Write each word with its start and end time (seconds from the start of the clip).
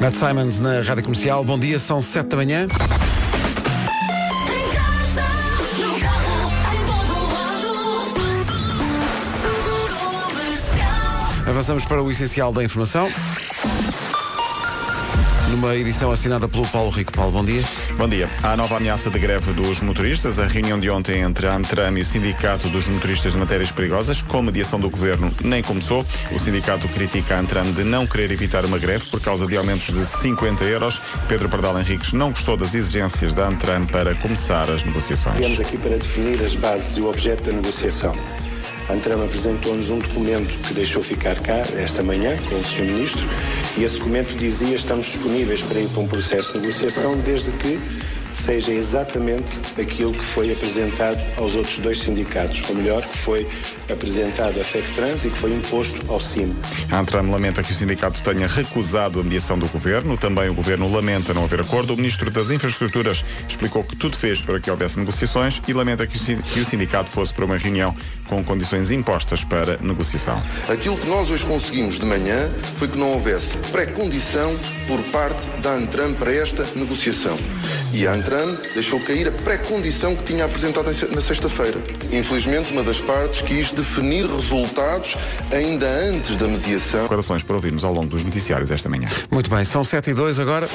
Matt 0.00 0.14
Simons 0.14 0.60
na 0.60 0.80
Rádio 0.82 1.02
Comercial. 1.02 1.44
Bom 1.44 1.58
dia, 1.58 1.76
são 1.80 2.00
7 2.00 2.28
da 2.28 2.36
manhã. 2.36 2.68
Avançamos 11.48 11.84
para 11.84 12.00
o 12.00 12.08
essencial 12.12 12.52
da 12.52 12.62
informação. 12.62 13.10
Numa 15.50 15.74
edição 15.74 16.12
assinada 16.12 16.46
pelo 16.48 16.64
Paulo 16.68 16.90
Rico. 16.90 17.12
Paulo, 17.12 17.32
bom 17.32 17.44
dia. 17.44 17.64
Bom 17.96 18.08
dia. 18.08 18.28
Há 18.40 18.56
nova 18.56 18.76
ameaça 18.76 19.10
de 19.10 19.18
greve 19.18 19.52
dos 19.52 19.80
motoristas. 19.80 20.38
A 20.38 20.46
reunião 20.46 20.78
de 20.78 20.88
ontem 20.88 21.22
entre 21.22 21.48
a 21.48 21.56
Antram 21.56 21.98
e 21.98 22.02
o 22.02 22.04
Sindicato 22.04 22.68
dos 22.68 22.86
Motoristas 22.86 23.32
de 23.32 23.38
Matérias 23.38 23.72
Perigosas, 23.72 24.22
com 24.22 24.40
mediação 24.42 24.78
do 24.78 24.88
Governo, 24.88 25.34
nem 25.42 25.60
começou. 25.60 26.06
O 26.30 26.38
sindicato 26.38 26.86
critica 26.88 27.34
a 27.34 27.40
Antram 27.40 27.72
de 27.72 27.82
não 27.82 28.06
querer 28.06 28.30
evitar 28.30 28.64
uma 28.64 28.78
greve 28.78 29.06
por 29.06 29.20
causa 29.20 29.44
de 29.44 29.56
aumentos 29.56 29.92
de 29.92 30.06
50 30.06 30.64
euros. 30.64 31.00
Pedro 31.26 31.48
Pardal 31.48 31.80
Henriques 31.80 32.12
não 32.12 32.30
gostou 32.30 32.56
das 32.56 32.76
exigências 32.76 33.34
da 33.34 33.48
Antram 33.48 33.86
para 33.86 34.14
começar 34.14 34.70
as 34.70 34.84
negociações. 34.84 35.36
Viemos 35.36 35.58
aqui 35.58 35.76
para 35.76 35.98
definir 35.98 36.40
as 36.44 36.54
bases 36.54 36.96
e 36.96 37.00
o 37.00 37.08
objeto 37.08 37.42
da 37.42 37.52
negociação. 37.52 38.14
A 38.90 38.92
Antram 38.92 39.24
apresentou-nos 39.24 39.88
um 39.88 40.00
documento 40.00 40.52
que 40.66 40.74
deixou 40.74 41.00
ficar 41.00 41.38
cá 41.38 41.62
esta 41.78 42.02
manhã 42.02 42.36
com 42.48 42.56
o 42.56 42.64
Sr. 42.64 42.86
Ministro 42.86 43.24
e 43.78 43.84
esse 43.84 43.98
documento 43.98 44.34
dizia 44.34 44.74
estamos 44.74 45.06
disponíveis 45.06 45.62
para 45.62 45.78
ir 45.78 45.88
para 45.90 46.00
um 46.00 46.08
processo 46.08 46.52
de 46.52 46.58
negociação 46.58 47.16
desde 47.18 47.52
que 47.52 47.78
seja 48.32 48.72
exatamente 48.72 49.60
aquilo 49.80 50.12
que 50.12 50.24
foi 50.24 50.52
apresentado 50.52 51.18
aos 51.36 51.54
outros 51.54 51.78
dois 51.78 51.98
sindicatos, 52.00 52.62
ou 52.68 52.74
melhor, 52.74 53.02
que 53.02 53.18
foi 53.18 53.46
apresentado 53.90 54.60
à 54.60 54.64
FECTRANS 54.64 55.24
e 55.24 55.30
que 55.30 55.38
foi 55.38 55.52
imposto 55.52 56.00
ao 56.10 56.20
CIM. 56.20 56.56
A 56.90 56.98
Antram 56.98 57.30
lamenta 57.30 57.62
que 57.62 57.72
o 57.72 57.74
sindicato 57.74 58.22
tenha 58.22 58.46
recusado 58.46 59.20
a 59.20 59.22
mediação 59.22 59.58
do 59.58 59.66
governo. 59.68 60.16
Também 60.16 60.48
o 60.48 60.54
governo 60.54 60.90
lamenta 60.90 61.34
não 61.34 61.44
haver 61.44 61.60
acordo. 61.60 61.94
O 61.94 61.96
ministro 61.96 62.30
das 62.30 62.50
Infraestruturas 62.50 63.24
explicou 63.48 63.82
que 63.84 63.96
tudo 63.96 64.16
fez 64.16 64.40
para 64.40 64.60
que 64.60 64.70
houvesse 64.70 64.98
negociações 64.98 65.60
e 65.66 65.72
lamenta 65.72 66.06
que 66.06 66.60
o 66.60 66.64
sindicato 66.64 67.10
fosse 67.10 67.32
para 67.32 67.44
uma 67.44 67.56
reunião 67.56 67.94
com 68.26 68.44
condições 68.44 68.90
impostas 68.90 69.42
para 69.42 69.76
negociação. 69.78 70.40
Aquilo 70.68 70.96
que 70.96 71.08
nós 71.08 71.30
hoje 71.30 71.44
conseguimos 71.44 71.98
de 71.98 72.04
manhã 72.04 72.50
foi 72.78 72.88
que 72.88 72.96
não 72.96 73.10
houvesse 73.10 73.56
pré-condição 73.72 74.54
por 74.86 75.00
parte 75.10 75.46
da 75.60 75.72
Antram 75.72 76.14
para 76.14 76.32
esta 76.32 76.64
negociação. 76.76 77.36
E 77.92 78.06
a 78.06 78.12
Antram 78.20 78.58
deixou 78.74 79.00
cair 79.00 79.28
a 79.28 79.32
pré-condição 79.32 80.14
que 80.14 80.24
tinha 80.24 80.44
apresentado 80.44 80.84
na 80.86 81.22
sexta-feira. 81.22 81.78
Infelizmente, 82.12 82.70
uma 82.70 82.82
das 82.82 83.00
partes 83.00 83.40
quis 83.40 83.72
definir 83.72 84.26
resultados 84.26 85.16
ainda 85.50 85.86
antes 85.86 86.36
da 86.36 86.46
mediação. 86.46 87.02
Declarações 87.02 87.42
para 87.42 87.56
ouvirmos 87.56 87.82
ao 87.82 87.94
longo 87.94 88.08
dos 88.08 88.22
noticiários 88.22 88.70
esta 88.70 88.90
manhã. 88.90 89.08
Muito 89.30 89.48
bem, 89.48 89.64
são 89.64 89.82
7 89.82 90.10
e 90.10 90.14
2 90.14 90.38
agora. 90.38 90.68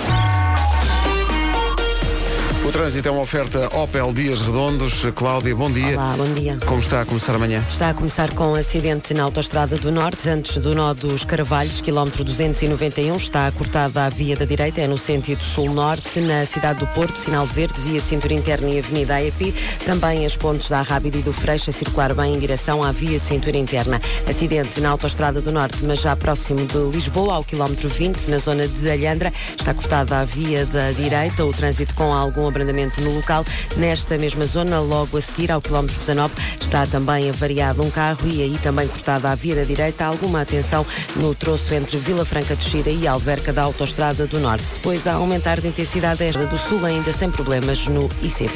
O 2.66 2.72
trânsito 2.72 3.08
é 3.08 3.12
uma 3.12 3.22
oferta 3.22 3.70
Opel 3.78 4.12
Dias 4.12 4.42
Redondos. 4.42 5.06
Cláudia, 5.14 5.56
bom 5.56 5.72
dia. 5.72 5.94
Olá, 5.94 6.16
bom 6.18 6.34
dia. 6.34 6.58
Como 6.66 6.80
está 6.80 7.02
a 7.02 7.06
começar 7.06 7.36
amanhã? 7.36 7.64
Está 7.70 7.92
a 7.92 7.94
começar 7.94 8.34
com 8.34 8.54
um 8.54 8.56
acidente 8.56 9.14
na 9.14 9.22
Autostrada 9.22 9.78
do 9.78 9.92
Norte, 9.92 10.28
antes 10.28 10.58
do 10.58 10.74
nó 10.74 10.92
dos 10.96 11.24
Carvalhos, 11.24 11.80
quilómetro 11.80 12.24
291. 12.24 13.18
Está 13.18 13.52
cortada 13.52 14.08
a 14.08 14.10
via 14.10 14.36
da 14.36 14.46
direita, 14.46 14.82
é 14.82 14.88
no 14.88 14.98
sentido 14.98 15.44
sul-norte, 15.44 16.20
na 16.22 16.44
cidade 16.48 16.80
do 16.80 16.88
Porto, 16.88 17.16
sinal 17.18 17.46
verde, 17.46 17.80
via 17.82 18.02
de 18.02 18.08
cintura 18.08 18.34
interna 18.34 18.68
e 18.68 18.80
avenida 18.80 19.14
AEP. 19.14 19.54
Também 19.86 20.26
as 20.26 20.36
pontes 20.36 20.68
da 20.68 20.82
Rábida 20.82 21.20
e 21.20 21.22
do 21.22 21.32
Freixo 21.32 21.70
a 21.70 21.74
circular 21.74 22.16
bem 22.16 22.34
em 22.34 22.40
direção 22.40 22.84
à 22.84 22.92
via 22.92 23.20
de 23.20 23.28
cintura 23.28 23.58
interna. 23.58 24.02
Acidente 24.28 24.82
na 24.82 24.90
Autostrada 24.90 25.40
do 25.40 25.52
Norte, 25.52 25.86
mas 25.86 26.02
já 26.02 26.16
próximo 26.16 26.66
de 26.66 26.80
Lisboa, 26.92 27.36
ao 27.36 27.44
quilómetro 27.44 27.88
20, 27.88 28.28
na 28.28 28.40
zona 28.40 28.68
de 28.68 28.90
Alhandra. 28.90 29.32
Está 29.56 29.72
cortada 29.72 30.20
a 30.20 30.26
via 30.26 30.66
da 30.66 30.92
direita, 30.94 31.46
o 31.46 31.54
trânsito 31.54 31.94
com 31.94 32.12
algum 32.12 32.55
abrandamento 32.56 33.02
no 33.02 33.14
local. 33.14 33.46
Nesta 33.76 34.18
mesma 34.18 34.46
zona, 34.46 34.80
logo 34.80 35.18
a 35.18 35.22
seguir, 35.22 35.52
ao 35.52 35.62
quilómetro 35.62 36.00
19, 36.00 36.34
está 36.62 36.88
também 36.88 37.30
avariado 37.30 37.84
um 37.84 37.90
carro 37.90 38.26
e 38.26 38.42
aí 38.42 38.58
também 38.64 38.88
cortada 38.88 39.30
a 39.30 39.36
via 39.36 39.56
da 39.56 39.64
direita. 39.64 40.06
Alguma 40.06 40.42
atenção 40.42 40.86
no 41.18 41.36
troço 41.36 41.74
entre 41.74 41.98
Vila 41.98 42.24
Franca 42.24 42.56
de 42.56 42.64
Xira 42.64 42.90
e 42.90 43.08
Alverca 43.08 43.52
da 43.52 43.64
Autostrada 43.64 44.26
do 44.26 44.40
Norte. 44.40 44.66
Depois, 44.76 45.06
a 45.06 45.14
aumentar 45.14 45.60
de 45.60 45.68
intensidade 45.68 46.24
esta 46.24 46.46
do 46.46 46.58
Sul, 46.58 46.86
ainda 46.86 47.12
sem 47.12 47.30
problemas 47.30 47.86
no 47.88 48.08
IC20. 48.24 48.50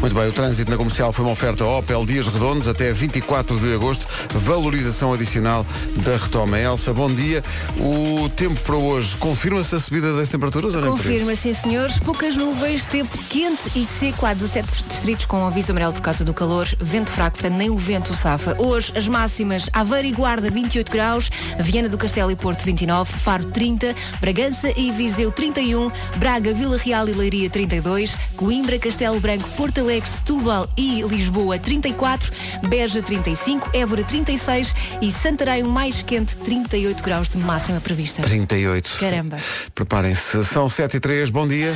Muito 0.00 0.14
bem, 0.14 0.28
o 0.28 0.32
trânsito 0.32 0.70
na 0.70 0.76
comercial 0.76 1.12
foi 1.12 1.24
uma 1.24 1.32
oferta 1.32 1.64
Opel 1.64 2.04
Dias 2.06 2.28
Redondos 2.28 2.68
até 2.68 2.92
24 2.92 3.58
de 3.58 3.74
agosto. 3.74 4.06
Valorização 4.30 5.12
adicional 5.12 5.66
da 5.96 6.16
retoma. 6.16 6.58
Elsa, 6.58 6.92
bom 6.92 7.12
dia. 7.12 7.42
O 7.78 8.28
tempo 8.30 8.58
para 8.60 8.76
hoje, 8.76 9.16
confirma-se 9.16 9.74
a 9.74 9.78
subida 9.78 10.14
das 10.14 10.28
temperaturas? 10.28 10.74
Confirma, 10.74 11.34
sim 11.34 11.52
senhores. 11.52 11.98
Poucas 11.98 12.36
nuvens, 12.36 12.84
tempo 12.86 13.16
quente 13.32 13.72
e 13.74 13.86
seco. 13.86 14.26
Há 14.26 14.34
17 14.34 14.84
distritos 14.84 15.24
com 15.24 15.46
aviso 15.46 15.70
amarelo 15.72 15.94
por 15.94 16.02
causa 16.02 16.22
do 16.22 16.34
calor. 16.34 16.68
Vento 16.78 17.10
fraco, 17.10 17.38
portanto 17.38 17.56
nem 17.56 17.70
o 17.70 17.78
vento 17.78 18.12
safa. 18.12 18.54
Hoje 18.62 18.92
as 18.94 19.08
máximas 19.08 19.70
Aveiro 19.72 20.06
e 20.06 20.12
Guarda 20.12 20.50
28 20.50 20.92
graus, 20.92 21.30
Viana 21.58 21.88
do 21.88 21.96
Castelo 21.96 22.30
e 22.30 22.36
Porto 22.36 22.62
29, 22.62 23.10
Faro 23.18 23.46
30, 23.46 23.94
Bragança 24.20 24.70
e 24.78 24.90
Viseu 24.92 25.32
31, 25.32 25.90
Braga, 26.16 26.52
Vila 26.52 26.76
Real 26.76 27.08
e 27.08 27.12
Leiria 27.12 27.48
32, 27.48 28.14
Coimbra, 28.36 28.78
Castelo 28.78 29.18
Branco, 29.18 29.48
Porto 29.56 29.80
Alegre, 29.80 30.10
Setúbal 30.10 30.68
e 30.76 31.00
Lisboa 31.00 31.58
34, 31.58 32.30
Beja 32.68 33.02
35, 33.02 33.70
Évora 33.72 34.04
36 34.04 34.74
e 35.00 35.10
Santarém 35.10 35.62
o 35.62 35.68
mais 35.70 36.02
quente 36.02 36.36
38 36.36 37.02
graus 37.02 37.30
de 37.30 37.38
máxima 37.38 37.80
prevista. 37.80 38.20
38. 38.20 38.98
Caramba. 39.00 39.38
Preparem-se. 39.74 40.44
São 40.44 40.68
7 40.68 40.98
e 40.98 41.00
3, 41.00 41.30
bom 41.30 41.48
dia. 41.48 41.72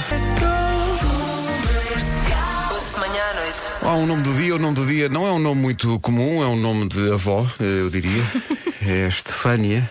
Há 3.86 3.94
um 3.94 4.04
nome 4.06 4.22
do 4.24 4.32
dia, 4.34 4.56
o 4.56 4.58
nome 4.58 4.74
do 4.74 4.84
dia 4.84 5.08
não 5.08 5.26
é 5.26 5.30
um 5.32 5.38
nome 5.38 5.60
muito 5.60 5.98
comum, 6.00 6.42
é 6.42 6.46
um 6.46 6.56
nome 6.56 6.88
de 6.88 7.12
avó, 7.12 7.46
eh, 7.60 7.80
eu 7.82 7.90
diria. 7.90 8.22
É 8.88 9.08
Estefânia, 9.08 9.90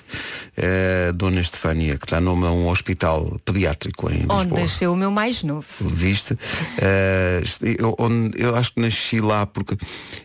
é 0.56 1.12
Dona 1.14 1.42
Estefânia, 1.42 1.98
que 1.98 2.10
dá 2.10 2.22
nome 2.22 2.46
a 2.46 2.52
um 2.52 2.70
hospital 2.70 3.38
pediátrico 3.44 4.10
em 4.10 4.24
Onde 4.30 4.44
Lisboa. 4.44 4.60
nasceu 4.62 4.94
o 4.94 4.96
meu 4.96 5.12
mais 5.12 5.44
novo. 5.44 5.68
Viste? 5.82 6.38
Eh, 6.78 7.44
eu, 7.78 7.94
onde- 8.00 8.42
eu 8.42 8.56
acho 8.56 8.72
que 8.74 8.80
nasci 8.80 9.20
lá 9.20 9.46
porque 9.46 9.76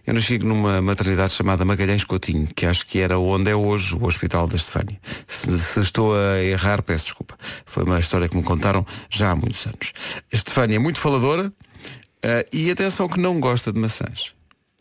eu 0.07 0.15
nasci 0.15 0.39
numa 0.39 0.81
maternidade 0.81 1.33
chamada 1.33 1.65
Magalhães 1.65 2.05
Coutinho, 2.05 2.47
que 2.55 2.65
acho 2.65 2.87
que 2.87 3.01
era 3.01 3.19
onde 3.19 3.51
é 3.51 3.57
hoje 3.57 3.97
o 3.97 4.05
Hospital 4.07 4.47
da 4.47 4.55
Estefânia. 4.55 5.01
Se, 5.27 5.59
se 5.59 5.81
estou 5.81 6.15
a 6.15 6.39
errar, 6.41 6.81
peço 6.83 7.07
desculpa. 7.07 7.37
Foi 7.67 7.83
uma 7.83 7.99
história 7.99 8.29
que 8.29 8.37
me 8.37 8.45
contaram 8.45 8.87
já 9.09 9.33
há 9.33 9.35
muitos 9.35 9.67
anos. 9.67 9.93
Estefânia 10.31 10.77
é 10.77 10.79
muito 10.79 11.01
faladora 11.01 11.53
eh, 12.23 12.47
e 12.53 12.71
atenção 12.71 13.09
que 13.09 13.21
não 13.21 13.41
gosta 13.41 13.73
de 13.73 13.81
maçãs. 13.81 14.33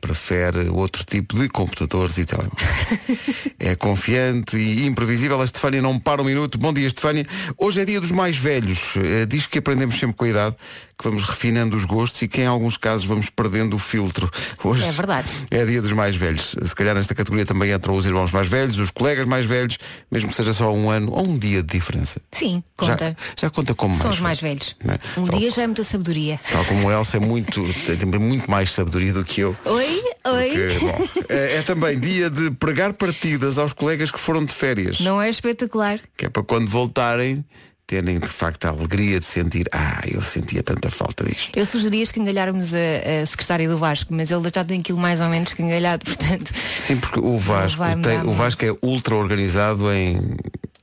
Prefere 0.02 0.70
outro 0.70 1.04
tipo 1.04 1.38
de 1.38 1.50
computadores 1.50 2.18
e 2.18 2.26
telemóveis. 2.26 2.64
é 3.60 3.76
confiante 3.76 4.58
e 4.58 4.86
imprevisível. 4.86 5.42
A 5.42 5.44
Estefânia 5.44 5.82
não 5.82 6.00
para 6.00 6.22
um 6.22 6.26
minuto. 6.26 6.58
Bom 6.58 6.72
dia, 6.72 6.88
Estefânia. 6.88 7.26
Hoje 7.58 7.82
é 7.82 7.86
dia 7.86 8.00
dos 8.00 8.12
mais 8.12 8.38
velhos. 8.38 8.94
Eh, 8.96 9.26
Diz 9.26 9.46
que 9.46 9.60
aprendemos 9.60 10.00
sempre 10.00 10.16
com 10.16 10.24
a 10.24 10.30
idade, 10.30 10.56
que 11.00 11.06
vamos 11.06 11.24
refinando 11.24 11.78
os 11.78 11.86
gostos 11.86 12.22
e 12.24 12.28
que 12.28 12.42
em 12.42 12.46
alguns 12.46 12.76
casos 12.76 13.08
vamos 13.08 13.30
perdendo 13.30 13.74
o 13.78 13.80
filtro. 13.80 14.30
Hoje 14.62 14.84
É 14.84 14.92
verdade. 14.92 15.30
é 15.50 15.64
dia 15.66 15.82
dos 15.82 15.94
mais 15.94 16.18
velhos. 16.18 16.54
Se 16.62 16.76
calhar 16.76 16.94
nesta 16.94 17.16
categoria 17.16 17.46
também 17.46 17.72
entram 17.72 17.96
os 17.96 18.06
irmãos 18.06 18.34
mais 18.34 18.50
velhos, 18.50 18.78
os 18.78 18.92
colegas 18.92 19.26
mais 19.26 19.46
velhos, 19.46 19.78
mesmo 20.12 20.30
que 20.30 20.36
seja 20.36 20.54
só 20.54 20.74
um 20.74 20.90
ano 20.90 21.14
ou 21.14 21.26
um 21.26 21.38
dia 21.40 21.64
de 21.64 21.70
diferença. 21.72 22.20
Sim, 22.34 22.62
Já- 22.82 22.88
conta. 22.90 23.18
Já, 23.40 23.50
conta 23.50 23.74
como 23.74 23.96
São 23.96 24.08
mais 24.08 24.16
os 24.18 24.20
mais 24.22 24.42
velhos. 24.42 24.76
não 24.84 24.94
é? 24.94 25.00
Um 25.18 25.24
Tal- 25.26 25.40
dia 25.40 25.50
já 25.50 25.62
é 25.62 25.68
muita 25.68 25.86
sabedoria. 25.86 26.38
Tal 26.52 26.66
como 26.66 26.88
o 26.88 26.92
Elsa 26.92 27.16
é 27.16 27.20
muito, 27.22 27.64
tem 27.86 28.20
muito 28.20 28.52
mais 28.52 28.74
sabedoria 28.74 29.14
do 29.14 29.24
que 29.24 29.40
eu. 29.40 29.56
Oi, 29.64 30.04
oi. 30.28 30.50
Que, 30.50 30.80
bom, 30.80 31.08
é, 31.30 31.56
é 31.58 31.62
também 31.62 31.98
dia 31.98 32.30
de 32.30 32.52
pregar 32.52 32.92
partidas 32.92 33.58
aos 33.58 33.72
colegas 33.72 34.12
que 34.12 34.20
foram 34.20 34.44
de 34.44 34.52
férias. 34.52 35.00
Não 35.00 35.22
é 35.22 35.30
espetacular? 35.30 35.98
Que 36.18 36.26
é 36.26 36.30
para 36.30 36.44
quando 36.44 36.68
voltarem 36.70 37.46
terem 37.90 38.20
de 38.20 38.28
facto 38.28 38.66
a 38.66 38.70
alegria 38.70 39.20
de 39.20 39.26
sentir, 39.26 39.68
ah, 39.72 40.02
eu 40.08 40.22
sentia 40.22 40.62
tanta 40.62 40.92
falta 40.92 41.24
disto. 41.26 41.58
Eu 41.58 41.66
sugeria 41.66 42.04
escangalharmos 42.04 42.72
a, 42.72 43.24
a 43.24 43.26
secretária 43.26 43.68
do 43.68 43.80
Vasco, 43.80 44.14
mas 44.14 44.30
ele 44.30 44.44
já 44.54 44.64
tem 44.64 44.80
aquilo 44.80 45.00
mais 45.00 45.20
ou 45.20 45.28
menos 45.28 45.50
escangalhado, 45.50 46.06
portanto. 46.06 46.54
Sim, 46.54 46.98
porque 46.98 47.20
o 47.20 47.38
Vasco, 47.40 47.82
tem, 48.04 48.22
o. 48.22 48.32
Vasco 48.34 48.64
é 48.64 48.76
ultra 48.84 49.16
organizado 49.16 49.92
em, 49.92 50.22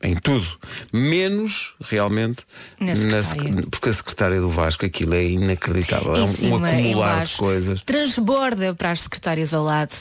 em 0.03 0.17
tudo. 0.17 0.47
Menos 0.93 1.75
realmente 1.81 2.43
Na 2.81 2.97
secretária. 2.97 3.53
sec- 3.53 3.71
porque 3.71 3.89
a 3.89 3.93
secretária 3.93 4.41
do 4.41 4.51
Vasco 4.51 4.85
aquilo 4.85 5.15
é 5.15 5.25
inacreditável. 5.25 6.17
é 6.17 6.19
em 6.19 6.23
um, 6.23 6.25
um 6.25 6.35
cima, 6.35 6.73
em 6.73 6.81
acumular 6.91 7.25
de 7.25 7.37
coisas. 7.37 7.85
transborda 7.85 8.75
para 8.75 8.91
as 8.91 9.03
secretárias 9.03 9.55
ao 9.55 9.63
lado. 9.63 9.95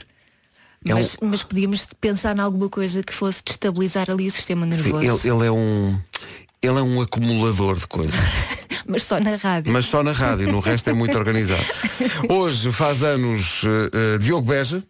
É 0.83 0.93
um- 0.93 0.97
Mas, 0.97 1.17
mas 1.21 1.43
podíamos 1.43 1.87
pensar 2.01 2.35
em 2.35 2.39
alguma 2.41 2.67
coisa 2.67 3.03
que 3.03 3.13
fosse 3.13 3.43
destabilizar 3.45 4.09
ali 4.09 4.25
o 4.27 4.31
sistema 4.31 4.63
Sim, 4.65 4.69
nervoso. 4.71 5.27
ele, 5.27 5.35
ele 5.35 5.45
é 5.47 5.51
um. 5.51 5.99
Ele 6.65 6.79
é 6.79 6.81
um 6.81 6.99
acumulador 6.99 7.77
de 7.77 7.85
coisas. 7.85 8.19
Mas 8.87 9.03
só 9.03 9.19
na 9.19 9.35
rádio. 9.35 9.71
Mas 9.71 9.85
só 9.85 10.01
na 10.03 10.11
rádio, 10.11 10.51
no 10.51 10.59
resto 10.59 10.89
é 10.89 10.93
muito 10.93 11.17
organizado. 11.17 11.63
Hoje 12.29 12.71
faz 12.71 13.03
anos 13.03 13.61
eh, 13.63 14.15
eh, 14.15 14.17
Diogo 14.17 14.47
Beja. 14.47 14.83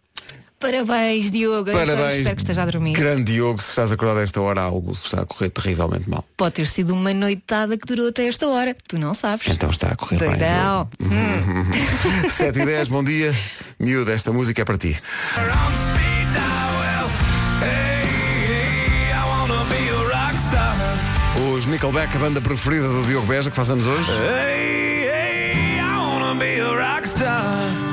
Parabéns, 0.58 1.30
Diogo. 1.30 1.70
Parabéns. 1.70 2.18
Espero 2.18 2.36
que 2.36 2.42
esteja 2.42 2.62
a 2.62 2.66
dormir. 2.66 2.92
Grande 2.94 3.32
Diogo, 3.32 3.60
se 3.60 3.68
estás 3.68 3.92
acordado 3.92 4.18
a 4.18 4.22
esta 4.22 4.40
hora, 4.40 4.62
algo 4.62 4.92
está 4.92 5.20
a 5.20 5.26
correr 5.26 5.50
terrivelmente 5.50 6.08
mal. 6.08 6.24
Pode 6.36 6.54
ter 6.54 6.66
sido 6.66 6.94
uma 6.94 7.12
noitada 7.12 7.76
que 7.76 7.86
durou 7.86 8.08
até 8.08 8.26
esta 8.26 8.48
hora. 8.48 8.74
Tu 8.88 8.98
não 8.98 9.12
sabes. 9.12 9.46
Então 9.48 9.68
está 9.68 9.88
a 9.88 9.96
correr 9.96 10.18
bem. 10.18 10.30
Doidão. 10.30 10.88
Diogo. 10.98 12.28
7 12.32 12.58
e 12.58 12.64
10, 12.64 12.88
bom 12.88 13.04
dia. 13.04 13.34
Miúdo, 13.78 14.10
esta 14.10 14.32
música 14.32 14.62
é 14.62 14.64
para 14.64 14.78
ti. 14.78 14.98
Nickelback, 21.76 22.16
a 22.16 22.18
banda 22.18 22.40
preferida 22.40 22.88
do 22.88 23.02
Diogo 23.02 23.26
Beja, 23.26 23.50
que 23.50 23.56
faz 23.56 23.68
anos 23.68 23.84
hoje. 23.84 24.10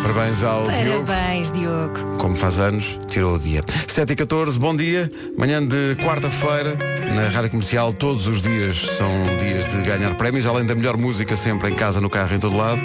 Parabéns 0.01 0.41
ao 0.41 0.71
Diogo. 0.71 1.05
Parabéns, 1.05 1.51
Diogo. 1.51 2.17
Como 2.17 2.33
faz 2.33 2.59
anos, 2.59 2.97
tirou 3.09 3.35
o 3.35 3.39
dia. 3.39 3.61
7 3.85 4.13
e 4.13 4.15
14, 4.15 4.57
bom 4.57 4.73
dia. 4.73 5.11
Manhã 5.37 5.61
de 5.61 5.97
quarta-feira, 6.01 6.77
na 7.13 7.27
Rádio 7.27 7.49
Comercial, 7.49 7.91
todos 7.91 8.25
os 8.25 8.41
dias 8.41 8.77
são 8.97 9.11
dias 9.37 9.67
de 9.67 9.81
ganhar 9.81 10.15
prémios, 10.15 10.45
além 10.45 10.65
da 10.65 10.75
melhor 10.75 10.95
música 10.95 11.35
sempre 11.35 11.69
em 11.69 11.75
casa, 11.75 11.99
no 11.99 12.09
carro, 12.09 12.33
em 12.33 12.39
todo 12.39 12.55
lado. 12.55 12.81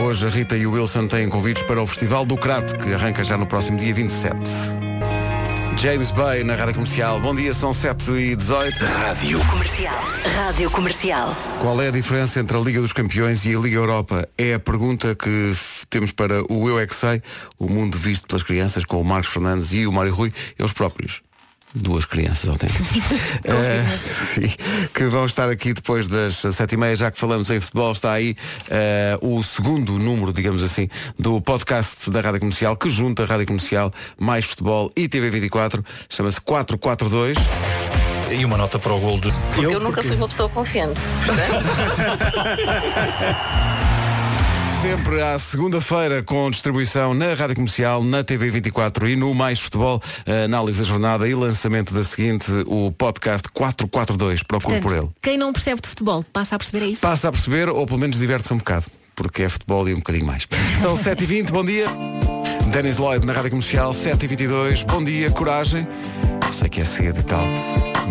Hoje 0.00 0.26
a 0.26 0.30
Rita 0.30 0.56
e 0.56 0.66
o 0.66 0.72
Wilson 0.72 1.08
têm 1.08 1.28
convites 1.28 1.62
para 1.64 1.82
o 1.82 1.86
Festival 1.86 2.24
do 2.24 2.38
Crato, 2.38 2.74
que 2.78 2.94
arranca 2.94 3.22
já 3.22 3.36
no 3.36 3.46
próximo 3.46 3.76
dia 3.76 3.92
27. 3.92 4.38
James 5.80 6.10
Bay 6.10 6.42
na 6.42 6.56
Rádio 6.56 6.74
Comercial. 6.74 7.20
Bom 7.20 7.32
dia, 7.32 7.54
são 7.54 7.72
7 7.72 8.10
e 8.10 8.34
18. 8.34 8.84
Rádio 8.84 9.38
Comercial. 9.46 9.94
Rádio 10.36 10.70
Comercial. 10.72 11.36
Qual 11.60 11.80
é 11.80 11.86
a 11.86 11.90
diferença 11.92 12.40
entre 12.40 12.56
a 12.56 12.60
Liga 12.60 12.80
dos 12.80 12.92
Campeões 12.92 13.46
e 13.46 13.54
a 13.54 13.58
Liga 13.60 13.76
Europa? 13.76 14.28
É 14.36 14.54
a 14.54 14.58
pergunta 14.58 15.14
que 15.14 15.54
temos 15.88 16.10
para 16.10 16.42
o 16.52 16.68
Eu 16.68 16.80
É 16.80 16.86
Que 16.86 16.94
Sei, 16.94 17.22
o 17.56 17.68
mundo 17.68 17.96
visto 17.96 18.26
pelas 18.26 18.42
crianças, 18.42 18.84
com 18.84 19.00
o 19.00 19.04
Marcos 19.04 19.32
Fernandes 19.32 19.72
e 19.72 19.86
o 19.86 19.92
Mário 19.92 20.12
Rui, 20.12 20.32
eles 20.58 20.72
próprios. 20.72 21.22
Duas 21.80 22.04
crianças 22.04 22.48
autênticas. 22.48 22.86
Eh, 23.44 23.98
sim, 24.34 24.52
que 24.92 25.04
vão 25.04 25.24
estar 25.24 25.48
aqui 25.48 25.72
depois 25.72 26.06
das 26.06 26.34
sete 26.34 26.74
e 26.74 26.76
meia, 26.76 26.94
já 26.96 27.10
que 27.10 27.18
falamos 27.18 27.50
em 27.50 27.60
futebol, 27.60 27.92
está 27.92 28.12
aí 28.12 28.36
eh, 28.68 29.16
o 29.22 29.42
segundo 29.42 29.98
número, 29.98 30.32
digamos 30.32 30.62
assim, 30.62 30.88
do 31.18 31.40
podcast 31.40 32.10
da 32.10 32.20
Rádio 32.20 32.40
Comercial, 32.40 32.76
que 32.76 32.90
junta 32.90 33.22
a 33.22 33.26
Rádio 33.26 33.46
Comercial, 33.46 33.92
mais 34.18 34.44
futebol 34.44 34.92
e 34.96 35.08
TV24, 35.08 35.82
chama-se 36.08 36.40
442. 36.40 37.38
E 38.30 38.44
uma 38.44 38.58
nota 38.58 38.78
para 38.78 38.92
o 38.92 39.00
golo 39.00 39.20
do. 39.20 39.30
Eu, 39.56 39.80
nunca 39.80 40.02
fui 40.02 40.16
uma 40.16 40.28
pessoa 40.28 40.50
confiante. 40.50 41.00
Sempre 44.82 45.20
à 45.20 45.36
segunda-feira 45.40 46.22
com 46.22 46.48
distribuição 46.50 47.12
na 47.12 47.34
Rádio 47.34 47.56
Comercial, 47.56 48.04
na 48.04 48.22
TV 48.22 48.48
24 48.48 49.08
e 49.08 49.16
no 49.16 49.34
Mais 49.34 49.58
Futebol, 49.58 50.00
a 50.24 50.44
análise 50.44 50.78
da 50.78 50.84
jornada 50.84 51.28
e 51.28 51.34
lançamento 51.34 51.92
da 51.92 52.04
seguinte, 52.04 52.46
o 52.64 52.92
podcast 52.92 53.48
442. 53.48 54.44
Procure 54.44 54.80
por 54.80 54.92
ele. 54.92 55.00
Portanto, 55.00 55.16
quem 55.20 55.36
não 55.36 55.52
percebe 55.52 55.80
de 55.80 55.88
futebol 55.88 56.24
passa 56.32 56.54
a 56.54 56.58
perceber 56.58 56.84
é 56.84 56.88
isso. 56.90 57.02
Passa 57.02 57.28
a 57.28 57.32
perceber 57.32 57.68
ou 57.68 57.84
pelo 57.86 57.98
menos 57.98 58.20
diverte-se 58.20 58.54
um 58.54 58.58
bocado, 58.58 58.86
porque 59.16 59.42
é 59.42 59.48
futebol 59.48 59.88
e 59.88 59.94
um 59.94 59.98
bocadinho 59.98 60.26
mais. 60.26 60.46
São 60.80 60.96
7h20, 60.96 61.50
bom 61.50 61.64
dia. 61.64 61.86
Denis 62.70 62.98
Lloyd 62.98 63.26
na 63.26 63.32
Rádio 63.32 63.50
Comercial, 63.50 63.90
7h22, 63.90 64.84
bom 64.84 65.02
dia, 65.02 65.28
coragem. 65.30 65.88
Sei 66.52 66.68
que 66.68 66.80
é 66.80 66.84
cedo 66.84 67.18
e 67.18 67.24
tal, 67.24 67.44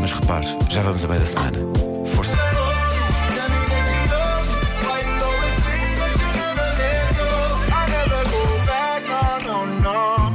mas 0.02 0.12
repare, 0.12 0.48
já 0.70 0.82
vamos 0.82 1.06
a 1.06 1.08
meio 1.08 1.22
da 1.22 1.26
semana. 1.26 1.77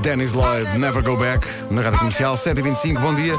Dennis 0.02 0.32
Lloyd, 0.32 0.78
Never 0.78 1.02
Go 1.02 1.16
Back, 1.16 1.46
na 1.70 1.82
Rádio 1.82 1.99
Comercial, 2.00 2.34
7h25, 2.37 2.99
bom 3.00 3.14
dia. 3.14 3.34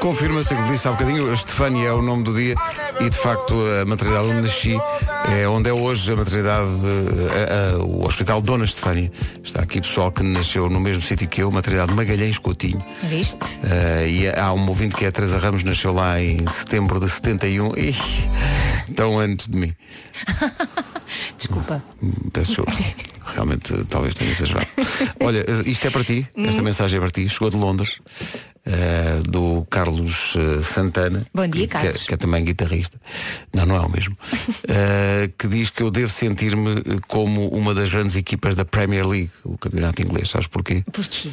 Confirma-se, 0.00 0.54
como 0.54 0.70
disse 0.70 0.86
há 0.86 0.90
bocadinho, 0.92 1.30
a 1.30 1.34
Estefânia 1.34 1.88
é 1.88 1.92
o 1.92 2.02
nome 2.02 2.24
do 2.24 2.34
dia 2.34 2.54
e 3.00 3.08
de 3.08 3.16
facto 3.16 3.54
a 3.80 3.84
maternidade 3.86 4.26
onde 4.28 4.40
nasci 4.42 4.78
é 5.40 5.48
onde 5.48 5.70
é 5.70 5.72
hoje 5.72 6.12
a 6.12 6.16
maternidade, 6.16 6.68
eh, 6.68 7.72
a- 7.72 7.76
a- 7.76 7.84
o 7.84 8.04
Hospital 8.04 8.42
Dona 8.42 8.64
Estefânia. 8.66 9.10
Está 9.42 9.62
aqui 9.62 9.80
pessoal 9.80 10.12
que 10.12 10.22
nasceu 10.22 10.68
no 10.68 10.78
mesmo 10.78 11.02
sítio 11.02 11.26
que 11.26 11.42
eu, 11.42 11.50
maternidade 11.50 11.94
Magalhães 11.94 12.38
Coutinho. 12.38 12.84
Viste? 13.04 13.38
Eh, 13.64 14.08
e 14.10 14.28
há 14.28 14.52
um 14.52 14.68
ouvinte 14.68 14.94
que 14.96 15.04
é 15.06 15.08
a 15.08 15.12
Teresa 15.12 15.38
Ramos, 15.38 15.64
nasceu 15.64 15.92
lá 15.94 16.20
em 16.20 16.46
setembro 16.48 17.00
de 17.00 17.08
71. 17.08 17.72
Ih, 17.78 17.96
tão 18.94 19.18
antes 19.18 19.48
de 19.48 19.56
mim. 19.56 19.74
Desculpa. 21.38 21.82
Peço 22.32 22.46
desculpa. 22.64 22.72
Realmente 23.34 23.72
talvez 23.88 24.14
tenha 24.14 24.30
exagerado. 24.30 24.66
Olha, 25.20 25.38
eh, 25.40 25.62
isto 25.70 25.86
é 25.86 25.90
para 25.90 26.04
ti, 26.04 26.28
esta 26.36 26.62
mensagem 26.62 26.98
é 26.98 27.00
para 27.00 27.10
ti, 27.10 27.26
chegou 27.28 27.48
de 27.50 27.56
Londres, 27.56 27.98
eh, 28.66 29.20
do 29.26 29.66
Carlos 29.70 30.34
eh, 30.36 30.62
Santana. 30.62 31.24
Bom 31.34 31.46
dia, 31.48 31.62
que- 31.66 31.72
Carlos. 31.72 32.02
Que, 32.02 32.08
que 32.08 32.14
é 32.14 32.16
também 32.18 32.44
guitarrista. 32.44 33.00
Não, 33.52 33.64
não 33.64 33.76
é 33.76 33.80
o 33.80 33.88
mesmo. 33.90 34.16
Eh, 34.68 35.30
que 35.38 35.46
diz 35.48 35.70
que 35.70 35.82
eu 35.82 35.90
devo 35.90 36.10
sentir-me 36.10 36.74
como 37.06 37.48
uma 37.48 37.74
das 37.74 37.88
grandes 37.88 38.16
equipas 38.16 38.54
da 38.54 38.64
Premier 38.64 39.06
League, 39.06 39.30
o 39.44 39.56
campeonato 39.58 40.02
inglês. 40.02 40.30
Sabes 40.30 40.46
porquê? 40.46 40.82
Porquê? 40.92 41.30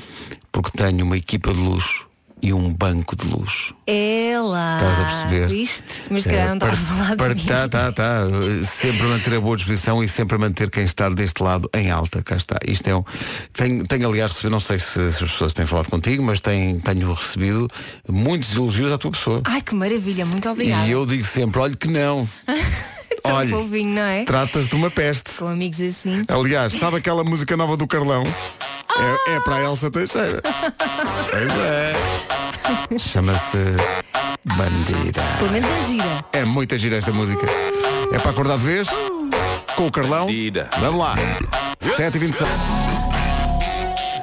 Porque 0.51 0.72
tenho 0.78 1.04
uma 1.06 1.18
equipa 1.18 1.54
de 1.54 1.60
luxo 1.60 2.07
e 2.42 2.54
um 2.54 2.74
banco 2.74 3.16
de 3.16 3.28
luxo. 3.28 3.76
É 3.86 4.40
lá. 4.40 4.78
Estás 4.78 5.00
a 5.00 5.04
perceber? 5.04 5.48
Viste? 5.48 6.04
Mas 6.10 6.24
se 6.24 6.30
calhar 6.30 6.48
não 6.48 6.56
estava 6.56 6.74
a 6.74 6.78
falar 6.78 7.16
de 7.16 7.36
mim. 7.36 7.48
Tá, 7.48 7.68
tá, 7.68 7.92
tá. 7.92 8.22
Sempre 8.66 9.02
a 9.04 9.10
manter 9.10 9.36
a 9.36 9.42
boa 9.42 9.56
disposição 9.56 10.04
e 10.04 10.08
sempre 10.08 10.36
a 10.36 10.40
manter 10.40 10.70
quem 10.70 10.84
está 10.84 11.10
deste 11.10 11.42
lado 11.44 11.70
em 11.74 11.92
alta. 11.92 12.22
Cá 12.24 12.36
está. 12.36 12.58
Isto 12.66 12.88
é 12.88 12.96
um. 12.96 13.04
Tenho, 13.54 13.86
tenho 13.86 14.08
aliás 14.08 14.32
recebido, 14.32 14.52
não 14.52 14.60
sei 14.60 14.80
se, 14.80 15.12
se 15.12 15.24
as 15.24 15.32
pessoas 15.32 15.54
têm 15.54 15.66
falado 15.66 15.90
contigo, 15.90 16.24
mas 16.24 16.42
tenho, 16.42 16.80
tenho 16.82 17.14
recebido 17.14 17.68
muitos 18.08 18.56
elogios 18.56 18.92
à 18.92 18.98
tua 18.98 19.12
pessoa. 19.12 19.42
Ai, 19.46 19.62
que 19.62 19.76
maravilha. 19.76 20.26
Muito 20.26 20.50
obrigada. 20.50 20.88
E 20.88 20.92
eu 20.92 21.06
digo 21.06 21.26
sempre, 21.26 21.60
olha 21.60 21.76
que 21.76 21.88
não. 21.88 22.28
Tão 23.24 23.36
olha, 23.36 23.50
fofinho, 23.50 23.96
não 23.96 24.02
é? 24.02 24.24
Trata-se 24.25 24.69
de 24.69 24.75
uma 24.75 24.90
peste. 24.90 25.31
Com 25.38 25.48
amigos 25.48 25.80
assim. 25.81 26.24
Aliás, 26.28 26.74
sabe 26.74 26.98
aquela 26.98 27.24
música 27.24 27.56
nova 27.56 27.78
do 27.78 27.88
Carlão? 27.88 28.24
É, 29.28 29.36
é 29.36 29.40
para 29.40 29.56
a 29.56 29.63
Elsa 29.63 29.90
Teixeira. 29.90 30.42
pois 31.30 31.52
é. 31.52 33.00
Chama-se 33.00 33.58
Bandida. 34.46 35.22
Pelo 35.40 35.52
menos 35.52 35.69
é 35.69 35.84
gira. 35.84 36.25
É 36.34 36.46
muita 36.46 36.78
gira 36.78 36.98
esta 36.98 37.12
música. 37.12 37.46
É 38.12 38.19
para 38.19 38.31
acordar 38.31 38.58
de 38.58 38.63
vez? 38.63 38.88
Com 39.75 39.88
o 39.88 39.92
Carlão? 39.92 40.28
Vamos 40.80 41.00
lá. 41.00 41.16
7h26. 41.81 42.81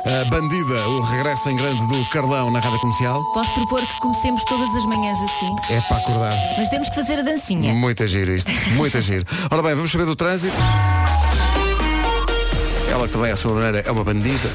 A 0.09 0.25
Bandida, 0.31 0.89
o 0.89 1.01
regresso 1.03 1.51
em 1.51 1.57
grande 1.57 1.87
do 1.87 2.05
Carlão 2.11 2.51
na 2.51 2.61
rádio 2.61 2.79
comercial. 2.81 3.23
Posso 3.35 3.53
propor 3.55 3.81
que 3.81 4.01
comecemos 4.01 4.43
todas 4.45 4.75
as 4.75 4.87
manhãs 4.87 5.19
assim. 5.21 5.55
É 5.71 5.81
para 5.83 5.99
acordar. 5.99 6.33
Mas 6.57 6.69
temos 6.71 6.89
que 6.89 6.95
fazer 6.95 7.19
a 7.19 7.23
dancinha. 7.23 7.75
Muita 7.75 8.09
giro 8.09 8.33
isto. 8.35 8.51
Muita 8.73 9.03
giro. 9.03 9.25
Ora 9.51 9.63
bem, 9.63 9.75
vamos 9.75 9.91
saber 9.93 10.07
do 10.07 10.17
trânsito. 10.17 10.57
Ela 12.91 13.07
que 13.07 13.13
também, 13.13 13.31
à 13.31 13.37
sua 13.37 13.53
maneira, 13.55 13.81
é 13.87 13.91
uma 13.91 14.03
bandida. 14.03 14.49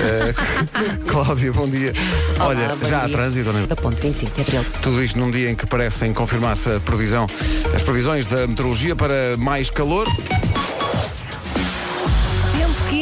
Eh, 0.00 0.34
Cláudia, 1.08 1.52
bom 1.52 1.66
dia. 1.68 1.92
Olha, 2.38 2.66
Olá, 2.66 2.76
bom 2.76 2.86
já 2.88 3.02
há 3.02 3.06
dia. 3.06 3.16
trânsito, 3.16 3.52
não 3.52 3.60
é? 3.60 3.66
Da 3.66 3.76
ponte 3.76 4.00
25 4.02 4.34
de 4.34 4.40
Abril. 4.42 4.64
Tudo 4.82 5.02
isto 5.02 5.18
num 5.18 5.30
dia 5.30 5.50
em 5.50 5.54
que 5.54 5.66
parecem 5.66 6.12
confirmar-se 6.12 6.70
a 6.70 6.80
previsão, 6.80 7.26
as 7.74 7.82
previsões 7.82 8.26
da 8.26 8.46
meteorologia 8.46 8.94
para 8.94 9.36
mais 9.38 9.70
calor. 9.70 10.06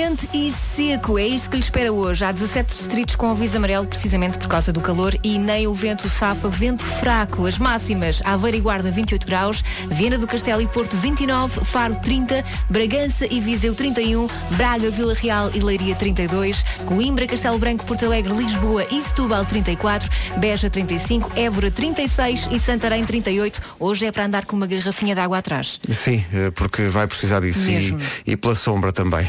Quente 0.06 0.28
e 0.32 0.52
seco, 0.52 1.18
é 1.18 1.26
isto 1.26 1.50
que 1.50 1.56
lhe 1.56 1.62
espera 1.64 1.92
hoje. 1.92 2.24
Há 2.24 2.30
17 2.30 2.76
distritos 2.76 3.16
com 3.16 3.28
aviso 3.28 3.56
amarelo, 3.56 3.88
precisamente 3.88 4.38
por 4.38 4.46
causa 4.46 4.72
do 4.72 4.80
calor, 4.80 5.18
e 5.20 5.36
nem 5.36 5.66
o 5.66 5.74
vento 5.74 6.08
safa, 6.08 6.48
vento 6.48 6.84
fraco. 6.84 7.44
As 7.44 7.58
máximas, 7.58 8.22
Aveiro 8.24 8.56
e 8.56 8.60
Guarda 8.60 8.88
28 8.88 9.26
graus, 9.26 9.64
Viana 9.90 10.16
do 10.16 10.24
Castelo 10.24 10.62
e 10.62 10.66
Porto 10.68 10.96
29, 10.96 11.64
Faro 11.64 11.96
30, 11.96 12.44
Bragança 12.70 13.26
e 13.28 13.40
Viseu 13.40 13.74
31, 13.74 14.28
Braga, 14.52 14.90
Vila 14.90 15.12
Real 15.12 15.50
e 15.52 15.58
Leiria 15.58 15.96
32, 15.96 16.64
Coimbra, 16.86 17.26
Castelo 17.26 17.58
Branco, 17.58 17.84
Porto 17.84 18.04
Alegre, 18.04 18.32
Lisboa 18.32 18.86
e 18.88 19.02
Setúbal 19.02 19.44
34, 19.44 20.08
Beja 20.36 20.70
35, 20.70 21.32
Évora 21.34 21.68
36 21.68 22.48
e 22.52 22.60
Santarém 22.60 23.04
38. 23.04 23.60
Hoje 23.80 24.06
é 24.06 24.12
para 24.12 24.26
andar 24.26 24.44
com 24.44 24.54
uma 24.54 24.68
garrafinha 24.68 25.16
de 25.16 25.20
água 25.20 25.38
atrás. 25.38 25.80
Sim, 25.90 26.24
eh, 26.32 26.52
porque 26.52 26.82
vai 26.86 27.08
precisar 27.08 27.40
disso. 27.40 27.68
E, 27.68 27.96
e 28.24 28.36
pela 28.36 28.54
sombra 28.54 28.92
também. 28.92 29.28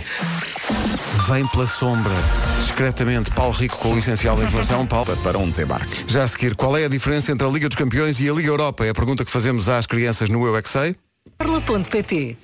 Vem 1.27 1.45
pela 1.47 1.67
sombra, 1.67 2.13
discretamente, 2.59 3.31
Paulo 3.31 3.53
Rico 3.53 3.77
com 3.77 3.93
o 3.93 3.97
essencial 3.97 4.37
da 4.37 4.45
informação. 4.45 4.85
Paulo. 4.87 5.17
Para 5.17 5.37
um 5.37 5.49
desembarque. 5.49 6.05
Já 6.07 6.23
a 6.23 6.27
seguir, 6.27 6.55
qual 6.55 6.77
é 6.77 6.85
a 6.85 6.87
diferença 6.87 7.31
entre 7.31 7.45
a 7.45 7.49
Liga 7.49 7.67
dos 7.67 7.77
Campeões 7.77 8.19
e 8.19 8.29
a 8.29 8.33
Liga 8.33 8.47
Europa? 8.47 8.85
É 8.85 8.89
a 8.89 8.93
pergunta 8.93 9.25
que 9.25 9.31
fazemos 9.31 9.67
às 9.67 9.85
crianças 9.85 10.29
no 10.29 10.45
Eu 10.45 10.55
é 10.55 10.61
Que 10.61 10.69
Sei. 10.69 10.95
Parla.pt 11.37 12.37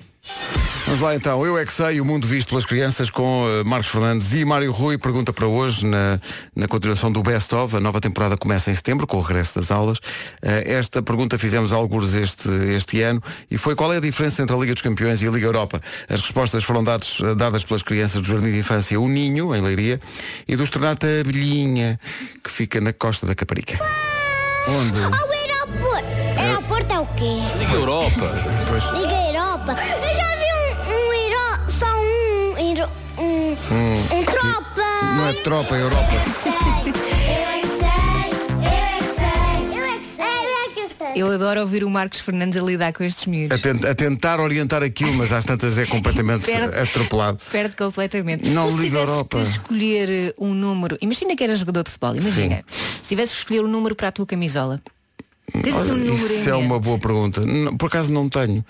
Vamos 0.86 1.00
lá 1.00 1.14
então, 1.14 1.44
eu 1.46 1.56
é 1.56 1.64
que 1.64 1.72
sei, 1.72 1.98
o 2.00 2.04
mundo 2.04 2.26
visto 2.26 2.50
pelas 2.50 2.66
crianças 2.66 3.08
com 3.08 3.46
eh, 3.48 3.64
Marcos 3.64 3.90
Fernandes 3.90 4.34
e 4.34 4.44
Mário 4.44 4.70
Rui. 4.70 4.98
Pergunta 4.98 5.32
para 5.32 5.46
hoje, 5.46 5.86
na, 5.86 6.20
na 6.54 6.68
continuação 6.68 7.10
do 7.10 7.22
Best 7.22 7.54
of. 7.54 7.74
A 7.74 7.80
nova 7.80 8.00
temporada 8.00 8.36
começa 8.36 8.70
em 8.70 8.74
setembro, 8.74 9.06
com 9.06 9.16
o 9.16 9.22
regresso 9.22 9.58
das 9.58 9.70
aulas. 9.70 9.98
Eh, 10.42 10.74
esta 10.74 11.02
pergunta 11.02 11.38
fizemos 11.38 11.72
alguns 11.72 12.14
este, 12.14 12.48
este 12.76 13.00
ano 13.00 13.22
e 13.50 13.56
foi 13.56 13.74
qual 13.74 13.94
é 13.94 13.96
a 13.96 14.00
diferença 14.00 14.42
entre 14.42 14.54
a 14.54 14.58
Liga 14.58 14.74
dos 14.74 14.82
Campeões 14.82 15.22
e 15.22 15.26
a 15.26 15.30
Liga 15.30 15.46
Europa? 15.46 15.80
As 16.08 16.20
respostas 16.20 16.62
foram 16.64 16.84
dados, 16.84 17.20
eh, 17.22 17.34
dadas 17.34 17.64
pelas 17.64 17.82
crianças 17.82 18.20
do 18.20 18.28
Jardim 18.28 18.52
de 18.52 18.58
Infância 18.58 19.00
O 19.00 19.08
Ninho, 19.08 19.54
em 19.54 19.62
Leiria, 19.62 19.98
e 20.46 20.54
do 20.54 20.64
Estrenata 20.64 21.06
Abelhinha, 21.20 21.98
que 22.42 22.50
fica 22.50 22.78
na 22.80 22.92
costa 22.92 23.26
da 23.26 23.34
Caparica. 23.34 23.78
Onde? 24.68 25.02
Ao 25.02 25.30
aeroporto. 25.30 26.24
O 27.04 27.14
quê? 27.16 27.58
Liga 27.58 27.72
Europa. 27.74 28.30
Pois, 28.68 28.84
Liga 28.84 29.26
Europa. 29.28 29.74
Eu 29.82 30.14
já 30.16 30.30
vi 30.36 30.50
um, 30.56 30.94
um. 30.94 31.70
Só 31.70 31.86
um... 31.86 32.54
Um, 33.70 34.18
um 34.18 34.24
tropa. 34.24 34.82
não 35.16 35.28
é 35.28 35.32
tropa, 35.34 35.76
é 35.76 35.80
Europa. 35.82 36.10
Sei, 36.42 36.52
eu 36.52 37.48
é 37.48 37.60
que 37.60 37.66
sei, 37.68 38.30
eu 38.62 38.64
é 38.64 38.98
que 38.98 39.06
sei, 39.06 39.78
eu 39.78 39.84
é 39.84 39.98
que 39.98 40.06
sei, 40.06 40.24
eu 40.24 40.54
é 40.54 40.68
que 40.88 40.94
sei. 40.94 41.22
Eu 41.22 41.30
adoro 41.30 41.60
ouvir 41.60 41.84
o 41.84 41.90
Marcos 41.90 42.20
Fernandes 42.20 42.56
a 42.60 42.64
lidar 42.64 42.92
com 42.92 43.04
estes 43.04 43.26
A, 43.26 43.30
miúdos. 43.30 43.60
tent- 43.60 43.84
a 43.84 43.94
tentar 43.94 44.40
orientar 44.40 44.82
aquilo, 44.82 45.12
mas 45.14 45.32
às 45.32 45.44
tantas 45.44 45.76
é 45.78 45.84
completamente 45.86 46.44
Perde. 46.46 46.76
atropelado. 46.78 47.38
Perde 47.50 47.76
completamente. 47.76 48.48
Não 48.48 48.68
tu, 48.68 48.76
se 48.76 48.82
liga 48.82 48.98
a 48.98 49.00
tivesses 49.02 49.08
Europa. 49.16 49.38
que 49.38 49.50
escolher 49.50 50.08
eh, 50.10 50.34
um 50.38 50.54
número, 50.54 50.96
imagina 51.00 51.36
que 51.36 51.44
eras 51.44 51.58
jogador 51.60 51.82
de 51.84 51.90
futebol, 51.90 52.16
imagina. 52.16 52.64
Se 53.02 53.08
tivesses 53.10 53.34
que 53.34 53.40
escolher 53.40 53.64
um 53.64 53.68
número 53.68 53.94
para 53.94 54.08
a 54.08 54.12
tua 54.12 54.26
camisola. 54.26 54.80
Tens 55.62 55.76
assim 55.76 55.90
um 55.90 55.94
Olha, 55.94 56.04
número 56.04 56.34
Isso 56.34 56.48
é 56.48 56.54
uma 56.54 56.74
mente. 56.76 56.84
boa 56.84 56.98
pergunta. 56.98 57.40
Não, 57.44 57.76
por 57.76 57.86
acaso 57.86 58.12
não 58.12 58.28
tenho. 58.28 58.64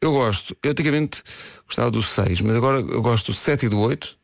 Eu 0.00 0.12
gosto. 0.12 0.56
Eu 0.62 0.70
antigamente 0.70 1.22
gostava 1.66 1.90
do 1.90 2.02
6, 2.02 2.40
mas 2.40 2.56
agora 2.56 2.80
eu 2.80 3.02
gosto 3.02 3.32
do 3.32 3.34
7 3.36 3.66
e 3.66 3.68
do 3.68 3.78
8. 3.78 4.18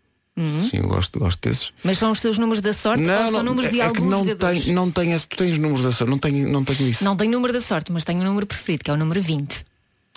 Sim, 0.71 0.79
eu 0.79 0.89
gosto, 0.89 1.19
gosto 1.19 1.49
desses. 1.49 1.73
Mas 1.83 1.97
são 1.97 2.11
os 2.11 2.21
teus 2.21 2.37
números 2.37 2.61
da 2.61 2.75
sorte 2.75 3.09
ou 3.09 3.31
são 3.33 3.43
números 3.43 3.71
de 3.71 3.81
é, 3.81 3.85
é 3.85 3.87
alguns 3.87 4.05
não 4.07 4.19
jogadores? 4.19 4.65
tem, 4.67 4.75
não 4.75 4.91
tem 4.91 5.13
esse, 5.13 5.27
tu 5.27 5.35
tens 5.39 5.57
números 5.57 5.83
da 5.83 5.93
sorte, 5.93 6.11
não 6.11 6.19
tenho, 6.19 6.47
não 6.47 6.63
tenho 6.63 6.91
isso. 6.91 7.03
Não 7.03 7.17
tenho 7.17 7.33
número 7.33 7.55
da 7.55 7.61
sorte, 7.63 7.91
mas 7.91 8.05
tenho 8.05 8.21
um 8.21 8.25
número 8.25 8.47
preferido, 8.47 8.85
que 8.85 8.91
é 8.91 8.93
o 8.95 8.99
número 8.99 9.19
20. 9.23 9.65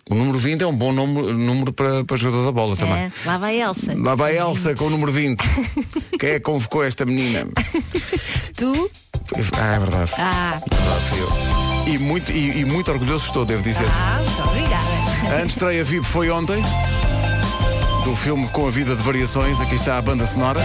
O 0.10 0.16
número 0.16 0.38
20 0.38 0.62
é 0.62 0.68
um 0.68 0.76
bom 0.76 0.92
número, 0.92 1.34
número 1.38 1.72
para, 1.72 2.04
para 2.04 2.18
jogador 2.18 2.44
da 2.44 2.52
bola 2.52 2.76
também. 2.76 2.96
É, 2.96 3.12
lá 3.26 3.38
vai 3.38 3.62
a 3.62 3.68
Elsa. 3.70 3.96
Lá 3.98 4.16
vai 4.16 4.38
a 4.38 4.42
Elsa 4.50 4.76
com 4.76 4.86
o 4.88 4.90
número 4.90 5.12
20. 5.14 5.40
Quem 6.20 6.30
é 6.32 6.34
que 6.34 6.40
convocou 6.42 6.84
esta 6.84 7.06
menina? 7.06 7.48
Tu? 8.58 8.92
Ah, 9.58 9.76
é 9.76 9.80
verdade. 9.80 10.12
Ah, 10.18 10.62
Verdade, 10.70 11.06
fui 11.10 11.20
eu. 11.22 11.79
E 11.90 11.98
muito, 11.98 12.32
e, 12.32 12.60
e 12.60 12.66
muito 12.66 12.92
orgulhoso 12.92 13.26
estou, 13.26 13.44
devo 13.44 13.64
dizer. 13.64 13.88
ah 13.88 14.22
muito 14.24 14.44
obrigada. 14.44 15.42
A 15.42 15.42
estreia 15.46 15.84
VIP 15.84 16.06
foi 16.06 16.30
ontem 16.30 16.62
Do 18.04 18.16
filme 18.16 18.48
Com 18.50 18.68
a 18.68 18.70
Vida 18.70 18.96
de 18.96 19.02
Variações 19.02 19.60
Aqui 19.60 19.74
está 19.74 19.98
a 19.98 20.02
banda 20.02 20.28
sonora 20.28 20.62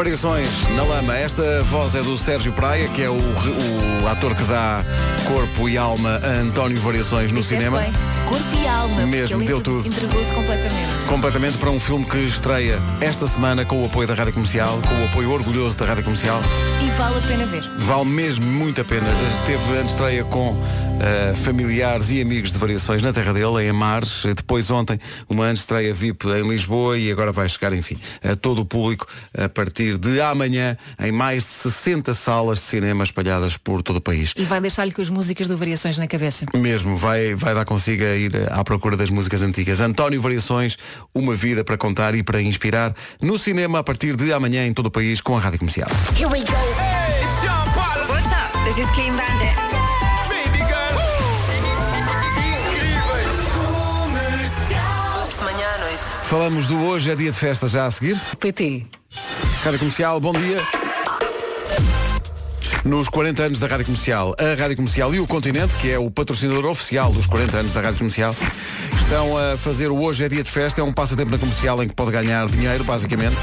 Variações 0.00 0.48
na 0.74 0.82
lama 0.82 1.14
Esta 1.14 1.62
voz 1.62 1.94
é 1.94 2.00
do 2.00 2.16
Sérgio 2.16 2.54
Praia 2.54 2.88
Que 2.88 3.02
é 3.02 3.10
o, 3.10 3.12
o 3.12 4.08
ator 4.08 4.34
que 4.34 4.42
dá 4.44 4.82
corpo 5.28 5.68
e 5.68 5.76
alma 5.76 6.18
a 6.24 6.40
António 6.40 6.80
Variações 6.80 7.30
no 7.30 7.42
cinema 7.42 7.80
bem. 7.80 7.92
Corpo 8.26 8.56
e 8.56 8.66
alma. 8.66 9.04
Mesmo, 9.06 9.44
deu 9.44 9.60
tudo. 9.60 9.86
Entregou-se 9.86 10.32
completamente. 10.32 11.04
Completamente 11.06 11.58
para 11.58 11.68
um 11.68 11.78
filme 11.78 12.06
que 12.06 12.16
estreia 12.18 12.80
esta 13.02 13.26
semana 13.26 13.66
Com 13.66 13.82
o 13.82 13.84
apoio 13.84 14.08
da 14.08 14.14
Rádio 14.14 14.32
Comercial 14.32 14.80
Com 14.80 15.02
o 15.02 15.04
apoio 15.04 15.30
orgulhoso 15.32 15.76
da 15.76 15.84
Rádio 15.84 16.04
Comercial 16.04 16.40
E 16.82 16.90
vale 16.92 17.18
a 17.18 17.20
pena 17.20 17.44
ver. 17.44 17.62
Vale 17.76 18.06
mesmo 18.06 18.46
muito 18.46 18.80
a 18.80 18.84
pena. 18.84 19.06
Teve 19.44 19.78
a 19.78 19.82
estreia 19.82 20.24
com 20.24 20.56
eh, 21.02 21.32
familiares 21.34 22.10
e 22.10 22.20
amigos 22.20 22.52
de 22.52 22.58
variações 22.58 23.02
na 23.02 23.10
terra 23.10 23.32
dele, 23.32 23.64
em 23.64 23.70
Amares. 23.70 24.22
Depois 24.36 24.70
ontem 24.70 25.00
uma 25.30 25.50
estreia 25.50 25.94
VIP 25.94 26.28
em 26.28 26.46
Lisboa 26.46 26.98
e 26.98 27.10
agora 27.10 27.32
vai 27.32 27.48
chegar, 27.48 27.72
enfim, 27.72 27.98
a 28.22 28.36
todo 28.36 28.60
o 28.60 28.64
público 28.66 29.06
a 29.36 29.48
partir 29.48 29.89
de 29.98 30.20
amanhã 30.20 30.76
em 30.98 31.12
mais 31.12 31.44
de 31.44 31.50
60 31.50 32.14
salas 32.14 32.58
de 32.58 32.64
cinema 32.64 33.04
espalhadas 33.04 33.56
por 33.56 33.82
todo 33.82 33.96
o 33.96 34.00
país. 34.00 34.32
E 34.36 34.44
vai 34.44 34.60
deixar-lhe 34.60 34.92
com 34.92 35.02
as 35.02 35.10
músicas 35.10 35.48
do 35.48 35.56
Variações 35.56 35.98
na 35.98 36.06
cabeça. 36.06 36.46
Mesmo, 36.54 36.96
vai, 36.96 37.34
vai 37.34 37.54
dar 37.54 37.64
consigo 37.64 38.04
a 38.04 38.16
ir 38.16 38.32
à 38.50 38.62
procura 38.64 38.96
das 38.96 39.10
músicas 39.10 39.42
antigas. 39.42 39.80
António 39.80 40.20
Variações, 40.20 40.76
uma 41.14 41.34
vida 41.34 41.64
para 41.64 41.76
contar 41.76 42.14
e 42.14 42.22
para 42.22 42.40
inspirar 42.40 42.94
no 43.20 43.38
cinema 43.38 43.78
a 43.78 43.84
partir 43.84 44.16
de 44.16 44.32
amanhã 44.32 44.66
em 44.66 44.72
todo 44.72 44.86
o 44.86 44.90
país 44.90 45.20
com 45.20 45.36
a 45.36 45.40
Rádio 45.40 45.58
Comercial. 45.58 45.88
Here 46.16 46.26
we 46.26 46.40
go. 46.40 47.00
What's 48.08 48.32
up? 48.32 48.52
This 48.64 48.78
is 48.78 48.90
Clean 48.90 49.12
Bandit. 49.16 49.56
Manhã 55.42 55.68
à 55.74 55.78
noite. 55.78 55.98
Falamos 56.28 56.66
do 56.66 56.78
hoje 56.80 57.10
é 57.10 57.16
dia 57.16 57.32
de 57.32 57.38
festa 57.38 57.66
já 57.66 57.86
a 57.86 57.90
seguir. 57.90 58.18
PT. 58.38 58.86
Rádio 59.62 59.78
Comercial, 59.78 60.18
bom 60.18 60.32
dia. 60.32 60.56
Nos 62.82 63.10
40 63.10 63.42
anos 63.42 63.58
da 63.58 63.66
Rádio 63.66 63.84
Comercial, 63.84 64.34
a 64.38 64.58
Rádio 64.58 64.76
Comercial 64.76 65.14
e 65.14 65.20
o 65.20 65.26
Continente, 65.26 65.74
que 65.74 65.90
é 65.90 65.98
o 65.98 66.10
patrocinador 66.10 66.64
oficial 66.64 67.12
dos 67.12 67.26
40 67.26 67.58
anos 67.58 67.72
da 67.74 67.82
Rádio 67.82 67.98
Comercial, 67.98 68.34
estão 68.98 69.36
a 69.36 69.58
fazer 69.58 69.90
o 69.90 70.00
Hoje 70.00 70.24
é 70.24 70.30
Dia 70.30 70.42
de 70.42 70.50
Festa. 70.50 70.80
É 70.80 70.84
um 70.84 70.92
passatempo 70.92 71.30
na 71.30 71.38
comercial 71.38 71.82
em 71.82 71.88
que 71.88 71.94
pode 71.94 72.10
ganhar 72.10 72.46
dinheiro, 72.46 72.84
basicamente. 72.84 73.36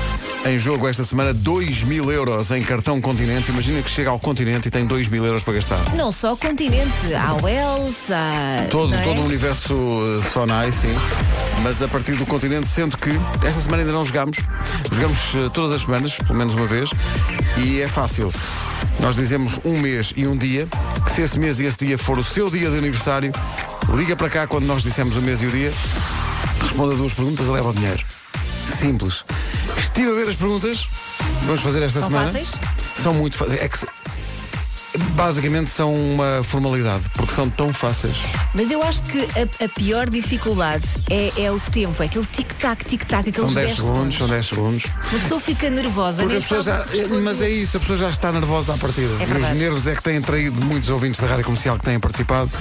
Em 0.45 0.57
jogo 0.57 0.87
esta 0.87 1.03
semana, 1.03 1.33
2 1.33 1.83
mil 1.83 2.11
euros 2.11 2.51
em 2.51 2.61
cartão 2.63 3.01
Continente. 3.01 3.51
Imagina 3.51 3.81
que 3.81 3.89
chega 3.89 4.09
ao 4.09 4.19
Continente 4.19 4.67
e 4.67 4.71
tem 4.71 4.85
2 4.85 5.09
mil 5.09 5.25
euros 5.25 5.43
para 5.43 5.53
gastar. 5.55 5.95
Não 5.95 6.11
só 6.11 6.33
o 6.33 6.37
continente, 6.37 7.13
há 7.13 7.33
o 7.33 7.43
Wells, 7.43 8.11
há. 8.11 8.65
Todo, 8.69 8.91
não 8.91 8.99
é? 8.99 9.03
todo 9.03 9.21
o 9.21 9.25
universo 9.25 9.73
uh, 9.73 10.23
Sonai, 10.31 10.71
sim. 10.71 10.95
Mas 11.61 11.81
a 11.81 11.87
partir 11.87 12.13
do 12.15 12.25
continente, 12.25 12.69
sendo 12.69 12.97
que 12.97 13.09
esta 13.45 13.61
semana 13.61 13.83
ainda 13.83 13.91
não 13.91 14.05
jogamos. 14.05 14.37
Jogamos 14.91 15.33
uh, 15.33 15.49
todas 15.49 15.73
as 15.73 15.81
semanas, 15.81 16.15
pelo 16.15 16.35
menos 16.35 16.53
uma 16.53 16.67
vez. 16.67 16.89
E 17.57 17.81
é 17.81 17.87
fácil. 17.87 18.31
Nós 18.99 19.15
dizemos 19.15 19.59
um 19.65 19.77
mês 19.79 20.13
e 20.15 20.27
um 20.27 20.37
dia, 20.37 20.67
que 21.03 21.11
se 21.11 21.21
esse 21.21 21.37
mês 21.37 21.59
e 21.59 21.65
esse 21.65 21.77
dia 21.77 21.97
for 21.97 22.17
o 22.17 22.23
seu 22.23 22.49
dia 22.49 22.69
de 22.69 22.77
aniversário, 22.77 23.31
liga 23.95 24.15
para 24.15 24.29
cá 24.29 24.47
quando 24.47 24.65
nós 24.65 24.81
dissemos 24.81 25.17
o 25.17 25.21
mês 25.21 25.41
e 25.41 25.45
o 25.45 25.51
dia, 25.51 25.73
responda 26.61 26.95
duas 26.95 27.13
perguntas 27.13 27.47
e 27.47 27.51
leva 27.51 27.69
o 27.69 27.73
dinheiro. 27.73 28.03
Simples. 28.79 29.23
Estive 29.97 30.11
a 30.11 30.13
ver 30.13 30.27
as 30.29 30.35
perguntas. 30.35 30.87
Vamos 31.41 31.61
fazer 31.61 31.81
esta 31.81 32.01
São 32.01 32.09
semana. 32.09 32.27
fáceis? 32.27 32.51
São 33.01 33.13
muito 33.15 33.35
fáceis. 33.35 33.59
É 33.59 33.67
que 33.67 33.79
basicamente 35.15 35.71
são 35.71 35.91
uma 35.95 36.43
formalidade, 36.43 37.05
porque 37.15 37.33
são 37.33 37.49
tão 37.49 37.73
fáceis. 37.73 38.13
Mas 38.53 38.69
eu 38.69 38.83
acho 38.83 39.01
que 39.01 39.21
a, 39.21 39.65
a 39.65 39.69
pior 39.69 40.07
dificuldade 40.07 40.85
é, 41.09 41.31
é 41.45 41.51
o 41.51 41.59
tempo, 41.59 42.03
é 42.03 42.05
aquele 42.05 42.27
tic-tac, 42.27 42.85
tic-tac, 42.85 43.27
aqueles 43.27 43.37
São 43.37 43.53
10 43.55 43.67
10 43.69 43.75
segundos, 43.75 44.17
são 44.17 44.27
10 44.27 44.45
segundos. 44.45 44.83
Uma 44.85 45.19
pessoa 45.19 45.41
fica 45.41 45.69
nervosa, 45.71 46.21
Porque 46.21 46.41
pessoas 46.41 46.65
sabe 46.65 46.95
já, 46.95 47.07
mas 47.19 47.41
é 47.41 47.49
isso, 47.49 47.77
a 47.77 47.79
pessoa 47.79 47.97
já 47.97 48.09
está 48.11 48.31
nervosa 48.31 48.75
à 48.75 48.77
partida. 48.77 49.11
É 49.19 49.27
e 49.27 49.41
os 49.41 49.59
nervos 49.59 49.87
é 49.87 49.95
que 49.95 50.03
têm 50.03 50.21
traído 50.21 50.63
muitos 50.63 50.89
ouvintes 50.89 51.19
da 51.19 51.25
rádio 51.25 51.45
comercial 51.45 51.75
que 51.79 51.85
têm 51.85 51.99
participado. 51.99 52.51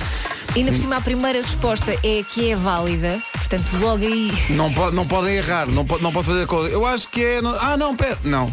Ainda 0.55 0.73
por 0.73 0.81
cima 0.81 0.97
a 0.97 1.01
primeira 1.03 1.43
resposta 1.43 1.93
é 2.03 2.23
que 2.23 2.51
é 2.51 2.57
válida, 2.57 3.21
portanto 3.49 3.77
logo 3.81 4.05
aí. 4.05 4.33
Não, 4.51 4.73
pode, 4.73 4.95
não 4.95 5.07
podem 5.07 5.37
errar, 5.37 5.67
não 5.67 5.85
pode, 5.85 6.03
não 6.03 6.13
pode 6.13 6.27
fazer 6.27 6.47
coisa. 6.47 6.69
Eu 6.69 6.85
acho 6.85 7.09
que 7.09 7.25
é. 7.25 7.41
ah, 7.61 7.77
não, 7.77 7.97
pera. 7.97 8.19
Não. 8.25 8.53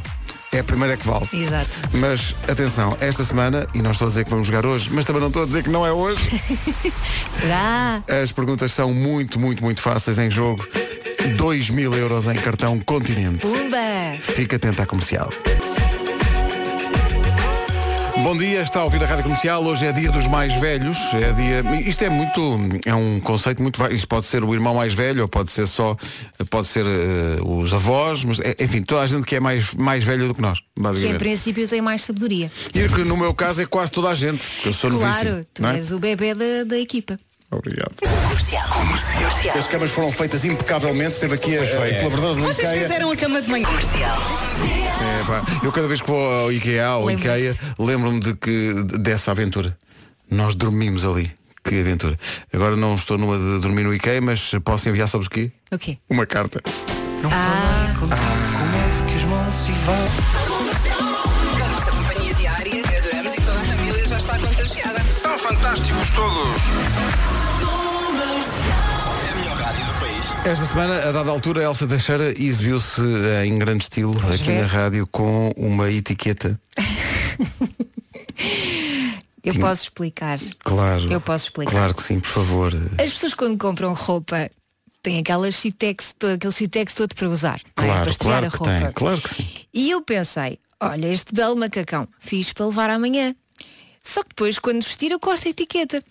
É 0.52 0.60
a 0.60 0.64
primeira 0.64 0.96
que 0.96 1.08
vale. 1.08 1.28
Exato. 1.34 1.70
Mas 1.94 2.36
atenção, 2.48 2.96
esta 3.00 3.24
semana, 3.24 3.68
e 3.74 3.82
não 3.82 3.90
estou 3.90 4.06
a 4.06 4.10
dizer 4.10 4.24
que 4.24 4.30
vamos 4.30 4.46
jogar 4.46 4.68
hoje, 4.68 4.90
mas 4.92 5.04
também 5.04 5.20
não 5.20 5.30
estou 5.30 5.44
a 5.44 5.46
dizer 5.48 5.64
que 5.64 5.70
não 5.70 5.86
é 5.86 5.92
hoje. 5.92 6.22
Será? 7.42 8.04
As 8.08 8.32
perguntas 8.32 8.72
são 8.72 8.94
muito, 8.94 9.40
muito, 9.40 9.64
muito 9.64 9.82
fáceis 9.82 10.20
em 10.20 10.30
jogo. 10.30 10.68
2 11.38 11.70
mil 11.72 11.94
euros 11.96 12.28
em 12.28 12.36
cartão 12.36 12.80
continente. 12.80 13.40
Pumba! 13.40 13.78
Fica 14.22 14.58
atento 14.58 14.80
à 14.80 14.86
comercial. 14.86 15.30
Bom 18.22 18.38
dia, 18.38 18.62
está 18.62 18.80
a 18.80 18.84
ouvir 18.84 19.04
a 19.04 19.08
Rádio 19.08 19.24
Comercial. 19.24 19.64
Hoje 19.66 19.86
é 19.86 19.92
dia 19.92 20.12
dos 20.12 20.28
mais 20.28 20.54
velhos. 20.60 20.98
É 21.14 21.32
dia. 21.34 21.64
Isto 21.90 22.04
é 22.04 22.10
muito. 22.10 22.42
É 22.86 22.94
um 22.94 23.20
conceito 23.20 23.62
muito. 23.62 23.84
Isto 23.92 24.08
pode 24.08 24.28
ser 24.28 24.44
o 24.44 24.54
irmão 24.54 24.76
mais 24.76 24.94
velho, 24.94 25.24
ou 25.24 25.28
pode 25.28 25.52
ser 25.52 25.68
só. 25.68 25.98
Pode 26.50 26.68
ser 26.68 26.86
eh, 26.86 27.40
os 27.44 27.74
avós, 27.74 28.24
mas 28.24 28.40
é- 28.40 28.56
enfim, 28.60 28.82
toda 28.82 29.02
a 29.02 29.08
gente 29.08 29.26
que 29.26 29.36
é 29.36 29.40
mais, 29.40 29.74
mais 29.74 30.04
velha 30.04 30.28
do 30.28 30.36
que 30.36 30.42
nós, 30.42 30.60
Que 30.60 30.66
em 30.78 30.84
basicamente. 30.84 31.18
princípio 31.20 31.68
tem 31.68 31.82
mais 31.82 32.04
sabedoria. 32.04 32.52
E 32.74 32.88
que 32.88 33.04
no 33.04 33.18
meu 33.18 33.34
caso 33.34 33.62
é 33.62 33.66
quase 33.66 33.92
toda 33.92 34.10
a 34.10 34.16
gente. 34.16 34.42
Eu 34.64 34.74
sou 34.74 34.92
claro, 34.92 35.30
novíssimo, 35.30 35.48
tu 35.54 35.62
não 35.64 35.70
é? 35.70 35.76
és 35.78 35.92
o 35.92 36.00
bebê 36.00 36.34
da, 36.36 36.64
da 36.66 36.78
equipa. 36.80 37.20
Obrigado. 37.56 37.94
Comercial. 38.00 38.68
Comercial. 38.70 39.58
As 39.58 39.68
camas 39.68 39.92
foram 39.92 40.12
feitas 40.12 40.44
impecavelmente. 40.46 41.12
Esteve 41.14 41.36
aqui 41.36 41.58
a, 41.58 41.62
a 41.64 41.66
colaboradora 42.00 42.36
do 42.36 42.42
Vocês 42.42 42.70
IKEA. 42.70 42.82
fizeram 42.84 43.12
a 43.12 43.16
cama 43.16 43.42
de 43.42 43.50
manhã. 43.50 43.66
Comercial. 43.68 44.18
É, 44.62 45.24
pá, 45.26 45.44
eu 45.64 45.72
cada 45.72 45.88
vez 45.88 46.02
que 46.02 46.08
vou 46.08 46.34
ao 46.34 46.52
IKEA, 46.52 46.86
ao 46.86 47.06
Lembras-te? 47.06 47.48
IKEA, 47.48 47.58
lembro-me 47.80 48.20
de 48.20 48.34
que 48.36 48.74
dessa 49.00 49.32
aventura. 49.32 49.78
Nós 50.30 50.56
dormimos 50.56 51.06
ali. 51.06 51.32
Que 51.64 51.80
aventura. 51.80 52.20
Agora 52.54 52.76
não 52.76 52.96
estou 52.96 53.18
numa 53.18 53.38
de 53.38 53.60
dormir 53.62 53.84
no 53.84 53.94
IKEA, 53.94 54.20
mas 54.22 54.52
posso 54.66 54.90
enviar, 54.90 55.08
sabes 55.08 55.28
o 55.28 55.30
quê? 55.30 55.52
O 55.72 55.78
quê? 55.78 55.98
Uma 56.10 56.26
carta. 56.26 56.62
Ah, 57.32 57.94
A 61.56 61.70
nossa 61.70 61.92
companhia 61.92 62.34
diária, 62.34 62.82
adoramos 62.98 63.34
e 63.34 63.38
toda 63.42 63.60
a 63.60 63.64
família 63.64 64.06
já 64.06 64.18
está 64.18 64.38
contagiada. 64.40 65.00
São 65.12 65.38
fantásticos 65.40 66.10
todos. 66.10 66.62
Esta 70.46 70.66
semana, 70.66 71.08
a 71.08 71.12
dada 71.12 71.30
altura, 71.32 71.64
Elsa 71.64 71.88
Teixeira 71.88 72.32
exibiu-se 72.38 73.02
eh, 73.02 73.46
em 73.46 73.58
grande 73.58 73.84
estilo 73.86 74.14
aqui 74.30 74.44
ver. 74.44 74.62
na 74.62 74.68
rádio 74.68 75.08
com 75.08 75.50
uma 75.56 75.90
etiqueta. 75.90 76.60
Eu 79.44 79.52
Tinha- 79.54 79.66
posso 79.66 79.84
explicar. 79.84 80.40
Claro. 80.60 81.12
Eu 81.12 81.20
posso 81.20 81.46
explicar. 81.48 81.72
Claro 81.72 81.94
que 81.94 82.04
sim, 82.04 82.20
por 82.20 82.30
favor. 82.30 82.74
As 82.98 83.12
pessoas 83.12 83.34
quando 83.34 83.58
compram 83.58 83.94
roupa 83.94 84.50
têm 85.02 85.20
aquelas 85.20 85.56
citex, 85.58 86.16
todo, 86.18 86.34
aquele 86.36 86.54
citex 86.54 86.94
todo 86.94 87.14
para 87.14 87.28
usar. 87.30 87.60
não 87.78 87.84
é? 87.84 87.88
Claro, 87.88 88.02
para 88.04 88.12
estirar 88.12 88.40
claro 88.40 88.46
a 88.48 88.50
que 88.52 88.58
roupa. 88.58 88.80
tem, 88.86 88.92
claro 88.94 89.22
que 89.22 89.30
sim. 89.36 89.48
E 89.74 89.92
eu 89.92 90.02
pensei, 90.02 90.60
olha, 90.80 91.08
este 91.08 91.34
belo 91.34 91.58
macacão, 91.58 92.08
fiz 92.22 92.54
para 92.54 92.66
levar 92.68 92.90
amanhã. 92.90 93.36
Só 94.02 94.24
que 94.24 94.30
depois, 94.30 94.60
quando 94.60 94.82
vestir, 94.84 95.12
eu 95.12 95.20
corto 95.20 95.46
a 95.48 95.52
etiqueta. 95.52 96.02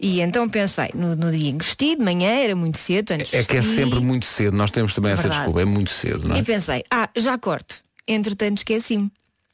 E 0.00 0.20
então 0.22 0.48
pensei, 0.48 0.90
no, 0.94 1.14
no 1.14 1.30
dia 1.30 1.50
em 1.50 1.58
que 1.58 1.64
vesti, 1.64 1.94
de 1.96 2.02
manhã, 2.02 2.30
era 2.30 2.56
muito 2.56 2.78
cedo, 2.78 3.10
antes 3.12 3.34
É 3.34 3.44
que 3.44 3.56
é 3.58 3.62
sempre 3.62 4.00
muito 4.00 4.24
cedo, 4.24 4.56
nós 4.56 4.70
temos 4.70 4.94
também 4.94 5.12
essa 5.12 5.22
Verdade. 5.22 5.40
desculpa, 5.42 5.60
é 5.60 5.64
muito 5.66 5.90
cedo, 5.90 6.26
não 6.28 6.36
é? 6.36 6.38
E 6.38 6.42
pensei, 6.42 6.82
ah, 6.90 7.08
já 7.16 7.36
corto. 7.36 7.76
Entretanto, 8.08 8.58
esqueci-me. 8.58 9.10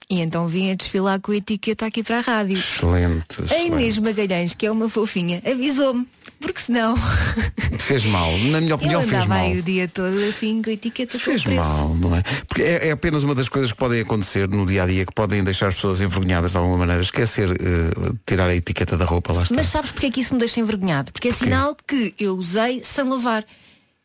E 0.09 0.21
então 0.21 0.47
vim 0.47 0.71
a 0.71 0.75
desfilar 0.77 1.21
com 1.21 1.33
a 1.33 1.37
etiqueta 1.37 1.85
aqui 1.87 2.05
para 2.05 2.19
a 2.19 2.21
rádio. 2.21 2.57
Excelente. 2.57 3.41
A 3.41 3.45
excelente. 3.45 3.67
Inês 3.67 3.99
Magalhães, 3.99 4.55
que 4.55 4.65
é 4.67 4.71
uma 4.71 4.89
fofinha, 4.89 5.43
avisou-me. 5.45 6.07
Porque 6.41 6.61
senão 6.61 6.95
Fez 7.79 8.05
mal, 8.05 8.37
na 8.39 8.61
minha 8.61 8.75
opinião 8.75 9.03
fez 9.03 9.27
mal. 9.27 9.51
o 9.51 9.63
dia 9.63 9.89
todo 9.89 10.17
assim 10.29 10.61
com 10.63 10.71
etiqueta 10.71 11.19
Fez 11.19 11.45
mal, 11.47 11.95
não 11.95 12.15
é? 12.17 12.23
Porque 12.47 12.63
é, 12.63 12.89
é 12.89 12.91
apenas 12.91 13.25
uma 13.25 13.35
das 13.35 13.49
coisas 13.49 13.73
que 13.73 13.79
podem 13.79 14.01
acontecer 14.01 14.49
no 14.49 14.67
dia 14.67 14.83
a 14.83 14.87
dia 14.87 15.07
que 15.07 15.13
podem 15.15 15.43
deixar 15.43 15.69
as 15.69 15.75
pessoas 15.77 16.01
envergonhadas 16.01 16.53
de 16.53 16.57
alguma 16.57 16.79
maneira. 16.79 17.01
Esquecer 17.01 17.51
eh, 17.51 18.13
tirar 18.27 18.49
a 18.49 18.55
etiqueta 18.55 18.97
da 18.97 19.05
roupa, 19.05 19.33
lá 19.33 19.43
está. 19.43 19.55
Mas 19.55 19.69
sabes 19.69 19.93
porque 19.93 20.07
é 20.07 20.11
que 20.11 20.21
isso 20.21 20.35
me 20.35 20.41
deixa 20.41 20.61
envergonhado? 20.61 21.13
Porque 21.13 21.29
é 21.29 21.33
sinal 21.33 21.77
que 21.87 22.15
eu 22.19 22.37
usei 22.37 22.83
sem 22.85 23.05
lavar. 23.05 23.45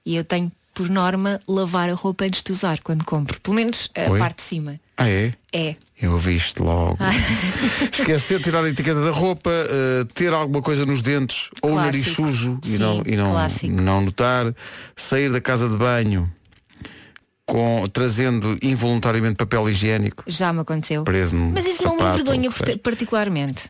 E 0.05 0.15
eu 0.15 0.23
tenho, 0.23 0.51
por 0.73 0.89
norma, 0.89 1.39
lavar 1.47 1.89
a 1.89 1.93
roupa 1.93 2.25
antes 2.25 2.41
de 2.43 2.51
usar, 2.51 2.79
quando 2.81 3.03
compro. 3.03 3.39
Pelo 3.41 3.55
menos 3.55 3.89
a 3.95 4.09
Oi? 4.11 4.19
parte 4.19 4.37
de 4.37 4.43
cima. 4.43 4.79
Ah, 4.97 5.09
é? 5.09 5.33
É. 5.51 5.75
Eu 6.01 6.17
vi-te 6.17 6.59
logo. 6.61 6.97
Ai. 6.99 7.15
Esquecer 7.93 8.39
de 8.39 8.45
tirar 8.45 8.63
a 8.63 8.69
etiqueta 8.69 9.03
da 9.03 9.11
roupa, 9.11 9.51
eh, 9.51 10.05
ter 10.15 10.33
alguma 10.33 10.61
coisa 10.61 10.85
nos 10.85 11.01
dentes 11.03 11.49
ou 11.61 11.73
o 11.73 11.75
nariz 11.75 12.03
Clássico. 12.05 12.27
sujo 12.27 12.59
e 12.65 12.69
Sim, 12.69 12.77
não, 12.79 13.03
e 13.05 13.15
não, 13.15 13.31
clássico. 13.31 13.71
não 13.81 14.01
notar, 14.01 14.53
sair 14.95 15.31
da 15.31 15.39
casa 15.39 15.69
de 15.69 15.75
banho 15.77 16.27
com, 17.45 17.87
trazendo 17.91 18.57
involuntariamente 18.61 19.35
papel 19.35 19.69
higiênico 19.69 20.23
Já 20.25 20.51
me 20.53 20.61
aconteceu. 20.61 21.03
preso 21.03 21.35
no 21.35 21.51
Mas 21.51 21.65
isso 21.65 21.83
não 21.83 21.93
me 21.95 21.99
sapato, 21.99 22.19
envergonha 22.21 22.49
ou 22.49 22.49
o 22.49 22.53
que 22.57 22.65
seja. 22.65 22.77
particularmente. 22.79 23.69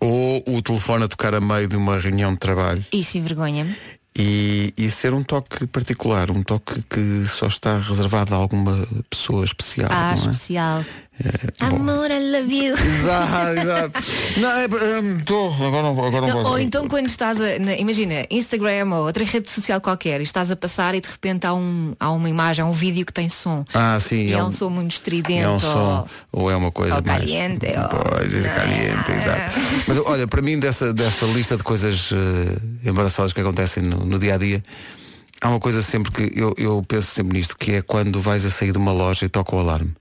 ou 0.00 0.42
o 0.46 0.62
telefone 0.62 1.04
a 1.04 1.08
tocar 1.08 1.34
a 1.34 1.40
meio 1.40 1.66
de 1.66 1.76
uma 1.76 1.98
reunião 1.98 2.32
de 2.32 2.38
trabalho 2.38 2.84
Isso 2.92 3.16
envergonha-me. 3.18 3.74
e, 4.16 4.72
e 4.76 4.90
ser 4.90 5.14
um 5.14 5.22
toque 5.22 5.66
particular, 5.66 6.30
um 6.30 6.42
toque 6.42 6.82
que 6.90 7.24
só 7.26 7.46
está 7.46 7.78
reservado 7.78 8.34
a 8.34 8.36
alguma 8.38 8.86
pessoa 9.08 9.44
especial. 9.44 9.88
Ah, 9.90 10.14
não 10.16 10.26
é? 10.28 10.30
especial. 10.30 10.84
É, 11.22 11.68
bom. 11.68 11.76
Amor, 11.76 12.10
I 12.10 12.18
love 12.32 12.52
you. 12.52 12.74
Exato, 12.78 13.60
exato. 13.60 14.00
Não, 14.38 14.50
é, 14.52 14.64
estou, 15.18 15.52
agora 15.54 15.82
não, 15.82 15.90
agora 15.90 16.20
não, 16.22 16.28
Não, 16.28 16.36
posso. 16.38 16.50
ou 16.50 16.58
então 16.58 16.88
quando 16.88 17.06
estás 17.06 17.40
a, 17.40 17.58
na- 17.58 17.74
imagina, 17.74 18.24
Instagram 18.30 18.88
ou 18.94 19.04
outra 19.06 19.22
rede 19.24 19.50
social 19.50 19.80
qualquer 19.80 20.20
e 20.20 20.24
estás 20.24 20.50
a 20.50 20.56
passar 20.56 20.94
e 20.94 21.00
de 21.00 21.08
repente 21.08 21.46
há, 21.46 21.52
um, 21.52 21.94
há 22.00 22.10
uma 22.10 22.28
imagem, 22.28 22.64
há 22.64 22.68
um 22.68 22.72
vídeo 22.72 23.04
que 23.04 23.12
tem 23.12 23.28
som. 23.28 23.64
Ah, 23.74 23.98
sim. 24.00 24.26
e 24.26 24.32
é, 24.32 24.36
é 24.36 24.42
um, 24.44 24.50
som 24.50 24.70
muito 24.70 24.92
estridente 24.92 25.42
É 25.42 25.48
um 25.48 25.54
ou- 25.54 25.60
som, 25.60 26.08
ou 26.32 26.50
é 26.50 26.56
uma 26.56 26.72
coisa 26.72 26.96
ou 26.96 27.02
mais... 27.04 27.18
caliente, 27.20 27.66
ou- 27.66 28.00
Pois, 28.10 28.34
é 28.44 28.48
caliente, 28.48 29.12
exato. 29.12 29.60
Mas 29.86 29.98
olha, 29.98 30.26
para 30.26 30.40
mim 30.42 30.58
dessa, 30.58 30.92
dessa 30.94 31.26
lista 31.26 31.56
de 31.56 31.62
coisas 31.62 32.10
eh, 32.12 32.88
embaraçosas 32.88 33.32
que 33.32 33.40
acontecem 33.40 33.82
no, 33.82 34.04
no 34.06 34.18
dia 34.18 34.34
a 34.34 34.38
dia, 34.38 34.62
há 35.40 35.48
uma 35.50 35.60
coisa 35.60 35.82
sempre 35.82 36.10
que 36.12 36.38
eu, 36.40 36.54
eu 36.56 36.84
penso 36.86 37.08
sempre 37.08 37.36
nisto, 37.38 37.56
que 37.58 37.72
é 37.72 37.82
quando 37.82 38.20
vais 38.20 38.44
a 38.46 38.50
sair 38.50 38.72
de 38.72 38.78
uma 38.78 38.92
loja 38.92 39.26
e 39.26 39.28
toca 39.28 39.54
o 39.54 39.58
alarme. 39.58 39.92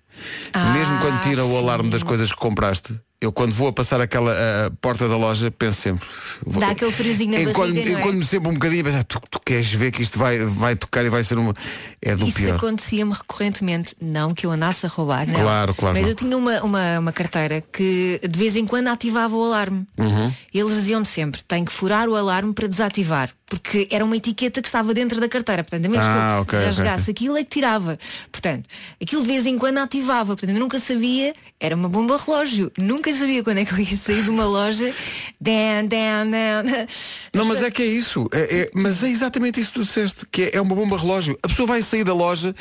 Ah, 0.54 0.74
Mesmo 0.74 1.00
quando 1.00 1.22
tira 1.22 1.44
o 1.46 1.50
sim. 1.50 1.58
alarme 1.58 1.90
das 1.90 2.04
coisas 2.04 2.32
que 2.32 2.38
compraste, 2.38 3.00
eu 3.22 3.34
quando 3.34 3.52
vou 3.52 3.68
a 3.68 3.74
passar 3.74 4.00
aquela 4.00 4.32
a 4.68 4.72
porta 4.82 5.08
da 5.10 5.18
loja 5.18 5.52
penso 5.52 5.82
sempre. 5.82 6.08
vou- 6.46 6.62
Dá 6.62 6.70
aquele 6.70 6.92
friozinho 6.92 7.32
na 7.34 7.42
encolho, 7.42 7.74
barriga, 7.74 7.92
não 7.92 7.98
é? 7.98 8.02
encolho-me 8.02 8.26
sempre 8.26 8.50
um 8.50 8.54
bocadinho 8.54 8.82
a 8.82 8.84
pensar, 8.86 9.04
tu, 9.04 9.20
tu 9.30 9.42
queres 9.46 9.72
ver 9.74 9.92
que 9.92 10.02
isto 10.02 10.18
vai, 10.18 10.40
vai 10.40 10.76
tocar 10.76 11.04
e 11.06 11.10
vai 11.10 11.22
ser 11.24 11.38
uma. 11.38 11.54
É 12.02 12.16
do 12.16 12.26
Isso 12.28 12.38
pior. 12.38 12.56
acontecia-me 12.56 13.12
recorrentemente. 13.14 13.94
Não 14.02 14.34
que 14.34 14.46
eu 14.46 14.52
andasse 14.52 14.86
a 14.86 14.90
roubar, 14.90 15.28
não. 15.28 15.36
Claro, 15.36 15.76
claro, 15.76 15.96
Mas 15.96 16.04
não. 16.04 16.10
eu 16.10 16.16
tinha 16.16 16.38
uma, 16.38 16.62
uma, 16.64 17.00
uma 17.00 17.12
carteira 17.12 17.62
que 17.74 18.22
de 18.28 18.40
vez 18.40 18.56
em 18.56 18.66
quando 18.66 18.88
ativava 18.88 19.36
o 19.36 19.44
alarme. 19.44 19.86
Uhum. 19.98 20.34
Eles 20.54 20.74
diziam-me 20.76 21.06
sempre, 21.06 21.44
tem 21.44 21.66
que 21.66 21.74
furar 21.74 22.08
o 22.08 22.16
alarme 22.16 22.54
para 22.54 22.68
desativar. 22.68 23.32
Porque 23.50 23.88
era 23.89 24.06
uma 24.06 24.15
etiqueta 24.15 24.62
que 24.62 24.67
estava 24.67 24.93
dentro 24.93 25.19
da 25.19 25.28
carteira. 25.28 25.63
Portanto, 25.63 25.86
a 25.86 25.89
menos 25.89 26.06
Ah, 26.06 26.12
que 26.12 26.17
eu 26.38 26.41
ok, 26.41 26.60
ok, 26.60 26.65
rasgasse 26.67 27.10
aquilo 27.12 27.36
é 27.36 27.43
que 27.43 27.50
tirava. 27.50 27.97
Portanto, 28.32 28.65
aquilo 29.02 29.21
de 29.24 29.28
vez 29.28 29.45
em 29.47 29.58
quando 29.58 29.80
ativava. 29.80 30.36
Portanto, 30.36 30.52
eu 30.56 30.60
nunca 30.60 30.80
sabia, 30.80 31.34
era 31.60 31.76
uma 31.76 31.89
bomba 31.89 32.15
relógio. 32.17 32.71
Nunca 32.80 33.12
sabia 33.12 33.43
quando 33.43 33.58
é 33.58 33.65
que 33.65 33.74
eu 33.74 33.80
ia 33.80 33.97
sair 33.97 34.21
de 34.24 34.30
uma 34.30 34.45
loja. 34.45 34.93
Down, 35.41 35.88
down, 35.88 36.30
down. 36.30 36.88
Não, 37.34 37.45
mas 37.45 37.63
é 37.63 37.71
que 37.71 37.82
é 37.82 37.86
isso. 37.88 38.30
É, 38.32 38.60
é- 38.62 38.71
mas 38.76 39.02
é 39.04 39.10
exatamente 39.10 39.60
isso 39.60 39.69
que 39.74 39.80
tu 39.80 39.84
disseste, 39.86 40.26
que 40.32 40.43
é, 40.43 40.56
é 40.58 40.62
uma 40.62 40.76
bomba 40.76 40.97
relógio. 40.97 41.38
A 41.41 41.47
pessoa 41.47 41.67
vai 41.67 41.82
sair 41.82 42.04
da 42.04 42.13
loja 42.13 42.56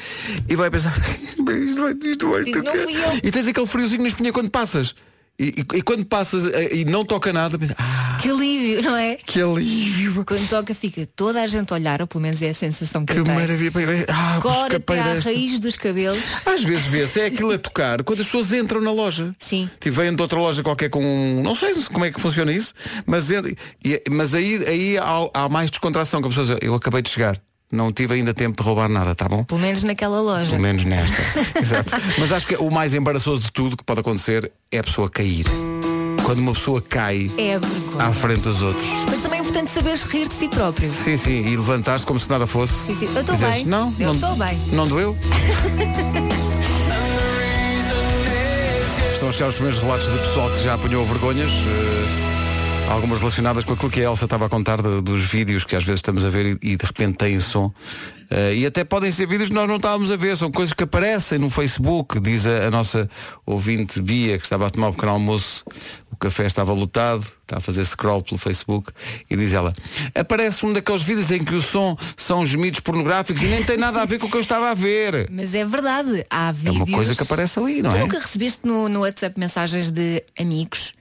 e 0.49 0.57
vai 0.57 0.71
pensar, 0.71 0.95
"Mas 0.99 1.21
isto 1.69 1.83
vai, 1.83 1.93
isto 2.11 2.31
vai 2.31 2.45
Digo, 2.45 2.59
não 2.63 2.73
tocar." 2.73 2.85
fui 2.85 2.97
eu. 2.97 3.21
E 3.23 3.31
tens 3.31 3.47
aquele 3.47 3.67
friozinho 3.67 4.03
na 4.03 4.09
espinha 4.09 4.33
quando 4.33 4.51
passas. 4.51 4.95
E, 5.41 5.55
e- 5.75 5.77
e 5.79 5.83
quando 5.83 6.05
passas 6.05 6.47
eh, 6.53 6.75
e 6.79 6.85
não 6.85 7.05
toca 7.05 7.33
nada, 7.33 7.57
pensas, 7.57 7.77
ah, 7.79 8.19
Que 8.21 8.29
alívio, 8.29 8.83
não 8.83 8.97
é? 8.97 9.15
que 9.17 9.41
alívio. 9.41 10.25
Quando 10.25 10.49
toca 10.49 10.75
fica 10.75 11.07
toda 11.15 11.41
a 11.41 11.47
gente 11.47 11.73
a 11.73 11.77
olhar, 11.77 12.01
ou 12.01 12.09
pelo 12.09 12.23
menos 12.23 12.43
é 12.43 12.49
a 12.51 12.55
sensação 12.55 13.05
que, 13.05 13.13
Que 13.13 13.21
eu 13.21 13.25
tenho. 13.25 13.37
maravilha. 13.39 13.71
Ah, 14.09 14.39
Cora 14.43 14.75
escapei 14.75 14.99
até 14.99 15.11
à 15.11 15.15
desta. 15.15 15.31
raiz 15.31 15.61
dos 15.61 15.77
cabelos. 15.77 16.19
Às 16.45 16.65
vezes 16.65 16.87
vê-se 16.87 17.21
é 17.21 17.27
aquilo 17.27 17.53
a 17.53 17.59
tocar 17.59 18.03
quando 18.03 18.19
as 18.21 18.27
pessoas 18.27 18.53
entram 18.53 18.81
na 18.81 18.91
loja. 18.91 19.33
Sim. 19.39 19.71
Tipo, 19.79 19.97
vêm 19.97 20.13
de 20.15 20.21
outra 20.21 20.39
loja 20.41 20.63
qualquer 20.65 20.91
com 20.91 21.05
um. 21.05 21.41
Não 21.41 21.55
sei 21.55 21.73
como 21.93 22.05
é 22.05 22.11
que 22.11 22.21
funciona 22.21 22.53
isso, 22.53 22.75
mas, 23.07 23.27
mas 24.11 24.35
aí, 24.35 24.65
aí 24.67 24.99
há, 24.99 25.31
há 25.45 25.49
mais 25.49 25.71
descontração 25.71 26.21
que 26.21 26.27
a 26.27 26.31
pessoa 26.31 26.47
diz, 26.47 26.59
eu 26.61 26.75
acabei 26.75 27.01
de 27.01 27.11
chegar. 27.11 27.41
Não 27.71 27.93
tive 27.93 28.15
ainda 28.15 28.33
tempo 28.33 28.57
de 28.57 28.67
roubar 28.67 28.89
nada, 28.89 29.15
tá 29.15 29.29
bom? 29.29 29.45
Pelo 29.45 29.61
menos 29.61 29.83
naquela 29.85 30.21
loja. 30.21 30.51
Pelo 30.51 30.63
menos 30.63 30.85
nesta. 30.85 31.17
Exato. 31.61 31.93
Mas 32.19 32.33
acho 32.33 32.47
que 32.47 32.57
o 32.57 32.71
mais 32.71 32.95
embaraçoso 32.95 33.43
de 33.43 33.53
tudo 33.53 33.77
que 33.77 33.85
pode 33.85 34.01
acontecer 34.01 34.51
é 34.73 34.79
a 34.79 34.83
pessoa 34.83 35.11
cair. 35.11 35.45
Quando 36.25 36.39
uma 36.41 36.53
pessoa 36.53 36.81
cai 36.83 37.31
É 37.39 37.59
à 38.03 38.13
frente 38.13 38.41
dos 38.43 38.61
outros. 38.63 38.87
Mas 39.11 39.21
também 39.21 39.39
é 39.41 39.43
importante 39.43 39.71
saberes 39.71 40.03
rir 40.05 40.29
de 40.29 40.35
si 40.35 40.49
próprio. 40.49 40.89
Sim, 40.91 41.17
sim, 41.17 41.47
e 41.47 41.57
levantaste 41.57 42.07
como 42.07 42.19
se 42.19 42.29
nada 42.31 42.47
fosse. 42.47 42.73
Sim, 42.87 42.95
sim. 42.95 43.09
Eu 43.15 43.21
estou 43.21 43.37
bem. 43.37 43.65
Não, 43.67 43.93
Eu 43.99 44.15
estou 44.15 44.35
bem. 44.37 44.59
Não 44.73 44.87
doeu? 44.89 45.17
Estão 49.15 49.29
a 49.31 49.33
chegar 49.33 49.49
os 49.49 49.55
primeiros 49.57 49.81
relatos 49.83 50.07
de 50.13 50.19
pessoal 50.19 50.51
que 50.51 50.63
já 50.63 50.75
apanhou 50.75 51.05
vergonhas. 51.05 51.51
eh, 51.51 52.28
algumas 52.91 53.19
relacionadas 53.19 53.65
com 53.65 53.73
aquilo 53.75 53.91
que 53.91 54.01
a 54.01 54.05
Elsa 54.05 54.25
estava 54.25 54.47
a 54.47 54.49
contar 54.49 54.81
de- 54.83 55.01
dos 55.03 55.23
vídeos 55.25 55.65
que 55.65 55.77
às 55.77 55.85
vezes 55.85 55.99
estamos 55.99 56.25
a 56.25 56.31
ver 56.31 56.59
e, 56.63 56.73
e 56.73 56.77
de 56.77 56.85
repente 56.87 57.17
têm 57.17 57.39
som. 57.41 57.73
Eh, 58.31 58.57
e 58.57 58.67
até 58.67 58.85
podem 58.85 59.11
ser 59.11 59.27
vídeos 59.27 59.49
que 59.49 59.55
nós 59.55 59.67
não 59.69 59.77
estávamos 59.77 60.11
a 60.11 60.17
ver, 60.17 60.37
são 60.37 60.51
coisas 60.51 60.73
que 60.75 60.83
aparecem 60.85 61.39
no 61.39 61.49
Facebook, 61.51 62.21
diz 62.21 62.47
a, 62.47 62.67
a 62.67 62.71
nossa 62.71 63.09
ouvinte 63.47 64.01
Bia, 64.03 64.39
que 64.39 64.45
estava 64.45 64.67
a 64.67 64.71
tomar 64.71 64.89
um 64.89 64.93
pequeno 64.93 65.13
almoço, 65.13 65.65
o 66.13 66.17
café 66.17 66.47
estava 66.47 66.73
lotado, 66.73 67.27
está 67.43 67.57
a 67.57 67.61
fazer 67.61 67.85
scroll 67.87 68.23
pelo 68.23 68.37
Facebook, 68.37 68.91
e 69.31 69.37
diz 69.37 69.55
ela, 69.55 69.73
aparece 70.15 70.65
um 70.67 70.73
daqueles 70.75 71.03
vídeos 71.03 71.31
em 71.31 71.43
que 71.43 71.55
o 71.55 71.63
som 71.63 71.97
são 72.19 72.45
gemidos 72.45 72.81
pornográficos 72.81 73.43
e 73.43 73.47
nem 73.47 73.65
tem 73.65 73.79
nada 73.79 74.03
a 74.03 74.05
ver 74.05 74.19
com 74.19 74.27
o 74.27 74.31
que 74.31 74.37
eu 74.37 74.41
estava 74.43 74.71
a 74.71 74.75
ver. 74.75 75.29
Mas 75.33 75.55
é 75.55 75.65
verdade. 75.65 76.27
Há 76.29 76.49
É 76.49 76.53
vídeos. 76.53 76.77
uma 76.77 76.87
coisa 76.87 77.15
que 77.15 77.23
aparece 77.23 77.59
ali, 77.59 77.81
não 77.83 77.91
tu 77.91 77.97
é? 77.97 78.01
nunca 78.01 78.19
recebeste 78.19 78.61
no, 78.67 78.89
no 78.91 79.01
WhatsApp 79.01 79.39
mensagens 79.41 79.91
de 79.91 80.23
amigos 80.39 80.93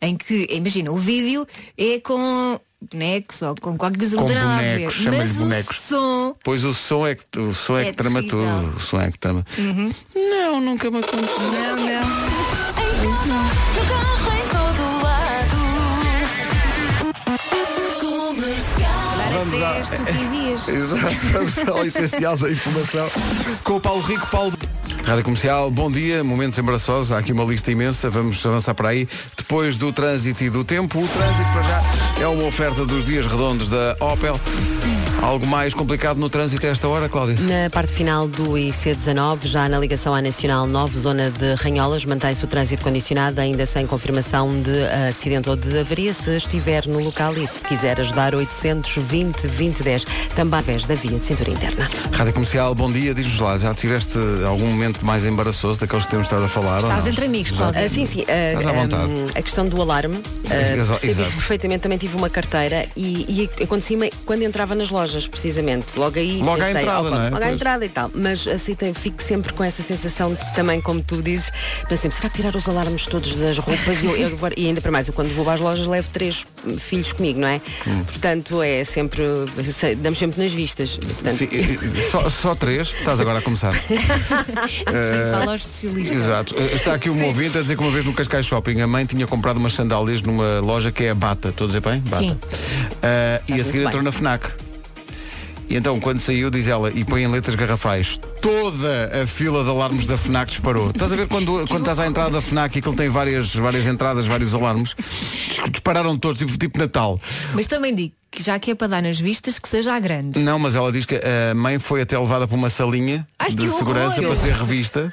em 0.00 0.16
que, 0.16 0.46
imagina, 0.50 0.90
o 0.90 0.96
vídeo 0.96 1.46
é 1.76 2.00
com 2.00 2.58
bonecos 2.90 3.42
ou 3.42 3.54
com 3.60 3.76
qualquer 3.76 3.98
coisa 3.98 4.16
Com 4.16 4.28
nada 4.28 4.56
bonecos, 4.62 4.94
ver. 4.96 5.02
chama-lhe 5.04 5.18
Mas 5.24 5.36
bonecos. 5.38 5.76
o 5.76 5.80
som. 5.88 6.36
Pois 6.44 6.64
o 6.64 6.74
som 6.74 7.06
é 7.06 7.14
que, 7.14 7.38
o 7.38 7.54
som 7.54 7.76
é 7.78 7.82
É 7.82 7.90
que 7.90 7.96
trama 7.96 8.20
terrível. 8.20 8.38
Uhum. 8.40 8.62
tudo. 8.62 8.76
O 8.76 8.80
som 8.80 9.00
é 9.00 9.10
que 9.10 9.18
trama. 9.18 9.44
Não, 10.14 10.60
nunca 10.60 10.90
me 10.90 10.98
aconteceu. 11.00 11.52
Não, 11.52 11.76
não. 11.76 13.16
Vamos 19.32 19.90
envias. 20.10 20.68
Exato, 20.68 21.14
vamos 21.32 21.58
ao 21.68 21.84
essencial 21.84 22.36
da 22.36 22.50
informação 22.50 23.08
com 23.62 23.76
o 23.76 23.80
Paulo 23.80 24.02
Rico. 24.02 24.26
Paulo, 24.28 24.55
Rádio 25.06 25.22
Comercial, 25.22 25.70
bom 25.70 25.88
dia, 25.88 26.24
momentos 26.24 26.58
embaraçosos, 26.58 27.12
há 27.12 27.18
aqui 27.18 27.32
uma 27.32 27.44
lista 27.44 27.70
imensa, 27.70 28.10
vamos 28.10 28.44
avançar 28.44 28.74
para 28.74 28.88
aí. 28.88 29.08
Depois 29.36 29.76
do 29.76 29.92
trânsito 29.92 30.42
e 30.42 30.50
do 30.50 30.64
tempo, 30.64 30.98
o 30.98 31.06
trânsito 31.06 31.48
para 31.52 31.62
já 31.62 32.24
é 32.24 32.26
uma 32.26 32.42
oferta 32.42 32.84
dos 32.84 33.04
dias 33.04 33.24
redondos 33.24 33.68
da 33.68 33.96
Opel. 34.00 34.40
Algo 35.26 35.44
mais 35.44 35.74
complicado 35.74 36.18
no 36.18 36.30
trânsito 36.30 36.64
a 36.66 36.68
esta 36.70 36.86
hora, 36.86 37.08
Cláudia? 37.08 37.34
Na 37.40 37.68
parte 37.68 37.92
final 37.92 38.28
do 38.28 38.52
IC19, 38.52 39.38
já 39.42 39.68
na 39.68 39.76
ligação 39.76 40.14
à 40.14 40.22
Nacional 40.22 40.68
9, 40.68 40.96
zona 41.00 41.32
de 41.32 41.54
Ranholas, 41.54 42.04
mantém-se 42.04 42.44
o 42.44 42.46
trânsito 42.46 42.84
condicionado, 42.84 43.40
ainda 43.40 43.66
sem 43.66 43.84
confirmação 43.88 44.62
de 44.62 44.84
acidente 45.08 45.50
ou 45.50 45.56
de 45.56 45.80
avaria. 45.80 46.14
Se 46.14 46.36
estiver 46.36 46.86
no 46.86 47.02
local 47.02 47.36
e 47.36 47.48
quiser 47.66 48.00
ajudar, 48.00 48.36
820 48.36 49.42
2010, 49.48 50.04
também 50.36 50.60
através 50.60 50.86
da 50.86 50.94
via 50.94 51.18
de 51.18 51.26
cintura 51.26 51.50
interna. 51.50 51.88
Rádio 52.12 52.32
Comercial, 52.32 52.72
bom 52.74 52.90
dia, 52.92 53.12
diz-nos 53.12 53.40
lá, 53.40 53.58
já 53.58 53.74
tiveste 53.74 54.16
algum 54.46 54.66
momento 54.68 55.04
mais 55.04 55.26
embaraçoso 55.26 55.80
daqueles 55.80 56.04
que 56.04 56.10
temos 56.12 56.26
estado 56.28 56.44
a 56.44 56.48
falar? 56.48 56.76
ou 56.76 56.88
Estás 56.88 57.04
não? 57.04 57.10
entre 57.12 57.24
amigos, 57.24 57.50
Cláudia. 57.50 57.84
Ah, 57.84 57.88
sim, 57.88 58.06
sim. 58.06 58.24
ah, 58.28 58.52
Estás 58.58 58.66
à 58.66 58.72
vontade. 58.72 59.04
hum, 59.10 59.26
a 59.34 59.42
questão 59.42 59.66
do 59.68 59.82
alarme. 59.82 60.20
Exa- 60.44 60.94
percebi 60.94 61.32
perfeitamente. 61.32 61.80
Também 61.82 61.98
tive 61.98 62.16
uma 62.16 62.30
carteira 62.30 62.86
e, 62.96 63.48
e 63.58 63.64
acontecia-me 63.64 64.10
quando 64.24 64.42
entrava 64.42 64.74
nas 64.74 64.88
lojas, 64.90 65.15
precisamente. 65.24 65.96
Logo 65.96 66.18
aí. 66.18 66.38
Logo 66.38 66.60
à 66.60 66.64
pensei, 66.66 66.80
entrada, 66.82 67.00
"Opa, 67.00 67.10
não 67.10 67.22
é? 67.22 67.30
Logo 67.30 67.44
à 67.44 67.52
entrada 67.52 67.86
e 67.86 67.88
tal. 67.88 68.10
Mas 68.12 68.48
assim 68.48 68.74
tem- 68.74 68.92
fico 68.92 69.22
sempre 69.22 69.52
com 69.52 69.62
essa 69.62 69.84
sensação 69.84 70.34
de 70.34 70.44
que 70.44 70.52
também, 70.52 70.80
como 70.80 71.00
tu 71.00 71.22
dizes, 71.22 71.52
sempre, 71.96 72.16
será 72.16 72.28
que 72.28 72.36
tirar 72.36 72.56
os 72.56 72.68
alarmes 72.68 73.06
todos 73.06 73.36
das 73.36 73.56
roupas? 73.58 74.02
Eu- 74.02 74.16
e 74.56 74.66
ainda 74.66 74.80
para 74.80 74.90
mais, 74.90 75.06
eu 75.06 75.14
quando 75.14 75.32
vou 75.36 75.48
às 75.48 75.60
lojas 75.60 75.86
levo 75.86 76.08
três 76.12 76.44
hum, 76.66 76.76
filhos 76.78 77.12
comigo, 77.12 77.38
não 77.38 77.46
é? 77.46 77.60
Hum. 77.86 78.02
Portanto, 78.04 78.60
é 78.62 78.82
sempre. 78.82 79.22
sei, 79.72 79.94
Damos 79.94 80.18
sempre 80.18 80.42
nas 80.42 80.52
vistas. 80.52 80.96
Portanto, 80.96 81.36
Sim, 81.38 81.48
só, 82.10 82.28
só 82.30 82.54
três? 82.56 82.88
Estás 82.98 83.20
agora 83.20 83.38
a 83.38 83.42
começar. 83.42 83.72
Sim, 84.68 85.30
fala 85.32 85.50
ao 85.52 85.54
especialista. 85.56 86.14
Exato. 86.14 86.54
Eh, 86.56 86.74
Está 86.76 86.94
aqui 86.94 87.08
um 87.10 87.24
ouvinte 87.26 87.58
a 87.58 87.60
dizer 87.62 87.76
que 87.76 87.82
uma 87.82 87.90
vez 87.92 88.04
no 88.04 88.12
Cascais 88.12 88.46
Shopping 88.46 88.80
a 88.80 88.86
mãe 88.86 89.04
tinha 89.06 89.26
comprado 89.26 89.56
umas 89.58 89.72
sandálias 89.74 90.22
numa 90.22 90.60
loja 90.60 90.90
que 90.90 91.04
é 91.04 91.10
a 91.10 91.14
Bata. 91.14 91.48
Estou 91.50 91.66
a 91.66 91.68
dizer 91.68 91.80
bem? 91.80 92.00
Bata. 92.00 92.18
Sim. 92.22 92.38
Ah, 93.02 93.40
e 93.48 93.60
a 93.60 93.64
seguir 93.64 93.78
bem. 93.78 93.86
entrou 93.86 94.02
na 94.02 94.10
FNAC. 94.12 94.48
E 95.68 95.76
então, 95.76 95.98
quando 95.98 96.20
saiu, 96.20 96.48
diz 96.50 96.68
ela, 96.68 96.90
e 96.94 97.04
põe 97.04 97.22
em 97.24 97.26
letras 97.28 97.54
garrafais, 97.56 98.20
toda 98.40 99.22
a 99.22 99.26
fila 99.26 99.64
de 99.64 99.70
alarmes 99.70 100.06
da 100.06 100.16
FNAC 100.16 100.50
disparou. 100.50 100.90
Estás 100.90 101.12
a 101.12 101.16
ver 101.16 101.26
quando, 101.26 101.66
quando 101.66 101.80
estás 101.80 101.98
à 101.98 102.06
entrada 102.06 102.30
da 102.30 102.40
FNAC 102.40 102.78
e 102.78 102.82
que 102.82 102.88
ele 102.88 102.96
tem 102.96 103.08
várias, 103.08 103.54
várias 103.54 103.84
entradas, 103.86 104.26
vários 104.26 104.54
alarmes, 104.54 104.94
dis- 104.96 105.60
dispararam 105.70 106.16
todos, 106.16 106.38
tipo, 106.38 106.56
tipo 106.56 106.78
Natal. 106.78 107.20
Mas 107.52 107.66
também 107.66 107.94
digo 107.94 108.14
que 108.30 108.42
já 108.42 108.58
que 108.60 108.70
é 108.70 108.74
para 108.74 108.86
dar 108.86 109.02
nas 109.02 109.18
vistas, 109.18 109.58
que 109.58 109.68
seja 109.68 109.94
à 109.94 109.98
grande. 109.98 110.38
Não, 110.40 110.58
mas 110.58 110.76
ela 110.76 110.92
diz 110.92 111.04
que 111.04 111.16
a 111.16 111.54
mãe 111.54 111.78
foi 111.80 112.02
até 112.02 112.16
levada 112.18 112.46
para 112.46 112.56
uma 112.56 112.70
salinha 112.70 113.26
Ai, 113.38 113.50
de 113.50 113.56
que 113.56 113.62
horror! 113.64 113.78
segurança 113.78 114.22
para 114.22 114.36
ser 114.36 114.52
revista. 114.52 115.08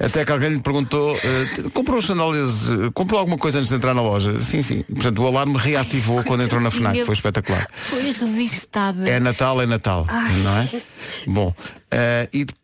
Até 0.00 0.24
que 0.24 0.32
alguém 0.32 0.50
lhe 0.50 0.60
perguntou, 0.60 1.16
eh, 1.16 1.68
comprou 1.72 2.00
sandálias, 2.02 2.68
eh, 2.68 2.90
comprou 2.94 3.18
alguma 3.20 3.38
coisa 3.38 3.58
antes 3.58 3.70
de 3.70 3.76
entrar 3.76 3.94
na 3.94 4.02
loja? 4.02 4.36
Sim, 4.40 4.62
sim. 4.62 4.82
Portanto, 4.82 5.22
o 5.22 5.26
alarme 5.26 5.56
reativou 5.56 6.22
quando 6.24 6.42
entrou 6.42 6.60
na 6.60 6.70
FNAC, 6.70 7.04
foi 7.04 7.14
espetacular. 7.14 7.66
Foi 7.72 8.02
revistada. 8.12 9.08
É 9.08 9.18
Natal, 9.20 9.60
é 9.62 9.66
Natal, 9.66 10.06
não 10.42 10.58
é? 10.58 10.82
Bom, 11.26 11.54
eh, 11.90 12.28
e 12.32 12.44
de- 12.44 12.54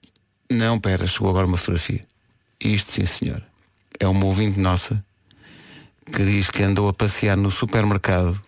não, 0.50 0.78
pera, 0.78 1.06
chegou 1.06 1.30
agora 1.30 1.46
uma 1.46 1.56
fotografia. 1.56 2.04
Isto 2.61 2.92
sim, 2.92 3.06
senhor. 3.06 3.42
É 3.98 4.06
uma 4.06 4.24
ouvinte 4.26 4.58
nossa 4.61 5.04
que 6.12 6.24
diz 6.24 6.50
que 6.50 6.62
andou 6.62 6.88
a 6.88 6.92
passear 6.92 7.37
no 7.37 7.50
supermercado 7.50 8.40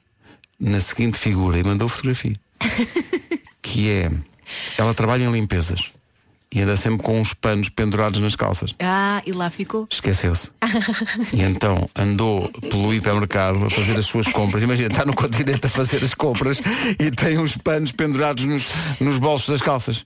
na 0.61 0.81
seguinte 0.81 1.19
figura 1.19 1.59
e 1.59 1.65
mandou 1.65 1.89
fotografia. 1.89 2.37
que 3.63 3.89
é, 3.91 4.11
ela 4.77 4.93
trabalha 4.95 5.25
em 5.25 5.31
limpezas 5.33 5.91
e 6.55 6.63
anda 6.63 6.77
sempre 6.77 7.03
com 7.03 7.21
uns 7.21 7.35
panos 7.35 7.69
pendurados 7.69 8.21
nas 8.21 8.37
calças. 8.37 8.75
Ah, 8.81 9.23
e 9.27 9.33
lá 9.33 9.51
ficou. 9.51 9.87
Esqueceu-se. 9.91 10.51
E 11.33 11.43
então 11.43 11.89
andou 11.97 12.49
pelo 12.71 12.93
hipermercado 12.93 13.65
a 13.65 13.71
fazer 13.71 13.99
as 13.99 14.07
suas 14.07 14.29
compras. 14.29 14.63
Imagina, 14.63 14.89
está 14.89 15.05
no 15.05 15.15
continente 15.15 15.67
a 15.67 15.69
fazer 15.69 16.05
as 16.05 16.15
compras 16.15 16.61
e 16.99 17.11
tem 17.11 17.39
uns 17.39 17.57
panos 17.57 17.93
pendurados 17.93 18.45
nos, 18.45 18.69
nos 19.01 19.19
bolsos 19.19 19.49
das 19.49 19.61
calças. 19.61 20.05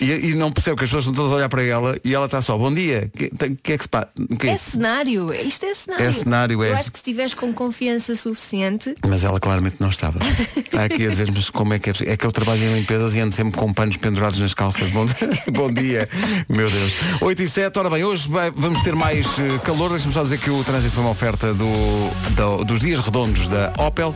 E, 0.00 0.30
e 0.30 0.34
não 0.34 0.50
percebe 0.50 0.76
que 0.76 0.84
as 0.84 0.90
pessoas 0.90 1.04
estão 1.04 1.14
todas 1.14 1.32
a 1.32 1.36
olhar 1.36 1.48
para 1.48 1.62
ela 1.62 1.98
e 2.04 2.14
ela 2.14 2.26
está 2.26 2.40
só, 2.40 2.56
bom 2.56 2.72
dia, 2.72 3.10
o 3.12 3.18
que, 3.18 3.30
que 3.62 3.72
é 3.72 3.78
que 3.78 3.84
se 3.84 3.88
passa? 3.88 4.08
Quê? 4.38 4.48
É 4.48 4.58
cenário. 4.58 5.32
Isto 5.32 5.66
é 5.66 5.74
cenário. 5.74 6.06
É 6.06 6.12
cenário, 6.12 6.62
é. 6.62 6.70
Eu 6.70 6.76
acho 6.76 6.92
que 6.92 6.98
se 6.98 7.02
estiveres 7.02 7.34
com 7.34 7.52
confiança 7.52 8.14
suficiente, 8.14 8.94
Mas 9.06 9.24
ela 9.24 9.40
claramente 9.40 9.76
não 9.80 9.88
estava. 9.88 10.18
Está 10.56 10.84
aqui 10.84 11.06
a 11.06 11.10
dizer, 11.10 11.30
mas 11.32 11.50
como 11.50 11.74
é 11.74 11.78
que 11.78 11.90
é 11.90 11.92
possível? 11.92 12.12
É 12.12 12.16
que 12.16 12.26
eu 12.26 12.32
trabalho 12.32 12.62
em 12.62 12.74
limpezas 12.74 13.14
e 13.14 13.20
ando 13.20 13.34
sempre 13.34 13.58
com 13.58 13.72
panos 13.72 13.96
pendurados 13.96 14.38
nas 14.38 14.54
calças. 14.54 14.88
Bom, 14.90 15.06
bom 15.52 15.65
dia, 15.72 16.08
meu 16.48 16.70
Deus. 16.70 16.92
8 17.20 17.42
e 17.42 17.48
7, 17.48 17.78
ora 17.78 17.90
bem, 17.90 18.04
hoje 18.04 18.28
vamos 18.54 18.80
ter 18.82 18.94
mais 18.94 19.26
eh, 19.38 19.58
calor. 19.64 19.90
Deixa-me 19.90 20.12
só 20.12 20.22
dizer 20.22 20.38
que 20.38 20.50
o 20.50 20.62
trânsito 20.64 20.92
foi 20.94 21.02
uma 21.04 21.10
oferta 21.10 21.52
do, 21.54 22.10
do- 22.34 22.64
dos 22.64 22.80
dias 22.80 23.00
redondos 23.00 23.48
da 23.48 23.72
Opel. 23.78 24.14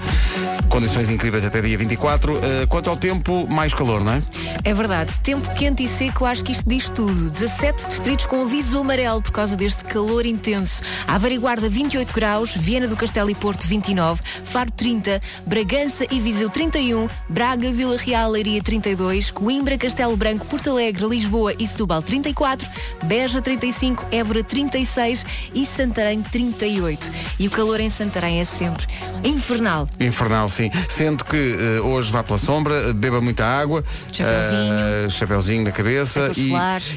Condições 0.68 1.10
incríveis 1.10 1.44
até 1.44 1.60
dia 1.60 1.76
24. 1.76 2.38
Eh, 2.42 2.66
quanto 2.68 2.88
ao 2.90 2.96
tempo, 2.96 3.46
mais 3.48 3.74
calor, 3.74 4.02
não 4.04 4.12
é? 4.14 4.22
é 4.64 4.72
verdade. 4.74 5.12
Tempo 5.22 5.52
quente 5.54 5.82
e 5.82 5.88
seco, 5.88 6.24
acho 6.24 6.44
que 6.44 6.52
isto 6.52 6.68
diz 6.68 6.88
tudo. 6.88 7.30
17 7.30 7.86
distritos 7.86 8.26
com 8.26 8.42
aviso 8.42 8.78
amarelo 8.78 9.20
por 9.22 9.32
causa 9.32 9.56
deste 9.56 9.84
calor 9.84 10.24
intenso. 10.26 10.82
Aveiro 11.06 11.34
e 11.36 11.38
Guarda 11.38 11.68
28 11.68 12.14
graus, 12.14 12.54
Viena 12.54 12.86
do 12.86 12.96
Castelo 12.96 13.30
e 13.30 13.34
Porto 13.34 13.66
29, 13.66 14.20
Faro 14.44 14.70
30, 14.70 15.20
Bragança 15.46 16.06
e 16.10 16.20
Viseu 16.20 16.50
31, 16.50 17.08
Braga, 17.28 17.72
Vila 17.72 17.96
Real, 17.96 18.30
Leiria 18.30 18.62
32, 18.62 19.30
Coimbra, 19.30 19.76
Castelo 19.78 20.16
Branco, 20.16 20.44
Porto 20.46 20.70
Alegre, 20.70 21.06
Lisboa 21.06 21.39
e 21.48 21.66
Setúbal 21.66 22.02
34, 22.02 22.68
Beja 23.04 23.40
35, 23.40 24.04
Évora 24.12 24.44
36 24.44 25.24
e 25.54 25.64
Santarém 25.64 26.22
38. 26.22 27.10
E 27.38 27.48
o 27.48 27.50
calor 27.50 27.80
em 27.80 27.88
Santarém 27.88 28.40
é 28.40 28.44
sempre 28.44 28.86
infernal. 29.24 29.88
Infernal, 29.98 30.48
sim. 30.48 30.70
Sendo 30.88 31.24
que 31.24 31.36
eh, 31.36 31.80
hoje 31.80 32.10
vá 32.12 32.22
pela 32.22 32.38
sombra, 32.38 32.92
beba 32.92 33.20
muita 33.20 33.44
água, 33.46 33.82
Chapeuzinho. 34.12 34.72
eh, 34.72 35.08
chapeuzinho 35.10 35.64
na 35.64 35.72
cabeça 35.72 36.30
e, 36.36 36.50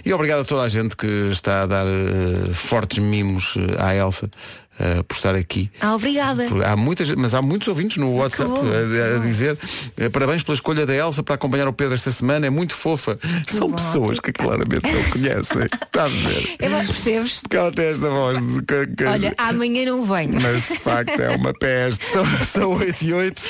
e 0.05 0.13
obrigado 0.13 0.41
a 0.41 0.45
toda 0.45 0.63
a 0.63 0.69
gente 0.69 0.95
que 0.97 1.07
está 1.31 1.63
a 1.63 1.65
dar 1.65 1.85
eh, 1.85 2.53
fortes 2.53 2.97
mimos 2.97 3.55
à 3.79 3.95
Elsa 3.95 4.29
eh, 4.79 5.03
por 5.03 5.15
estar 5.15 5.35
aqui. 5.35 5.69
Ah, 5.79 5.95
obrigada. 5.95 6.45
Há 6.65 6.75
muitas, 6.75 7.09
mas 7.11 7.33
há 7.33 7.41
muitos 7.41 7.67
ouvintes 7.67 7.97
no 7.97 8.15
WhatsApp 8.15 8.49
bom, 8.49 8.61
a, 8.65 9.15
a 9.17 9.19
dizer 9.19 9.57
eh, 9.97 10.09
parabéns 10.09 10.43
pela 10.43 10.55
escolha 10.55 10.85
da 10.85 10.93
Elsa 10.95 11.21
para 11.23 11.35
acompanhar 11.35 11.67
o 11.67 11.73
Pedro 11.73 11.93
esta 11.95 12.11
semana, 12.11 12.47
é 12.47 12.49
muito 12.49 12.73
fofa. 12.75 13.17
São 13.47 13.69
bom. 13.69 13.75
pessoas 13.75 14.19
que 14.19 14.31
claramente 14.31 14.91
não 14.91 15.03
conhecem. 15.11 15.63
Está 15.63 16.05
a 16.05 16.07
ver? 16.07 16.55
É 16.59 16.69
bom, 16.69 16.85
percebes? 16.85 17.41
Ela 17.49 17.71
tem 17.71 17.85
esta 17.85 18.09
voz 18.09 18.39
de 18.41 18.61
que- 18.63 18.87
que- 18.95 19.03
Olha, 19.05 19.33
amanhã 19.37 19.85
não 19.85 20.03
venho. 20.03 20.39
mas 20.41 20.63
de 20.67 20.77
facto 20.79 21.19
é 21.21 21.35
uma 21.35 21.53
peste. 21.53 22.05
São, 22.05 22.25
são 22.45 22.71
8 22.73 23.01
e 23.03 23.13
8. 23.13 23.41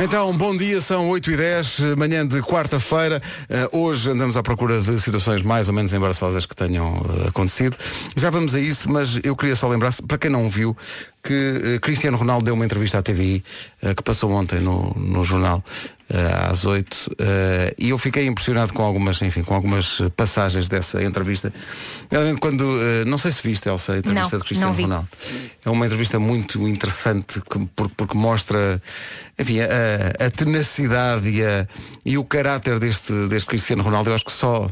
Então, 0.00 0.36
bom 0.36 0.56
dia, 0.56 0.80
são 0.80 1.08
8 1.08 1.30
e 1.30 1.36
10, 1.36 1.78
manhã 1.96 2.26
de 2.26 2.40
quarta-feira. 2.42 3.22
Eh, 3.48 3.68
hoje 3.72 4.10
andamos 4.10 4.36
à 4.36 4.42
procura 4.42 4.80
de 4.80 5.00
situações 5.00 5.40
mais 5.42 5.68
ou 5.68 5.74
menos 5.74 5.92
embaraçosas 5.94 6.44
que 6.46 6.56
tenham 6.56 7.00
eh, 7.24 7.28
acontecido. 7.28 7.76
Já 8.16 8.28
vamos 8.28 8.56
a 8.56 8.60
isso, 8.60 8.90
mas 8.90 9.20
eu 9.22 9.36
queria 9.36 9.54
só 9.54 9.68
lembrar, 9.68 9.92
para 10.06 10.18
quem 10.18 10.30
não 10.30 10.48
viu, 10.48 10.76
que 11.22 11.32
eh, 11.32 11.78
Cristiano 11.80 12.16
Ronaldo 12.16 12.44
deu 12.44 12.54
uma 12.54 12.64
entrevista 12.64 12.98
à 12.98 13.02
TVI 13.02 13.42
eh, 13.82 13.94
que 13.94 14.02
passou 14.02 14.30
ontem 14.32 14.60
no, 14.60 14.92
no 14.94 15.24
jornal 15.24 15.64
eh, 16.10 16.48
às 16.50 16.64
8 16.66 17.16
eh, 17.18 17.74
e 17.78 17.88
eu 17.90 17.96
fiquei 17.98 18.26
impressionado 18.26 18.72
com 18.74 18.82
algumas, 18.82 19.22
enfim, 19.22 19.42
com 19.42 19.54
algumas 19.54 20.00
passagens 20.16 20.68
dessa 20.68 21.02
entrevista. 21.02 21.52
Realmente 22.10 22.40
quando, 22.40 22.64
não 23.06 23.16
sei 23.16 23.32
se 23.32 23.42
viste, 23.42 23.68
Elsa, 23.68 23.94
a 23.94 23.98
entrevista 23.98 24.32
Não, 24.36 24.38
de 24.42 24.44
Cristiano. 24.46 24.74
Ronaldo. 24.74 25.08
É 25.64 25.70
uma 25.70 25.86
entrevista 25.86 26.18
muito 26.18 26.68
interessante 26.68 27.40
que- 27.40 27.64
por- 27.74 27.88
porque 27.90 28.16
mostra 28.18 28.80
enfim, 29.38 29.60
a, 29.60 30.26
a 30.26 30.30
tenacidade 30.30 31.28
e, 31.30 31.42
a- 31.44 31.66
e 32.04 32.18
o 32.18 32.24
caráter 32.24 32.78
deste, 32.78 33.12
deste 33.28 33.46
Cristiano 33.48 33.82
Ronaldo. 33.82 34.10
Eu 34.10 34.14
acho 34.14 34.24
que 34.26 34.32
só, 34.32 34.68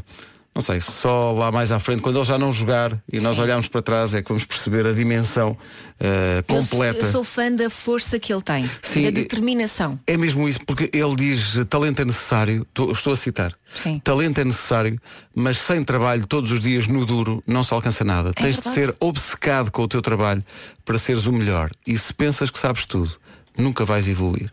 não 0.55 0.61
sei, 0.61 0.79
só 0.79 1.31
lá 1.31 1.51
mais 1.51 1.71
à 1.71 1.79
frente, 1.79 2.01
quando 2.01 2.17
ele 2.19 2.25
já 2.25 2.37
não 2.37 2.51
jogar 2.53 2.95
e 3.11 3.19
nós 3.19 3.39
olharmos 3.39 3.67
para 3.67 3.81
trás, 3.81 4.13
é 4.13 4.21
que 4.21 4.29
vamos 4.29 4.45
perceber 4.45 4.85
a 4.85 4.93
dimensão 4.93 5.57
eh, 5.99 6.43
Eu 6.47 6.55
sou- 6.55 6.61
completa. 6.63 7.05
Eu 7.07 7.11
sou 7.11 7.23
fã 7.23 7.51
da 7.51 7.69
força 7.71 8.19
que 8.19 8.31
ele 8.31 8.41
tem, 8.43 8.69
Sim, 8.81 9.03
da 9.05 9.09
determinação. 9.09 9.99
É 10.05 10.15
mesmo 10.15 10.47
isso, 10.47 10.59
porque 10.65 10.89
ele 10.93 11.15
diz 11.15 11.57
talento 11.69 12.01
é 12.01 12.05
necessário, 12.05 12.67
estou 12.91 13.13
a 13.13 13.15
citar, 13.15 13.51
Sim. 13.75 13.99
talento 14.03 14.39
é 14.39 14.43
necessário, 14.43 14.99
mas 15.33 15.57
sem 15.57 15.83
trabalho 15.83 16.27
todos 16.27 16.51
os 16.51 16.59
dias 16.61 16.85
no 16.87 17.03
duro 17.05 17.43
não 17.47 17.63
se 17.63 17.73
alcança 17.73 18.03
nada. 18.03 18.31
Tens 18.31 18.57
de 18.57 18.61
verdade. 18.61 18.75
ser 18.75 18.95
obcecado 18.99 19.71
com 19.71 19.81
o 19.81 19.87
teu 19.87 20.01
trabalho 20.03 20.43
para 20.85 20.99
seres 20.99 21.25
o 21.25 21.33
melhor. 21.33 21.71
E 21.87 21.97
se 21.97 22.13
pensas 22.13 22.49
que 22.51 22.59
sabes 22.59 22.85
tudo, 22.85 23.11
nunca 23.57 23.83
vais 23.85 24.07
evoluir. 24.07 24.51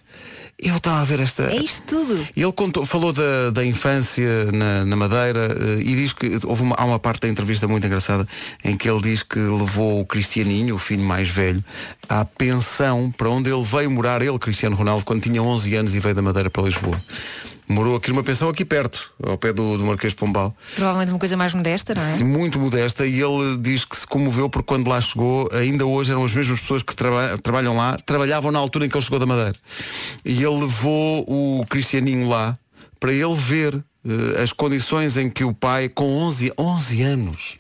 Eu 0.63 0.77
estava 0.77 1.01
a 1.01 1.05
ver 1.05 1.21
esta. 1.21 1.45
É 1.45 1.57
isto 1.57 1.83
tudo. 1.87 2.27
Ele 2.37 2.53
contou, 2.53 2.85
falou 2.85 3.15
da, 3.15 3.51
da 3.51 3.65
infância 3.65 4.53
na, 4.53 4.85
na 4.85 4.95
Madeira 4.95 5.57
eh, 5.59 5.81
e 5.81 5.97
diz 5.97 6.13
que 6.13 6.39
houve 6.45 6.63
uma, 6.63 6.77
há 6.79 6.85
uma 6.85 6.99
parte 6.99 7.23
da 7.23 7.29
entrevista 7.29 7.67
muito 7.67 7.87
engraçada 7.87 8.29
em 8.63 8.77
que 8.77 8.89
ele 8.89 9.01
diz 9.01 9.23
que 9.23 9.39
levou 9.39 10.01
o 10.01 10.05
Cristianinho, 10.05 10.75
o 10.75 10.79
filho 10.79 11.03
mais 11.03 11.29
velho, 11.29 11.65
à 12.07 12.27
pensão 12.27 13.11
para 13.17 13.31
onde 13.31 13.51
ele 13.51 13.63
veio 13.63 13.91
morar, 13.91 14.21
ele, 14.21 14.39
Cristiano 14.39 14.77
Ronaldo, 14.77 15.05
quando 15.05 15.23
tinha 15.23 15.43
11 15.43 15.75
anos 15.77 15.95
e 15.95 16.01
veio 16.01 16.15
da 16.15 16.23
Madeira 16.23 16.51
para 16.51 16.63
Lisboa. 16.63 17.01
Morou 17.71 17.95
aqui 17.97 18.11
numa 18.11 18.25
pensão 18.25 18.49
aqui 18.49 18.65
perto, 18.65 19.13
ao 19.23 19.39
pé 19.39 19.53
do, 19.53 19.79
do 19.79 19.85
Marquês 19.85 20.13
de 20.13 20.19
Pombal. 20.19 20.55
Provavelmente 20.75 21.11
uma 21.13 21.19
coisa 21.21 21.37
mais 21.37 21.55
modesta, 21.55 21.95
não 21.95 22.03
é? 22.03 22.17
Sim, 22.17 22.25
Muito 22.25 22.59
modesta 22.59 23.07
e 23.07 23.21
ele 23.23 23.57
diz 23.59 23.85
que 23.85 23.97
se 23.97 24.05
comoveu 24.07 24.51
porque 24.51 24.67
quando 24.67 24.89
lá 24.89 25.01
chegou, 25.01 25.49
ainda 25.53 25.87
hoje 25.87 26.11
eram 26.11 26.25
as 26.25 26.33
mesmas 26.35 26.61
pessoas 26.61 26.83
que 26.83 26.95
traba- 26.97 27.39
trabalham 27.39 27.77
lá, 27.77 27.97
trabalhavam 28.05 28.51
na 28.51 28.59
altura 28.59 28.87
em 28.87 28.89
que 28.89 28.97
ele 28.97 29.05
chegou 29.05 29.21
da 29.21 29.27
Madeira. 29.27 29.55
E 30.25 30.43
ele 30.43 30.61
levou 30.63 31.25
o 31.29 31.65
Cristianinho 31.71 32.29
lá 32.29 32.59
para 32.99 33.13
ele 33.13 33.35
ver 33.35 33.75
eh, 34.05 34.43
as 34.43 34.53
condições 34.53 35.17
em 35.17 35.31
que 35.31 35.45
o 35.45 35.55
pai, 35.55 35.89
com 35.89 36.05
11, 36.25 36.53
11 36.59 37.03
anos, 37.03 37.57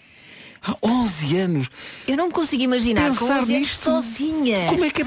há 0.63 0.77
11 0.83 1.37
anos, 1.39 1.71
Eu 2.07 2.17
não 2.17 2.27
me 2.29 2.33
consigo 2.33 2.63
imaginar 2.63 3.09
com 3.11 3.27
Pensar 3.27 3.43
11 3.43 3.55
anos 3.57 3.69
nisto. 3.69 3.83
sozinha. 3.85 4.67
como 4.69 4.85
é 4.85 4.91
que 4.91 5.03
é? 5.03 5.05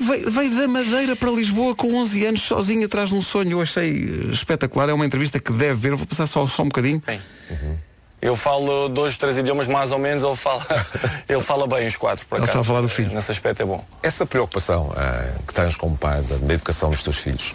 Veio, 0.00 0.30
veio 0.30 0.54
da 0.56 0.68
Madeira 0.68 1.16
para 1.16 1.30
Lisboa 1.30 1.74
com 1.74 1.94
11 1.94 2.26
anos 2.26 2.42
sozinho 2.42 2.84
atrás 2.86 3.08
de 3.10 3.14
um 3.16 3.22
sonho. 3.22 3.52
Eu 3.52 3.60
achei 3.60 3.90
eh, 3.90 4.32
espetacular. 4.32 4.88
É 4.88 4.92
uma 4.92 5.06
entrevista 5.06 5.38
que 5.40 5.52
deve 5.52 5.74
ver. 5.74 5.96
Vou 5.96 6.06
passar 6.06 6.26
só, 6.26 6.46
só 6.46 6.62
um 6.62 6.66
bocadinho. 6.66 7.02
Eu 8.22 8.36
falo 8.36 8.88
dois, 8.88 9.16
três 9.16 9.36
idiomas 9.36 9.66
mais 9.66 9.90
ou 9.90 9.98
menos, 9.98 10.22
ele 10.22 10.36
fala, 10.36 10.64
ele 11.28 11.40
fala 11.40 11.66
bem 11.66 11.88
os 11.88 11.96
quatro, 11.96 12.24
por 12.26 12.36
acaso. 12.36 12.50
está 12.50 12.60
a 12.60 12.64
falar 12.64 12.80
do 12.80 12.88
filho. 12.88 13.12
Nesse 13.12 13.32
aspecto 13.32 13.62
é 13.62 13.64
bom. 13.64 13.84
Essa 14.00 14.24
preocupação 14.24 14.92
eh, 14.96 15.32
que 15.44 15.52
tens 15.52 15.74
como 15.74 15.96
pai 15.96 16.22
da, 16.22 16.36
da 16.36 16.54
educação 16.54 16.90
dos 16.90 17.02
teus 17.02 17.16
filhos, 17.16 17.52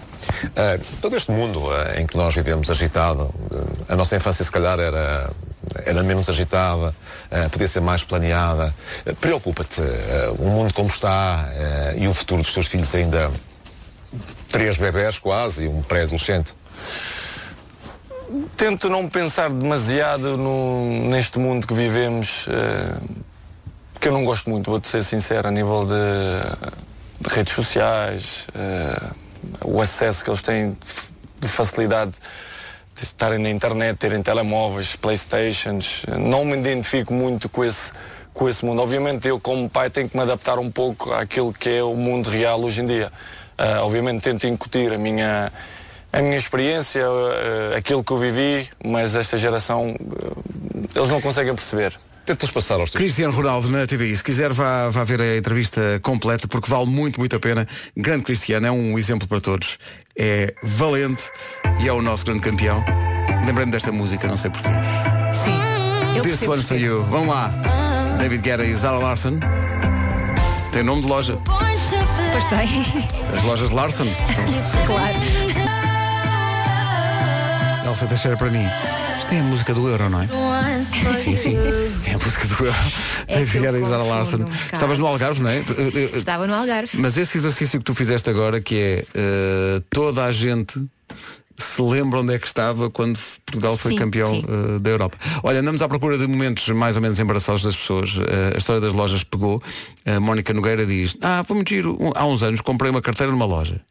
eh, 0.57 0.77
todo 1.01 1.15
este 1.15 1.31
mundo 1.31 1.73
eh, 1.73 2.01
em 2.01 2.05
que 2.05 2.17
nós 2.17 2.35
vivemos 2.35 2.69
agitado, 2.69 3.33
a 3.87 3.95
nossa 3.95 4.17
infância 4.17 4.43
se 4.43 4.51
calhar 4.51 4.77
era, 4.77 5.31
era 5.85 6.03
menos 6.03 6.27
agitada, 6.27 6.93
podia 7.49 7.67
ser 7.69 7.79
mais 7.79 8.03
planeada. 8.03 8.75
Preocupa-te 9.21 9.81
o 10.37 10.49
mundo 10.49 10.73
como 10.73 10.89
está 10.89 11.49
e 11.95 12.09
o 12.09 12.13
futuro 12.13 12.41
dos 12.41 12.53
teus 12.53 12.67
filhos 12.67 12.93
ainda 12.93 13.31
três 14.51 14.77
bebés 14.77 15.17
quase 15.17 15.65
um 15.67 15.81
pré-adolescente. 15.81 16.53
Tento 18.55 18.89
não 18.89 19.07
pensar 19.07 19.49
demasiado 19.49 20.37
no, 20.37 21.09
neste 21.09 21.39
mundo 21.39 21.65
que 21.65 21.73
vivemos, 21.73 22.45
eh, 22.49 22.97
que 23.99 24.09
eu 24.09 24.11
não 24.11 24.25
gosto 24.25 24.49
muito, 24.49 24.69
vou-te 24.69 24.87
ser 24.87 25.03
sincero, 25.03 25.47
a 25.47 25.51
nível 25.51 25.85
de, 25.85 27.27
de 27.27 27.33
redes 27.33 27.53
sociais, 27.53 28.47
eh, 28.53 29.09
o 29.63 29.81
acesso 29.81 30.23
que 30.23 30.29
eles 30.29 30.41
têm 30.41 30.77
de 31.39 31.47
facilidade 31.47 32.15
de 32.95 33.03
estarem 33.03 33.37
na 33.37 33.49
internet, 33.49 33.95
terem 33.97 34.21
telemóveis, 34.21 34.95
playstations. 34.95 36.03
Não 36.19 36.43
me 36.43 36.57
identifico 36.57 37.13
muito 37.13 37.47
com 37.47 37.63
esse, 37.63 37.93
com 38.33 38.49
esse 38.49 38.65
mundo. 38.65 38.81
Obviamente 38.81 39.27
eu 39.27 39.39
como 39.39 39.69
pai 39.69 39.89
tenho 39.89 40.09
que 40.09 40.17
me 40.17 40.23
adaptar 40.23 40.57
um 40.57 40.69
pouco 40.69 41.13
àquilo 41.13 41.53
que 41.53 41.69
é 41.69 41.83
o 41.83 41.95
mundo 41.95 42.29
real 42.29 42.61
hoje 42.61 42.81
em 42.81 42.87
dia. 42.87 43.11
Ah, 43.57 43.81
obviamente 43.83 44.21
tento 44.21 44.47
incutir 44.47 44.91
a 44.93 44.97
minha, 44.97 45.51
a 46.11 46.21
minha 46.21 46.37
experiência, 46.37 47.05
ah, 47.05 47.77
aquilo 47.77 48.03
que 48.03 48.11
eu 48.11 48.17
vivi, 48.17 48.69
mas 48.83 49.15
esta 49.15 49.37
geração 49.37 49.95
ah, 49.95 50.77
eles 50.95 51.09
não 51.09 51.21
conseguem 51.21 51.53
perceber. 51.53 51.93
Tentas 52.25 52.51
passar 52.51 52.75
aos 52.75 52.91
teus 52.91 53.01
Cristiano 53.01 53.33
Ronaldo 53.33 53.69
na 53.69 53.87
TVI. 53.87 54.13
Se 54.17 54.23
quiser 54.23 54.51
vá, 54.51 54.89
vá 54.89 55.03
ver 55.05 55.21
a 55.21 55.37
entrevista 55.37 55.81
completa 56.03 56.45
porque 56.45 56.69
vale 56.69 56.85
muito, 56.85 57.19
muito 57.19 57.33
a 57.35 57.39
pena. 57.39 57.65
Grande 57.95 58.23
Cristiano, 58.23 58.67
é 58.67 58.71
um 58.71 58.99
exemplo 58.99 59.27
para 59.27 59.39
todos. 59.39 59.77
É 60.17 60.53
valente 60.61 61.23
e 61.79 61.87
é 61.87 61.93
o 61.93 62.01
nosso 62.01 62.25
grande 62.25 62.41
campeão. 62.41 62.83
Lembrei-me 63.45 63.71
desta 63.71 63.93
música, 63.93 64.27
não 64.27 64.35
sei 64.35 64.51
porquê. 64.51 64.67
Sim. 65.33 66.17
Eu 66.17 66.23
This 66.23 66.41
one's 66.41 66.67
for 66.67 66.77
you. 66.77 67.05
Vamos 67.09 67.29
lá. 67.29 67.53
David 68.19 68.41
Guerra 68.41 68.65
e 68.65 68.75
Zara 68.75 68.97
Larson. 68.97 69.39
Tem 70.73 70.83
nome 70.83 71.03
de 71.03 71.07
loja. 71.07 71.39
Pois 71.45 72.45
tem. 72.47 73.37
As 73.37 73.43
lojas 73.45 73.71
Larson. 73.71 74.07
claro. 74.85 75.46
Elsa 77.97 78.05
Teixeira 78.05 78.37
para 78.37 78.51
mim. 78.51 78.63
Isto 79.19 79.33
é 79.33 79.39
a 79.39 79.43
música 79.43 79.73
do 79.73 79.89
Euro, 79.89 80.07
não 80.07 80.21
é? 80.21 80.27
Sim, 81.23 81.35
sim. 81.35 81.57
É 82.05 82.13
a 82.13 82.17
música 82.19 82.45
do 82.47 82.65
Euro. 82.65 82.77
É 83.27 83.43
que 83.43 83.57
e 83.57 83.59
Zara 83.59 84.03
confundo 84.03 84.07
Larson. 84.07 84.51
Estavas 84.71 84.99
no 84.99 85.07
Algarve, 85.07 85.41
não 85.41 85.49
é? 85.49 85.63
Eu- 85.75 85.89
eu- 85.89 86.15
Estava 86.15 86.45
no 86.45 86.53
Algarve. 86.53 86.91
Mas 86.93 87.17
esse 87.17 87.39
exercício 87.39 87.79
que 87.79 87.85
tu 87.85 87.95
fizeste 87.95 88.29
agora, 88.29 88.61
que 88.61 88.75
é 88.79 89.05
eh, 89.15 89.81
toda 89.89 90.25
a 90.25 90.31
gente 90.31 90.79
se 91.57 91.81
lembra 91.81 92.19
onde 92.19 92.33
é 92.35 92.39
que 92.39 92.45
estava 92.47 92.89
quando 92.89 93.17
Portugal 93.45 93.75
foi 93.77 93.91
Sim, 93.93 93.97
campeão 93.97 94.27
sim. 94.27 94.43
eh, 94.47 94.79
da 94.79 94.89
Europa. 94.91 95.17
Olha, 95.41 95.59
andamos 95.59 95.81
à 95.81 95.89
procura 95.89 96.17
de 96.17 96.27
momentos 96.27 96.67
mais 96.69 96.95
ou 96.95 97.01
menos 97.01 97.19
embaraçosos 97.19 97.63
das 97.65 97.75
pessoas. 97.75 98.11
Eh, 98.19 98.53
a 98.55 98.57
história 98.57 98.79
das 98.79 98.93
lojas 98.93 99.23
pegou. 99.23 99.61
A 100.05 100.19
Mónica 100.19 100.53
Nogueira 100.53 100.85
diz, 100.85 101.15
ah, 101.21 101.43
vamos 101.47 101.63
giro. 101.67 101.97
Um- 101.99 102.11
Há 102.15 102.25
uns 102.25 102.43
anos 102.43 102.61
comprei 102.61 102.91
uma 102.91 103.01
carteira 103.01 103.31
numa 103.31 103.45
loja. 103.45 103.81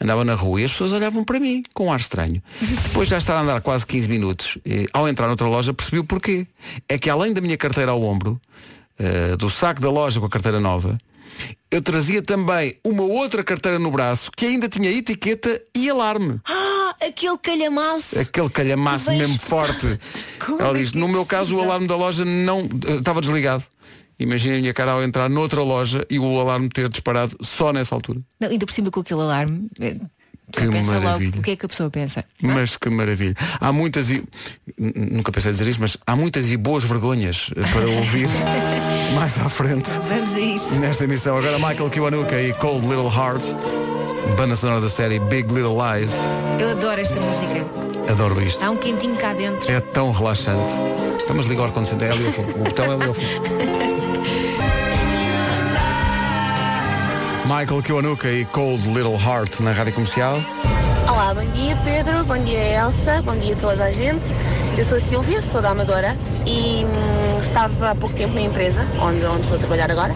Andava 0.00 0.24
na 0.24 0.34
rua 0.34 0.60
e 0.60 0.64
as 0.64 0.70
pessoas 0.72 0.92
olhavam 0.92 1.24
para 1.24 1.40
mim 1.40 1.62
com 1.74 1.86
um 1.86 1.92
ar 1.92 1.98
estranho. 2.00 2.40
Depois 2.84 3.08
já 3.08 3.18
estava 3.18 3.40
a 3.40 3.42
andar 3.42 3.60
quase 3.60 3.84
15 3.86 4.08
minutos. 4.08 4.58
E, 4.64 4.88
ao 4.92 5.08
entrar 5.08 5.26
noutra 5.26 5.46
loja 5.48 5.74
percebi 5.74 5.98
o 5.98 6.04
porquê. 6.04 6.46
É 6.88 6.96
que 6.98 7.10
além 7.10 7.32
da 7.32 7.40
minha 7.40 7.56
carteira 7.56 7.90
ao 7.90 8.02
ombro, 8.02 8.40
eh, 8.98 9.36
do 9.36 9.50
saco 9.50 9.80
da 9.80 9.90
loja 9.90 10.20
com 10.20 10.26
a 10.26 10.30
carteira 10.30 10.60
nova, 10.60 10.96
eu 11.70 11.82
trazia 11.82 12.22
também 12.22 12.76
uma 12.84 13.02
outra 13.02 13.42
carteira 13.44 13.78
no 13.78 13.90
braço 13.90 14.30
que 14.36 14.46
ainda 14.46 14.68
tinha 14.68 14.90
etiqueta 14.90 15.60
e 15.74 15.88
alarme. 15.90 16.40
Ah, 16.44 16.94
aquele 17.02 17.36
calhamaço. 17.38 18.18
Aquele 18.18 18.48
calhamaço 18.50 19.06
Vejo- 19.06 19.18
mesmo 19.18 19.38
forte. 19.38 19.98
Como 20.44 20.60
Ela 20.60 20.76
é 20.78 20.80
diz, 20.82 20.94
é 20.94 20.98
no 20.98 21.08
meu 21.08 21.26
caso 21.26 21.50
o 21.54 21.56
possível?" 21.56 21.64
alarme 21.70 21.86
da 21.88 21.96
loja 21.96 22.24
não 22.24 22.60
eh, 22.60 22.96
estava 22.98 23.20
desligado. 23.20 23.64
Imagina 24.18 24.56
a 24.56 24.60
minha 24.60 24.72
cara 24.72 24.92
ao 24.92 25.02
entrar 25.04 25.28
noutra 25.28 25.62
loja 25.62 26.06
e 26.08 26.18
o 26.18 26.40
alarme 26.40 26.70
ter 26.70 26.88
disparado 26.88 27.36
só 27.42 27.70
nessa 27.70 27.94
altura. 27.94 28.20
Não, 28.40 28.48
ainda 28.48 28.64
por 28.64 28.72
cima 28.72 28.90
com 28.90 29.00
aquele 29.00 29.20
alarme. 29.20 29.68
Que 30.52 30.68
pensa 30.68 31.00
maravilha. 31.00 31.30
logo 31.30 31.40
o 31.40 31.42
que 31.42 31.50
é 31.50 31.56
que 31.56 31.66
a 31.66 31.68
pessoa 31.68 31.90
pensa. 31.90 32.24
Mas 32.40 32.76
que 32.76 32.88
maravilha. 32.88 33.34
Há 33.60 33.72
muitas 33.72 34.08
e. 34.10 34.22
Nunca 34.78 35.32
pensei 35.32 35.52
dizer 35.52 35.66
isto, 35.68 35.80
mas 35.80 35.96
há 36.06 36.14
muitas 36.14 36.50
e 36.50 36.56
boas 36.56 36.84
vergonhas 36.84 37.50
eh, 37.56 37.60
para 37.72 37.88
ouvir 37.88 38.28
mais 39.14 39.38
à 39.40 39.48
frente. 39.48 39.90
Vamos 40.08 40.34
a 40.34 40.40
isso. 40.40 40.74
Nesta 40.76 41.04
emissão, 41.04 41.36
agora 41.36 41.58
Michael 41.58 41.90
Kiwanuka 41.90 42.40
e 42.40 42.52
Cold 42.54 42.86
Little 42.86 43.10
Heart, 43.10 43.44
banda 44.36 44.54
sonora 44.56 44.80
da 44.80 44.88
série 44.88 45.18
Big 45.18 45.52
Little 45.52 45.74
Lies. 45.76 46.12
Eu 46.60 46.70
adoro 46.70 47.00
esta 47.00 47.20
música. 47.20 47.66
Adoro 48.10 48.40
isto. 48.40 48.62
Há 48.64 48.70
um 48.70 48.76
quentinho 48.76 49.16
cá 49.16 49.32
dentro. 49.34 49.70
É 49.70 49.80
tão 49.80 50.12
relaxante. 50.12 50.72
Vamos 51.26 51.46
ligar 51.46 51.62
o 51.62 51.64
ar-condicionado. 51.66 52.06
É 52.06 52.12
ali 52.12 52.26
ao 52.26 52.32
fundo. 52.32 52.60
O 52.60 52.64
botão 52.64 52.84
é 52.84 52.94
ali 52.94 53.04
ao 53.04 53.14
fundo. 53.14 54.05
Michael 57.46 57.80
Kiwanuka 57.80 58.28
e 58.28 58.44
Cold 58.44 58.82
Little 58.88 59.16
Heart 59.16 59.60
na 59.60 59.70
rádio 59.70 59.92
comercial. 59.92 60.40
Olá, 61.08 61.32
bom 61.32 61.44
dia 61.52 61.76
Pedro, 61.84 62.24
bom 62.24 62.36
dia 62.38 62.58
Elsa, 62.58 63.22
bom 63.22 63.36
dia 63.36 63.54
a 63.54 63.56
toda 63.56 63.84
a 63.84 63.90
gente. 63.90 64.34
Eu 64.76 64.84
sou 64.84 64.96
a 64.96 65.00
Silvia, 65.00 65.40
sou 65.40 65.62
da 65.62 65.70
Amadora 65.70 66.16
e 66.44 66.84
hum, 66.84 67.38
estava 67.40 67.90
há 67.92 67.94
pouco 67.94 68.16
tempo 68.16 68.34
na 68.34 68.40
empresa 68.40 68.84
onde, 69.00 69.24
onde 69.24 69.42
estou 69.42 69.58
a 69.58 69.60
trabalhar 69.60 69.88
agora 69.92 70.12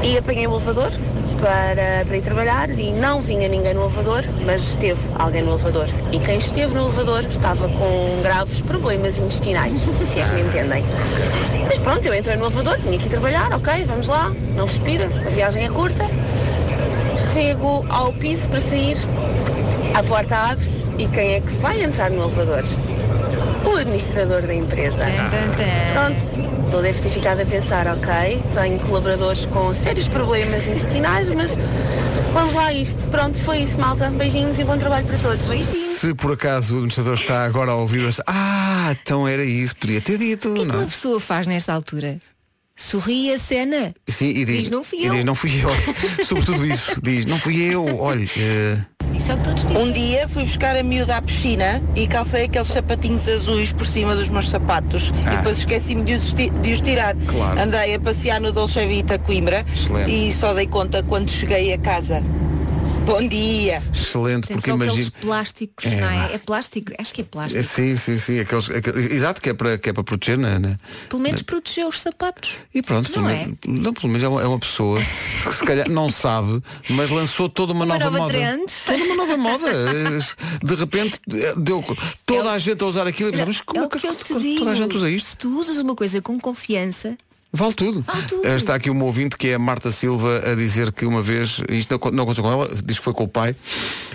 e 0.00 0.16
apanhei 0.16 0.46
o 0.46 0.52
elevador 0.52 0.92
para, 1.40 2.04
para 2.06 2.16
ir 2.16 2.22
trabalhar 2.22 2.70
e 2.70 2.92
não 2.92 3.20
vinha 3.20 3.48
ninguém 3.48 3.74
no 3.74 3.82
elevador, 3.82 4.22
mas 4.44 4.60
esteve 4.60 5.00
alguém 5.18 5.42
no 5.42 5.52
elevador. 5.52 5.88
E 6.12 6.18
quem 6.20 6.38
esteve 6.38 6.74
no 6.74 6.82
elevador 6.82 7.24
estava 7.24 7.68
com 7.68 8.20
graves 8.22 8.60
problemas 8.60 9.18
intestinais, 9.18 9.80
se 9.80 10.20
é 10.20 10.24
que 10.24 10.34
me 10.34 10.42
entendem. 10.42 10.84
Mas 11.66 11.78
pronto, 11.80 12.06
eu 12.06 12.14
entrei 12.14 12.36
no 12.36 12.46
elevador, 12.46 12.78
tinha 12.78 12.98
que 12.98 13.08
trabalhar, 13.08 13.52
ok, 13.52 13.84
vamos 13.84 14.08
lá, 14.08 14.32
não 14.56 14.66
respira, 14.66 15.06
a 15.06 15.30
viagem 15.30 15.64
é 15.64 15.68
curta. 15.68 16.04
Chego 17.32 17.84
ao 17.88 18.12
piso 18.14 18.48
para 18.48 18.60
sair, 18.60 18.96
a 19.94 20.02
porta 20.02 20.36
abre-se 20.36 20.84
e 20.98 21.06
quem 21.08 21.34
é 21.34 21.40
que 21.40 21.52
vai 21.56 21.82
entrar 21.82 22.10
no 22.10 22.22
elevador? 22.22 22.62
O 23.64 23.76
administrador 23.76 24.42
da 24.42 24.54
empresa. 24.54 25.04
Pronto, 25.92 26.82
deve 26.82 27.00
ter 27.00 27.10
ficado 27.10 27.40
a 27.40 27.44
pensar, 27.46 27.86
ok, 27.86 28.42
tenho 28.54 28.78
colaboradores 28.80 29.46
com 29.46 29.72
sérios 29.74 30.08
problemas 30.08 30.66
intestinais, 30.66 31.28
mas 31.30 31.56
vamos 32.32 32.54
lá 32.54 32.66
a 32.66 32.72
isto. 32.72 33.06
Pronto, 33.08 33.38
foi 33.38 33.58
isso, 33.58 33.78
malta. 33.80 34.10
Beijinhos 34.10 34.58
e 34.58 34.64
bom 34.64 34.78
trabalho 34.78 35.06
para 35.06 35.18
todos. 35.18 35.44
Se 35.44 36.14
por 36.14 36.32
acaso 36.32 36.74
o 36.74 36.76
administrador 36.78 37.14
está 37.14 37.44
agora 37.44 37.72
a 37.72 37.74
ouvir, 37.76 38.08
ah, 38.26 38.94
então 39.02 39.28
era 39.28 39.44
isso, 39.44 39.76
podia 39.76 40.00
ter 40.00 40.16
dito, 40.18 40.50
O 40.50 40.54
que 40.54 40.62
é 40.62 40.64
que 40.64 40.70
uma 40.70 40.82
é? 40.82 40.86
pessoa 40.86 41.20
faz 41.20 41.46
nesta 41.46 41.72
altura? 41.74 42.18
Sorri 42.78 43.32
a 43.32 43.38
cena. 43.38 43.90
Sim, 44.08 44.28
e 44.28 44.44
diz, 44.44 44.60
Diz, 44.62 44.70
"Não 44.70 44.84
fui 44.84 45.00
e 45.00 45.06
eu." 45.06 45.14
diz, 45.14 45.24
não 45.24 45.34
fui 45.34 45.50
eu. 45.62 45.68
Sobretudo 46.24 46.64
isso, 46.64 47.00
diz, 47.02 47.26
não 47.26 47.36
fui 47.38 47.60
eu, 47.60 47.98
olha. 47.98 48.24
eh, 48.38 48.78
Isso 49.16 49.32
é 49.32 49.34
o 49.34 49.38
que 49.38 49.42
todos 49.44 49.66
dizem. 49.66 49.82
Um 49.82 49.90
dia 49.90 50.28
fui 50.28 50.44
buscar 50.44 50.76
a 50.76 50.82
miúda 50.84 51.16
à 51.16 51.20
piscina 51.22 51.82
e 51.96 52.06
calcei 52.06 52.44
aqueles 52.44 52.68
sapatinhos 52.68 53.26
azuis 53.28 53.72
por 53.72 53.84
cima 53.84 54.14
dos 54.14 54.28
meus 54.28 54.48
sapatos 54.48 55.12
Ah. 55.26 55.34
e 55.34 55.36
depois 55.38 55.58
esqueci-me 55.58 56.04
de, 56.04 56.50
de 56.50 56.72
os 56.72 56.80
tirar. 56.80 57.16
Claro. 57.26 57.60
Andei 57.60 57.94
a 57.96 58.00
passear 58.00 58.40
no 58.40 58.52
Dolce 58.52 58.86
Vita 58.86 59.18
Coimbra 59.18 59.66
Excelente. 59.74 60.10
e 60.28 60.32
só 60.32 60.54
dei 60.54 60.68
conta 60.68 61.02
quando 61.02 61.28
cheguei 61.30 61.72
a 61.72 61.78
casa. 61.78 62.22
Bom 63.08 63.26
dia. 63.26 63.82
Excelente, 63.94 64.48
Tem 64.48 64.56
porque 64.58 64.68
imagino. 64.70 64.92
aqueles 64.92 65.08
plásticos, 65.08 65.86
É, 65.86 65.98
não 65.98 66.10
é? 66.10 66.34
É 66.34 66.38
plástico, 66.38 66.92
acho 66.98 67.14
que 67.14 67.22
é 67.22 67.24
É, 67.24 67.26
plástico. 67.26 67.62
Sim, 67.64 67.96
sim, 67.96 68.18
sim. 68.18 68.38
Aqueles, 68.40 68.68
aqueles- 68.68 69.10
exato, 69.10 69.40
que 69.40 69.48
é 69.48 69.54
para, 69.54 69.78
que 69.78 69.88
é 69.88 69.92
para 69.94 70.04
proteger, 70.04 70.36
né? 70.36 70.58
né? 70.58 70.76
Pelo 71.08 71.22
menos 71.22 71.40
protegeu 71.40 71.88
os 71.88 72.00
sapatos. 72.02 72.50
E 72.74 72.82
pronto, 72.82 73.06
Não 73.08 73.14
pelo 73.14 73.28
é? 73.30 73.38
menos- 73.46 73.58
não, 73.66 73.94
pelo 73.94 74.08
menos 74.08 74.22
é 74.22 74.28
uma, 74.28 74.42
é 74.42 74.46
uma 74.46 74.58
pessoa 74.58 75.00
que 75.00 75.54
se 75.54 75.64
calhar 75.64 75.88
não 75.88 76.10
sabe, 76.10 76.60
mas 76.90 77.08
lançou 77.08 77.48
toda 77.48 77.72
uma, 77.72 77.86
Uma 77.86 77.98
nova, 77.98 78.10
nova 78.10 78.18
moda. 78.24 78.32
trend. 78.34 78.66
Toda 78.84 79.04
uma 79.04 79.14
nova 79.16 79.36
moda. 79.38 79.72
De 80.62 80.74
repente 80.74 81.18
eh, 81.32 81.54
deu 81.56 81.82
toda 82.26 82.52
a 82.52 82.58
gente 82.58 82.82
a 82.84 82.86
usar 82.86 83.06
aquilo 83.06 83.34
e 83.34 83.44
mas 83.44 83.62
como 83.62 83.80
é 83.80 83.84
é 83.84 83.86
o 83.86 83.88
que, 83.88 84.00
que 84.00 84.06
eu 84.06 84.14
te 84.14 84.38
digo. 84.38 84.58
toda 84.58 84.70
a 84.72 84.74
gente 84.74 84.94
usa 84.94 85.08
isto? 85.10 85.28
Se 85.30 85.36
tu 85.38 85.58
usas 85.58 85.78
uma 85.78 85.94
coisa 85.94 86.20
com 86.20 86.38
confiança, 86.38 87.16
Vale 87.52 87.74
tudo. 87.74 88.02
Vale 88.02 88.22
tudo. 88.22 88.46
Eh, 88.46 88.56
Está 88.56 88.74
aqui 88.74 88.90
uma 88.90 89.04
ouvinte 89.04 89.36
que 89.36 89.48
é 89.48 89.54
a 89.54 89.58
Marta 89.58 89.90
Silva 89.90 90.42
a 90.50 90.54
dizer 90.54 90.92
que 90.92 91.06
uma 91.06 91.22
vez, 91.22 91.60
isto 91.70 91.90
não, 92.02 92.10
não 92.12 92.22
aconteceu 92.24 92.44
com 92.44 92.52
ela, 92.52 92.68
diz 92.84 92.98
que 92.98 93.04
foi 93.04 93.14
com 93.14 93.24
o 93.24 93.28
pai, 93.28 93.56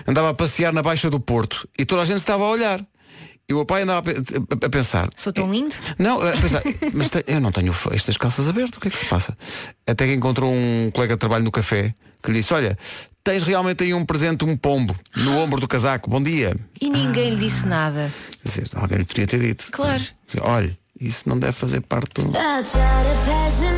andava 0.07 0.29
a 0.29 0.33
passear 0.33 0.71
na 0.71 0.81
Baixa 0.83 1.09
do 1.09 1.19
Porto 1.19 1.67
e 1.77 1.83
toda 1.85 2.01
a 2.03 2.05
gente 2.05 2.17
estava 2.17 2.43
a 2.43 2.49
olhar. 2.49 2.85
E 3.49 3.53
o 3.53 3.65
pai 3.65 3.81
andava 3.81 3.99
a, 3.99 4.01
pe- 4.03 4.11
a- 4.61 4.65
a 4.65 4.69
pensar. 4.69 5.09
sou 5.17 5.33
tão 5.33 5.51
lindo. 5.51 5.75
Não, 5.99 6.21
a 6.21 6.31
pensar, 6.31 6.61
mas 6.93 7.09
te- 7.09 7.25
eu 7.27 7.41
não 7.41 7.51
tenho 7.51 7.73
estas 7.91 8.15
calças 8.17 8.47
abertas, 8.47 8.77
o 8.77 8.79
que 8.79 8.87
é 8.87 8.91
que 8.91 8.97
se 8.97 9.05
passa? 9.05 9.37
Até 9.85 10.05
que 10.07 10.13
encontrou 10.13 10.49
um 10.53 10.89
colega 10.93 11.15
de 11.15 11.19
trabalho 11.19 11.43
no 11.43 11.51
café 11.51 11.93
que 12.21 12.31
lhe 12.31 12.39
disse, 12.39 12.53
olha, 12.53 12.77
tens 13.21 13.43
realmente 13.43 13.83
aí 13.83 13.93
um 13.93 14.05
presente, 14.05 14.45
um 14.45 14.55
pombo, 14.55 14.95
no 15.15 15.37
ombro 15.39 15.59
do 15.59 15.67
casaco, 15.67 16.09
bom 16.09 16.23
dia. 16.23 16.55
E 16.79 16.89
ninguém 16.89 17.31
lhe 17.31 17.35
disse 17.49 17.65
nada. 17.65 18.09
Dizer, 18.41 18.69
alguém 18.75 18.99
lhe 18.99 19.05
podia 19.05 19.27
ter 19.27 19.39
dito. 19.39 19.67
Claro. 19.73 20.01
Dizer, 20.25 20.41
olha, 20.41 20.77
isso 21.07 21.27
não 21.27 21.37
deve 21.37 21.53
fazer 21.53 21.81
parte 21.81 22.21
do. 22.21 22.31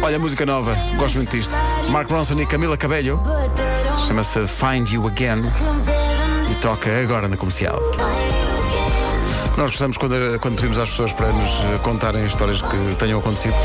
Olha 0.03 0.17
a 0.17 0.19
música 0.19 0.45
nova, 0.45 0.75
gosto 0.97 1.15
muito 1.15 1.31
disto. 1.31 1.51
Mark 1.89 2.09
Ronson 2.09 2.39
e 2.39 2.45
Camila 2.45 2.77
Cabello. 2.77 3.21
Chama-se 4.07 4.45
Find 4.47 4.91
You 4.91 5.07
Again 5.07 5.43
e 6.51 6.55
toca 6.55 6.89
agora 7.01 7.27
na 7.27 7.35
comercial. 7.35 7.79
O 9.47 9.51
que 9.51 9.57
Nós 9.57 9.71
gostamos 9.71 9.97
quando, 9.97 10.39
quando 10.39 10.55
pedimos 10.55 10.77
às 10.77 10.89
pessoas 10.89 11.13
para 11.13 11.31
nos 11.31 11.49
eh, 11.49 11.79
contarem 11.81 12.25
histórias 12.25 12.61
que 12.61 12.95
tenham 12.99 13.19
acontecido. 13.19 13.55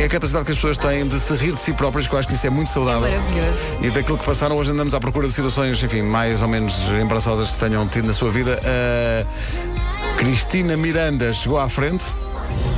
É 0.00 0.04
a 0.04 0.08
capacidade 0.08 0.46
que 0.46 0.52
as 0.52 0.56
pessoas 0.56 0.78
têm 0.78 1.06
de 1.06 1.20
se 1.20 1.34
rir 1.36 1.52
de 1.52 1.60
si 1.60 1.72
próprias, 1.74 2.08
que 2.08 2.14
eu 2.14 2.18
acho 2.18 2.26
que 2.26 2.34
isso 2.34 2.46
é 2.46 2.50
muito 2.50 2.70
saudável. 2.70 3.02
Maravilhoso. 3.02 3.60
E 3.82 3.90
daquilo 3.90 4.18
que 4.18 4.24
passaram 4.24 4.56
hoje 4.56 4.70
andamos 4.70 4.94
à 4.94 5.00
procura 5.00 5.28
de 5.28 5.34
situações, 5.34 5.80
enfim, 5.82 6.02
mais 6.02 6.40
ou 6.40 6.48
menos 6.48 6.74
embaraçosas 7.00 7.50
que 7.50 7.58
tenham 7.58 7.86
tido 7.86 8.06
na 8.06 8.14
sua 8.14 8.30
vida. 8.30 8.58
A 8.64 10.16
Cristina 10.16 10.76
Miranda 10.76 11.32
chegou 11.34 11.60
à 11.60 11.68
frente. 11.68 12.04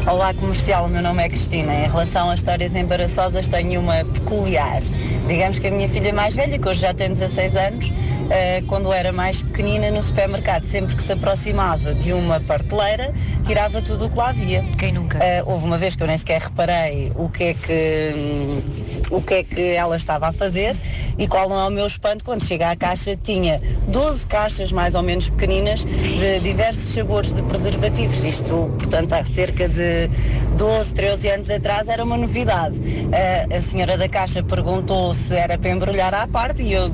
Olá 0.06 0.32
comercial, 0.32 0.86
o 0.86 0.88
meu 0.88 1.02
nome 1.02 1.24
é 1.24 1.28
Cristina. 1.28 1.74
Em 1.74 1.88
relação 1.88 2.30
às 2.30 2.38
histórias 2.38 2.74
embaraçosas, 2.76 3.48
tenho 3.48 3.80
uma 3.80 4.04
peculiar. 4.04 4.80
Digamos 5.26 5.58
que 5.58 5.66
a 5.66 5.70
minha 5.70 5.88
filha 5.88 6.12
mais 6.12 6.36
velha, 6.36 6.56
que 6.58 6.68
hoje 6.68 6.82
já 6.82 6.94
tem 6.94 7.08
16 7.08 7.56
anos, 7.56 7.92
eh, 8.30 8.62
quando 8.68 8.92
era 8.92 9.10
mais 9.12 9.42
pequenina 9.42 9.90
no 9.90 10.00
supermercado, 10.00 10.64
sempre 10.64 10.94
que 10.94 11.02
se 11.02 11.12
aproximava 11.12 11.92
de 11.94 12.12
uma 12.12 12.38
prateleira, 12.38 13.12
tirava 13.44 13.82
tudo 13.82 14.06
o 14.06 14.10
que 14.10 14.16
lá 14.16 14.28
havia. 14.28 14.62
Quem 14.78 14.92
nunca? 14.92 15.18
Eh, 15.18 15.42
houve 15.44 15.64
uma 15.64 15.76
vez 15.76 15.96
que 15.96 16.02
eu 16.04 16.06
nem 16.06 16.16
sequer 16.16 16.40
reparei 16.40 17.10
o 17.16 17.28
que 17.28 17.44
é 17.44 17.54
que, 17.54 18.12
hum, 18.14 18.62
o 19.10 19.20
que, 19.20 19.34
é 19.34 19.42
que 19.44 19.60
ela 19.60 19.96
estava 19.96 20.28
a 20.28 20.32
fazer 20.32 20.76
e 21.18 21.26
qual 21.26 21.48
não 21.48 21.58
é 21.58 21.66
o 21.66 21.70
meu 21.70 21.86
espanto 21.86 22.24
quando 22.24 22.44
chega 22.44 22.70
à 22.70 22.76
caixa 22.76 23.16
tinha 23.16 23.60
12 23.88 24.26
caixas 24.26 24.72
mais 24.72 24.94
ou 24.94 25.02
menos 25.02 25.30
pequeninas 25.30 25.84
de 25.84 26.40
diversos 26.40 26.94
sabores 26.94 27.32
de 27.34 27.42
preservativos. 27.42 28.24
Isto, 28.24 28.74
portanto, 28.78 29.12
há 29.12 29.24
cerca 29.24 29.68
de 29.68 30.08
12, 30.56 30.94
13 30.94 31.28
anos 31.30 31.50
atrás 31.50 31.88
era 31.88 32.02
uma 32.04 32.16
novidade. 32.16 32.80
Eh, 33.12 33.56
a 33.56 33.60
senhora 33.60 33.96
da 33.96 34.08
caixa 34.08 34.42
perguntou 34.42 35.14
se 35.14 35.34
era 35.34 35.56
para 35.56 35.70
embrulhar 35.70 36.12
à 36.14 36.26
parte 36.26 36.62
e 36.62 36.72
eu 36.72 36.90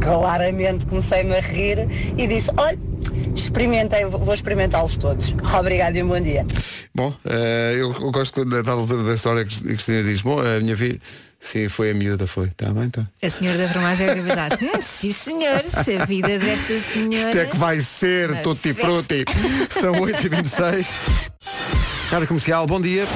claramente 0.00 0.86
comecei-me 0.86 1.36
a 1.36 1.40
rir 1.40 1.88
e 2.16 2.26
disse, 2.26 2.50
olha, 2.56 2.78
experimentei, 3.34 4.04
vou 4.04 4.32
experimentá-los 4.32 4.96
todos. 4.96 5.34
Obrigada 5.58 5.98
e 5.98 6.02
um 6.02 6.08
bom 6.08 6.20
dia. 6.20 6.46
Bom, 6.94 7.12
eh, 7.24 7.74
eu, 7.78 7.92
gosto 8.10 8.34
quando 8.34 8.62
da 8.62 8.72
altura 8.72 9.02
da 9.02 9.14
história 9.14 9.44
que 9.44 9.60
Cristina 9.60 10.02
diz, 10.02 10.22
bom, 10.22 10.38
a 10.40 10.60
minha 10.60 10.76
filha, 10.76 11.00
sim, 11.46 11.68
foi 11.68 11.90
a 11.90 11.94
miúda, 11.94 12.26
foi. 12.26 12.48
Está 12.48 12.72
bem, 12.72 12.86
está. 12.86 13.06
A 13.22 13.30
senhora 13.30 13.58
da 13.58 13.68
farmácia 13.68 14.04
é 14.04 14.14
verdade. 14.14 14.56
Hum, 14.66 14.80
sim, 14.80 15.12
senhores, 15.12 15.74
a 15.76 16.04
vida 16.04 16.38
desta 16.38 16.80
senhora. 16.80 17.26
Isto 17.26 17.38
é 17.38 17.46
que 17.46 17.56
vai 17.56 17.80
ser 17.80 18.42
tutti 18.42 18.72
frutti. 18.74 19.24
São 19.70 19.94
8h26. 19.94 20.86
Rádio 22.10 22.26
Comercial, 22.28 22.66
bom 22.66 22.80
dia. 22.80 23.06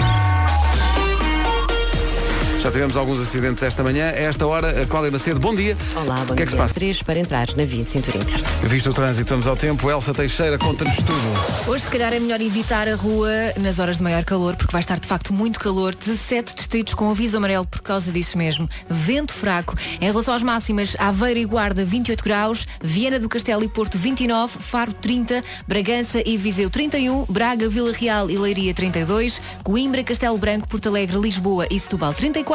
Já 2.60 2.70
tivemos 2.70 2.94
alguns 2.94 3.18
acidentes 3.22 3.62
esta 3.62 3.82
manhã. 3.82 4.10
A 4.10 4.20
esta 4.20 4.46
hora, 4.46 4.82
a 4.82 4.86
Cláudia 4.86 5.10
Macedo, 5.10 5.40
bom 5.40 5.54
dia. 5.54 5.74
Olá, 5.96 6.16
bom 6.26 6.34
O 6.34 6.36
que 6.36 6.42
é 6.42 6.44
que 6.44 6.52
se 6.52 6.58
passa? 6.58 6.74
Três 6.74 7.02
para 7.02 7.18
entrar 7.18 7.48
na 7.56 7.64
via 7.64 7.82
de 7.82 7.90
cintura 7.90 8.18
interna. 8.18 8.46
Visto 8.64 8.90
o 8.90 8.92
trânsito, 8.92 9.30
vamos 9.30 9.46
ao 9.46 9.56
tempo. 9.56 9.90
Elsa 9.90 10.12
Teixeira, 10.12 10.58
conta-nos 10.58 10.96
tudo. 10.96 11.70
Hoje, 11.70 11.84
se 11.84 11.90
calhar, 11.90 12.12
é 12.12 12.20
melhor 12.20 12.38
evitar 12.38 12.86
a 12.86 12.96
rua 12.96 13.30
nas 13.58 13.78
horas 13.78 13.96
de 13.96 14.02
maior 14.02 14.24
calor, 14.26 14.56
porque 14.56 14.72
vai 14.72 14.82
estar 14.82 15.00
de 15.00 15.06
facto 15.06 15.32
muito 15.32 15.58
calor. 15.58 15.94
17 15.94 16.54
distritos 16.54 16.92
com 16.92 17.10
aviso 17.10 17.38
amarelo 17.38 17.66
por 17.66 17.80
causa 17.80 18.12
disso 18.12 18.36
mesmo. 18.36 18.68
Vento 18.90 19.32
fraco. 19.32 19.74
Em 19.98 20.04
relação 20.04 20.34
às 20.34 20.42
máximas, 20.42 20.94
Aveiro 20.98 21.40
e 21.40 21.46
Guarda 21.46 21.82
28 21.82 22.22
graus, 22.22 22.66
Viana 22.82 23.18
do 23.18 23.28
Castelo 23.28 23.64
e 23.64 23.68
Porto 23.68 23.96
29, 23.96 24.58
Faro 24.58 24.92
30, 24.92 25.42
Bragança 25.66 26.22
e 26.26 26.36
Viseu 26.36 26.68
31, 26.68 27.24
Braga, 27.26 27.70
Vila 27.70 27.90
Real 27.90 28.30
e 28.30 28.36
Leiria 28.36 28.74
32, 28.74 29.40
Coimbra, 29.64 30.04
Castelo 30.04 30.36
Branco, 30.36 30.68
Porto 30.68 30.90
Alegre, 30.90 31.18
Lisboa 31.18 31.66
e 31.70 31.80
Setúbal 31.80 32.12
34, 32.12 32.49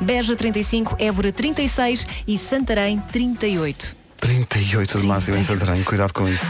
Beja 0.00 0.36
35, 0.36 0.96
Évora 0.98 1.32
36 1.32 2.06
e 2.26 2.36
Santarém 2.36 3.02
38. 3.10 3.96
38 4.18 5.00
de 5.00 5.06
máximo 5.06 5.38
em 5.38 5.42
Santarém, 5.42 5.82
cuidado 5.84 6.12
com 6.12 6.28
isso. 6.28 6.44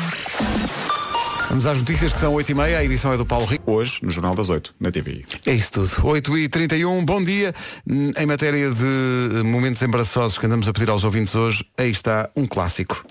Vamos 1.48 1.64
às 1.64 1.78
notícias 1.78 2.12
que 2.12 2.18
são 2.18 2.34
8h30, 2.34 2.76
a 2.76 2.84
edição 2.84 3.12
é 3.12 3.16
do 3.16 3.24
Paulo 3.24 3.46
Rico. 3.46 3.70
Hoje, 3.70 4.00
no 4.02 4.11
Jornal 4.11 4.34
das 4.34 4.48
8, 4.48 4.74
na 4.78 4.90
TVI. 4.90 5.24
É 5.46 5.54
isso 5.54 5.72
tudo. 5.72 5.88
8h31, 5.88 7.04
bom 7.04 7.22
dia. 7.22 7.54
Em 7.87 8.26
matéria 8.26 8.70
de 8.70 9.44
momentos 9.44 9.80
embaraçosos 9.80 10.37
que 10.37 10.44
andamos 10.44 10.68
a 10.68 10.72
pedir 10.72 10.90
aos 10.90 11.04
ouvintes 11.04 11.34
hoje, 11.34 11.64
aí 11.78 11.90
está 11.90 12.28
um 12.37 12.46
clássico. 12.46 13.02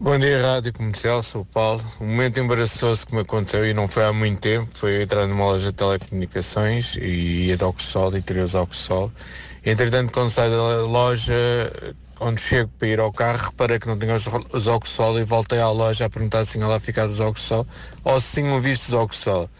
Bom 0.00 0.16
dia, 0.16 0.40
Rádio 0.40 0.72
Comercial, 0.72 1.24
sou 1.24 1.40
o 1.42 1.44
Paulo. 1.44 1.82
Um 2.00 2.06
momento 2.06 2.38
embaraçoso 2.38 3.04
que 3.04 3.12
me 3.12 3.22
aconteceu 3.22 3.66
e 3.66 3.74
não 3.74 3.88
foi 3.88 4.04
há 4.04 4.12
muito 4.12 4.38
tempo 4.38 4.68
foi 4.72 5.02
entrar 5.02 5.26
numa 5.26 5.46
loja 5.46 5.72
de 5.72 5.76
telecomunicações 5.76 6.94
e 6.94 7.46
ia 7.46 7.56
de 7.56 7.64
óculos 7.64 7.86
de 7.86 7.92
sol 7.92 8.16
e 8.16 8.22
tirei 8.22 8.44
os 8.44 8.54
óculos 8.54 8.78
de 8.78 8.84
sol. 8.84 9.12
Entretanto, 9.66 10.12
quando 10.12 10.30
saio 10.30 10.52
da 10.52 10.82
loja, 10.86 11.34
quando 12.14 12.38
chego 12.38 12.70
para 12.78 12.86
ir 12.86 13.00
ao 13.00 13.12
carro, 13.12 13.46
reparei 13.46 13.80
que 13.80 13.88
não 13.88 13.98
tinha 13.98 14.14
os, 14.14 14.24
os 14.52 15.18
e 15.20 15.24
voltei 15.24 15.58
à 15.58 15.68
loja 15.68 16.04
a 16.04 16.10
perguntar 16.10 16.44
se 16.44 16.52
tinha 16.52 16.68
lá 16.68 16.78
ficado 16.78 17.10
os 17.10 17.18
óculos 17.18 17.40
de 17.40 17.46
sol 17.48 17.66
ou 18.04 18.20
se 18.20 18.40
tinham 18.40 18.60
visto 18.60 18.86
os 18.86 18.92
óculos 18.92 19.16
de 19.16 19.22
sol. 19.24 19.50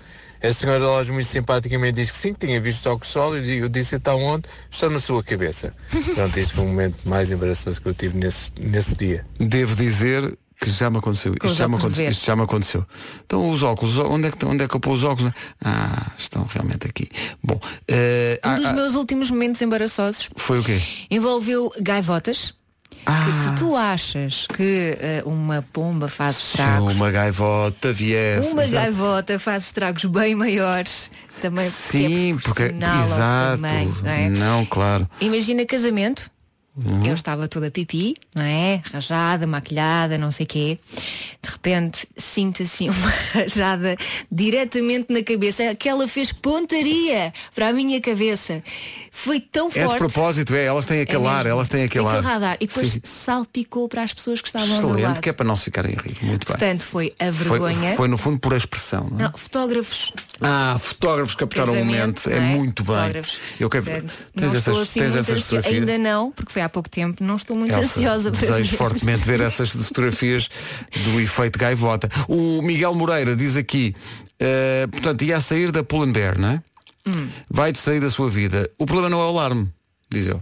A 0.43 0.53
senhora 0.53 0.81
da 0.81 0.87
loja 0.87 1.13
muito 1.13 1.27
simpaticamente 1.27 1.95
disse 1.95 2.13
que 2.13 2.19
sim, 2.19 2.33
que 2.33 2.47
tinha 2.47 2.61
visto 2.61 2.81
os 2.81 2.87
óculos 2.87 3.07
de 3.09 3.13
sol 3.13 3.39
e 3.39 3.59
eu 3.59 3.69
disse, 3.69 3.97
está 3.97 4.15
onde? 4.15 4.49
Está 4.71 4.89
na 4.89 5.01
sua 5.01 5.23
cabeça. 5.23 5.75
Pronto, 6.15 6.39
isso 6.39 6.55
foi 6.55 6.65
o 6.65 6.69
momento 6.69 6.97
mais 7.05 7.31
embaraçoso 7.31 7.81
que 7.81 7.89
eu 7.89 7.95
tive 7.95 8.19
nesse, 8.19 8.53
nesse 8.61 8.97
dia. 8.97 9.27
Devo 9.39 9.75
dizer 9.75 10.37
que 10.61 10.71
já 10.71 10.91
me 10.91 10.99
aconteceu. 10.99 11.35
Isto 11.35 11.55
já, 11.55 11.69
me 11.69 11.77
aconteceu. 11.77 12.11
Isto 12.11 12.27
já 12.27 12.37
me 12.37 12.43
aconteceu. 12.43 12.85
Então 13.25 13.51
os 13.51 13.63
óculos, 13.63 13.97
onde 13.99 14.29
é 14.29 14.31
que, 14.31 14.45
onde 14.45 14.65
é 14.65 14.69
que 14.69 14.75
eu 14.75 14.81
pus 14.81 14.99
os 14.99 15.05
óculos? 15.05 15.33
Ah, 15.65 16.13
estão 16.19 16.45
realmente 16.45 16.87
aqui. 16.87 17.09
Bom, 17.43 17.61
eh, 17.87 18.41
Um 18.45 18.49
ah, 18.49 18.55
dos 18.57 18.67
ah, 18.67 18.73
meus 18.73 18.95
últimos 18.95 19.31
momentos 19.31 19.63
embaraçosos 19.63 20.29
foi 20.37 20.59
o 20.59 20.65
quê? 20.65 20.81
envolveu 21.11 21.73
gaivotas. 21.81 22.58
Que 23.25 23.33
se 23.33 23.53
tu 23.55 23.75
achas 23.75 24.47
que 24.55 24.97
eh, 25.01 25.23
uma 25.25 25.63
pomba 25.73 26.09
faz 26.09 26.37
Se 26.37 26.49
estragos, 26.51 26.95
uma 26.95 27.11
gaivota 27.11 27.93
viesse. 27.93 28.53
uma 28.53 28.63
exato. 28.65 28.83
gaivota 28.85 29.39
faz 29.39 29.65
estragos 29.65 30.05
bem 30.05 30.35
maiores, 30.35 31.11
também 31.41 31.71
porque 31.71 31.89
Sim, 31.99 32.33
é 32.33 32.35
porque. 32.35 32.53
proporcional 32.69 32.99
ao 32.99 33.05
Exato. 33.07 33.63
tamanho, 33.63 33.97
não 34.03 34.11
é? 34.11 34.29
Não, 34.29 34.67
claro. 34.67 35.09
Imagina 35.21 35.65
casamento. 35.65 36.31
Uhum. 36.87 37.05
Eu 37.05 37.15
estava 37.15 37.49
toda 37.49 37.73
pipi, 37.73 38.15
não 38.37 38.45
é? 38.45 38.81
Rajada, 38.93 39.49
maquilhada, 39.49 40.17
não 40.17 40.31
sei 40.31 40.47
quê. 40.47 40.79
De 41.43 41.51
repente 41.51 42.07
sinto 42.17 42.63
assim 42.63 42.87
uma 42.91 43.13
rajada 43.35 43.97
diretamente 44.31 45.13
na 45.13 45.21
cabeça. 45.25 45.71
Aquela 45.71 46.07
fez 46.07 46.31
pontaria 46.31 47.33
para 47.53 47.69
a 47.69 47.73
minha 47.73 48.01
cabeça. 48.01 48.63
Foi 49.25 49.41
tão 49.41 49.67
É 49.67 49.71
de 49.71 49.85
forte. 49.85 49.99
propósito, 49.99 50.55
é. 50.55 50.65
Elas 50.65 50.85
têm 50.87 51.01
aquele 51.01 51.25
É 51.25 51.29
ar, 51.29 51.47
elas 51.47 51.67
têm 51.69 51.83
aquele 51.85 52.07
ar. 52.07 52.23
radar. 52.23 52.57
E 52.61 52.67
depois 52.67 52.89
Sim. 52.93 53.01
salpicou 53.05 53.89
para 53.89 54.03
as 54.03 54.15
pessoas 54.15 54.41
que 54.41 54.49
estavam 54.49 54.69
ao 54.71 54.77
Excelente, 54.79 55.03
lado. 55.03 55.21
que 55.21 55.29
é 55.29 55.33
para 55.33 55.45
não 55.45 55.57
se 55.57 55.65
ficarem 55.65 55.97
a 55.99 56.01
rir. 56.03 56.17
Muito 56.23 56.47
bem. 56.47 56.57
Portanto, 56.57 56.83
foi 56.83 57.13
a 57.19 57.33
Foi, 57.33 57.59
vergonha. 57.59 57.97
foi 57.97 58.07
no 58.09 58.17
fundo 58.17 58.39
por 58.39 58.53
expressão. 58.57 59.09
Não 59.11 59.19
é? 59.19 59.23
Não, 59.25 59.33
fotógrafos. 59.37 60.13
Ah, 60.41 60.77
fotógrafos 60.79 61.35
captaram 61.35 61.73
o 61.73 61.77
momento. 61.85 62.31
É 62.31 62.37
é? 62.37 62.41
muito 62.41 62.85
bem. 62.85 62.95
Fotógrafos. 62.95 63.41
Eu 63.59 63.69
quero. 63.69 63.85
Portanto, 63.85 64.23
tens 64.37 64.55
essas, 64.55 64.77
assim 64.79 65.01
tens 65.01 65.17
essas 65.17 65.43
fotografias? 65.43 65.75
Ainda 65.81 65.99
não, 65.99 66.31
porque 66.31 66.53
foi 66.53 66.63
há 66.63 66.69
pouco 66.69 66.89
tempo, 66.89 67.25
não 67.25 67.37
estou 67.37 67.57
muito 67.57 67.73
Elsa, 67.75 67.99
ansiosa 67.99 68.31
para 68.31 68.41
desejo 68.41 68.71
ver. 68.71 68.77
fortemente 68.77 69.25
ver 69.25 69.41
essas 69.41 69.71
fotografias 69.75 70.49
do 71.05 71.21
efeito 71.21 71.59
gaivota. 71.59 72.09
O 72.29 72.63
Miguel 72.63 72.95
Moreira 72.95 73.35
diz 73.35 73.57
aqui, 73.57 73.95
eh, 74.39 74.87
portanto, 74.91 75.23
ia 75.23 75.37
a 75.37 75.41
sair 75.41 75.73
da 75.73 75.83
Pull 75.83 76.05
and 76.05 76.13
Bear, 76.13 76.39
não 76.39 76.49
é? 76.51 76.63
Hum. 77.09 77.29
Vai 77.51 77.73
de 77.73 77.79
sair 77.79 78.01
da 78.01 78.11
sua 78.11 78.29
vida. 78.29 78.71
O 78.79 78.85
problema 78.87 79.09
não 79.11 79.21
é 79.21 79.25
o 79.25 79.29
alarme, 79.29 79.69
diz 80.11 80.27
ele. 80.27 80.41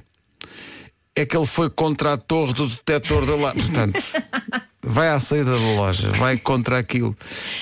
é 1.15 1.25
que 1.25 1.37
ele 1.37 1.47
foi 1.47 1.71
contra 1.71 2.13
a 2.15 2.17
torre 2.17 2.53
do 2.53 2.67
detector 2.67 3.25
da 3.25 3.35
lá. 3.37 3.53
Portanto, 3.55 4.03
vai 4.85 5.09
à 5.09 5.19
saída 5.19 5.53
da 5.53 5.57
loja, 5.57 6.11
vai 6.13 6.37
contra 6.37 6.79
aquilo. 6.79 7.17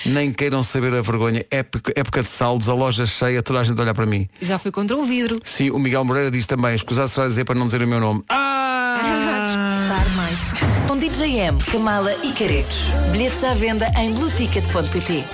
Nem 0.06 0.32
queiram 0.32 0.62
saber 0.62 0.92
a 0.94 1.00
vergonha. 1.02 1.44
Época, 1.50 1.92
época 1.94 2.22
de 2.22 2.28
saldos, 2.28 2.68
a 2.68 2.74
loja 2.74 3.06
cheia, 3.06 3.42
toda 3.42 3.60
a 3.60 3.64
gente 3.64 3.78
a 3.78 3.82
olhar 3.82 3.94
para 3.94 4.06
mim. 4.06 4.28
Já 4.40 4.58
foi 4.58 4.72
contra 4.72 4.96
o 4.96 5.04
vidro. 5.04 5.38
Sim, 5.44 5.70
o 5.70 5.78
Miguel 5.78 6.04
Moreira 6.04 6.30
diz 6.30 6.46
também, 6.46 6.74
escusado 6.74 7.08
será 7.08 7.28
dizer 7.28 7.44
para 7.44 7.54
não 7.54 7.66
dizer 7.66 7.82
o 7.82 7.86
meu 7.86 8.00
nome. 8.00 8.24
Descontar 8.28 10.08
mais. 10.16 10.52
Com 10.88 10.96
DJ 10.98 11.38
M, 11.40 11.58
Kamala 11.64 12.12
e 12.24 12.32
Caretos. 12.32 12.88
Bilhetes 13.12 13.42
à 13.44 13.54
venda 13.54 13.86
em 13.98 14.12
blueticket.pt. 14.14 15.24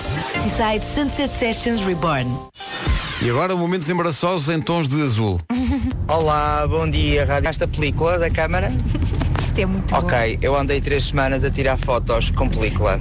Seaside 0.43 0.85
Sunset 0.93 1.29
Sessions 1.39 1.81
Reborn. 1.83 2.29
E 3.23 3.29
agora 3.29 3.55
momentos 3.55 3.89
embaraçosos 3.89 4.49
em 4.49 4.59
tons 4.59 4.87
de 4.87 5.01
azul. 5.01 5.39
Olá, 6.07 6.65
bom 6.67 6.89
dia, 6.89 7.25
rádio. 7.25 7.49
Esta 7.49 7.67
película 7.67 8.17
da 8.17 8.29
câmara? 8.29 8.71
Isto 9.39 9.59
é 9.59 9.65
muito 9.65 9.93
Ok, 9.95 10.39
eu 10.41 10.55
andei 10.55 10.81
três 10.81 11.05
semanas 11.05 11.43
a 11.43 11.49
tirar 11.51 11.77
fotos 11.77 12.31
com 12.31 12.49
película. 12.49 12.99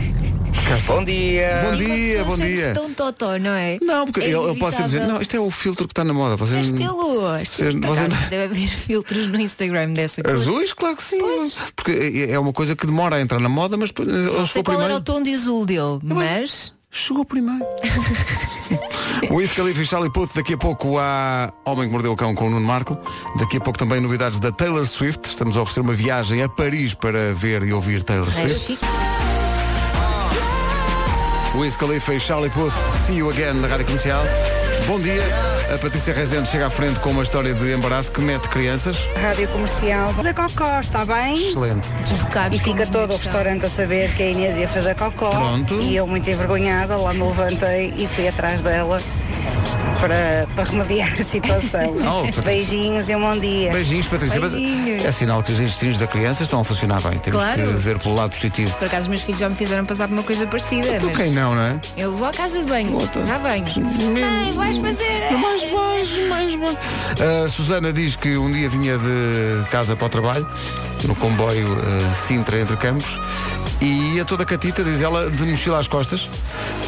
Bom 0.86 1.04
dia. 1.04 1.62
Bom 1.64 1.74
E 1.74 1.74
uma 1.74 1.76
dia, 1.84 2.24
bom 2.24 2.36
dia. 2.36 2.72
tão 2.74 2.92
totó, 2.94 3.38
não 3.38 3.50
é? 3.50 3.78
Não, 3.82 4.04
porque 4.06 4.20
É 4.20 4.24
ele, 4.30 4.36
ele 4.38 4.58
pode 4.58 4.76
sempre 4.76 4.92
dizer, 4.92 5.06
não, 5.06 5.20
isto 5.20 5.34
é 5.36 5.40
o 5.40 5.50
filtro 5.50 5.86
que 5.86 5.92
está 5.92 6.04
na 6.04 6.12
moda. 6.12 6.36
Vocês, 6.36 6.66
Estilo, 6.66 7.36
estilo 7.38 7.72
vocês- 7.72 7.74
por 7.74 7.86
vocês- 7.88 8.12
acaso, 8.12 8.30
deve 8.30 8.44
haver 8.44 8.68
filtros 8.68 9.26
no 9.26 9.40
Instagram 9.40 9.92
dessa 9.94 10.22
cor. 10.22 10.32
Azuis? 10.32 10.72
Claro 10.72 10.96
que 10.96 11.02
sim. 11.02 11.18
Porque 11.74 12.26
é 12.30 12.38
uma 12.38 12.52
coisa 12.52 12.76
que 12.76 12.86
demora 12.86 13.16
a 13.16 13.20
entrar 13.20 13.40
na 13.40 13.48
moda, 13.48 13.76
mas 13.76 13.90
depois- 13.90 14.08
ele 14.08 14.24
Não 14.26 14.46
sei 14.46 14.62
qual 14.62 14.76
era 14.80 14.84
primeiro. 14.94 14.94
o 14.96 15.00
tom 15.00 15.22
de 15.22 15.34
azul 15.34 15.66
dele, 15.66 15.98
mas. 16.02 16.72
Chegou 16.90 17.24
primeiro. 17.24 17.64
O 19.30 19.34
Wiz 19.36 19.52
Khalifa 19.52 19.80
e 19.80 19.86
Charlie 19.86 20.10
Puth, 20.10 20.34
daqui 20.34 20.54
a 20.54 20.58
pouco 20.58 20.98
há 20.98 21.52
Homem 21.64 21.86
que 21.86 21.92
Mordeu 21.92 22.12
o 22.12 22.16
Cão 22.16 22.34
com 22.34 22.48
o 22.48 22.50
Nuno 22.50 22.66
Marco. 22.66 22.98
Daqui 23.38 23.58
a 23.58 23.60
pouco 23.60 23.78
também 23.78 24.00
novidades 24.00 24.40
da 24.40 24.50
Taylor 24.50 24.86
Swift. 24.86 25.28
Estamos 25.28 25.56
a 25.56 25.62
oferecer 25.62 25.80
uma 25.80 25.92
viagem 25.92 26.42
a 26.42 26.48
Paris 26.48 26.94
para 26.94 27.32
ver 27.32 27.62
e 27.62 27.72
ouvir 27.72 28.02
Taylor 28.02 28.30
Swift. 28.30 28.80
Wiz 31.54 31.76
Khalifa 31.76 32.14
e 32.14 32.20
Charlie 32.20 32.50
Puth, 32.50 32.72
See 33.06 33.18
You 33.18 33.30
Again 33.30 33.54
na 33.54 33.68
Rádio 33.68 33.86
Comercial. 33.86 34.24
Bom 34.90 34.98
dia. 34.98 35.22
A 35.72 35.78
Patrícia 35.78 36.12
Rezende 36.12 36.48
chega 36.48 36.66
à 36.66 36.70
frente 36.70 36.98
com 36.98 37.10
uma 37.10 37.22
história 37.22 37.54
de 37.54 37.72
embaraço 37.72 38.10
que 38.10 38.20
mete 38.20 38.48
crianças. 38.48 38.96
Rádio 39.22 39.46
Comercial. 39.46 40.12
Fazer 40.14 40.34
cocó, 40.34 40.80
está 40.80 41.04
bem? 41.04 41.48
Excelente. 41.50 41.88
E 42.52 42.58
fica 42.58 42.84
todo 42.88 43.12
o 43.12 43.16
restaurante 43.16 43.66
a 43.66 43.70
saber 43.70 44.12
que 44.16 44.22
a 44.24 44.30
Inês 44.30 44.58
ia 44.58 44.66
fazer 44.66 44.96
cocó. 44.96 45.30
Pronto. 45.30 45.76
E 45.76 45.94
eu 45.94 46.08
muito 46.08 46.28
envergonhada, 46.28 46.96
lá 46.96 47.14
me 47.14 47.22
levantei 47.22 47.94
e 47.96 48.08
fui 48.08 48.26
atrás 48.26 48.62
dela 48.62 49.00
para, 50.00 50.48
para 50.56 50.64
remediar 50.64 51.12
a 51.12 51.24
situação. 51.24 51.94
Oh. 52.10 52.42
Beijinhos 52.42 53.08
e 53.08 53.14
um 53.14 53.20
bom 53.20 53.38
dia. 53.38 53.70
Beijinhos, 53.72 54.06
Patrícia. 54.08 54.40
Mas 54.40 54.52
Beijinhos. 54.52 55.04
é 55.04 55.12
sinal 55.12 55.42
que 55.42 55.52
os 55.52 55.60
intestinos 55.60 55.98
da 55.98 56.06
criança 56.06 56.42
estão 56.42 56.60
a 56.60 56.64
funcionar 56.64 57.00
bem. 57.00 57.18
Temos 57.18 57.40
Claro. 57.40 57.62
que 57.62 57.68
ver 57.74 57.98
pelo 57.98 58.14
lado 58.16 58.34
positivo. 58.34 58.76
Por 58.76 58.86
acaso, 58.86 59.02
os 59.02 59.08
meus 59.08 59.22
filhos 59.22 59.38
já 59.40 59.48
me 59.48 59.54
fizeram 59.54 59.84
passar 59.84 60.08
por 60.08 60.14
uma 60.14 60.22
coisa 60.22 60.46
parecida. 60.46 60.98
Tu 60.98 61.06
mas 61.06 61.16
quem 61.16 61.30
não, 61.30 61.54
não 61.54 61.62
é? 61.62 61.80
Eu 61.96 62.16
vou 62.16 62.26
à 62.26 62.32
casa 62.32 62.58
de 62.58 62.64
banho. 62.64 62.98
Já 63.26 63.38
venho. 63.38 63.66
Mãe, 64.12 64.52
vais 64.52 64.76
fazer. 64.80 65.30
Mais, 65.32 65.72
mais, 65.72 66.28
mais, 66.28 66.56
mais. 66.56 66.78
A 67.44 67.48
Susana 67.48 67.92
diz 67.92 68.16
que 68.16 68.36
um 68.36 68.50
dia 68.50 68.68
vinha 68.68 68.98
de 68.98 69.68
casa 69.70 69.94
para 69.94 70.06
o 70.06 70.08
trabalho, 70.08 70.46
no 71.06 71.14
comboio 71.14 71.68
eh, 71.78 72.14
Sintra 72.26 72.60
entre 72.60 72.76
Campos, 72.76 73.18
e 73.80 74.14
ia 74.14 74.24
toda 74.24 74.44
catita, 74.44 74.82
diz 74.82 75.00
ela, 75.00 75.30
de 75.30 75.44
mochila 75.44 75.78
às 75.78 75.88
costas. 75.88 76.28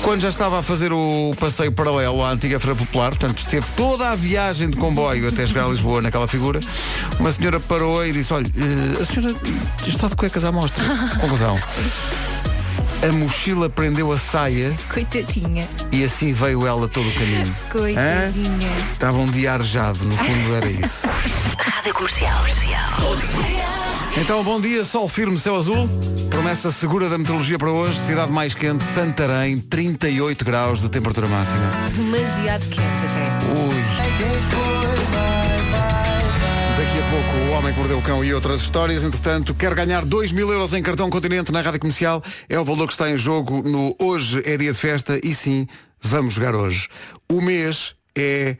Quando 0.03 0.21
já 0.21 0.29
estava 0.29 0.59
a 0.59 0.63
fazer 0.63 0.93
o 0.93 1.35
passeio 1.39 1.73
paralelo 1.73 2.23
à 2.23 2.31
antiga 2.31 2.59
Feira 2.59 2.77
Popular, 2.77 3.11
portanto, 3.11 3.45
teve 3.49 3.67
toda 3.77 4.11
a 4.11 4.17
viagem 4.17 4.69
de 4.69 4.77
comboio 4.77 5.29
até 5.29 5.47
chegar 5.47 5.67
a 5.67 5.69
Lisboa 5.69 6.03
naquela 6.03 6.27
figura, 6.27 6.61
uma 7.19 7.31
senhora 7.31 7.61
parou 7.61 8.05
e 8.05 8.13
disse, 8.13 8.33
olha, 8.33 8.47
eh, 8.47 9.03
a 9.03 9.05
senhora 9.05 9.35
está 9.87 10.09
de 10.09 10.17
cuecas 10.17 10.45
à 10.45 10.53
mostra. 10.53 10.85
Conclusão. 11.21 11.59
A 13.03 13.13
mochila 13.13 13.69
prendeu 13.69 14.13
a 14.13 14.17
saia 14.17 14.73
Coitadinha. 14.93 15.69
e 15.91 16.05
assim 16.05 16.33
veio 16.33 16.67
ela 16.67 16.89
todo 16.89 17.09
o 17.09 17.13
caminho. 17.15 17.57
Coitadinha. 17.71 18.71
Estava 18.93 19.19
um 19.19 19.29
dia 19.31 19.55
arejado, 19.55 20.05
no 20.05 20.17
fundo 20.17 20.55
era 20.55 20.67
isso. 20.71 21.07
Rádio 21.59 21.95
Comercial. 21.95 22.45
Então, 24.17 24.45
bom 24.45 24.61
dia, 24.61 24.85
sol 24.85 25.09
firme, 25.09 25.37
céu 25.39 25.57
azul. 25.57 25.89
Promessa 26.31 26.71
segura 26.71 27.09
da 27.09 27.19
meteorologia 27.19 27.59
para 27.59 27.71
hoje. 27.71 27.99
Cidade 27.99 28.31
mais 28.31 28.55
quente, 28.55 28.85
Santarém, 28.85 29.59
38 29.59 30.45
graus 30.45 30.81
de 30.81 30.89
temperatura 30.89 31.27
máxima. 31.27 31.71
Demasiado 31.97 32.69
quente 32.69 32.83
até. 32.83 33.53
Ui. 33.59 34.62
Pouco 37.13 37.37
o 37.47 37.51
Homem 37.51 37.75
que 37.75 37.79
Mordeu 37.79 37.99
o 37.99 38.03
Cão 38.03 38.25
e 38.25 38.33
outras 38.33 38.63
histórias. 38.63 39.05
Entretanto, 39.05 39.53
quer 39.53 39.75
ganhar 39.75 40.03
2 40.03 40.33
mil 40.33 40.51
euros 40.51 40.73
em 40.73 40.83
cartão 40.83 41.11
continente 41.11 41.53
na 41.53 41.61
Rádio 41.61 41.79
Comercial. 41.79 42.25
É 42.49 42.59
o 42.59 42.65
valor 42.65 42.87
que 42.87 42.95
está 42.95 43.11
em 43.11 43.19
jogo 43.19 43.63
no 43.63 43.95
Hoje 44.01 44.41
é 44.47 44.57
Dia 44.57 44.73
de 44.73 44.79
Festa 44.79 45.21
e 45.23 45.35
sim, 45.35 45.67
vamos 46.01 46.33
jogar 46.33 46.55
hoje. 46.55 46.89
O 47.31 47.43
mês 47.43 47.95
é. 48.17 48.57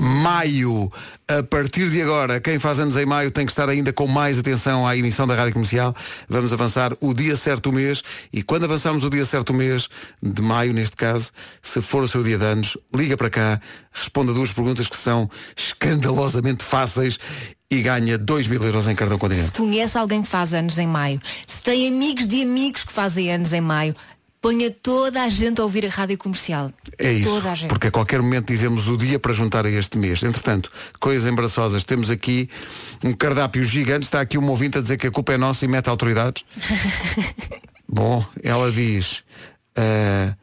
Maio. 0.00 0.90
A 1.28 1.42
partir 1.42 1.88
de 1.88 2.02
agora, 2.02 2.40
quem 2.40 2.58
faz 2.58 2.80
anos 2.80 2.96
em 2.96 3.06
maio 3.06 3.30
tem 3.30 3.46
que 3.46 3.52
estar 3.52 3.68
ainda 3.68 3.92
com 3.92 4.06
mais 4.06 4.38
atenção 4.38 4.86
à 4.86 4.96
emissão 4.96 5.26
da 5.26 5.34
Rádio 5.34 5.52
Comercial. 5.52 5.94
Vamos 6.28 6.52
avançar 6.52 6.92
o 7.00 7.14
dia 7.14 7.36
certo 7.36 7.70
do 7.70 7.76
mês 7.76 8.02
e 8.32 8.42
quando 8.42 8.64
avançarmos 8.64 9.04
o 9.04 9.10
dia 9.10 9.24
certo 9.24 9.52
do 9.52 9.58
mês, 9.58 9.88
de 10.22 10.42
maio 10.42 10.72
neste 10.72 10.96
caso, 10.96 11.30
se 11.62 11.80
for 11.80 12.02
o 12.02 12.08
seu 12.08 12.22
dia 12.22 12.36
de 12.36 12.44
anos, 12.44 12.76
liga 12.94 13.16
para 13.16 13.30
cá, 13.30 13.60
responda 13.92 14.32
duas 14.32 14.52
perguntas 14.52 14.88
que 14.88 14.96
são 14.96 15.30
escandalosamente 15.56 16.64
fáceis 16.64 17.18
e 17.70 17.82
ganha 17.82 18.18
2 18.18 18.48
mil 18.48 18.62
euros 18.64 18.88
em 18.88 18.96
cartão 18.96 19.16
continente. 19.16 19.52
Conhece 19.52 19.96
alguém 19.96 20.22
que 20.22 20.28
faz 20.28 20.52
anos 20.52 20.76
em 20.76 20.88
maio? 20.88 21.20
Se 21.46 21.62
tem 21.62 21.86
amigos 21.86 22.26
de 22.26 22.42
amigos 22.42 22.82
que 22.82 22.92
fazem 22.92 23.32
anos 23.32 23.52
em 23.52 23.60
maio, 23.60 23.94
ponha 24.40 24.70
toda 24.70 25.22
a 25.22 25.28
gente 25.28 25.60
a 25.60 25.64
ouvir 25.64 25.84
a 25.84 25.88
rádio 25.90 26.16
comercial. 26.16 26.72
É 26.98 27.12
isso, 27.12 27.28
Toda 27.28 27.52
a 27.52 27.54
gente. 27.54 27.68
porque 27.68 27.88
a 27.88 27.90
qualquer 27.90 28.22
momento 28.22 28.46
dizemos 28.46 28.88
o 28.88 28.96
dia 28.96 29.18
para 29.18 29.32
juntar 29.32 29.66
a 29.66 29.70
este 29.70 29.98
mês. 29.98 30.22
Entretanto, 30.22 30.70
coisas 30.98 31.26
embaraçosas. 31.30 31.84
Temos 31.84 32.10
aqui 32.10 32.48
um 33.04 33.12
cardápio 33.12 33.62
gigante. 33.64 34.04
Está 34.04 34.20
aqui 34.20 34.38
uma 34.38 34.50
ouvinte 34.50 34.78
a 34.78 34.80
dizer 34.80 34.96
que 34.96 35.06
a 35.06 35.10
culpa 35.10 35.32
é 35.34 35.38
nossa 35.38 35.64
e 35.64 35.68
mete 35.68 35.88
autoridades. 35.88 36.44
Bom, 37.88 38.24
ela 38.42 38.70
diz. 38.70 39.22
ah, 39.76 40.34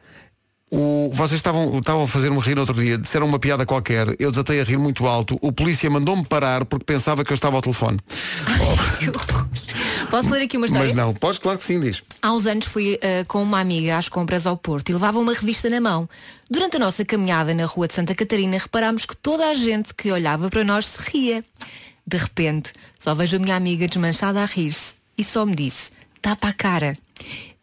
o, 0.70 1.10
vocês 1.12 1.38
estavam, 1.38 1.78
estavam 1.78 2.02
a 2.02 2.08
fazer-me 2.08 2.38
rir 2.40 2.54
no 2.54 2.62
outro 2.62 2.74
dia, 2.74 2.98
disseram 2.98 3.26
uma 3.26 3.38
piada 3.38 3.64
qualquer, 3.64 4.14
eu 4.18 4.30
desatei 4.30 4.60
a 4.60 4.64
rir 4.64 4.76
muito 4.76 5.06
alto, 5.06 5.38
o 5.40 5.50
polícia 5.50 5.88
mandou-me 5.88 6.24
parar 6.24 6.64
porque 6.64 6.84
pensava 6.84 7.24
que 7.24 7.32
eu 7.32 7.34
estava 7.34 7.56
ao 7.56 7.62
telefone. 7.62 7.98
Posso 10.10 10.30
ler 10.30 10.42
aqui 10.42 10.56
uma 10.56 10.66
história? 10.66 10.86
Mas 10.86 10.96
não, 10.96 11.12
podes, 11.14 11.38
claro 11.38 11.58
que 11.58 11.64
sim, 11.64 11.78
diz. 11.80 12.02
Há 12.22 12.32
uns 12.32 12.46
anos 12.46 12.66
fui 12.66 12.98
eh, 13.02 13.24
com 13.24 13.42
uma 13.42 13.60
amiga 13.60 13.98
às 13.98 14.08
compras 14.08 14.46
ao 14.46 14.56
Porto 14.56 14.88
e 14.88 14.92
levava 14.92 15.18
uma 15.18 15.34
revista 15.34 15.68
na 15.68 15.80
mão. 15.80 16.08
Durante 16.50 16.76
a 16.76 16.78
nossa 16.78 17.04
caminhada 17.04 17.52
na 17.54 17.66
rua 17.66 17.86
de 17.86 17.94
Santa 17.94 18.14
Catarina, 18.14 18.58
reparámos 18.58 19.04
que 19.04 19.16
toda 19.16 19.46
a 19.48 19.54
gente 19.54 19.92
que 19.94 20.10
olhava 20.10 20.48
para 20.48 20.64
nós 20.64 20.86
se 20.86 21.10
ria. 21.10 21.44
De 22.06 22.16
repente, 22.16 22.72
só 22.98 23.14
vejo 23.14 23.36
a 23.36 23.38
minha 23.38 23.54
amiga 23.54 23.86
desmanchada 23.86 24.40
a 24.42 24.46
rir-se 24.46 24.94
e 25.16 25.22
só 25.22 25.44
me 25.44 25.54
disse, 25.54 25.90
tapa 26.22 26.48
a 26.48 26.52
cara. 26.54 26.96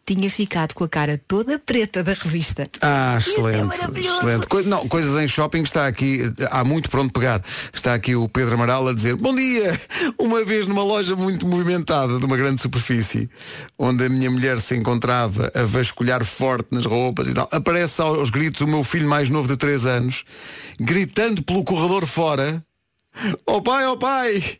Tinha 0.06 0.30
ficado 0.30 0.72
com 0.72 0.84
a 0.84 0.88
cara 0.88 1.20
toda 1.26 1.58
preta 1.58 2.00
da 2.04 2.12
revista. 2.12 2.70
Ah, 2.80 3.14
é 3.14 3.18
excelente. 3.18 3.74
excelente. 3.98 4.46
Coi- 4.46 4.62
não, 4.62 4.86
coisas 4.86 5.20
em 5.20 5.26
shopping 5.26 5.62
está 5.62 5.88
aqui, 5.88 6.20
há 6.48 6.62
muito 6.62 6.88
pronto 6.88 7.12
pegar. 7.12 7.42
Está 7.74 7.92
aqui 7.92 8.14
o 8.14 8.28
Pedro 8.28 8.54
Amaral 8.54 8.86
a 8.86 8.94
dizer, 8.94 9.16
bom 9.16 9.34
dia! 9.34 9.76
Uma 10.16 10.44
vez 10.44 10.64
numa 10.64 10.84
loja 10.84 11.16
muito 11.16 11.44
movimentada 11.44 12.20
de 12.20 12.24
uma 12.24 12.36
grande 12.36 12.60
superfície, 12.62 13.28
onde 13.76 14.04
a 14.04 14.08
minha 14.08 14.30
mulher 14.30 14.60
se 14.60 14.76
encontrava 14.76 15.50
a 15.52 15.62
vasculhar 15.62 16.24
forte 16.24 16.68
nas 16.70 16.86
roupas 16.86 17.26
e 17.26 17.34
tal, 17.34 17.48
aparece 17.50 18.00
aos 18.00 18.30
gritos 18.30 18.60
o 18.60 18.66
meu 18.68 18.84
filho 18.84 19.08
mais 19.08 19.28
novo 19.28 19.48
de 19.48 19.56
3 19.56 19.86
anos, 19.86 20.24
gritando 20.78 21.42
pelo 21.42 21.64
corredor 21.64 22.06
fora, 22.06 22.64
oh 23.44 23.60
pai, 23.60 23.84
oh 23.86 23.96
pai! 23.96 24.58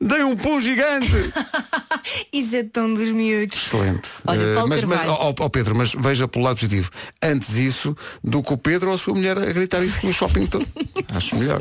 Dei 0.00 0.22
um 0.22 0.36
pum 0.36 0.60
gigante! 0.60 1.10
Isso 2.32 2.56
é 2.56 2.62
tão 2.62 2.92
dos 2.92 3.08
miúdos. 3.10 3.56
Excelente. 3.66 4.08
Olha, 4.26 4.40
Eh, 4.40 4.54
Paulo 4.54 4.68
mas, 4.68 4.84
mas 4.84 4.98
Carvalho. 5.00 5.18
ó, 5.20 5.34
ó, 5.38 5.48
Pedro, 5.48 5.74
mas 5.76 5.92
veja 5.94 6.26
pelo 6.28 6.44
lado 6.44 6.56
positivo. 6.56 6.90
Antes 7.22 7.56
isso 7.56 7.96
do 8.22 8.42
que 8.42 8.52
o 8.52 8.58
Pedro 8.58 8.88
ou 8.88 8.94
a 8.94 8.98
sua 8.98 9.14
mulher 9.14 9.36
a 9.38 9.46
gritar 9.52 9.82
isso 9.84 10.04
no 10.06 10.12
shopping 10.12 10.46
todo. 10.46 10.66
Acho 11.14 11.36
melhor. 11.36 11.60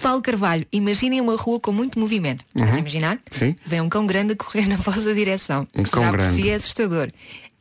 Paulo 0.00 0.22
Carvalho, 0.22 0.66
imaginem 0.72 1.20
uma 1.20 1.36
rua 1.36 1.58
com 1.60 1.72
muito 1.72 1.98
movimento. 1.98 2.44
Estás 2.54 2.70
a 2.70 2.72
Uhum. 2.74 2.78
imaginar? 2.80 3.18
Sim. 3.30 3.56
Vem 3.66 3.80
um 3.80 3.88
cão 3.88 4.06
grande 4.06 4.32
a 4.32 4.36
correr 4.36 4.66
na 4.66 4.76
vossa 4.76 5.14
direção. 5.14 5.66
Um 5.74 5.82
cão 5.82 6.02
já 6.04 6.10
grande. 6.12 6.34
si 6.42 6.48
é 6.50 6.54
assustador. 6.54 7.08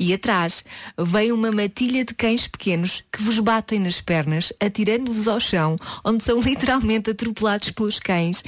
E 0.02 0.16
atrás 0.16 0.66
vem 0.98 1.32
uma 1.32 1.52
matilha 1.52 2.04
de 2.04 2.16
cães 2.16 2.48
pequenos 2.48 3.04
que 3.12 3.22
vos 3.22 3.38
batem 3.38 3.80
nas 3.80 4.02
pernas, 4.02 4.52
atirando-vos 4.60 5.28
ao 5.28 5.40
chão, 5.40 5.76
onde 6.04 6.24
são 6.24 6.42
literalmente 6.42 7.12
atropelados 7.12 7.70
pelos 7.70 8.00
cães, 8.00 8.44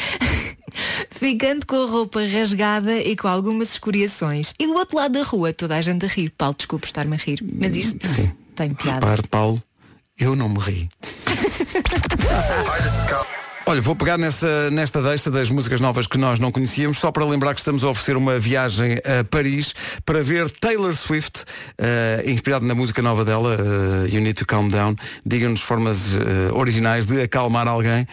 ficando 1.12 1.68
com 1.68 1.76
a 1.76 1.86
roupa 1.86 2.26
rasgada 2.26 3.00
e 3.00 3.16
com 3.16 3.28
algumas 3.28 3.74
escoriações. 3.74 4.56
E 4.58 4.66
do 4.66 4.74
outro 4.74 4.98
lado 4.98 5.12
da 5.12 5.24
rua, 5.24 5.54
toda 5.54 5.76
a 5.76 5.82
gente 5.84 6.04
a 6.04 6.10
rir. 6.10 6.32
Paulo, 6.32 6.56
desculpe 6.58 6.88
estar-me 6.88 7.14
a 7.14 7.20
rir, 7.20 7.38
mas 7.54 7.76
isto 7.76 8.00
tem 8.56 8.74
piada. 8.74 9.06
Repare, 9.06 9.28
Paulo, 9.28 9.62
eu 10.18 10.36
não 10.36 10.50
me 10.50 10.58
ri. 10.58 10.90
Olha, 13.66 13.80
vou 13.80 13.96
pegar 13.96 14.18
nessa, 14.18 14.70
nesta 14.72 15.02
deixa 15.02 15.32
das 15.32 15.50
músicas 15.50 15.80
novas 15.80 16.06
que 16.06 16.18
nós 16.18 16.38
não 16.38 16.52
conhecíamos, 16.52 16.98
só 16.98 17.14
para 17.14 17.24
lembrar 17.24 17.54
que 17.54 17.62
estamos 17.62 17.82
a 17.86 17.90
oferecer 17.90 18.18
uma 18.18 18.38
viagem 18.38 18.98
a 18.98 19.24
Paris 19.24 19.74
para 20.06 20.22
ver 20.22 20.50
Taylor 20.50 20.94
Swift, 20.94 21.46
eh, 21.78 22.24
inspirado 22.28 22.66
na 22.66 22.76
música 22.76 23.02
nova 23.02 23.24
dela, 23.24 23.56
eh, 23.56 24.14
You 24.14 24.22
Need 24.22 24.34
to 24.34 24.46
Calm 24.46 24.68
Down. 24.68 24.98
Diga-nos 25.26 25.62
formas 25.62 26.14
eh, 26.14 26.52
originais 26.52 27.06
de 27.06 27.22
acalmar 27.22 27.66
alguém 27.66 28.06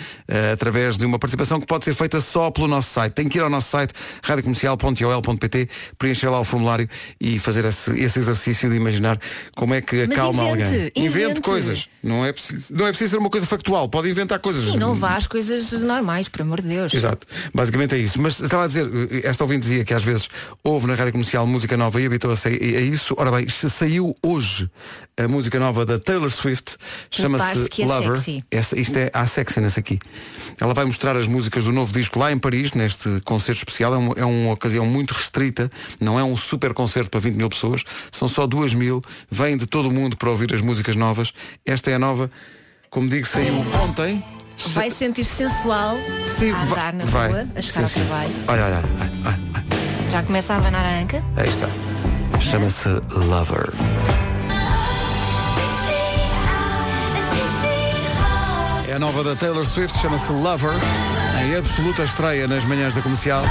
através 0.53 0.97
de 0.97 1.05
uma 1.05 1.19
participação 1.19 1.61
que 1.61 1.67
pode 1.67 1.85
ser 1.85 1.95
feita 1.95 2.21
só 2.21 2.53
pelo 2.53 2.69
nosso 2.69 2.91
site. 2.91 3.15
Tem 3.15 3.29
que 3.29 3.39
ir 3.39 3.41
ao 3.41 3.51
nosso 3.51 3.71
site, 3.71 3.93
radiocomercial.ol.pt, 4.23 5.69
preencher 5.99 6.29
lá 6.29 6.39
o 6.39 6.45
formulário 6.45 6.89
e 7.21 7.41
fazer 7.41 7.65
esse, 7.65 7.91
esse 8.01 8.21
exercício 8.21 8.71
de 8.71 8.77
imaginar 8.77 9.19
como 9.57 9.75
é 9.75 9.81
que 9.81 10.03
acalma 10.03 10.45
invente, 10.45 10.63
alguém. 10.63 10.93
invente. 10.95 11.41
coisas. 11.41 11.89
Não 12.03 12.25
é, 12.25 12.33
preciso, 12.33 12.73
não 12.73 12.87
é 12.87 12.91
preciso 12.91 13.11
ser 13.11 13.17
uma 13.19 13.29
coisa 13.29 13.47
factual, 13.47 13.89
pode 13.89 14.09
inventar 14.09 14.39
coisas. 14.39 14.65
Sim, 14.65 14.79
não 14.79 14.95
vá 14.95 15.17
às 15.17 15.27
coisas 15.27 15.40
normais, 15.83 16.29
por 16.29 16.43
amor 16.43 16.61
de 16.61 16.69
Deus. 16.69 16.93
Exato. 16.95 17.27
Basicamente 17.55 17.95
é 17.95 17.99
isso. 17.99 18.21
Mas 18.21 18.41
estava 18.41 18.65
a 18.65 18.67
dizer, 18.67 18.89
esta 19.25 19.45
ouvinte 19.45 19.63
dizia 19.63 19.85
que 19.85 19.95
às 19.95 20.03
vezes 20.05 20.29
houve 20.63 20.87
na 20.87 20.95
rádio 20.95 21.13
comercial 21.13 21.47
música 21.47 21.77
nova 21.77 22.01
e 22.01 22.07
habitou-se 22.07 22.49
a, 22.49 22.51
a 22.51 22.55
isso. 22.55 23.15
Ora 23.19 23.31
bem, 23.31 23.49
se 23.49 23.69
saiu 23.71 24.15
hoje 24.23 24.71
a 25.17 25.29
música 25.29 25.59
nova 25.59 25.85
da 25.85 25.99
Taylor 25.99 26.31
Swift, 26.31 26.77
chama-se 27.11 27.69
é 27.83 27.87
Lover. 27.87 28.17
sexy. 28.17 28.45
Essa, 28.51 28.79
isto 28.81 28.97
é 28.97 29.11
a 29.13 29.27
sexiness 29.27 29.77
aqui. 29.77 29.99
Ela 30.59 30.73
vai 30.73 30.85
mostrar 30.87 31.15
as 31.17 31.27
músicas 31.29 31.65
do 31.65 31.73
novo 31.73 31.93
disco 31.93 32.19
lá 32.19 32.33
em 32.33 32.39
Paris, 32.39 32.73
neste 32.73 33.21
concerto 33.25 33.59
especial. 33.59 33.95
É, 33.95 33.99
um- 33.99 34.13
é 34.17 34.25
uma 34.25 34.53
ocasião 34.53 34.87
muito 34.87 35.13
restrita, 35.13 35.71
não 36.01 36.19
é 36.19 36.25
um 36.25 36.37
super 36.37 36.73
concerto 36.73 37.11
para 37.11 37.21
20 37.21 37.35
mil 37.35 37.49
pessoas, 37.51 37.85
são 38.11 38.27
só 38.29 38.47
2 38.47 38.73
mil, 38.73 39.01
vêm 39.31 39.57
de 39.59 39.67
todo 39.67 39.89
o 39.89 39.93
mundo 39.93 40.17
para 40.17 40.31
ouvir 40.31 40.55
as 40.55 40.63
músicas 40.63 40.97
novas. 40.97 41.33
Esta 41.67 41.91
é 41.91 41.95
a 41.95 41.99
nova, 41.99 42.31
como 42.89 43.09
digo, 43.09 43.27
saiu 43.27 43.55
ontem. 43.83 44.25
Vai 44.69 44.91
sentir-se 44.91 45.35
sensual 45.35 45.97
a 45.97 46.63
andar 46.63 46.93
na 46.93 47.05
vai. 47.07 47.29
rua, 47.29 47.47
a 47.57 47.63
chegar 47.63 47.73
Sim, 47.73 47.83
ao 47.83 47.89
sim. 47.89 48.01
trabalho. 48.01 48.31
Olha, 48.49 48.65
olha, 48.65 48.83
olha. 49.25 49.41
Já 50.11 50.23
começa 50.23 50.55
a 50.55 50.57
abanar 50.57 50.85
a 50.85 51.01
anca. 51.01 51.23
Aí 51.37 51.49
está. 51.49 51.69
Chama-se 52.41 52.89
Lover. 53.15 53.71
É 58.89 58.95
a 58.95 58.99
nova 58.99 59.23
da 59.23 59.37
Taylor 59.37 59.65
Swift, 59.65 59.97
chama-se 59.99 60.33
Lover, 60.33 60.73
em 61.45 61.57
absoluta 61.57 62.03
estreia 62.03 62.49
nas 62.49 62.65
manhãs 62.65 62.95
da 62.95 63.01
comercial. 63.01 63.45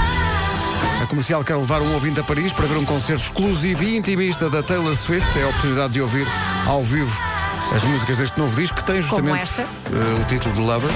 A 1.02 1.06
comercial 1.06 1.42
quer 1.42 1.56
levar 1.56 1.80
um 1.80 1.94
ouvinte 1.94 2.20
a 2.20 2.24
Paris 2.24 2.52
para 2.52 2.66
ver 2.66 2.76
um 2.76 2.84
concerto 2.84 3.22
exclusivo 3.22 3.82
e 3.82 3.96
intimista 3.96 4.50
da 4.50 4.62
Taylor 4.62 4.94
Swift. 4.94 5.38
É 5.38 5.44
a 5.44 5.48
oportunidade 5.48 5.94
de 5.94 6.02
ouvir 6.02 6.26
ao 6.66 6.84
vivo 6.84 7.29
as 7.74 7.84
músicas 7.84 8.18
deste 8.18 8.38
novo 8.38 8.54
disco, 8.56 8.76
que 8.76 8.84
tem 8.84 9.00
justamente 9.00 9.60
eh, 9.60 10.20
o 10.20 10.24
título 10.26 10.54
de 10.54 10.60
Lover. 10.60 10.90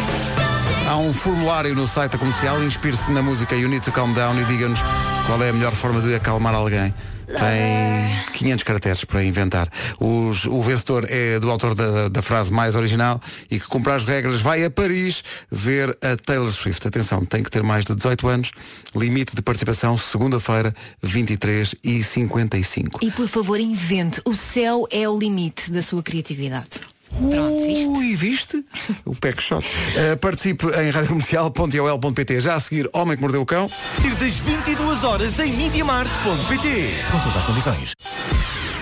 Há 0.88 0.96
um 0.96 1.12
formulário 1.12 1.74
no 1.74 1.86
site 1.86 2.12
da 2.12 2.18
comercial, 2.18 2.62
inspire-se 2.62 3.10
na 3.10 3.22
música 3.22 3.54
You 3.54 3.68
Need 3.68 3.84
to 3.84 3.92
Calm 3.92 4.12
Down 4.12 4.40
e 4.40 4.44
diga-nos 4.44 4.80
qual 5.26 5.42
é 5.42 5.48
a 5.48 5.52
melhor 5.52 5.72
forma 5.74 6.00
de 6.00 6.14
acalmar 6.14 6.54
alguém. 6.54 6.92
Tem 7.26 8.32
500 8.34 8.62
caracteres 8.64 9.04
para 9.06 9.24
inventar. 9.24 9.68
Os- 9.98 10.44
o 10.44 10.60
vencedor 10.60 11.06
é 11.08 11.40
do 11.40 11.50
autor 11.50 11.74
da, 11.74 12.08
da 12.08 12.20
frase 12.20 12.52
mais 12.52 12.74
original 12.76 13.18
e 13.50 13.58
que 13.58 13.66
cumpre 13.66 13.92
as 13.92 14.04
regras 14.04 14.40
vai 14.42 14.62
a 14.62 14.70
Paris 14.70 15.24
ver 15.50 15.96
a 16.02 16.16
Taylor 16.16 16.50
Swift. 16.50 16.86
Atenção, 16.86 17.24
tem 17.24 17.42
que 17.42 17.50
ter 17.50 17.62
mais 17.62 17.86
de 17.86 17.94
18 17.94 18.28
anos. 18.28 18.50
Limite 18.94 19.34
de 19.34 19.40
participação, 19.40 19.96
segunda-feira, 19.96 20.74
23 21.02 21.74
e 21.82 22.02
55. 22.02 23.00
E 23.02 23.10
por 23.10 23.26
favor, 23.26 23.58
invente. 23.58 24.20
O 24.26 24.34
céu 24.34 24.86
é 24.90 25.08
o 25.08 25.18
limite 25.18 25.72
da 25.72 25.80
sua 25.80 26.02
criatividade. 26.02 26.80
Pronto, 27.18 27.66
viste? 27.66 27.88
Ui, 27.88 28.16
viste? 28.16 28.64
O 29.04 29.14
pack 29.14 29.42
shot. 29.42 29.66
Uh, 29.66 30.16
participe 30.16 30.66
em 30.66 30.90
radiocomercial.ol.pt 30.90 32.40
Já 32.40 32.54
a 32.54 32.60
seguir, 32.60 32.88
Homem 32.92 33.16
que 33.16 33.22
Mordeu 33.22 33.42
o 33.42 33.46
Cão. 33.46 33.70
Ir 34.04 34.14
das 34.16 34.34
22 34.34 35.04
horas 35.04 35.38
em 35.38 35.52
MediaMarkt.pt 35.52 37.04
Consulta 37.10 37.38
as 37.38 37.44
condições. 37.44 37.92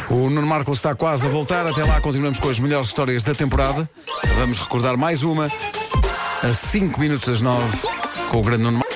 O 0.08 0.30
Nuno 0.30 0.46
Marco 0.46 0.72
está 0.72 0.94
quase 0.94 1.26
a 1.26 1.30
voltar. 1.30 1.66
Até 1.66 1.84
lá 1.84 2.00
continuamos 2.00 2.38
com 2.38 2.48
as 2.48 2.58
melhores 2.58 2.88
histórias 2.88 3.22
da 3.22 3.34
temporada. 3.34 3.88
Vamos 4.36 4.58
recordar 4.58 4.96
mais 4.96 5.22
uma 5.22 5.50
a 6.42 6.54
5 6.54 6.98
minutos 7.00 7.28
das 7.28 7.40
9 7.40 7.62
com 8.30 8.38
o 8.38 8.42
grande 8.42 8.62
Nuno 8.64 8.78
Marco. 8.78 8.92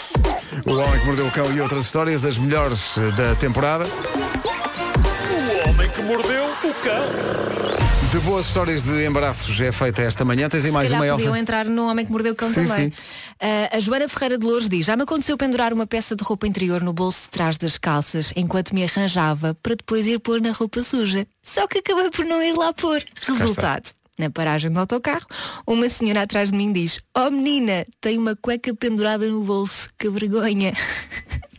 O 0.66 0.78
Homem 0.78 1.00
que 1.00 1.06
Mordeu 1.06 1.26
o 1.26 1.30
Cão 1.30 1.52
e 1.52 1.60
outras 1.60 1.84
histórias, 1.84 2.24
as 2.24 2.38
melhores 2.38 2.96
eh, 2.96 3.10
da 3.12 3.34
temporada. 3.36 3.84
O 3.84 5.68
homem 5.68 5.88
que 5.90 6.02
mordeu 6.02 6.44
o 6.44 6.74
cão. 6.82 7.65
De 8.12 8.20
boas 8.20 8.46
histórias 8.46 8.82
de 8.84 9.04
embaraços 9.04 9.60
é 9.60 9.70
feita 9.72 10.00
esta 10.00 10.24
manhã. 10.24 10.48
Tens 10.48 10.64
aí 10.64 10.70
mais 10.70 10.90
uma, 10.90 11.04
Elsa? 11.06 11.16
podiam 11.18 11.36
entrar 11.36 11.66
no 11.66 11.88
Homem 11.88 12.06
que 12.06 12.10
Mordeu 12.12 12.32
o 12.32 12.36
Cão 12.36 12.48
Sim, 12.48 12.66
também. 12.66 12.90
sim. 12.90 12.92
Ah, 13.40 13.76
a 13.76 13.80
Joana 13.80 14.08
Ferreira 14.08 14.38
de 14.38 14.46
Louros 14.46 14.68
diz 14.68 14.86
Já 14.86 14.96
me 14.96 15.02
aconteceu 15.02 15.36
pendurar 15.36 15.72
uma 15.72 15.86
peça 15.86 16.14
de 16.16 16.22
roupa 16.22 16.46
interior 16.46 16.80
no 16.82 16.92
bolso 16.92 17.22
de 17.24 17.30
trás 17.30 17.58
das 17.58 17.76
calças 17.76 18.32
Enquanto 18.36 18.74
me 18.74 18.84
arranjava 18.84 19.54
para 19.62 19.74
depois 19.74 20.06
ir 20.06 20.18
pôr 20.20 20.40
na 20.40 20.52
roupa 20.52 20.82
suja 20.82 21.26
Só 21.42 21.66
que 21.66 21.78
acabei 21.78 22.10
por 22.10 22.24
não 22.24 22.42
ir 22.42 22.56
lá 22.56 22.72
pôr 22.72 23.02
Resultado 23.26 23.90
na 24.18 24.30
paragem 24.30 24.70
do 24.70 24.80
autocarro, 24.80 25.26
uma 25.66 25.90
senhora 25.90 26.22
atrás 26.22 26.50
de 26.50 26.56
mim 26.56 26.72
diz 26.72 27.00
Oh 27.14 27.30
menina, 27.30 27.86
tem 28.00 28.16
uma 28.16 28.34
cueca 28.34 28.74
pendurada 28.74 29.28
no 29.28 29.42
bolso, 29.42 29.90
que 29.98 30.08
vergonha 30.08 30.72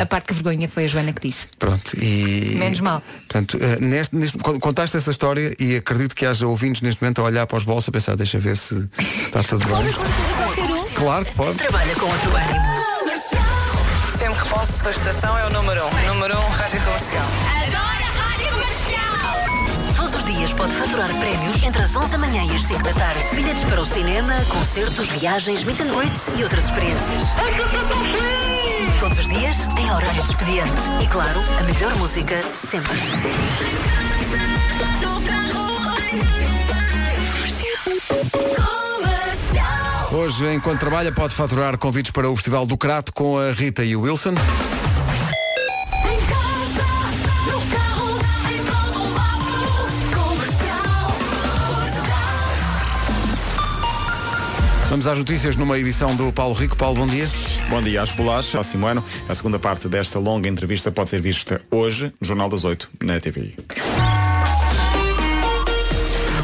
A 0.00 0.06
parte 0.06 0.26
que 0.26 0.34
vergonha 0.34 0.68
foi 0.68 0.84
a 0.84 0.88
Joana 0.88 1.12
que 1.12 1.26
disse 1.28 1.48
Pronto, 1.58 1.96
e... 1.96 2.54
Menos 2.58 2.80
mal. 2.80 3.02
Portanto, 3.28 3.58
eh, 3.60 3.78
neste, 3.80 4.14
neste- 4.16 4.38
con- 4.38 4.58
contaste 4.58 4.96
essa 4.96 5.10
história 5.10 5.54
e 5.58 5.76
acredito 5.76 6.14
que 6.14 6.26
haja 6.26 6.46
ouvintes 6.46 6.82
neste 6.82 7.02
momento 7.02 7.20
a 7.20 7.24
olhar 7.24 7.46
para 7.46 7.56
os 7.58 7.64
bolsos 7.64 7.88
a 7.88 7.92
pensar, 7.92 8.16
deixa 8.16 8.38
ver 8.38 8.56
se, 8.56 8.74
se 8.74 9.22
está 9.22 9.42
tudo 9.42 9.64
bem. 9.66 9.92
Claro 10.94 11.24
que 11.24 11.32
pode. 11.34 11.56
Trabalha 11.58 11.94
com 11.94 12.06
outro 12.06 12.30
ânimo. 12.36 12.82
Sempre 14.10 14.40
que 14.42 14.48
posso, 14.48 14.86
a 14.86 14.90
estação 14.90 15.36
é 15.38 15.46
o 15.46 15.50
número 15.50 15.80
1. 15.84 15.86
Um. 15.86 16.14
Número 16.14 16.36
1, 16.38 16.40
um, 16.40 16.48
Rádio 16.50 16.80
Comercial. 16.82 17.26
Pode 20.62 20.74
faturar 20.74 21.08
prémios 21.18 21.60
entre 21.64 21.82
as 21.82 21.96
11 21.96 22.12
da 22.12 22.18
manhã 22.18 22.44
e 22.44 22.54
as 22.54 22.62
5 22.62 22.84
da 22.84 22.92
tarde. 22.92 23.34
Bilhetes 23.34 23.64
para 23.64 23.80
o 23.80 23.84
cinema, 23.84 24.32
concertos, 24.48 25.08
viagens, 25.08 25.64
meet 25.64 25.80
and 25.80 25.92
greets 25.92 26.38
e 26.38 26.44
outras 26.44 26.66
experiências. 26.66 27.24
Todos 29.00 29.18
os 29.18 29.26
dias 29.26 29.66
em 29.76 29.90
horário 29.90 30.22
de 30.22 30.30
expediente. 30.30 30.82
E 31.02 31.06
claro, 31.08 31.40
a 31.58 31.62
melhor 31.64 31.92
música 31.96 32.40
sempre. 32.54 32.96
Hoje, 40.12 40.54
enquanto 40.54 40.78
trabalha, 40.78 41.10
pode 41.10 41.34
faturar 41.34 41.76
convites 41.76 42.12
para 42.12 42.30
o 42.30 42.36
Festival 42.36 42.66
do 42.66 42.78
Crato 42.78 43.12
com 43.12 43.36
a 43.36 43.50
Rita 43.50 43.82
e 43.82 43.96
o 43.96 44.02
Wilson. 44.02 44.34
Vamos 54.92 55.06
às 55.06 55.16
notícias 55.16 55.56
numa 55.56 55.78
edição 55.78 56.14
do 56.14 56.30
Paulo 56.30 56.52
Rico. 56.52 56.76
Paulo, 56.76 56.96
bom 56.96 57.06
dia. 57.06 57.26
Bom 57.70 57.80
dia 57.80 58.02
às 58.02 58.10
bolachas. 58.10 58.50
Próximo 58.50 58.86
ano, 58.86 59.02
a 59.26 59.34
segunda 59.34 59.58
parte 59.58 59.88
desta 59.88 60.18
longa 60.18 60.50
entrevista 60.50 60.92
pode 60.92 61.08
ser 61.08 61.18
vista 61.18 61.62
hoje 61.70 62.12
no 62.20 62.26
Jornal 62.26 62.50
das 62.50 62.62
8, 62.62 62.90
na 63.02 63.18
TVI. 63.18 63.54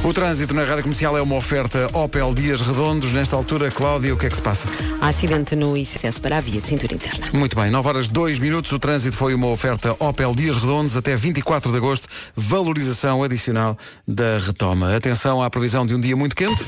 O 0.03 0.15
trânsito 0.15 0.55
na 0.55 0.65
rádio 0.65 0.85
comercial 0.85 1.19
é 1.19 1.21
uma 1.21 1.35
oferta 1.35 1.91
Opel 1.93 2.33
Dias 2.33 2.63
Redondos. 2.63 3.13
Nesta 3.13 3.37
altura, 3.37 3.71
Cláudia, 3.71 4.15
o 4.15 4.17
que 4.17 4.25
é 4.25 4.31
que 4.31 4.37
se 4.37 4.41
passa? 4.41 4.67
Há 4.99 5.09
acidente 5.09 5.55
no 5.55 5.75
acesso 5.75 6.19
para 6.23 6.39
a 6.39 6.41
via 6.41 6.63
de 6.63 6.69
cintura 6.69 6.95
interna. 6.95 7.27
Muito 7.35 7.55
bem, 7.55 7.71
9 7.71 7.87
horas 7.87 8.09
2 8.09 8.39
minutos. 8.39 8.73
O 8.73 8.79
trânsito 8.79 9.15
foi 9.15 9.35
uma 9.35 9.49
oferta 9.49 9.95
Opel 9.99 10.35
Dias 10.35 10.57
Redondos 10.57 10.97
até 10.97 11.15
24 11.15 11.71
de 11.71 11.77
agosto. 11.77 12.09
Valorização 12.35 13.23
adicional 13.23 13.77
da 14.07 14.39
retoma. 14.39 14.97
Atenção 14.97 15.43
à 15.43 15.51
previsão 15.51 15.85
de 15.85 15.95
um 15.95 16.01
dia 16.01 16.17
muito 16.17 16.35
quente. 16.35 16.65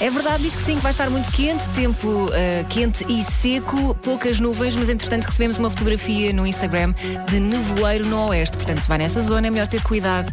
É 0.00 0.08
verdade, 0.10 0.44
diz 0.44 0.54
que 0.54 0.62
sim, 0.62 0.76
que 0.76 0.80
vai 0.82 0.92
estar 0.92 1.10
muito 1.10 1.28
quente, 1.32 1.68
tempo 1.70 2.30
eh, 2.32 2.64
quente 2.68 3.04
e 3.08 3.24
seco, 3.42 3.96
poucas 3.96 4.38
nuvens, 4.38 4.76
mas 4.76 4.88
entretanto 4.88 5.24
recebemos 5.24 5.58
uma 5.58 5.68
fotografia 5.68 6.32
no 6.32 6.46
Instagram 6.46 6.94
de 7.28 7.40
nevoeiro 7.40 8.06
no 8.06 8.26
oeste. 8.28 8.56
Portanto, 8.56 8.78
se 8.78 8.88
vai 8.88 8.98
nessa 8.98 9.20
zona 9.20 9.48
é 9.48 9.50
melhor 9.50 9.66
ter 9.66 9.82
cuidado, 9.82 10.32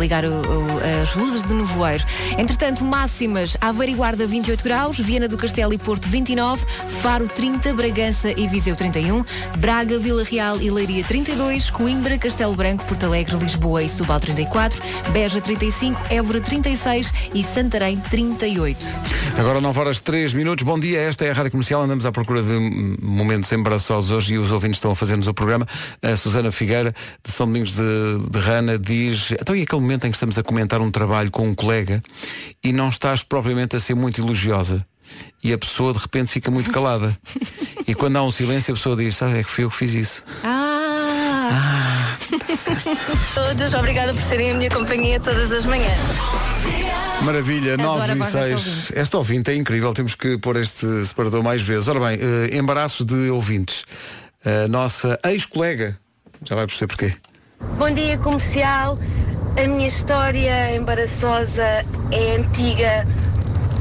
ligar 0.00 0.24
o- 0.24 0.28
o- 0.30 1.02
as 1.02 1.14
luzes 1.14 1.44
de 1.44 1.54
nevoeiro. 1.54 2.04
Entretanto, 2.36 2.84
máximas, 2.84 3.56
Aveiro 3.60 3.92
e 3.92 3.94
Guarda 3.94 4.26
28 4.26 4.64
graus, 4.64 4.98
Viana 4.98 5.28
do 5.28 5.36
Castelo 5.36 5.72
e 5.72 5.78
Porto 5.78 6.08
29, 6.08 6.66
Faro 7.00 7.28
30, 7.28 7.72
Bragança 7.72 8.32
e 8.36 8.48
Viseu 8.48 8.74
31, 8.74 9.24
Braga, 9.58 9.96
Vila 9.96 10.24
Real 10.24 10.60
e 10.60 10.68
Leiria 10.70 11.04
32, 11.04 11.70
Coimbra, 11.70 12.18
Castelo 12.18 12.56
Branco, 12.56 12.84
Porto 12.84 13.06
Alegre, 13.06 13.36
Lisboa 13.36 13.80
e 13.84 13.88
Setúbal 13.88 14.18
34, 14.18 14.82
Beja 15.12 15.40
35, 15.40 16.00
Évora 16.10 16.40
36 16.40 17.12
e 17.32 17.44
Santarém 17.44 17.96
38. 18.10 19.03
Agora 19.38 19.60
9 19.60 19.80
horas 19.80 20.00
3 20.00 20.34
minutos. 20.34 20.64
Bom 20.64 20.78
dia, 20.78 21.00
esta 21.00 21.24
é 21.24 21.30
a 21.30 21.34
Rádio 21.34 21.50
Comercial. 21.50 21.82
Andamos 21.82 22.06
à 22.06 22.12
procura 22.12 22.42
de 22.42 22.98
momentos 23.02 23.50
embaraçosos 23.52 24.10
hoje 24.10 24.34
e 24.34 24.38
os 24.38 24.52
ouvintes 24.52 24.76
estão 24.76 24.92
a 24.92 24.94
fazer-nos 24.94 25.26
o 25.26 25.34
programa. 25.34 25.66
A 26.02 26.16
Susana 26.16 26.50
Figueira, 26.52 26.94
de 27.24 27.32
São 27.32 27.46
Domingos 27.46 27.72
de, 27.72 28.30
de 28.30 28.38
Rana, 28.38 28.78
diz 28.78 29.32
então 29.32 29.54
e 29.54 29.62
aquele 29.62 29.80
momento 29.80 30.06
em 30.06 30.10
que 30.10 30.16
estamos 30.16 30.38
a 30.38 30.42
comentar 30.42 30.80
um 30.80 30.90
trabalho 30.90 31.30
com 31.30 31.48
um 31.48 31.54
colega 31.54 32.02
e 32.62 32.72
não 32.72 32.88
estás 32.88 33.22
propriamente 33.22 33.76
a 33.76 33.80
ser 33.80 33.94
muito 33.94 34.20
elogiosa. 34.20 34.86
e 35.42 35.52
a 35.52 35.58
pessoa 35.58 35.92
de 35.92 35.98
repente 35.98 36.30
fica 36.30 36.50
muito 36.50 36.70
calada. 36.70 37.16
e 37.86 37.94
quando 37.94 38.16
há 38.16 38.22
um 38.22 38.30
silêncio 38.30 38.72
a 38.72 38.76
pessoa 38.76 38.96
diz, 38.96 39.16
sabe, 39.16 39.38
é 39.38 39.42
que 39.42 39.50
fui 39.50 39.64
eu 39.64 39.70
que 39.70 39.76
fiz 39.76 39.94
isso. 39.94 40.24
Ah! 40.42 42.16
Todos, 43.34 43.74
obrigada 43.74 44.12
por 44.12 44.22
serem 44.22 44.52
a 44.52 44.54
minha 44.54 44.70
companhia 44.70 45.20
todas 45.20 45.52
as 45.52 45.66
manhãs. 45.66 45.98
Maravilha, 47.22 47.74
Adoro 47.74 47.98
9 47.98 48.12
a 48.12 48.14
e 48.14 48.18
voz 48.18 48.32
desta 48.32 48.42
6. 48.42 48.66
ouvinte. 48.66 48.98
Esta 48.98 49.18
ouvinte 49.18 49.50
é 49.50 49.54
incrível, 49.54 49.94
temos 49.94 50.14
que 50.14 50.36
pôr 50.38 50.56
este 50.56 50.86
separador 51.06 51.42
mais 51.42 51.62
vezes. 51.62 51.88
Ora 51.88 52.00
bem, 52.00 52.18
eh, 52.20 52.56
embaraços 52.56 53.06
de 53.06 53.30
ouvintes. 53.30 53.84
A 54.44 54.68
nossa 54.68 55.18
ex-colega, 55.24 55.98
já 56.44 56.54
vai 56.54 56.66
perceber 56.66 56.88
porquê. 56.88 57.14
Bom 57.78 57.90
dia 57.90 58.18
comercial. 58.18 58.98
A 59.56 59.66
minha 59.68 59.86
história 59.86 60.74
embaraçosa 60.74 61.62
é 62.10 62.36
antiga, 62.36 63.06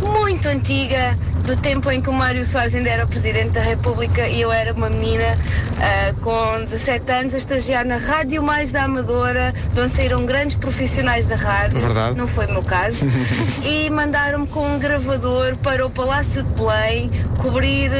muito 0.04 0.47
antiga, 0.47 1.18
do 1.45 1.58
tempo 1.58 1.91
em 1.91 2.01
que 2.01 2.10
o 2.10 2.14
Mário 2.14 2.45
Soares 2.45 2.74
ainda 2.74 2.89
era 2.89 3.06
o 3.06 3.08
Presidente 3.08 3.49
da 3.49 3.62
República 3.62 4.28
e 4.28 4.41
eu 4.41 4.51
era 4.51 4.74
uma 4.74 4.89
menina 4.89 5.38
ah, 5.80 6.14
com 6.22 6.64
17 6.64 7.12
anos 7.12 7.34
a 7.34 7.38
estagiar 7.38 7.86
na 7.86 7.97
Rádio 7.97 8.41
Mais 8.41 8.72
da 8.72 8.84
Amadora, 8.84 9.54
de 9.74 9.82
onde 9.82 9.91
saíram 9.91 10.26
grandes 10.26 10.56
profissionais 10.56 11.26
da 11.26 11.36
rádio. 11.36 11.82
Verdade. 11.82 12.18
Não 12.18 12.28
foi 12.28 12.45
o 12.45 12.51
meu 12.51 12.64
caso. 12.64 13.06
e 13.66 13.89
mandaram-me 13.89 14.47
com 14.47 14.66
um 14.66 14.80
gravador 14.80 15.58
para 15.58 15.86
o 15.86 15.89
Palácio 15.89 16.43
de 16.43 16.54
Belém 16.54 17.10
cobrir 17.41 17.91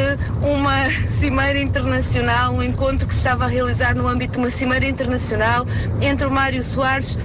uma 0.42 0.90
cimeira 1.20 1.60
internacional, 1.60 2.54
um 2.54 2.64
encontro 2.64 3.08
que 3.08 3.14
se 3.14 3.20
estava 3.20 3.44
a 3.44 3.48
realizar 3.48 3.94
no 3.94 4.08
âmbito 4.08 4.34
de 4.34 4.38
uma 4.40 4.50
cimeira 4.50 4.86
internacional 4.86 5.66
entre 6.02 6.26
o 6.26 6.32
Mário 6.32 6.64
Soares 6.64 7.18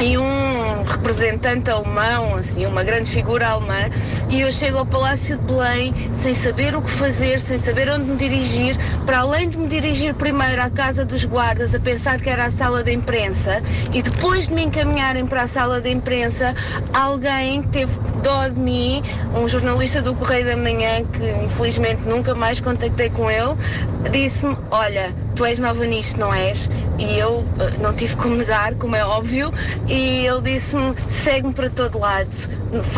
e 0.00 0.16
um 0.16 0.84
representante 0.84 1.70
alemão, 1.70 2.36
assim, 2.36 2.64
uma 2.66 2.84
grande 2.84 3.10
figura 3.10 3.48
alemã, 3.48 3.90
e 4.28 4.40
eu 4.40 4.52
chego 4.52 4.78
ao 4.78 4.86
Palácio 4.86 5.36
de 5.38 5.44
Belém 5.44 5.92
sem 6.22 6.34
saber 6.34 6.76
o 6.76 6.82
que 6.82 6.90
fazer, 6.90 7.40
sem 7.40 7.58
saber 7.58 7.90
onde 7.90 8.04
me 8.04 8.16
dirigir, 8.16 8.76
para 9.04 9.20
além 9.20 9.48
de 9.48 9.58
me 9.58 9.66
dirigir 9.66 10.14
primeiro 10.14 10.62
à 10.62 10.70
Casa 10.70 11.04
dos 11.04 11.24
Guardas, 11.24 11.74
a 11.74 11.80
pensar 11.80 12.20
que 12.20 12.30
era 12.30 12.44
a 12.44 12.50
sala 12.50 12.84
de 12.84 12.92
imprensa, 12.92 13.60
e 13.92 14.00
depois 14.00 14.46
de 14.46 14.54
me 14.54 14.64
encaminharem 14.64 15.26
para 15.26 15.42
a 15.42 15.48
sala 15.48 15.80
de 15.80 15.90
imprensa, 15.90 16.54
alguém 16.92 17.62
teve 17.64 17.92
dó 18.22 18.48
de 18.48 18.60
mim, 18.60 19.02
um 19.34 19.48
jornalista 19.48 20.00
do 20.00 20.14
Correio 20.14 20.46
da 20.46 20.56
Manhã, 20.56 21.04
que 21.04 21.44
infelizmente 21.44 22.02
nunca 22.02 22.34
mais 22.34 22.60
contactei 22.60 23.10
com 23.10 23.28
ele, 23.28 23.56
disse-me, 24.12 24.56
olha, 24.70 25.12
tu 25.38 25.44
és 25.44 25.60
nova 25.60 25.86
nisto, 25.86 26.18
não 26.18 26.34
és? 26.34 26.68
E 26.98 27.16
eu 27.16 27.46
eh, 27.60 27.70
não 27.80 27.94
tive 27.94 28.16
como 28.16 28.34
negar, 28.34 28.74
como 28.74 28.96
é 28.96 29.04
óbvio, 29.04 29.54
e 29.86 30.26
ele 30.26 30.40
disse-me, 30.42 30.96
segue-me 31.08 31.54
para 31.54 31.70
todo 31.70 31.96
lado. 31.96 32.28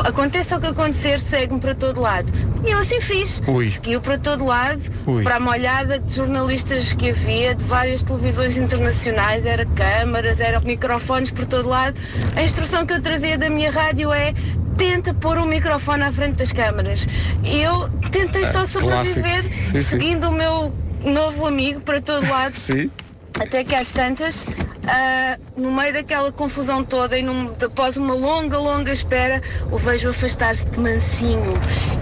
Aconteça 0.06 0.56
o 0.56 0.60
que 0.60 0.68
acontecer, 0.68 1.20
segue-me 1.20 1.60
para 1.60 1.74
todo 1.74 2.00
lado. 2.00 2.32
E 2.66 2.70
eu 2.70 2.78
assim 2.78 2.98
fiz. 2.98 3.42
Ui. 3.46 3.68
Seguiu 3.68 4.00
para 4.00 4.16
todo 4.16 4.46
lado, 4.46 4.80
Ui. 5.06 5.22
para 5.22 5.36
a 5.36 5.40
molhada 5.40 5.98
de 5.98 6.14
jornalistas 6.14 6.94
que 6.94 7.10
havia, 7.10 7.54
de 7.54 7.62
várias 7.64 8.02
televisões 8.02 8.56
internacionais, 8.56 9.44
era 9.44 9.66
câmaras, 9.66 10.40
era 10.40 10.58
microfones 10.60 11.30
por 11.30 11.44
todo 11.44 11.68
lado. 11.68 12.00
A 12.36 12.42
instrução 12.42 12.86
que 12.86 12.94
eu 12.94 13.02
trazia 13.02 13.36
da 13.36 13.50
minha 13.50 13.70
rádio 13.70 14.10
é 14.14 14.32
tenta 14.78 15.12
pôr 15.12 15.36
um 15.36 15.44
microfone 15.44 16.04
à 16.04 16.10
frente 16.10 16.36
das 16.36 16.52
câmaras. 16.52 17.06
E 17.44 17.60
eu 17.60 17.90
tentei 18.10 18.46
só 18.46 18.60
Ah, 18.60 18.66
sobreviver, 18.66 19.42
clássico. 19.42 19.66
Sim, 19.66 19.72
sim. 19.72 19.82
seguindo 19.82 20.30
o 20.30 20.32
meu 20.32 20.72
novo 21.04 21.46
amigo 21.46 21.80
para 21.80 22.00
todo 22.00 22.20
lado. 22.22 22.54
Sim. 22.54 22.90
Até 23.38 23.64
que 23.64 23.74
às 23.74 23.92
tantas, 23.92 24.46
ah, 24.86 25.38
no 25.56 25.70
meio 25.72 25.92
daquela 25.92 26.32
confusão 26.32 26.82
toda 26.82 27.18
e 27.18 27.22
num, 27.22 27.52
após 27.64 27.96
uma 27.96 28.14
longa, 28.14 28.58
longa 28.58 28.92
espera, 28.92 29.40
o 29.70 29.78
vejo 29.78 30.10
afastar-se 30.10 30.66
de 30.68 30.78
mansinho. 30.80 31.54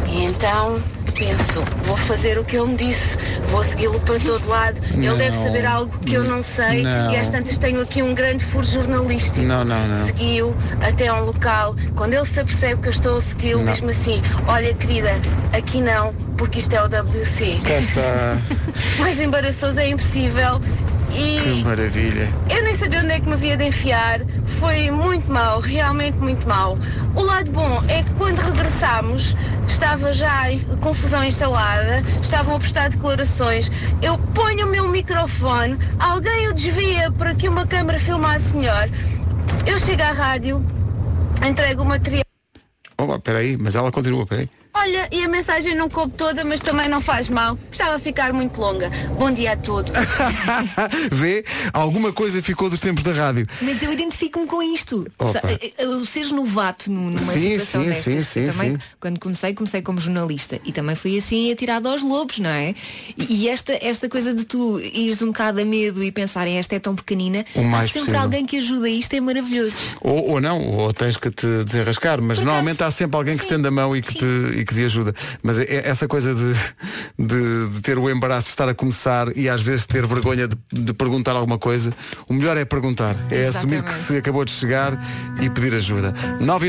E 0.07 0.25
então 0.25 0.83
penso, 1.19 1.61
vou 1.85 1.97
fazer 1.97 2.39
o 2.39 2.45
que 2.45 2.57
ele 2.57 2.69
me 2.69 2.77
disse, 2.77 3.17
vou 3.51 3.63
segui-lo 3.63 3.99
para 4.01 4.21
todo 4.21 4.47
lado. 4.49 4.81
Não. 4.95 5.03
Ele 5.03 5.17
deve 5.17 5.37
saber 5.37 5.67
algo 5.67 5.99
que 6.01 6.15
eu 6.15 6.23
não 6.23 6.43
sei 6.43 6.83
Não. 6.83 7.13
e 7.13 7.17
às 7.17 7.29
tantas 7.29 7.59
tenho 7.59 7.81
aqui 7.81 8.03
um 8.03 8.15
grande 8.15 8.45
furo 8.45 8.65
jornalístico. 8.65 9.45
Não, 9.45 9.65
não, 9.65 9.89
não. 9.89 10.07
Segui-o 10.07 10.55
até 10.81 11.09
a 11.09 11.15
um 11.15 11.25
local. 11.25 11.75
Quando 11.97 12.15
ele 12.15 12.25
se 12.27 12.39
apercebe 12.39 12.83
que 12.83 12.89
eu 12.89 12.93
estou 12.93 13.17
a 13.17 13.21
segui-lo, 13.21 13.65
diz-me 13.65 13.91
assim, 13.91 14.23
olha 14.47 14.73
querida, 14.75 15.11
aqui 15.53 15.81
não, 15.81 16.15
porque 16.37 16.61
isto 16.61 16.73
é 16.75 16.83
o 16.83 16.87
WC. 16.87 17.61
Cá 17.65 17.79
está. 17.81 18.39
Mais 19.03 19.19
embaraçoso 19.19 19.79
é 19.81 19.89
impossível. 19.89 20.61
E 21.13 21.41
Que 21.41 21.65
maravilha. 21.65 22.29
eu 22.51 22.63
nem 22.63 22.75
sabia 22.75 23.01
onde 23.01 23.13
é 23.13 23.21
que 23.21 23.27
me 23.27 23.33
havia 23.35 23.57
de 23.57 23.65
enfiar. 23.65 24.21
Foi 24.61 24.91
muito 24.91 25.31
mal, 25.31 25.61
realmente 25.61 26.17
muito 26.19 26.47
mal. 26.47 26.79
O 27.15 27.23
lado 27.23 27.51
bom 27.51 27.83
é 27.89 28.03
que 28.03 28.11
quando 28.13 28.39
regressámos 28.39 29.35
estava 29.67 30.13
já 30.13 30.47
a 30.49 30.77
confusão 30.81 31.25
instalada, 31.25 32.03
estavam 32.23 32.57
a 32.57 32.59
prestar 32.59 32.91
declarações. 32.91 33.71
Eu 34.03 34.19
ponho 34.35 34.67
o 34.67 34.71
meu 34.71 34.89
microfone, 34.89 35.79
alguém 35.99 36.49
o 36.49 36.55
desvia 36.55 37.11
para 37.13 37.35
que 37.35 37.49
uma 37.49 37.67
câmara 37.67 37.99
filmasse 37.99 38.55
melhor. 38.55 38.89
Eu 39.67 39.79
chego 39.79 40.03
à 40.03 40.13
rádio, 40.13 40.65
entrego 41.47 41.83
o 41.83 41.87
material. 41.87 42.23
Opa, 42.99 43.15
espera 43.17 43.39
aí, 43.39 43.57
mas 43.57 43.75
ela 43.75 43.91
continua, 43.93 44.23
espera 44.23 44.43
aí. 44.43 44.49
Olha, 44.81 45.09
e 45.11 45.25
a 45.25 45.29
mensagem 45.29 45.75
não 45.75 45.89
coube 45.89 46.17
toda, 46.17 46.45
mas 46.45 46.61
também 46.61 46.89
não 46.89 47.01
faz 47.01 47.29
mal. 47.29 47.59
Estava 47.73 47.97
a 47.97 47.99
ficar 47.99 48.33
muito 48.33 48.61
longa. 48.61 48.91
Bom 49.19 49.31
dia 49.33 49.53
a 49.53 49.57
todos. 49.57 49.93
Vê, 51.11 51.45
alguma 51.73 52.13
coisa 52.13 52.41
ficou 52.43 52.71
dos 52.71 52.79
tempos 52.79 53.03
da 53.03 53.13
rádio. 53.13 53.47
Mas 53.61 53.83
eu 53.83 53.93
identifico-me 53.93 54.47
com 54.47 54.63
isto. 54.63 55.05
Opa. 55.19 55.33
Sa- 55.33 55.43
eh, 55.45 55.73
eh, 55.79 55.87
O 55.87 56.05
seres 56.05 56.31
novato 56.31 56.91
nu- 56.93 57.11
numa 57.11 57.33
Sim, 57.33 57.59
situação 57.59 57.83
sim, 57.83 57.89
destas. 57.89 58.05
sim, 58.29 58.41
Eu 58.41 58.47
sim, 58.47 58.59
também, 58.59 58.73
sim. 58.75 58.79
quando 59.01 59.19
comecei, 59.19 59.53
comecei 59.53 59.83
como 59.83 59.99
jornalista 60.01 60.59
e 60.65 60.71
também 60.73 60.95
fui 60.95 61.19
assim 61.19 61.51
atirado 61.51 61.89
aos 61.89 62.03
lobos, 62.03 62.39
não 62.39 62.51
é? 62.51 62.75
E, 63.17 63.49
esta, 63.49 63.77
esta 63.83 64.09
coisa 64.09 64.33
de 64.33 64.45
tu 64.45 64.79
ires 64.81 65.21
um 65.23 65.29
bocado 65.29 65.61
a 65.61 65.65
medo 65.65 66.05
e 66.05 66.13
pensarem 66.13 66.57
esta 66.57 66.77
é 66.77 66.79
tão 66.79 66.95
pequenina, 66.95 67.45
O 67.55 67.63
mais 67.65 67.87
há 67.87 67.89
sempre 67.89 68.01
possível. 68.01 68.21
alguém 68.21 68.47
que 68.47 68.59
ajuda 68.59 68.89
isto 68.89 69.13
é 69.15 69.21
maravilhoso. 69.21 69.77
Ou, 70.01 70.31
ou 70.33 70.41
não, 70.41 70.61
ou 70.61 70.93
tens 70.93 71.17
que 71.17 71.31
te 71.31 71.47
desenrascar, 71.65 72.23
mas 72.23 72.39
normalmente 72.39 72.83
há 72.85 72.91
sempre 72.91 73.17
alguém 73.17 73.37
que 73.37 73.43
estende 73.43 73.67
a 73.67 73.71
mão 73.71 73.97
e 73.97 74.03
que, 74.03 74.15
te, 74.15 74.25
e 74.61 74.65
que 74.69 74.75
te 74.75 74.85
ajuda. 74.85 75.15
Mas 75.43 75.59
é- 75.59 75.65
é 75.65 75.89
essa 75.89 76.07
coisa 76.07 76.35
de, 76.35 76.55
de, 77.19 77.69
de 77.69 77.81
ter 77.81 77.99
o 77.99 78.09
embaraço 78.11 78.47
de 78.47 78.51
estar 78.51 78.69
a 78.69 78.75
começar 78.75 79.37
e 79.37 79.49
às 79.49 79.63
vezes 79.63 79.87
ter 79.87 80.07
vergonha 80.07 80.47
de, 80.47 80.57
de 80.73 80.93
perguntar 80.93 81.33
alguma 81.33 81.59
coisa, 81.59 81.93
o 82.29 82.35
melhor 82.35 82.57
é 82.57 82.65
perguntar. 82.65 83.17
É 83.31 83.47
assumir 83.47 83.83
que 83.83 83.91
Exatamente. 83.91 84.07
se 84.07 84.17
acabou 84.17 84.45
de 84.45 84.51
chegar 84.53 84.99
e 85.41 85.49
pedir 85.51 85.75
ajuda. 85.75 86.15
9 86.41 86.69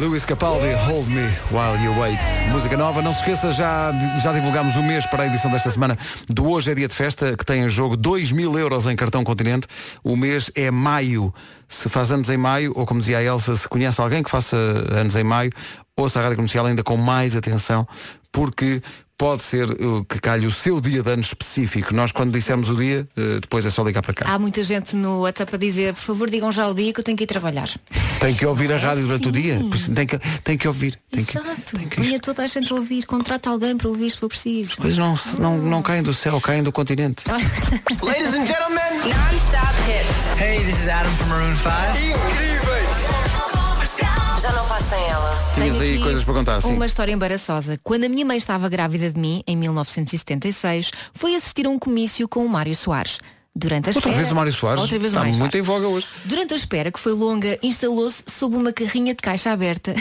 Luís 0.00 0.24
Capaldi, 0.24 0.72
Hold 0.86 1.08
Me 1.08 1.20
While 1.52 1.84
You 1.84 2.00
Wait. 2.00 2.18
Música 2.50 2.74
nova, 2.74 3.02
não 3.02 3.12
se 3.12 3.20
esqueça, 3.20 3.52
já, 3.52 3.92
já 4.22 4.32
divulgámos 4.32 4.74
o 4.76 4.82
mês 4.82 5.04
para 5.04 5.24
a 5.24 5.26
edição 5.26 5.50
desta 5.50 5.70
semana 5.70 5.98
do 6.26 6.48
Hoje 6.48 6.70
é 6.70 6.74
Dia 6.74 6.88
de 6.88 6.94
Festa, 6.94 7.36
que 7.36 7.44
tem 7.44 7.64
em 7.64 7.68
jogo 7.68 7.98
2 7.98 8.32
mil 8.32 8.58
euros 8.58 8.86
em 8.86 8.96
cartão 8.96 9.22
continente. 9.22 9.66
O 10.02 10.16
mês 10.16 10.50
é 10.54 10.70
maio. 10.70 11.34
Se 11.68 11.90
faz 11.90 12.10
anos 12.10 12.30
em 12.30 12.38
maio, 12.38 12.72
ou 12.74 12.86
como 12.86 12.98
dizia 12.98 13.18
a 13.18 13.22
Elsa, 13.22 13.54
se 13.54 13.68
conhece 13.68 14.00
alguém 14.00 14.22
que 14.22 14.30
faça 14.30 14.56
anos 14.56 15.14
em 15.16 15.22
maio, 15.22 15.52
ouça 15.94 16.18
a 16.18 16.22
Rádio 16.22 16.36
Comercial 16.36 16.64
ainda 16.64 16.82
com 16.82 16.96
mais 16.96 17.36
atenção, 17.36 17.86
porque 18.32 18.80
pode 19.20 19.42
ser 19.42 19.70
uh, 19.70 20.02
que 20.06 20.18
calhe 20.18 20.46
o 20.46 20.50
seu 20.50 20.80
dia 20.80 21.02
de 21.02 21.10
ano 21.10 21.20
específico. 21.20 21.92
Nós, 21.92 22.10
quando 22.10 22.32
dissermos 22.32 22.70
o 22.70 22.74
dia, 22.74 23.06
uh, 23.18 23.38
depois 23.38 23.66
é 23.66 23.70
só 23.70 23.82
ligar 23.84 24.00
para 24.00 24.14
cá. 24.14 24.24
Há 24.26 24.38
muita 24.38 24.64
gente 24.64 24.96
no 24.96 25.20
WhatsApp 25.20 25.56
a 25.56 25.58
dizer, 25.58 25.92
por 25.92 26.00
favor, 26.00 26.30
digam 26.30 26.50
já 26.50 26.66
o 26.66 26.72
dia 26.72 26.90
que 26.90 27.00
eu 27.00 27.04
tenho 27.04 27.18
que 27.18 27.24
ir 27.24 27.26
trabalhar. 27.26 27.68
Tem 28.18 28.34
que 28.34 28.46
ouvir 28.46 28.72
a 28.72 28.76
É 28.76 28.78
rádio 28.78 29.02
durante 29.02 29.26
o 29.26 29.30
assim. 29.30 29.42
dia. 29.42 29.60
Isso 29.74 29.92
Tem 29.92 30.06
que, 30.06 30.18
tem 30.42 30.56
que 30.56 30.66
ouvir. 30.66 30.98
Tem 31.10 31.22
que, 31.22 31.36
Exato. 31.36 31.96
Ponha 31.96 32.18
toda 32.18 32.44
a 32.44 32.46
gente 32.46 32.72
a 32.72 32.76
ouvir, 32.76 33.04
contrata 33.04 33.50
alguém 33.50 33.76
para 33.76 33.88
ouvir 33.88 34.10
se 34.10 34.16
for 34.16 34.30
preciso. 34.30 34.76
Pois 34.78 34.96
não, 34.96 35.14
não, 35.38 35.58
não 35.58 35.82
caem 35.82 36.02
do 36.02 36.14
céu, 36.14 36.40
caem 36.40 36.62
do 36.62 36.72
continente. 36.72 37.22
Ladies 38.02 38.32
and 38.32 38.46
gentlemen, 38.46 39.00
non-stop 39.04 39.74
hits. 39.86 40.40
Hey, 40.40 40.64
this 40.64 40.80
is 40.80 40.88
Adam 40.88 41.12
from 41.16 41.28
Maroon 41.28 41.56
5. 41.56 41.70
Incríveis. 41.98 42.80
Já 44.40 44.52
não 44.52 44.64
passa 44.66 44.96
sem 44.96 45.08
ela. 45.10 45.39
Tinhas 45.54 45.80
aí 45.80 45.98
coisas 45.98 46.24
para 46.24 46.34
contar, 46.34 46.60
sim. 46.60 46.72
Uma 46.74 46.86
história 46.86 47.12
embaraçosa. 47.12 47.78
Quando 47.82 48.04
a 48.04 48.08
minha 48.08 48.24
mãe 48.24 48.38
estava 48.38 48.68
grávida 48.68 49.10
de 49.10 49.18
mim, 49.18 49.42
em 49.46 49.56
1976, 49.56 50.90
foi 51.12 51.34
assistir 51.34 51.66
a 51.66 51.70
um 51.70 51.78
comício 51.78 52.28
com 52.28 52.44
o 52.44 52.48
Mário 52.48 52.74
Soares. 52.74 53.18
Durante 53.54 53.86
a 53.86 53.90
Outra 53.90 53.98
espera... 53.98 54.16
vez 54.16 54.30
o 54.30 54.34
Mário 54.36 54.52
Soares. 54.52 54.80
Outra 54.80 54.98
vez 54.98 55.12
o 55.12 55.16
Está 55.16 55.18
Mário 55.24 55.38
muito 55.38 55.52
Soares. 55.52 55.68
em 55.68 55.72
voga 55.72 55.88
hoje. 55.88 56.06
Durante 56.24 56.54
a 56.54 56.56
espera, 56.56 56.92
que 56.92 57.00
foi 57.00 57.12
longa, 57.12 57.58
instalou-se 57.62 58.22
sob 58.28 58.54
uma 58.54 58.72
carrinha 58.72 59.12
de 59.12 59.20
caixa 59.20 59.50
aberta 59.50 59.92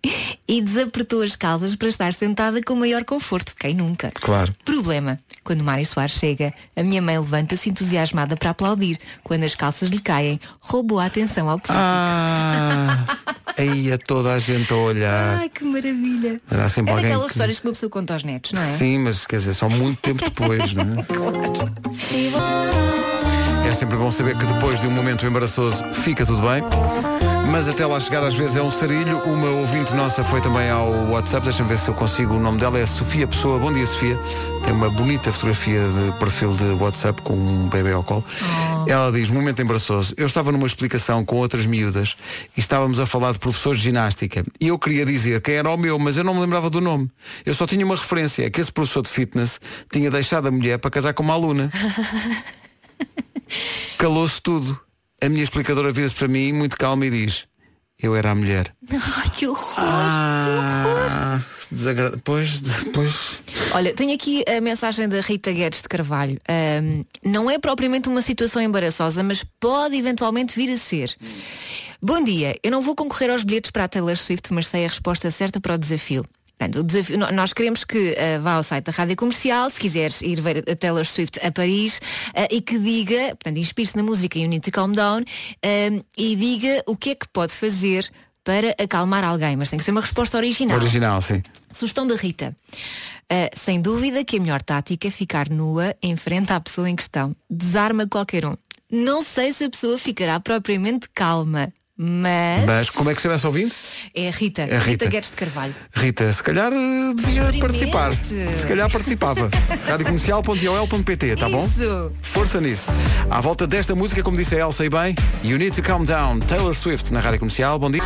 e 0.48 0.60
desapertou 0.62 1.20
as 1.22 1.36
calças 1.36 1.76
para 1.76 1.88
estar 1.88 2.12
sentada 2.14 2.62
com 2.62 2.74
maior 2.74 3.04
conforto. 3.04 3.54
Quem 3.60 3.74
nunca? 3.74 4.10
Claro. 4.14 4.54
Problema. 4.64 5.20
Quando 5.44 5.60
o 5.60 5.64
Mário 5.64 5.84
Soares 5.84 6.14
chega, 6.14 6.54
a 6.74 6.82
minha 6.82 7.02
mãe 7.02 7.18
levanta-se 7.18 7.68
entusiasmada 7.68 8.36
para 8.36 8.50
aplaudir. 8.50 8.98
Quando 9.22 9.44
as 9.44 9.54
calças 9.54 9.90
lhe 9.90 9.98
caem, 10.00 10.40
roubou 10.58 10.98
a 10.98 11.04
atenção 11.04 11.50
ao 11.50 11.58
psíquico. 11.58 11.78
Ah, 11.78 13.04
aí 13.58 13.92
a 13.92 13.98
toda 13.98 14.32
a 14.32 14.38
gente 14.38 14.72
a 14.72 14.76
olhar. 14.76 15.38
Ai, 15.38 15.48
que 15.48 15.64
maravilha. 15.64 16.40
Sempre 16.70 16.92
é 16.92 16.96
daquelas 16.96 17.26
que- 17.26 17.32
histórias 17.32 17.58
que 17.58 17.66
uma 17.66 17.72
pessoa 17.72 17.90
conta 17.90 18.12
aos 18.14 18.22
netos, 18.24 18.52
não 18.52 18.62
é? 18.62 18.76
Sim, 18.76 18.98
mas 18.98 19.24
quer 19.26 19.38
dizer, 19.38 19.54
só 19.54 19.68
muito 19.68 19.98
tempo 20.00 20.22
depois, 20.24 20.72
não 20.72 20.82
é? 20.84 21.04
É 23.66 23.72
sempre 23.72 23.96
bom 23.96 24.10
saber 24.10 24.36
que 24.36 24.44
depois 24.44 24.78
de 24.78 24.86
um 24.86 24.90
momento 24.90 25.24
embaraçoso 25.26 25.82
fica 25.94 26.24
tudo 26.24 26.42
bem. 26.42 26.62
Mas 27.50 27.68
até 27.68 27.84
lá 27.86 27.98
chegar 27.98 28.22
às 28.22 28.34
vezes 28.34 28.56
é 28.56 28.62
um 28.62 28.70
sarilho. 28.70 29.18
Uma 29.24 29.48
ouvinte 29.48 29.94
nossa 29.94 30.22
foi 30.22 30.40
também 30.40 30.68
ao 30.70 30.90
WhatsApp. 31.10 31.44
Deixa-me 31.44 31.68
ver 31.68 31.78
se 31.78 31.88
eu 31.88 31.94
consigo. 31.94 32.34
O 32.34 32.40
nome 32.40 32.60
dela 32.60 32.78
é 32.78 32.86
Sofia 32.86 33.26
Pessoa. 33.26 33.58
Bom 33.58 33.72
dia, 33.72 33.86
Sofia. 33.86 34.18
Tem 34.64 34.72
uma 34.72 34.90
bonita 34.90 35.32
fotografia 35.32 35.80
de 35.80 36.12
perfil 36.18 36.54
de 36.54 36.64
WhatsApp 36.82 37.20
com 37.22 37.34
um 37.34 37.68
bebê 37.68 37.92
ao 37.92 38.02
colo. 38.02 38.24
Ela 38.86 39.10
diz, 39.12 39.30
momento 39.30 39.60
embaraçoso. 39.62 40.14
Eu 40.16 40.26
estava 40.26 40.52
numa 40.52 40.66
explicação 40.66 41.24
com 41.24 41.36
outras 41.36 41.66
miúdas 41.66 42.16
e 42.56 42.60
estávamos 42.60 43.00
a 43.00 43.06
falar 43.06 43.32
de 43.32 43.38
professores 43.38 43.80
de 43.80 43.86
ginástica. 43.86 44.44
E 44.60 44.68
eu 44.68 44.78
queria 44.78 45.06
dizer 45.06 45.40
quem 45.40 45.54
era 45.54 45.70
o 45.70 45.76
meu, 45.76 45.98
mas 45.98 46.16
eu 46.16 46.24
não 46.24 46.34
me 46.34 46.40
lembrava 46.40 46.68
do 46.68 46.80
nome. 46.80 47.10
Eu 47.44 47.54
só 47.54 47.66
tinha 47.66 47.84
uma 47.84 47.96
referência, 47.96 48.50
que 48.50 48.60
esse 48.60 48.72
professor 48.72 49.02
de 49.02 49.08
fitness 49.08 49.60
tinha 49.92 50.10
deixado 50.10 50.48
a 50.48 50.50
mulher 50.50 50.78
para 50.78 50.90
casar 50.90 51.14
com 51.14 51.22
uma 51.22 51.34
aluna. 51.34 51.70
Calou-se 53.98 54.40
tudo. 54.40 54.78
A 55.22 55.28
minha 55.28 55.42
explicadora 55.42 55.92
vira-se 55.92 56.14
para 56.14 56.28
mim, 56.28 56.52
muito 56.52 56.76
calma, 56.76 57.06
e 57.06 57.10
diz: 57.10 57.46
Eu 58.00 58.16
era 58.16 58.32
a 58.32 58.34
mulher. 58.34 58.74
Ai, 58.90 59.30
que 59.30 59.46
horror! 59.46 59.74
Ah, 59.78 61.40
desagra... 61.70 62.12
Pois, 62.24 62.60
depois. 62.60 63.40
Olha, 63.72 63.94
tenho 63.94 64.14
aqui 64.14 64.44
a 64.48 64.60
mensagem 64.60 65.08
da 65.08 65.20
Rita 65.20 65.52
Guedes 65.52 65.82
de 65.82 65.88
Carvalho. 65.88 66.38
Ahm, 66.48 67.04
não 67.24 67.50
é 67.50 67.58
propriamente 67.58 68.08
uma 68.08 68.22
situação 68.22 68.60
embaraçosa, 68.60 69.22
mas 69.22 69.44
pode 69.60 69.96
eventualmente 69.96 70.56
vir 70.56 70.72
a 70.72 70.76
ser. 70.76 71.16
Bom 72.02 72.22
dia, 72.22 72.54
eu 72.62 72.70
não 72.70 72.82
vou 72.82 72.94
concorrer 72.94 73.30
aos 73.30 73.44
bilhetes 73.44 73.70
para 73.70 73.84
a 73.84 73.88
Taylor 73.88 74.16
Swift, 74.16 74.52
mas 74.52 74.66
sei 74.66 74.84
a 74.84 74.88
resposta 74.88 75.30
certa 75.30 75.60
para 75.60 75.74
o 75.74 75.78
desafio. 75.78 76.24
Portanto, 76.56 76.82
desafio- 76.84 77.18
nós 77.32 77.52
queremos 77.52 77.84
que 77.84 78.14
ah, 78.16 78.38
vá 78.40 78.52
ao 78.54 78.62
site 78.62 78.84
da 78.84 78.92
Rádio 78.92 79.16
Comercial, 79.16 79.68
se 79.70 79.80
quiseres 79.80 80.22
ir 80.22 80.40
ver 80.40 80.58
a 80.70 80.76
Taylor 80.76 81.04
Swift 81.04 81.38
a 81.44 81.50
Paris, 81.50 82.00
ah, 82.34 82.46
e 82.50 82.60
que 82.60 82.78
diga, 82.78 83.28
portanto, 83.30 83.58
inspire-se 83.58 83.96
na 83.96 84.02
música 84.02 84.38
You 84.38 84.48
Need 84.48 84.64
to 84.64 84.70
Calm 84.70 84.92
Down, 84.92 85.22
ah, 85.62 86.04
e 86.16 86.36
diga 86.36 86.82
o 86.86 86.96
que 86.96 87.10
é 87.10 87.14
que 87.14 87.28
pode 87.28 87.52
fazer 87.52 88.08
para 88.44 88.74
acalmar 88.78 89.24
alguém, 89.24 89.56
mas 89.56 89.70
tem 89.70 89.78
que 89.78 89.84
ser 89.84 89.90
uma 89.90 90.02
resposta 90.02 90.36
original. 90.36 90.76
Original, 90.76 91.20
sim. 91.22 91.42
Sugestão 91.72 92.06
da 92.06 92.14
Rita. 92.14 92.54
Sem 93.56 93.80
dúvida 93.80 94.22
que 94.22 94.36
a 94.36 94.40
melhor 94.40 94.60
tática 94.62 95.08
é 95.08 95.10
ficar 95.10 95.48
nua 95.48 95.96
em 96.02 96.14
frente 96.14 96.52
à 96.52 96.60
pessoa 96.60 96.88
em 96.90 96.94
questão. 96.94 97.34
Desarma 97.48 98.06
qualquer 98.06 98.44
um. 98.44 98.54
Não 98.92 99.22
sei 99.22 99.50
se 99.50 99.64
a 99.64 99.70
pessoa 99.70 99.96
ficará 99.98 100.38
propriamente 100.38 101.08
calma, 101.14 101.72
mas, 101.96 102.64
Mas 102.66 102.90
como 102.90 103.08
é 103.10 103.14
que 103.14 103.20
se 103.20 103.24
chama 103.24 103.36
essa 103.36 103.46
ouvinte? 103.46 103.74
é 104.14 104.28
a 104.28 104.30
Rita, 104.32 104.62
É 104.62 104.76
a 104.76 104.80
Rita. 104.80 105.06
Guedes 105.06 105.30
de 105.30 105.36
Carvalho. 105.36 105.74
Rita, 105.94 106.32
se 106.32 106.42
calhar 106.42 106.72
eh, 106.72 107.14
devia 107.14 107.60
participar. 107.60 108.12
Se 108.14 108.66
calhar 108.66 108.90
participava. 108.90 109.48
Radiocomercial.ol.pt, 109.86 111.36
tá 111.36 111.48
bom? 111.48 111.66
Isso. 111.66 112.12
Força 112.22 112.60
nisso. 112.60 112.90
À 113.30 113.40
volta 113.40 113.66
desta 113.66 113.94
música, 113.94 114.22
como 114.22 114.36
disse 114.36 114.54
a 114.56 114.58
Elsa 114.58 114.84
e 114.84 114.90
bem, 114.90 115.14
You 115.42 115.56
Need 115.58 115.76
to 115.76 115.82
Calm 115.82 116.04
Down, 116.04 116.40
Taylor 116.40 116.74
Swift 116.74 117.12
na 117.12 117.20
Rádio 117.20 117.38
Comercial. 117.38 117.78
Bom 117.78 117.90
dia. 117.90 118.02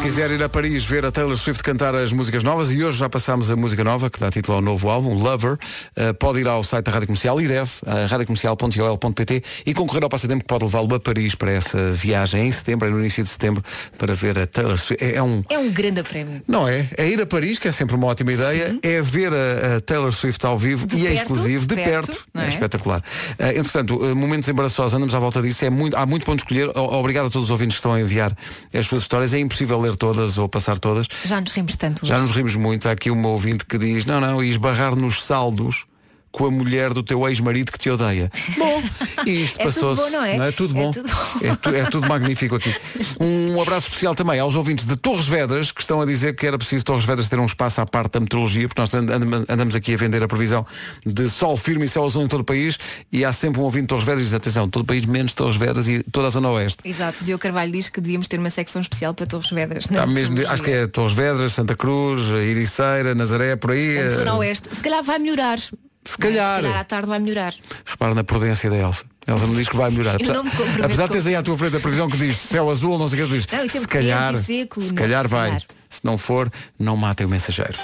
Se 0.00 0.06
quiser 0.06 0.30
ir 0.30 0.42
a 0.42 0.48
Paris 0.48 0.84
ver 0.86 1.04
a 1.04 1.12
Taylor 1.12 1.36
Swift 1.36 1.62
cantar 1.62 1.94
as 1.94 2.10
músicas 2.10 2.42
novas, 2.42 2.72
e 2.72 2.82
hoje 2.82 2.96
já 2.96 3.08
passámos 3.08 3.50
a 3.50 3.54
música 3.54 3.84
nova, 3.84 4.08
que 4.08 4.18
dá 4.18 4.30
título 4.30 4.56
ao 4.56 4.62
novo 4.62 4.88
álbum, 4.88 5.12
Lover, 5.14 5.58
eh, 5.94 6.14
pode 6.14 6.40
ir 6.40 6.48
ao 6.48 6.64
site 6.64 6.86
da 6.86 6.92
Rádio 6.92 7.06
Comercial 7.08 7.38
e 7.38 7.46
deve, 7.46 7.70
a 7.86 8.06
radiocomercial.ol.pt 8.06 9.42
e 9.66 9.74
concorrer 9.74 10.02
ao 10.02 10.08
passatempo 10.08 10.40
que 10.42 10.48
pode 10.48 10.64
levá-lo 10.64 10.94
a 10.94 11.00
Paris 11.00 11.34
para 11.34 11.50
essa 11.52 11.90
viagem 11.90 12.46
em 12.46 12.50
setembro, 12.50 12.88
é 12.88 12.90
no 12.90 12.98
início 12.98 13.22
de 13.22 13.28
setembro, 13.28 13.62
para 13.98 14.14
ver 14.14 14.38
a 14.38 14.46
Taylor 14.46 14.78
Swift. 14.78 15.04
É, 15.04 15.16
é 15.16 15.22
um, 15.22 15.42
É 15.50 15.58
um 15.58 15.70
grande 15.70 16.02
prémio. 16.02 16.40
não 16.48 16.66
é? 16.66 16.88
É 16.96 17.06
ir 17.06 17.20
a 17.20 17.26
Paris, 17.26 17.58
que 17.58 17.68
é 17.68 17.72
sempre 17.72 17.94
uma 17.94 18.06
ótima 18.06 18.32
ideia, 18.32 18.78
é 18.82 19.02
ver 19.02 19.32
a, 19.34 19.76
a 19.76 19.80
Taylor 19.82 20.12
Swift 20.12 20.44
ao 20.46 20.56
vivo 20.56 20.86
De 20.86 20.96
e 20.96 21.06
é 21.06 21.10
perto, 21.10 21.22
exclusivo, 21.22 21.66
de 21.66 21.76
de 21.76 21.82
perto. 21.82 22.24
é? 22.34 22.46
é? 22.46 22.48
espetacular. 22.48 23.04
Eh, 23.38 23.58
entretanto, 23.58 24.02
eh, 24.04 24.14
momentos 24.14 24.48
embaraçosos, 24.48 24.94
andamos 24.94 25.14
à 25.14 25.18
volta 25.18 25.42
disso, 25.42 25.62
é 25.64 25.70
muito, 25.70 25.94
há 25.94 26.06
muito 26.06 26.24
ponto 26.24 26.38
de 26.38 26.42
escolher. 26.44 26.70
Obrigado 26.74 27.26
a 27.26 27.30
todos 27.30 27.48
os 27.48 27.50
ouvintes 27.50 27.74
que 27.76 27.80
estão 27.80 27.92
a 27.92 28.00
enviar 28.00 28.34
as 28.72 28.86
suas 28.86 29.02
histórias. 29.02 29.34
É 29.34 29.38
impossível 29.38 29.78
ler 29.78 29.89
todas 29.96 30.38
ou 30.38 30.48
passar 30.48 30.78
todas. 30.78 31.06
Já 31.24 31.40
nos 31.40 31.52
rimos 31.52 31.76
tanto. 31.76 32.06
Já 32.06 32.18
nos 32.18 32.30
rimos 32.30 32.54
muito. 32.54 32.88
Há 32.88 32.92
aqui 32.92 33.10
uma 33.10 33.28
ouvinte 33.28 33.64
que 33.64 33.78
diz, 33.78 34.04
não, 34.04 34.20
não, 34.20 34.42
e 34.42 34.48
esbarrar 34.48 34.94
nos 34.94 35.22
saldos 35.24 35.86
com 36.32 36.46
a 36.46 36.50
mulher 36.50 36.94
do 36.94 37.02
teu 37.02 37.26
ex-marido 37.28 37.72
que 37.72 37.78
te 37.78 37.90
odeia. 37.90 38.30
Bom, 38.56 38.82
e 39.26 39.42
isto 39.44 39.56
É 39.60 39.64
tudo 39.64 39.74
passou-se. 39.74 40.00
bom, 40.02 40.10
não 40.10 40.24
é? 40.24 40.48
É 40.48 40.52
tudo 40.52 40.76
É 40.76 40.80
bom. 40.82 40.90
tudo 40.90 41.08
bom. 41.08 41.16
É, 41.42 41.54
tu- 41.56 41.68
é 41.70 41.84
tudo 41.90 42.08
magnífico 42.08 42.54
aqui. 42.56 42.74
Um 43.22 43.60
abraço 43.60 43.88
especial 43.88 44.14
também 44.14 44.40
aos 44.40 44.54
ouvintes 44.54 44.86
de 44.86 44.96
Torres 44.96 45.26
Vedras 45.26 45.70
que 45.72 45.80
estão 45.82 46.00
a 46.00 46.06
dizer 46.06 46.34
que 46.34 46.46
era 46.46 46.56
preciso 46.56 46.84
Torres 46.84 47.04
Vedras 47.04 47.28
ter 47.28 47.38
um 47.38 47.44
espaço 47.44 47.80
à 47.80 47.84
parte 47.86 48.12
da 48.12 48.20
meteorologia, 48.20 48.66
porque 48.66 48.80
nós 48.80 48.94
and- 48.94 49.10
and- 49.10 49.44
andamos 49.48 49.74
aqui 49.74 49.92
a 49.92 49.96
vender 49.96 50.22
a 50.22 50.28
previsão 50.28 50.64
de 51.04 51.28
sol 51.28 51.56
firme 51.56 51.84
e 51.84 51.88
céu 51.88 52.04
azul 52.04 52.22
em 52.22 52.28
todo 52.28 52.40
o 52.40 52.44
país 52.44 52.78
e 53.12 53.24
há 53.24 53.32
sempre 53.32 53.60
um 53.60 53.64
ouvinte 53.64 53.82
de 53.82 53.88
Torres 53.88 54.04
Vedras 54.04 54.22
e 54.22 54.24
diz, 54.26 54.34
atenção, 54.34 54.70
todo 54.70 54.82
o 54.82 54.86
país 54.86 55.04
menos 55.04 55.34
Torres 55.34 55.56
Vedras 55.56 55.86
e 55.88 56.02
toda 56.04 56.28
a 56.28 56.30
zona 56.30 56.48
oeste. 56.50 56.78
Exato, 56.84 57.20
o 57.22 57.24
Diogo 57.24 57.42
Carvalho 57.42 57.72
diz 57.72 57.88
que 57.90 58.00
devíamos 58.00 58.26
ter 58.28 58.38
uma 58.38 58.50
secção 58.50 58.80
especial 58.80 59.12
para 59.12 59.26
Torres 59.26 59.50
Vedras. 59.50 59.84
Está 59.84 60.06
mesmo, 60.06 60.36
acho 60.48 60.62
que 60.62 60.70
é 60.70 60.86
Torres 60.86 61.12
Vedras, 61.14 61.52
Santa 61.52 61.74
Cruz, 61.74 62.20
Iriceira, 62.30 63.14
Nazaré, 63.14 63.56
por 63.56 63.72
aí. 63.72 63.98
Eh, 63.98 64.10
Zona 64.10 64.36
Oeste. 64.36 64.68
Se 64.74 64.82
calhar 64.82 65.02
vai 65.02 65.18
melhorar. 65.18 65.58
Se 66.04 66.16
calhar. 66.18 66.56
Se 66.58 66.62
calhar 66.62 66.80
à 66.80 66.84
tarde 66.84 67.08
vai 67.08 67.18
melhorar. 67.18 67.54
Repara 67.84 68.14
na 68.14 68.24
prudência 68.24 68.70
da 68.70 68.76
Elsa. 68.76 69.04
Elsa 69.26 69.46
me 69.46 69.56
diz 69.56 69.68
que 69.68 69.76
vai 69.76 69.90
melhorar. 69.90 70.18
Comprometo 70.18 70.84
Apesar 70.84 71.06
de 71.06 71.12
teres 71.12 71.26
aí 71.26 71.36
à 71.36 71.42
tua 71.42 71.56
frente 71.58 71.76
a 71.76 71.80
previsão 71.80 72.08
que 72.08 72.16
diz 72.16 72.36
céu 72.36 72.70
azul, 72.70 72.98
não 72.98 73.06
sei 73.08 73.22
o 73.22 73.26
que, 73.26 73.32
dizes, 73.34 73.46
Não, 73.52 73.68
se 73.68 73.86
calhar, 73.86 74.34
e 74.34 74.42
seco, 74.42 74.80
se 74.80 74.94
calhar 74.94 75.28
vai. 75.28 75.48
calhar. 75.48 75.62
Se 75.88 76.00
não 76.04 76.16
for, 76.16 76.50
não 76.78 76.96
matem 76.96 77.26
o 77.26 77.30
mensageiro. 77.30 77.76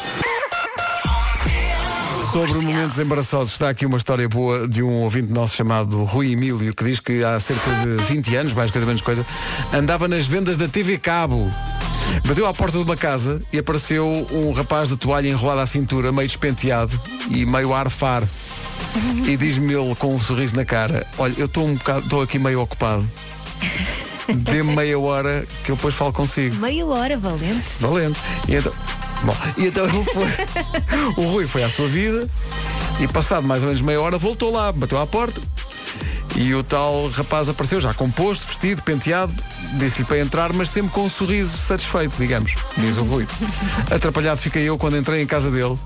Sobre 2.33 2.53
momentos 2.55 2.99
embaraçosos, 2.99 3.53
está 3.55 3.71
aqui 3.71 3.87
uma 3.87 3.97
história 3.97 4.29
boa 4.29 4.69
de 4.69 4.83
um 4.83 5.03
ouvinte 5.03 5.33
nosso 5.33 5.55
chamado 5.57 6.05
Rui 6.05 6.33
Emílio, 6.33 6.75
que 6.75 6.85
diz 6.85 7.01
que 7.01 7.25
há 7.25 7.39
cerca 7.41 7.71
de 7.83 7.97
20 8.05 8.37
anos, 8.37 8.53
mais 8.53 8.71
coisa 8.71 8.87
menos 8.87 9.01
coisa, 9.01 9.25
andava 9.73 10.07
nas 10.07 10.27
vendas 10.27 10.59
da 10.59 10.69
TV 10.69 10.99
Cabo. 10.99 11.49
Bateu 12.27 12.47
à 12.47 12.53
porta 12.53 12.79
de 12.79 12.85
uma 12.85 12.97
casa 12.97 13.41
e 13.53 13.59
apareceu 13.59 14.27
um 14.33 14.53
rapaz 14.53 14.89
de 14.89 14.97
toalha 14.97 15.29
enrolada 15.29 15.63
à 15.63 15.67
cintura, 15.67 16.11
meio 16.13 16.27
despenteado 16.27 17.01
e 17.31 17.47
meio 17.47 17.73
a 17.73 17.81
arfar. 17.81 18.23
E 19.27 19.37
diz-me 19.37 19.75
ele 19.75 19.95
com 19.95 20.15
um 20.15 20.19
sorriso 20.19 20.57
na 20.57 20.65
cara, 20.65 21.07
olha, 21.19 21.35
eu 21.37 21.47
estou 21.47 21.67
um 21.67 21.75
bocado, 21.75 22.01
estou 22.01 22.23
aqui 22.23 22.39
meio 22.39 22.61
ocupado. 22.61 23.09
Dê-me 24.29 24.75
meia 24.75 24.99
hora 24.99 25.47
que 25.65 25.71
eu 25.71 25.77
depois 25.77 25.95
falo 25.95 26.13
consigo. 26.13 26.57
Meia 26.57 26.85
hora, 26.87 27.17
valente. 27.17 27.65
Valente. 27.79 28.21
E 28.49 28.57
então, 28.57 28.73
bom, 29.23 29.37
e 29.57 29.67
então 29.67 29.85
ele 29.85 30.05
foi. 30.05 30.29
o 31.25 31.29
Rui 31.29 31.47
foi 31.47 31.63
à 31.63 31.71
sua 31.71 31.87
vida 31.87 32.29
e 33.01 33.07
passado 33.07 33.47
mais 33.47 33.63
ou 33.63 33.69
menos 33.69 33.83
meia 33.83 34.01
hora 34.01 34.19
voltou 34.19 34.53
lá, 34.53 34.73
bateu 34.73 34.99
à 34.99 35.07
porta 35.07 35.41
e 36.35 36.55
o 36.55 36.63
tal 36.63 37.09
rapaz 37.11 37.49
apareceu 37.49 37.81
já 37.81 37.95
composto, 37.95 38.47
vestido, 38.47 38.83
penteado, 38.83 39.33
disse-lhe 39.75 40.05
para 40.05 40.19
entrar, 40.19 40.53
mas 40.53 40.69
sempre 40.69 40.91
com 40.91 41.05
um 41.05 41.09
sorriso 41.09 41.57
satisfeito, 41.57 42.15
digamos, 42.19 42.55
diz 42.77 42.97
o 42.99 43.05
Rui. 43.05 43.27
Atrapalhado 43.91 44.41
fiquei 44.41 44.65
eu 44.65 44.77
quando 44.77 44.97
entrei 44.97 45.23
em 45.23 45.27
casa 45.27 45.51
dele. 45.51 45.79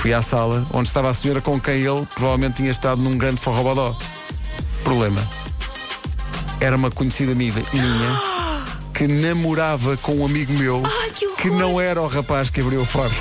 Fui 0.00 0.12
à 0.12 0.20
sala 0.20 0.64
onde 0.72 0.88
estava 0.88 1.08
a 1.08 1.14
senhora 1.14 1.40
com 1.40 1.60
quem 1.60 1.76
ele 1.76 2.06
provavelmente 2.14 2.56
tinha 2.56 2.70
estado 2.70 3.00
num 3.00 3.16
grande 3.16 3.40
forrobodó. 3.40 3.96
Problema. 4.84 5.20
Era 6.60 6.76
uma 6.76 6.90
conhecida 6.90 7.34
minha 7.34 7.52
minha 7.72 8.36
que 8.94 9.06
namorava 9.06 9.96
com 9.98 10.16
um 10.16 10.24
amigo 10.24 10.52
meu 10.54 10.82
que, 11.38 11.50
não 11.50 11.80
era 11.80 12.00
o 12.00 12.06
rapaz 12.06 12.48
que 12.48 12.60
abriu 12.60 12.82
a 12.82 12.86
porta. 12.86 13.14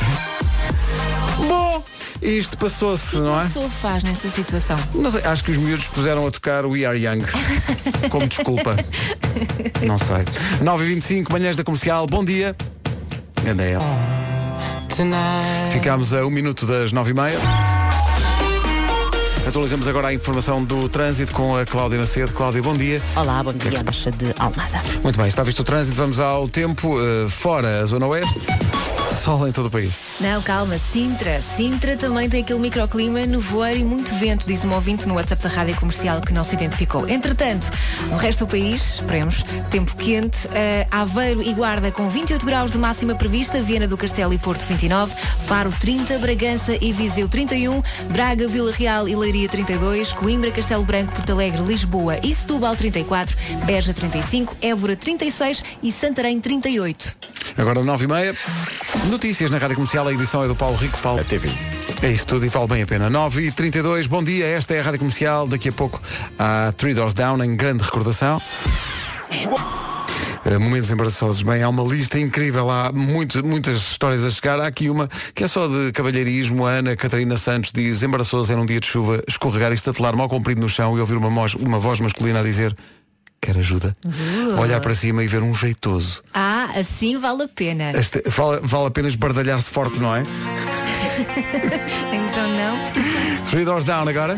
Bom, 1.47 1.83
isto 2.25 2.57
passou-se, 2.57 3.15
não 3.17 3.35
A 3.37 3.41
é? 3.41 3.45
pessoa 3.45 3.69
faz 3.69 4.03
nessa 4.03 4.29
situação. 4.29 4.77
Não 4.93 5.11
sei, 5.11 5.21
acho 5.23 5.43
que 5.43 5.51
os 5.51 5.57
miúdos 5.57 5.85
puseram 5.85 6.25
a 6.27 6.31
tocar 6.31 6.65
We 6.65 6.85
Are 6.85 6.97
Young 6.97 7.23
como 8.09 8.27
desculpa. 8.27 8.75
Não 9.85 9.97
sei. 9.97 10.23
9h25, 10.63 11.31
manhãs 11.31 11.55
da 11.57 11.63
comercial, 11.63 12.05
bom 12.07 12.23
dia. 12.23 12.55
Anda 13.47 13.63
ela. 13.63 13.85
Ficámos 15.71 16.13
a 16.13 16.25
um 16.25 16.29
minuto 16.29 16.65
das 16.65 16.91
9h30. 16.93 17.33
Atualizamos 19.47 19.87
agora 19.87 20.07
a 20.07 20.13
informação 20.13 20.63
do 20.63 20.89
trânsito 20.89 21.31
com 21.31 21.55
a 21.55 21.65
Cláudia 21.65 21.99
Macedo. 21.99 22.31
Cláudia, 22.33 22.63
bom 22.63 22.75
dia. 22.75 22.99
Olá, 23.15 23.43
bom 23.43 23.53
que 23.53 23.67
é 23.67 23.69
dia, 23.69 23.79
que 23.79 23.85
Baixa 23.85 24.11
de 24.11 24.33
Almada. 24.39 24.81
Muito 25.03 25.17
bem, 25.17 25.27
está 25.27 25.43
visto 25.43 25.59
o 25.59 25.63
trânsito, 25.63 25.95
vamos 25.95 26.19
ao 26.19 26.49
tempo. 26.49 26.97
eh, 26.99 27.29
fora 27.29 27.81
a 27.81 27.85
Zona 27.85 28.07
Oeste, 28.07 28.39
sol 29.25 29.47
em 29.47 29.51
todo 29.51 29.65
o 29.65 29.71
país. 29.71 29.91
Não, 30.21 30.39
calma, 30.43 30.77
Sintra. 30.77 31.41
Sintra 31.41 31.97
também 31.97 32.29
tem 32.29 32.43
aquele 32.43 32.59
microclima, 32.59 33.25
nevoeiro 33.25 33.79
e 33.79 33.83
muito 33.83 34.13
vento, 34.19 34.45
diz 34.45 34.63
um 34.63 34.71
ouvinte 34.71 35.07
no 35.07 35.15
WhatsApp 35.15 35.41
da 35.41 35.49
Rádio 35.49 35.75
Comercial 35.77 36.21
que 36.21 36.31
não 36.31 36.43
se 36.43 36.53
identificou. 36.53 37.09
Entretanto, 37.09 37.67
no 38.07 38.17
resto 38.17 38.45
do 38.45 38.51
país, 38.51 38.95
esperemos, 38.95 39.43
tempo 39.71 39.95
quente, 39.95 40.47
eh, 40.53 40.85
Aveiro 40.91 41.41
e 41.41 41.51
Guarda 41.55 41.91
com 41.91 42.07
28 42.07 42.45
graus 42.45 42.71
de 42.71 42.77
máxima 42.77 43.15
prevista, 43.15 43.59
Viana 43.63 43.87
do 43.87 43.97
Castelo 43.97 44.31
e 44.31 44.37
Porto 44.37 44.63
29, 44.65 45.15
Faro 45.47 45.73
30, 45.81 46.19
Bragança 46.19 46.77
e 46.79 46.91
Viseu 46.91 47.27
31, 47.27 47.81
Braga, 48.11 48.47
Vila 48.47 48.71
Real 48.71 49.07
e 49.07 49.15
Leiria 49.15 49.49
32, 49.49 50.13
Coimbra, 50.13 50.51
Castelo 50.51 50.85
Branco, 50.85 51.13
Porto 51.13 51.31
Alegre, 51.31 51.63
Lisboa 51.63 52.19
e 52.21 52.31
Setúbal 52.31 52.75
34, 52.75 53.35
Beja 53.65 53.91
35, 53.91 54.55
Évora 54.61 54.95
36 54.95 55.63
e 55.81 55.91
Santarém 55.91 56.39
38. 56.39 57.15
Agora 57.57 57.79
9h30, 57.81 58.35
notícias 59.15 59.49
na 59.49 59.57
Rádio 59.57 59.77
Comercial, 59.77 60.05
a 60.09 60.13
edição 60.13 60.43
é 60.43 60.47
do 60.47 60.55
Paulo 60.55 60.75
Rico. 60.75 60.97
Paulo. 60.99 61.21
A 61.21 61.23
TV. 61.23 61.49
É 62.01 62.11
isso 62.11 62.27
tudo 62.27 62.45
e 62.45 62.49
vale 62.49 62.67
bem 62.67 62.81
a 62.81 62.85
pena. 62.85 63.09
9h32, 63.09 64.07
bom 64.09 64.21
dia, 64.21 64.45
esta 64.45 64.73
é 64.73 64.81
a 64.81 64.83
Rádio 64.83 64.99
Comercial. 64.99 65.47
Daqui 65.47 65.69
a 65.69 65.71
pouco 65.71 66.01
há 66.37 66.73
Three 66.75 66.93
Doors 66.93 67.13
Down, 67.13 67.41
em 67.41 67.55
grande 67.55 67.81
recordação. 67.81 68.41
Uh, 70.45 70.59
momentos 70.59 70.91
embaraçosos. 70.91 71.41
Bem, 71.43 71.63
há 71.63 71.69
uma 71.69 71.81
lista 71.83 72.19
incrível, 72.19 72.69
há 72.69 72.91
muito, 72.91 73.43
muitas 73.45 73.77
histórias 73.77 74.23
a 74.25 74.29
chegar. 74.29 74.59
Há 74.59 74.67
aqui 74.67 74.89
uma 74.89 75.09
que 75.33 75.45
é 75.45 75.47
só 75.47 75.65
de 75.65 75.93
cavalheirismo. 75.93 76.65
A 76.65 76.71
Ana 76.71 76.95
Catarina 76.97 77.37
Santos 77.37 77.71
diz, 77.73 78.03
embaraçoso 78.03 78.51
era 78.51 78.59
um 78.61 78.65
dia 78.65 78.81
de 78.81 78.85
chuva, 78.87 79.23
escorregar 79.29 79.71
e 79.71 79.75
estatelar 79.75 80.13
mal 80.13 80.27
comprido 80.27 80.59
no 80.59 80.67
chão 80.67 80.97
e 80.97 80.99
ouvir 80.99 81.15
uma, 81.15 81.29
mos- 81.29 81.55
uma 81.55 81.79
voz 81.79 82.01
masculina 82.01 82.41
a 82.41 82.43
dizer 82.43 82.75
quer 83.45 83.57
ajuda? 83.57 83.95
Uh. 84.03 84.59
Olhar 84.59 84.79
para 84.81 84.95
cima 84.95 85.23
e 85.23 85.27
ver 85.27 85.41
um 85.43 85.53
jeitoso. 85.53 86.23
Ah, 86.33 86.69
assim 86.75 87.17
vale 87.17 87.43
a 87.43 87.47
pena. 87.47 87.91
Este- 87.91 88.23
vale, 88.27 88.59
vale 88.63 88.87
apenas 88.87 89.15
bardalhar-se 89.15 89.69
forte, 89.69 89.99
não 89.99 90.15
é? 90.15 90.23
então 92.11 92.47
não. 92.49 93.45
Three 93.49 93.63
Doors 93.65 93.83
Down 93.83 94.07
agora. 94.07 94.35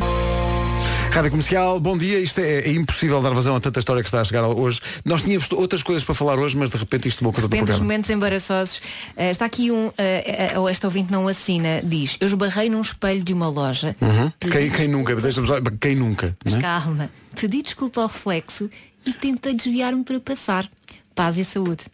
Rádio 1.12 1.32
Comercial, 1.32 1.80
bom 1.80 1.98
dia. 1.98 2.20
Isto 2.20 2.42
é, 2.42 2.60
é 2.60 2.72
impossível 2.74 3.20
dar 3.22 3.32
vazão 3.32 3.56
a 3.56 3.60
tanta 3.60 3.80
história 3.80 4.04
que 4.04 4.08
está 4.10 4.22
a 4.22 4.24
chegar 4.26 4.46
hoje. 4.46 4.80
Nós 5.04 5.22
tínhamos 5.24 5.50
outras 5.52 5.82
coisas 5.82 6.04
para 6.04 6.14
falar 6.14 6.38
hoje, 6.38 6.56
mas 6.56 6.70
de 6.70 6.78
repente 6.78 7.08
isto 7.08 7.20
tomou 7.20 7.34
conta 7.34 7.48
do 7.48 7.56
programa. 7.58 7.80
momentos 7.82 8.10
embaraçosos. 8.12 8.80
Eh, 9.16 9.32
está 9.32 9.46
aqui 9.46 9.72
um, 9.72 9.92
eh, 9.98 10.52
eh, 10.54 10.60
ou 10.60 10.70
esta 10.70 10.86
ouvinte 10.86 11.12
não 11.12 11.28
assina, 11.28 11.82
diz, 11.84 12.18
eu 12.20 12.28
esbarrei 12.28 12.70
num 12.70 12.82
espelho 12.82 13.24
de 13.24 13.34
uma 13.34 13.48
loja. 13.50 13.96
Uhum. 14.00 14.32
Quem, 14.52 14.70
quem 14.70 14.88
nunca? 14.90 15.16
Deixa-me 15.16 15.48
só- 15.48 15.56
Quem 15.82 15.96
nunca? 15.96 16.38
Mas 16.44 16.54
não 16.54 16.60
é? 16.60 16.64
calma, 16.64 17.10
pedi 17.36 17.64
desculpa 17.64 18.02
ao 18.02 18.08
reflexo 18.08 18.70
e 19.08 19.14
tentei 19.14 19.54
desviar-me 19.54 20.04
para 20.04 20.20
passar. 20.20 20.70
Paz 21.16 21.38
e 21.38 21.46
saúde. 21.46 21.86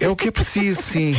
É 0.00 0.08
o 0.08 0.16
que 0.16 0.28
é 0.28 0.30
preciso, 0.30 0.82
sim. 0.82 1.14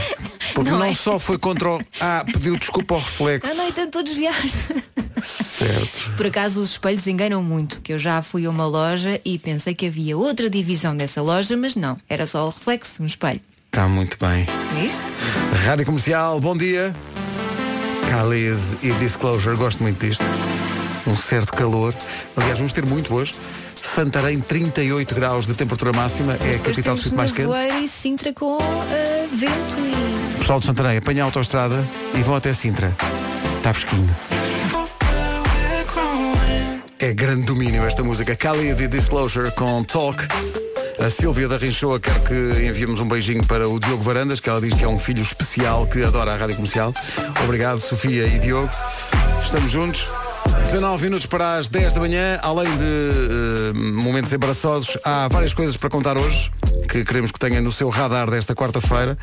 Porque 0.53 0.69
Não 0.69 0.79
não, 0.79 0.85
é? 0.85 0.93
só 0.93 1.17
foi 1.17 1.37
contra 1.39 1.69
o. 1.69 1.81
Ah, 1.99 2.23
pediu 2.25 2.57
desculpa 2.57 2.93
ao 2.95 2.99
reflexo. 2.99 3.49
Ah, 3.49 3.53
não, 3.55 3.67
e 3.67 3.71
tentou 3.71 4.03
desviar-se. 4.03 4.83
Certo. 5.23 6.17
Por 6.17 6.27
acaso 6.27 6.59
os 6.61 6.71
espelhos 6.71 7.07
enganam 7.07 7.41
muito, 7.41 7.79
que 7.79 7.93
eu 7.93 7.97
já 7.97 8.21
fui 8.21 8.45
a 8.45 8.49
uma 8.49 8.67
loja 8.67 9.19
e 9.23 9.39
pensei 9.39 9.73
que 9.73 9.87
havia 9.87 10.17
outra 10.17 10.49
divisão 10.49 10.95
dessa 10.95 11.21
loja, 11.21 11.55
mas 11.55 11.75
não, 11.75 11.97
era 12.09 12.27
só 12.27 12.43
o 12.43 12.49
reflexo 12.49 12.97
de 12.97 13.03
um 13.03 13.05
espelho. 13.05 13.41
Está 13.67 13.87
muito 13.87 14.17
bem. 14.19 14.45
Viste? 14.79 15.01
Rádio 15.65 15.85
Comercial, 15.85 16.39
bom 16.39 16.55
dia. 16.55 16.93
Khalid 18.09 18.59
e 18.83 18.91
Disclosure, 18.93 19.55
gosto 19.55 19.81
muito 19.81 20.05
disto. 20.05 20.23
Um 21.07 21.15
certo 21.15 21.53
calor. 21.53 21.93
Aliás, 22.35 22.57
vamos 22.57 22.73
ter 22.73 22.85
muito 22.85 23.13
hoje. 23.13 23.33
Santarém, 23.93 24.39
38 24.39 25.15
graus 25.15 25.45
de 25.45 25.53
temperatura 25.53 25.93
máxima. 25.93 26.33
É 26.33 26.55
a 26.55 26.59
capital 26.59 26.95
do 26.95 27.01
sítio 27.01 27.17
mais 27.17 27.31
quente. 27.31 27.49
E 27.81 27.87
Sintra 27.87 28.33
com 28.33 28.59
eh, 28.91 29.27
vento 29.31 29.75
e... 29.79 30.37
Pessoal 30.39 30.59
de 30.59 30.65
Santarém, 30.65 30.97
apanha 30.97 31.23
a 31.23 31.25
autoestrada 31.25 31.83
e 32.13 32.21
vão 32.21 32.35
até 32.35 32.53
Sintra. 32.53 32.95
Está 33.57 33.73
fresquinho. 33.73 34.13
É 36.99 37.13
grande 37.13 37.43
domínio 37.43 37.83
esta 37.85 38.03
música. 38.03 38.33
Khalid 38.33 38.83
e 38.83 38.87
Disclosure 38.87 39.51
com 39.51 39.83
Talk. 39.83 40.23
A 40.99 41.09
Silvia 41.09 41.47
da 41.47 41.57
Rinchoa 41.57 41.99
quer 41.99 42.21
que 42.23 42.33
enviemos 42.65 42.99
um 42.99 43.07
beijinho 43.07 43.45
para 43.45 43.67
o 43.67 43.79
Diogo 43.79 44.01
Varandas, 44.01 44.39
que 44.39 44.49
ela 44.49 44.61
diz 44.61 44.73
que 44.73 44.83
é 44.83 44.87
um 44.87 44.97
filho 44.97 45.21
especial 45.21 45.85
que 45.87 46.03
adora 46.03 46.33
a 46.33 46.37
rádio 46.37 46.55
comercial. 46.55 46.93
Obrigado, 47.43 47.79
Sofia 47.79 48.25
e 48.25 48.39
Diogo. 48.39 48.69
Estamos 49.41 49.71
juntos. 49.71 50.09
19 50.75 51.03
minutos 51.03 51.25
para 51.25 51.55
as 51.55 51.69
10 51.69 51.93
da 51.93 52.01
manhã, 52.01 52.37
além 52.41 52.67
de 52.75 52.83
eh, 52.83 53.71
momentos 53.73 54.33
embaraçosos, 54.33 54.97
há 55.05 55.29
várias 55.29 55.53
coisas 55.53 55.77
para 55.77 55.89
contar 55.89 56.17
hoje 56.17 56.51
que 56.89 57.05
queremos 57.05 57.31
que 57.31 57.39
tenha 57.39 57.61
no 57.61 57.71
seu 57.71 57.87
radar 57.87 58.29
desta 58.29 58.53
quarta-feira. 58.53 59.17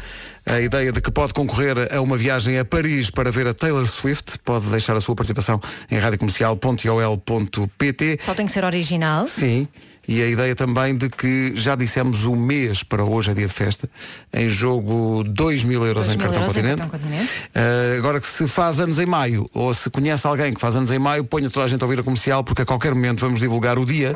A 0.46 0.62
ideia 0.62 0.90
de 0.90 1.02
que 1.02 1.10
pode 1.10 1.34
concorrer 1.34 1.94
a 1.94 2.00
uma 2.00 2.16
viagem 2.16 2.58
a 2.58 2.64
Paris 2.64 3.10
para 3.10 3.30
ver 3.30 3.46
a 3.46 3.52
Taylor 3.52 3.86
Swift. 3.86 4.38
Pode 4.38 4.64
deixar 4.68 4.96
a 4.96 5.00
sua 5.02 5.14
participação 5.14 5.60
em 5.90 5.98
radiocomercial.ol.pt. 5.98 8.18
Só 8.22 8.34
tem 8.34 8.46
que 8.46 8.52
ser 8.52 8.64
original. 8.64 9.26
Sim. 9.26 9.68
E 10.06 10.20
a 10.20 10.26
ideia 10.26 10.54
também 10.56 10.96
de 10.96 11.08
que 11.08 11.52
já 11.54 11.76
dissemos 11.76 12.24
o 12.24 12.34
mês 12.34 12.82
para 12.82 13.04
hoje, 13.04 13.30
é 13.30 13.34
dia 13.34 13.46
de 13.46 13.52
festa, 13.52 13.88
em 14.32 14.48
jogo 14.48 15.22
2 15.24 15.64
mil 15.64 15.84
euros 15.86 16.06
2 16.06 16.14
em 16.14 16.18
mil 16.18 16.26
cartão 16.26 16.42
euros 16.42 16.56
em 16.56 16.62
cartão 16.62 16.88
continente. 16.88 17.22
Uh, 17.22 17.98
agora 17.98 18.20
que 18.20 18.26
se 18.26 18.48
faz 18.48 18.80
anos 18.80 18.98
em 18.98 19.06
maio, 19.06 19.48
ou 19.54 19.72
se 19.72 19.88
conhece 19.90 20.26
alguém 20.26 20.52
que 20.52 20.60
faz 20.60 20.74
anos 20.74 20.90
em 20.90 20.98
maio, 20.98 21.24
ponha 21.24 21.48
toda 21.48 21.66
a 21.66 21.68
gente 21.68 21.82
a 21.82 21.86
ouvir 21.86 22.00
a 22.00 22.02
comercial, 22.02 22.42
porque 22.42 22.62
a 22.62 22.66
qualquer 22.66 22.94
momento 22.94 23.20
vamos 23.20 23.38
divulgar 23.38 23.78
o 23.78 23.86
dia, 23.86 24.14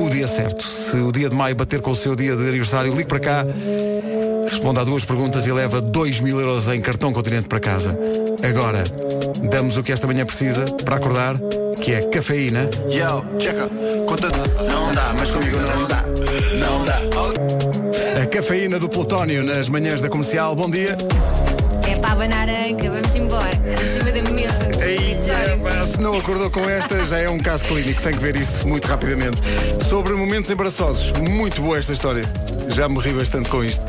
o 0.00 0.10
dia 0.10 0.26
certo. 0.26 0.64
Se 0.66 0.96
o 0.96 1.12
dia 1.12 1.28
de 1.28 1.36
maio 1.36 1.54
bater 1.54 1.80
com 1.80 1.92
o 1.92 1.96
seu 1.96 2.16
dia 2.16 2.34
de 2.34 2.48
aniversário, 2.48 2.90
ligue 2.90 3.08
para 3.08 3.20
cá, 3.20 3.46
responda 4.50 4.80
a 4.80 4.84
duas 4.84 5.04
perguntas 5.04 5.46
e 5.46 5.52
leva 5.52 5.80
2 5.80 6.20
mil 6.20 6.40
euros 6.40 6.68
em 6.68 6.80
cartão 6.80 7.12
continente 7.12 7.46
para 7.46 7.60
casa. 7.60 7.96
Agora, 8.42 8.82
damos 9.50 9.76
o 9.76 9.82
que 9.82 9.92
esta 9.92 10.06
manhã 10.06 10.24
precisa 10.26 10.64
para 10.84 10.96
acordar, 10.96 11.36
que 11.80 11.92
é 11.92 12.00
cafeína. 12.08 12.68
Yo, 12.90 13.24
checa, 13.38 13.68
conta. 14.06 14.28
Não 14.68 14.94
dá, 14.94 15.14
mas 15.16 15.30
comigo 15.30 15.58
não 15.58 15.86
dá. 15.86 16.02
Não 16.58 16.84
dá. 16.84 17.00
A 18.22 18.26
cafeína 18.26 18.78
do 18.78 18.88
Plutónio 18.88 19.44
nas 19.44 19.68
manhãs 19.68 20.00
da 20.00 20.08
comercial. 20.08 20.54
Bom 20.54 20.70
dia. 20.70 20.96
É 21.96 21.98
para 21.98 22.12
abanar 22.12 22.46
a 22.48 22.66
anca, 22.66 22.90
vamos 22.90 23.16
embora. 23.16 23.52
Em 23.54 23.98
cima 23.98 24.12
da 24.12 24.30
mesa. 24.30 25.58
Pá, 25.62 25.86
Se 25.86 25.98
não 25.98 26.16
acordou 26.18 26.50
com 26.50 26.68
esta, 26.68 27.04
já 27.06 27.18
é 27.18 27.30
um 27.30 27.38
caso 27.38 27.64
clínico. 27.64 28.02
Tem 28.02 28.12
que 28.12 28.18
ver 28.18 28.36
isso 28.36 28.68
muito 28.68 28.86
rapidamente. 28.86 29.38
Sobre 29.88 30.12
momentos 30.12 30.50
embaraçosos. 30.50 31.12
Muito 31.14 31.62
boa 31.62 31.78
esta 31.78 31.94
história. 31.94 32.22
Já 32.68 32.86
me 32.86 32.98
ri 33.00 33.12
bastante 33.14 33.48
com 33.48 33.64
isto. 33.64 33.82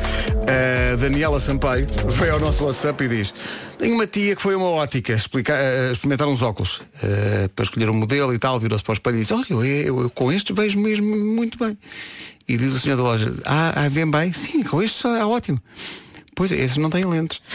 A 0.48 0.96
Daniela 0.96 1.38
Sampaio 1.42 1.86
veio 2.08 2.34
ao 2.36 2.40
nosso 2.40 2.64
WhatsApp 2.64 3.04
e 3.04 3.08
diz 3.10 3.34
Tenho 3.78 3.96
uma 3.96 4.08
tia 4.08 4.36
que 4.38 4.42
foi 4.42 4.54
a 4.54 4.58
uma 4.58 4.70
ótica 4.70 5.12
explicar, 5.14 5.60
experimentar 5.92 6.28
uns 6.30 6.42
óculos 6.42 6.82
eh, 7.04 7.50
para 7.54 7.64
escolher 7.66 7.90
um 7.90 7.94
modelo 7.94 8.34
e 8.34 8.40
tal. 8.40 8.58
Virou-se 8.58 8.84
para 8.86 8.92
o 8.92 8.94
espelho 8.94 9.18
e 9.18 9.20
disse 9.20 9.34
Olha, 9.34 9.46
eu, 9.50 9.66
eu- 9.66 10.02
eu 10.04 10.10
com 10.10 10.32
estes 10.32 10.56
vejo 10.56 10.80
mesmo 10.80 11.06
muito 11.14 11.58
bem. 11.60 11.78
E 12.48 12.56
diz 12.56 12.74
o 12.74 12.80
senhor 12.80 12.96
da 12.96 13.04
loja 13.04 13.34
Ah, 13.46 13.74
ah 13.76 13.90
vem 13.90 14.10
bem? 14.10 14.32
Sim, 14.32 14.64
com 14.64 14.82
estes 14.82 15.04
é 15.04 15.26
ótimo. 15.26 15.62
Pois, 16.38 16.52
esses 16.52 16.78
não 16.78 16.90
têm 16.92 17.04
lentes. 17.04 17.42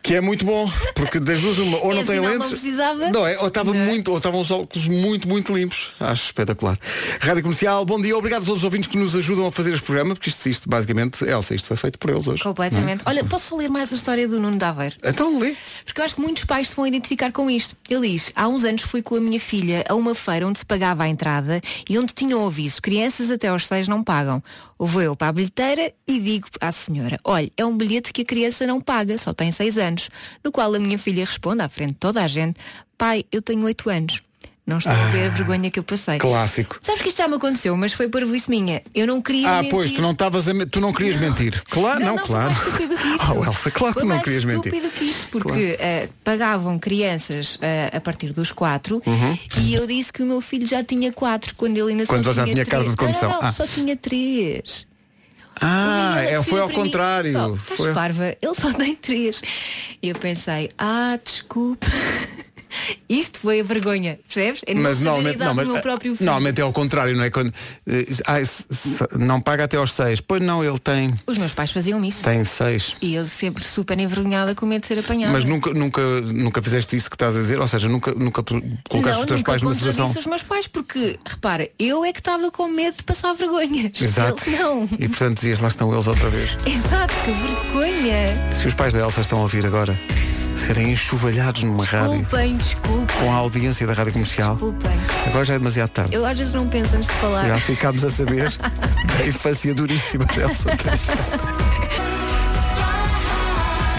Que 0.00 0.14
é 0.14 0.22
muito 0.22 0.42
bom, 0.42 0.72
porque 0.94 1.20
das 1.20 1.38
duas 1.38 1.58
uma, 1.58 1.76
ou 1.80 1.92
não 1.92 2.00
É, 2.00 2.04
tem 2.04 2.18
lentes. 2.18 2.38
não 2.38 2.48
precisava. 2.48 3.10
Não 3.10 3.26
é? 3.26 3.38
Ou 3.40 3.48
estava 3.48 3.74
muito, 3.74 4.10
ou 4.10 4.16
estavam 4.16 4.40
os 4.40 4.50
óculos 4.50 4.88
muito, 4.88 5.28
muito 5.28 5.54
limpos. 5.54 5.90
Acho 6.00 6.24
espetacular. 6.26 6.78
Rádio 7.20 7.42
Comercial, 7.42 7.84
bom 7.84 8.00
dia, 8.00 8.16
obrigado 8.16 8.40
a 8.42 8.46
todos 8.46 8.60
os 8.60 8.64
ouvintes 8.64 8.88
que 8.88 8.96
nos 8.96 9.14
ajudam 9.14 9.46
a 9.46 9.52
fazer 9.52 9.74
este 9.74 9.84
programa, 9.84 10.14
porque 10.14 10.30
isto, 10.30 10.48
isto 10.48 10.66
basicamente, 10.70 11.22
Elsa, 11.26 11.54
isto 11.54 11.68
foi 11.68 11.76
feito 11.76 11.98
por 11.98 12.08
eles 12.08 12.26
hoje. 12.26 12.42
Completamente. 12.42 13.02
Olha, 13.04 13.22
posso 13.22 13.54
ler 13.54 13.68
mais 13.68 13.92
a 13.92 13.96
história 13.96 14.26
do 14.26 14.40
Nuno 14.40 14.56
Daveiro? 14.56 14.96
Então 15.04 15.38
lê. 15.38 15.54
Porque 15.84 16.00
eu 16.00 16.04
acho 16.06 16.14
que 16.14 16.22
muitos 16.22 16.44
pais 16.44 16.70
se 16.70 16.76
vão 16.76 16.86
identificar 16.86 17.30
com 17.30 17.50
isto. 17.50 17.76
Ele 17.90 18.08
diz, 18.12 18.32
há 18.34 18.48
uns 18.48 18.64
anos 18.64 18.80
fui 18.82 19.02
com 19.02 19.14
a 19.16 19.20
minha 19.20 19.38
filha 19.40 19.84
a 19.86 19.94
uma 19.94 20.14
feira 20.14 20.46
onde 20.46 20.58
se 20.60 20.64
pagava 20.64 21.02
a 21.02 21.08
entrada 21.08 21.60
e 21.86 21.98
onde 21.98 22.14
tinham 22.14 22.44
o 22.44 22.46
aviso, 22.46 22.80
crianças 22.80 23.30
até 23.30 23.48
aos 23.48 23.66
seis 23.66 23.86
não 23.86 24.02
pagam. 24.02 24.42
Ou 24.78 24.86
vou 24.86 25.02
eu 25.02 25.16
para 25.16 25.28
a 25.28 25.32
bilheteira 25.32 25.92
e 26.06 26.20
digo 26.20 26.48
à 26.60 26.70
senhora, 26.70 27.18
olha, 27.24 27.50
é 27.56 27.64
um 27.64 27.76
bilhete 27.76 28.12
que 28.12 28.22
a 28.22 28.24
criança 28.24 28.66
não 28.66 28.80
paga, 28.80 29.18
só 29.18 29.32
tem 29.32 29.50
seis 29.50 29.76
anos. 29.76 30.08
No 30.44 30.52
qual 30.52 30.72
a 30.72 30.78
minha 30.78 30.98
filha 30.98 31.24
responde 31.24 31.62
à 31.62 31.68
frente 31.68 31.94
de 31.94 31.98
toda 31.98 32.22
a 32.22 32.28
gente, 32.28 32.60
pai, 32.96 33.24
eu 33.32 33.42
tenho 33.42 33.64
oito 33.64 33.90
anos. 33.90 34.20
Não 34.68 34.76
estou 34.76 34.92
a 34.92 35.06
ver 35.06 35.24
a 35.24 35.28
vergonha 35.30 35.70
que 35.70 35.78
eu 35.78 35.82
passei. 35.82 36.18
Clássico. 36.18 36.78
Sabes 36.82 37.00
que 37.00 37.08
isto 37.08 37.16
já 37.16 37.26
me 37.26 37.36
aconteceu, 37.36 37.74
mas 37.74 37.94
foi 37.94 38.06
por 38.06 38.22
isso 38.22 38.50
minha. 38.50 38.82
Eu 38.94 39.06
não 39.06 39.22
queria 39.22 39.48
Ah, 39.48 39.56
mentir. 39.62 39.70
pois, 39.70 39.90
tu 39.92 40.02
não 40.02 40.10
estavas 40.12 40.44
tu 40.70 40.78
não 40.78 40.92
querias 40.92 41.16
mentir. 41.16 41.62
Claro, 41.70 42.00
não, 42.00 42.16
não, 42.16 42.18
claro. 42.18 42.54
Foi 42.54 42.86
mais 42.86 42.90
estúpido 42.90 42.96
que 42.98 43.08
isso. 43.08 43.18
Oh, 43.32 43.44
Elsa, 43.46 43.70
claro 43.70 43.94
que 43.94 44.00
Foi 44.00 44.02
não 44.02 44.08
mais 44.16 44.22
querias 44.22 44.44
mentir. 44.44 44.74
estúpido 44.74 44.90
que 44.94 45.04
isso, 45.06 45.26
porque 45.30 45.76
eh, 45.80 46.08
pagavam 46.22 46.78
crianças 46.78 47.58
eh, 47.62 47.90
a 47.94 48.00
partir 48.00 48.32
dos 48.34 48.52
quatro 48.52 49.02
Uhum. 49.06 49.38
e 49.62 49.72
eu 49.74 49.86
disse 49.86 50.12
que 50.12 50.22
o 50.22 50.26
meu 50.26 50.42
filho 50.42 50.66
já 50.66 50.84
tinha 50.84 51.10
quatro 51.12 51.54
quando 51.54 51.78
ele 51.78 51.92
ainda 51.92 52.04
Quando 52.06 52.24
só 52.26 52.32
já 52.34 52.42
tinha 52.44 52.54
tinha 52.56 52.66
carta 52.66 52.90
de 52.90 52.96
condução. 52.96 53.28
Não, 53.30 53.36
não, 53.36 53.42
não, 53.44 53.48
Ah. 53.48 53.52
só 53.52 53.66
tinha 53.66 53.96
três. 53.96 54.86
Ah, 55.60 56.16
é, 56.20 56.40
foi 56.42 56.60
ao 56.60 56.68
para 56.68 56.76
mim, 56.76 56.84
contrário. 56.84 57.54
"Oh, 57.54 57.74
Foi- 57.74 57.92
parva, 57.94 58.36
ele 58.40 58.54
só 58.54 58.70
tem 58.72 58.94
três. 58.94 59.40
E 60.02 60.08
eu 60.10 60.14
pensei, 60.14 60.70
ah, 60.78 61.18
desculpa. 61.24 61.86
Isto 63.08 63.40
foi 63.40 63.60
a 63.60 63.62
vergonha, 63.62 64.18
percebes? 64.26 64.60
É 64.66 64.74
Mas 64.74 65.00
normalmente, 65.00 65.38
não, 65.38 65.54
mas, 65.54 65.66
do 65.66 65.72
meu 65.72 65.82
próprio 65.82 66.14
filho. 66.14 66.26
normalmente 66.26 66.60
é 66.60 66.64
ao 66.64 66.72
contrário, 66.72 67.16
não 67.16 67.24
é? 67.24 67.30
Quando, 67.30 67.52
eh, 67.86 68.06
ah, 68.26 68.44
se- 68.44 68.66
se- 68.70 69.04
não 69.18 69.40
paga 69.40 69.64
até 69.64 69.76
aos 69.76 69.92
seis. 69.92 70.20
Pois 70.20 70.42
não, 70.42 70.62
ele 70.62 70.78
tem, 70.78 71.10
Os 71.26 71.38
meus 71.38 71.52
pais 71.52 71.70
faziam 71.70 72.04
isso. 72.04 72.22
tem 72.24 72.44
seis. 72.44 72.94
E 73.00 73.14
eu 73.14 73.24
sempre 73.24 73.64
super 73.64 73.98
envergonhada 73.98 74.54
com 74.54 74.66
medo 74.66 74.82
de 74.82 74.86
ser 74.88 74.98
apanhada. 74.98 75.32
Mas 75.32 75.44
nunca, 75.44 75.72
nunca, 75.72 76.02
nunca 76.20 76.62
fizeste 76.62 76.96
isso 76.96 77.08
que 77.08 77.16
estás 77.16 77.36
a 77.36 77.40
dizer? 77.40 77.58
Ou 77.60 77.68
seja, 77.68 77.88
nunca, 77.88 78.12
nunca 78.14 78.42
colocaste 78.42 78.90
não, 78.92 79.20
os 79.20 79.26
teus 79.26 79.40
nunca 79.40 79.50
pais 79.52 79.62
numa 79.62 79.74
situação. 79.74 80.10
os 80.10 80.26
meus 80.26 80.42
pais, 80.42 80.66
porque, 80.66 81.18
repara, 81.26 81.68
eu 81.78 82.04
é 82.04 82.12
que 82.12 82.20
estava 82.20 82.50
com 82.50 82.68
medo 82.68 82.96
de 82.98 83.04
passar 83.04 83.32
vergonhas. 83.34 83.92
Exato. 84.00 84.44
Eles 84.48 84.60
não. 84.60 84.84
E 84.98 85.08
portanto 85.08 85.36
dizias, 85.36 85.60
lá 85.60 85.68
estão 85.68 85.92
eles 85.92 86.06
outra 86.06 86.28
vez. 86.30 86.50
Exato, 86.66 87.14
que 87.24 87.32
vergonha. 87.32 88.54
Se 88.54 88.66
os 88.66 88.74
pais 88.74 88.92
da 88.92 89.00
Elsa 89.00 89.20
estão 89.20 89.38
a 89.38 89.42
ouvir 89.42 89.64
agora, 89.64 89.98
serem 90.58 90.92
enxovalhados 90.92 91.62
numa 91.62 91.84
rádio 91.84 92.18
Desculpem, 92.18 92.56
desculpem. 92.56 93.16
com 93.18 93.32
a 93.32 93.36
audiência 93.36 93.86
da 93.86 93.92
rádio 93.92 94.12
comercial, 94.12 94.52
Desculpem. 94.54 94.90
agora 95.26 95.44
já 95.44 95.54
é 95.54 95.58
demasiado 95.58 95.88
tarde. 95.90 96.14
Eu 96.14 96.24
às 96.26 96.36
vezes 96.38 96.52
não 96.52 96.68
penso 96.68 96.96
antes 96.96 97.08
de 97.08 97.14
falar. 97.14 97.46
Já 97.46 97.58
ficámos 97.58 98.04
a 98.04 98.10
saber 98.10 98.52
da 99.18 99.26
infância 99.26 99.74
duríssima 99.74 100.24
Teixeira. 100.26 101.24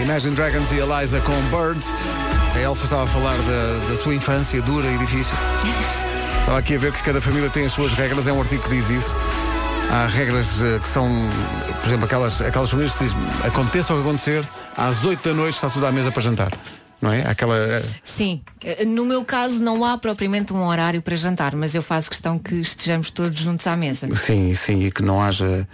Imagine 0.02 0.34
Dragons 0.34 0.72
e 0.72 0.76
Eliza 0.78 1.20
com 1.20 1.32
Birds. 1.56 1.88
A 2.54 2.58
Elsa 2.60 2.84
estava 2.84 3.04
a 3.04 3.06
falar 3.06 3.36
da, 3.36 3.88
da 3.88 3.96
sua 3.96 4.14
infância 4.14 4.60
dura 4.62 4.86
e 4.86 4.98
difícil. 4.98 5.34
Estava 6.40 6.58
aqui 6.58 6.74
a 6.74 6.78
ver 6.78 6.92
que 6.92 7.02
cada 7.02 7.20
família 7.20 7.50
tem 7.50 7.66
as 7.66 7.72
suas 7.72 7.92
regras, 7.92 8.26
é 8.26 8.32
um 8.32 8.40
artigo 8.40 8.62
que 8.62 8.70
diz 8.70 8.88
isso. 8.90 9.16
Há 9.92 10.06
regras 10.06 10.62
eh, 10.62 10.78
que 10.78 10.86
são, 10.88 11.08
por 11.80 11.86
exemplo, 11.88 12.04
aquelas, 12.04 12.40
aquelas 12.40 12.70
famílias 12.70 12.94
que 12.96 13.04
dizem 13.04 13.18
aconteça 13.44 13.92
o 13.92 13.96
que 13.96 14.02
acontecer, 14.08 14.44
às 14.76 15.04
8 15.04 15.28
da 15.28 15.34
noite 15.34 15.54
está 15.56 15.68
tudo 15.68 15.84
à 15.86 15.90
mesa 15.92 16.12
para 16.12 16.22
jantar. 16.22 16.52
Não 17.02 17.10
é? 17.10 17.26
Aquela. 17.28 17.56
eh, 17.56 17.82
Sim, 18.04 18.40
eh, 18.62 18.84
no 18.84 19.04
meu 19.04 19.24
caso 19.24 19.60
não 19.60 19.84
há 19.84 19.98
propriamente 19.98 20.52
um 20.52 20.64
horário 20.64 21.02
para 21.02 21.16
jantar, 21.16 21.56
mas 21.56 21.74
eu 21.74 21.82
faço 21.82 22.08
questão 22.10 22.38
que 22.38 22.54
estejamos 22.56 23.10
todos 23.10 23.38
juntos 23.38 23.66
à 23.66 23.76
mesa. 23.76 24.08
Sim, 24.14 24.54
sim, 24.54 24.84
e 24.84 24.92
que 24.92 25.02
não 25.02 25.20
haja 25.20 25.66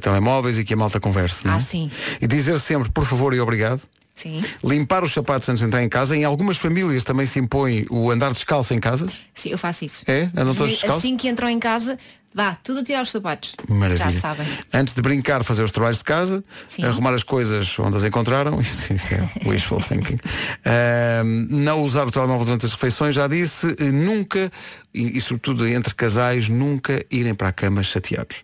telemóveis 0.00 0.58
e 0.58 0.64
que 0.64 0.74
a 0.74 0.76
malta 0.76 0.98
converse. 1.00 1.46
não 1.46 1.54
é? 1.54 1.56
Ah, 1.56 1.60
sim. 1.60 1.90
E 2.20 2.26
dizer 2.26 2.58
sempre 2.60 2.90
por 2.90 3.04
favor 3.04 3.32
e 3.34 3.40
obrigado. 3.40 3.80
Sim. 4.14 4.42
Limpar 4.64 5.04
os 5.04 5.12
sapatos 5.12 5.48
antes 5.48 5.60
de 5.60 5.66
entrar 5.66 5.82
em 5.82 5.88
casa. 5.88 6.16
Em 6.16 6.24
algumas 6.24 6.56
famílias 6.56 7.04
também 7.04 7.26
se 7.26 7.38
impõe 7.38 7.84
o 7.90 8.10
andar 8.10 8.32
descalço 8.32 8.72
em 8.74 8.80
casa. 8.80 9.06
Sim, 9.34 9.50
eu 9.50 9.58
faço 9.58 9.84
isso. 9.84 10.02
É? 10.06 10.30
Andam 10.34 10.50
Os 10.50 10.56
todos 10.56 10.72
descalços? 10.72 11.04
Assim 11.04 11.16
que 11.18 11.28
entram 11.28 11.48
em 11.50 11.58
casa, 11.58 11.98
vá, 12.34 12.54
tudo 12.62 12.80
a 12.80 12.84
tirar 12.84 13.02
os 13.02 13.10
sapatos. 13.10 13.54
Maravilha. 13.68 14.10
Já 14.10 14.20
sabem. 14.20 14.46
Antes 14.72 14.94
de 14.94 15.02
brincar, 15.02 15.42
fazer 15.44 15.62
os 15.62 15.70
trabalhos 15.70 15.98
de 15.98 16.04
casa, 16.04 16.44
Sim. 16.68 16.84
arrumar 16.84 17.14
as 17.14 17.22
coisas 17.22 17.78
onde 17.78 17.96
as 17.96 18.04
encontraram, 18.04 18.60
isso, 18.62 18.92
isso 18.92 19.14
é 19.14 19.28
wishful 19.48 19.80
thinking. 19.80 20.18
Ahm, 20.64 21.46
não 21.50 21.82
usar 21.82 22.06
o 22.06 22.10
telemóvel 22.10 22.44
durante 22.44 22.66
as 22.66 22.72
refeições, 22.72 23.14
já 23.14 23.26
disse, 23.26 23.74
nunca, 23.92 24.50
e, 24.94 25.16
e 25.18 25.20
sobretudo 25.20 25.66
entre 25.66 25.94
casais, 25.94 26.48
nunca 26.48 27.04
irem 27.10 27.34
para 27.34 27.48
a 27.48 27.52
cama 27.52 27.82
chateados. 27.82 28.42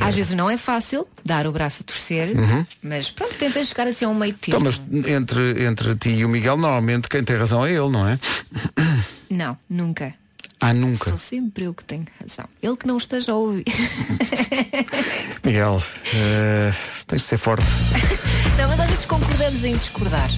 Ah, 0.00 0.06
Às 0.08 0.14
vezes 0.14 0.34
não 0.34 0.50
é 0.50 0.56
fácil 0.56 1.06
dar 1.24 1.46
o 1.46 1.52
braço 1.52 1.82
a 1.82 1.86
torcer, 1.86 2.36
Uhum. 2.36 2.64
mas 2.82 3.10
pronto, 3.10 3.34
tenta 3.34 3.64
chegar 3.64 3.86
assim 3.86 4.04
a 4.04 4.08
um 4.08 4.14
meio 4.14 4.34
termo. 4.34 4.60
então, 4.68 4.82
mas 4.94 5.06
entre, 5.08 5.64
entre 5.64 5.94
ti 5.96 6.10
e 6.10 6.24
o 6.24 6.28
Miguel, 6.28 6.56
normalmente 6.56 7.08
quem 7.08 7.22
tem 7.22 7.36
razão 7.36 7.64
é 7.64 7.70
ele, 7.72 7.88
não 7.88 8.06
é? 8.08 8.18
Não, 9.30 9.56
nunca. 9.68 10.14
Ah, 10.64 10.72
nunca. 10.72 11.10
Sou 11.10 11.18
sempre 11.18 11.64
eu 11.64 11.74
que 11.74 11.84
tenho 11.84 12.06
razão. 12.20 12.44
Ele 12.62 12.76
que 12.76 12.86
não 12.86 12.96
esteja 12.96 13.32
a 13.32 13.34
ouvir. 13.34 13.64
Miguel, 15.44 15.82
eh, 16.14 16.72
tens 17.04 17.22
de 17.22 17.26
ser 17.26 17.36
forte. 17.36 17.64
não, 18.56 18.68
mas 18.68 18.78
às 18.78 18.86
vezes 18.88 19.04
concordamos 19.04 19.64
em 19.64 19.76
discordar. 19.76 20.30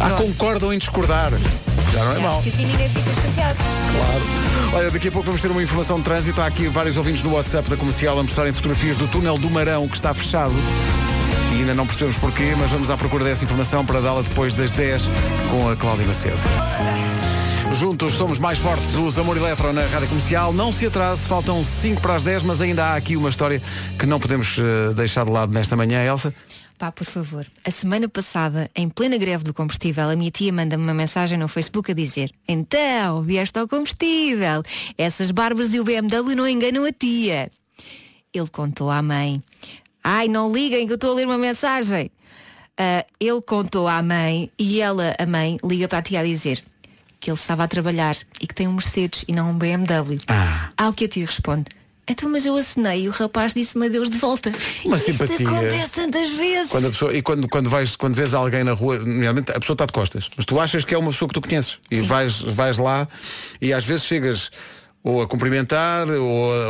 Ah, 0.00 0.12
concordam 0.12 0.72
em 0.72 0.78
discordar. 0.78 1.30
Já 1.92 2.04
não 2.04 2.12
é 2.12 2.18
mau. 2.20 2.32
Acho 2.38 2.44
que 2.44 2.48
assim 2.48 2.64
ninguém 2.64 2.88
fica 2.88 3.14
chateado. 3.20 3.58
Claro. 3.58 4.76
Olha, 4.76 4.90
daqui 4.90 5.08
a 5.08 5.12
pouco 5.12 5.26
vamos 5.26 5.42
ter 5.42 5.50
uma 5.50 5.62
informação 5.62 5.98
de 5.98 6.04
trânsito. 6.04 6.40
Há 6.40 6.46
aqui 6.46 6.68
vários 6.68 6.96
ouvintes 6.96 7.22
no 7.22 7.34
WhatsApp 7.34 7.68
da 7.68 7.76
comercial 7.76 8.18
a 8.18 8.22
mostrarem 8.22 8.54
fotografias 8.54 8.96
do 8.96 9.06
túnel 9.08 9.36
do 9.36 9.50
Marão 9.50 9.86
que 9.86 9.96
está 9.96 10.14
fechado. 10.14 10.54
E 11.52 11.60
ainda 11.60 11.74
não 11.74 11.86
percebemos 11.86 12.18
porquê, 12.18 12.54
mas 12.56 12.70
vamos 12.70 12.88
à 12.88 12.96
procura 12.96 13.24
dessa 13.24 13.44
informação 13.44 13.84
para 13.84 14.00
dá-la 14.00 14.22
depois 14.22 14.54
das 14.54 14.72
10 14.72 15.02
com 15.50 15.68
a 15.68 15.76
Cláudia 15.76 16.06
Macedo. 16.06 16.40
Juntos 17.72 18.14
somos 18.14 18.38
mais 18.38 18.58
fortes, 18.58 18.94
os 18.94 19.18
Amor 19.18 19.36
Eletro 19.36 19.72
na 19.72 19.84
Rádio 19.86 20.08
Comercial. 20.08 20.52
Não 20.52 20.72
se 20.72 20.86
atrase, 20.86 21.26
faltam 21.26 21.62
5 21.62 22.00
para 22.00 22.14
as 22.16 22.22
10, 22.22 22.42
mas 22.42 22.60
ainda 22.60 22.86
há 22.86 22.96
aqui 22.96 23.16
uma 23.16 23.28
história 23.28 23.60
que 23.98 24.06
não 24.06 24.18
podemos 24.18 24.58
eh, 24.58 24.94
deixar 24.94 25.24
de 25.26 25.30
lado 25.30 25.52
nesta 25.52 25.76
manhã, 25.76 26.02
Elsa. 26.02 26.34
Pá, 26.78 26.90
por 26.90 27.04
favor. 27.04 27.46
A 27.64 27.70
semana 27.70 28.08
passada, 28.08 28.70
em 28.74 28.88
plena 28.88 29.16
greve 29.16 29.44
do 29.44 29.54
combustível, 29.54 30.08
a 30.08 30.16
minha 30.16 30.30
tia 30.30 30.52
manda-me 30.52 30.84
uma 30.84 30.94
mensagem 30.94 31.38
no 31.38 31.48
Facebook 31.48 31.90
a 31.90 31.94
dizer 31.94 32.30
Então, 32.48 33.22
vieste 33.22 33.58
ao 33.58 33.68
combustível. 33.68 34.62
Essas 34.96 35.30
barbas 35.30 35.72
e 35.74 35.80
o 35.80 35.84
BMW 35.84 36.34
não 36.34 36.48
enganam 36.48 36.84
a 36.84 36.92
tia. 36.92 37.50
Ele 38.32 38.48
contou 38.48 38.90
à 38.90 39.02
mãe. 39.02 39.42
Ai, 40.02 40.28
não 40.28 40.52
liguem 40.52 40.86
que 40.86 40.92
eu 40.92 40.96
estou 40.96 41.12
a 41.12 41.14
ler 41.14 41.26
uma 41.26 41.38
mensagem. 41.38 42.10
Ah, 42.78 43.04
ele 43.18 43.40
contou 43.40 43.88
à 43.88 44.02
mãe 44.02 44.50
e 44.58 44.80
ela, 44.80 45.14
a 45.18 45.24
mãe, 45.24 45.58
liga 45.64 45.88
para 45.88 45.98
a 45.98 46.02
tia 46.02 46.20
a 46.20 46.24
dizer 46.24 46.62
que 47.20 47.30
ele 47.30 47.38
estava 47.38 47.64
a 47.64 47.68
trabalhar 47.68 48.16
e 48.40 48.46
que 48.46 48.54
tem 48.54 48.68
um 48.68 48.72
Mercedes 48.72 49.24
e 49.26 49.32
não 49.32 49.50
um 49.50 49.54
BMW. 49.54 50.18
Ah. 50.28 50.70
Ao 50.76 50.92
que 50.92 51.04
a 51.04 51.08
tia 51.08 51.26
responde. 51.26 51.66
Então, 52.08 52.28
mas 52.28 52.46
eu 52.46 52.54
assinei 52.56 53.02
e 53.02 53.08
o 53.08 53.10
rapaz 53.10 53.52
disse-me 53.52 53.86
adeus 53.86 54.08
de 54.08 54.16
volta. 54.16 54.52
Uma 54.84 54.96
Isto 54.96 55.12
simpatia. 55.12 55.48
acontece 55.48 55.90
tantas 55.90 56.30
vezes. 56.30 56.70
Quando 56.70 56.86
a 56.86 56.90
pessoa, 56.90 57.12
e 57.12 57.20
quando, 57.20 57.48
quando, 57.48 57.68
vais, 57.68 57.96
quando 57.96 58.14
vês 58.14 58.32
alguém 58.32 58.62
na 58.62 58.72
rua, 58.72 58.98
normalmente 59.00 59.50
a 59.50 59.58
pessoa 59.58 59.74
está 59.74 59.86
de 59.86 59.92
costas, 59.92 60.30
mas 60.36 60.46
tu 60.46 60.60
achas 60.60 60.84
que 60.84 60.94
é 60.94 60.98
uma 60.98 61.10
pessoa 61.10 61.28
que 61.28 61.34
tu 61.34 61.40
conheces 61.40 61.78
e 61.90 62.00
vais, 62.02 62.40
vais 62.42 62.78
lá 62.78 63.08
e 63.60 63.72
às 63.72 63.84
vezes 63.84 64.04
chegas 64.04 64.52
ou 65.06 65.22
a 65.22 65.26
cumprimentar 65.28 66.08
ou, 66.08 66.24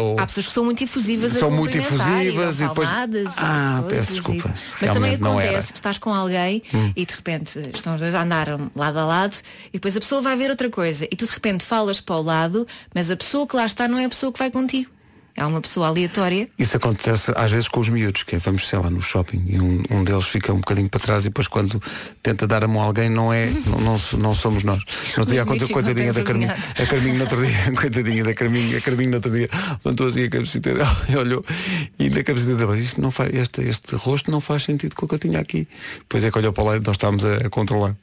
ou 0.05 0.20
Há 0.20 0.26
pessoas 0.26 0.47
que 0.49 0.53
são 0.53 0.62
muito 0.62 0.84
efusivas 0.84 1.34
a 1.34 1.39
São 1.41 1.51
muito 1.51 1.76
efusivas 1.78 2.61
e, 2.61 2.64
e 2.64 2.68
depois- 2.68 2.89
e 2.91 2.93
Ah, 3.39 3.82
peço 3.89 4.12
desculpa. 4.12 4.49
e- 4.55 4.61
Mas 4.82 4.91
também 4.91 5.14
acontece 5.14 5.72
que 5.72 5.78
estás 5.78 5.97
com 5.97 6.12
alguém 6.12 6.62
Hum. 6.74 6.93
e 6.95 7.07
de 7.07 7.14
repente 7.14 7.59
estão 7.74 7.95
os 7.95 8.01
dois 8.01 8.14
a 8.14 8.22
andar 8.22 8.49
lado 8.76 8.99
a 8.99 9.05
lado 9.07 9.37
e 9.68 9.72
depois 9.72 9.97
a 9.97 10.01
pessoa 10.01 10.20
vai 10.20 10.37
ver 10.37 10.51
outra 10.51 10.68
coisa 10.68 11.07
e 11.11 11.16
tu 11.16 11.24
de 11.26 11.32
repente 11.32 11.64
falas 11.64 11.99
para 12.01 12.16
o 12.16 12.22
lado, 12.22 12.66
mas 12.95 13.11
a 13.11 13.16
pessoa 13.16 13.47
que 13.47 13.57
lá 13.57 13.64
está 13.64 13.89
não 13.89 13.99
é 13.99 14.05
a 14.05 14.09
pessoa 14.11 14.30
que 14.30 14.39
vai 14.39 14.51
contigo. 14.51 14.91
É 15.37 15.45
uma 15.45 15.61
pessoa 15.61 15.89
aleatória. 15.89 16.49
Isso 16.59 16.76
acontece 16.76 17.32
às 17.37 17.51
vezes 17.51 17.68
com 17.68 17.80
os 17.80 17.89
miúdos, 17.89 18.22
que 18.22 18.37
é, 18.37 18.39
vamos, 18.39 18.66
sei 18.66 18.78
lá, 18.78 18.89
no 18.89 19.03
shopping 19.03 19.45
e 19.47 19.61
um, 19.61 19.82
um 19.91 20.05
deles 20.05 20.24
fica 20.24 20.53
um 20.53 20.59
bocadinho 20.59 20.89
para 20.89 21.01
trás 21.01 21.24
e 21.24 21.28
depois 21.28 21.47
quando 21.47 21.80
tenta 22.22 22.47
dar 22.47 22.64
a 22.64 22.68
mão 22.68 22.82
a 22.82 22.87
alguém 22.87 23.11
não 23.11 23.32
é, 23.32 23.51
não, 23.66 23.78
não, 23.78 24.01
não 24.18 24.34
somos 24.34 24.64
nós. 24.64 24.78
No 24.78 25.20
outro 25.20 25.34
dia 25.34 25.43
aconteceu 25.43 25.68
coitadinha 25.68 26.12
da 26.12 26.22
Carminho. 26.22 26.51
envergonhados. 26.51 26.80
A 26.80 26.87
Carminho 26.87 27.14
no 27.14 27.20
outro 27.22 27.45
dia, 27.45 27.72
coitadinha 27.76 28.24
da 28.24 28.34
Carminho, 28.34 28.78
a 28.78 28.80
Carminho 28.80 29.11
no 29.11 29.16
outro 29.16 29.30
dia, 29.30 29.49
levantou 29.84 30.09
assim 30.09 30.24
a 30.24 30.30
cabecita 30.30 30.74
dela 30.74 30.97
e 31.09 31.16
olhou 31.16 31.45
e 31.99 32.09
na 32.09 32.22
cabecita 32.22 32.55
dela, 32.55 32.78
isto 32.78 33.01
não 33.01 33.11
faz, 33.11 33.34
este, 33.34 33.62
este 33.62 33.95
rosto 33.97 34.30
não 34.30 34.41
faz 34.41 34.62
sentido 34.64 34.95
com 34.95 35.07
o 35.07 35.09
que 35.09 35.14
eu 35.14 35.18
tinha 35.18 35.39
aqui. 35.39 35.68
Depois 35.99 36.24
é 36.24 36.30
que 36.30 36.39
olhou 36.39 36.53
para 36.53 36.64
lá 36.64 36.76
e 36.76 36.80
nós 36.80 36.97
estávamos 36.97 37.24
a, 37.24 37.47
a 37.47 37.51
controlar. 37.51 37.95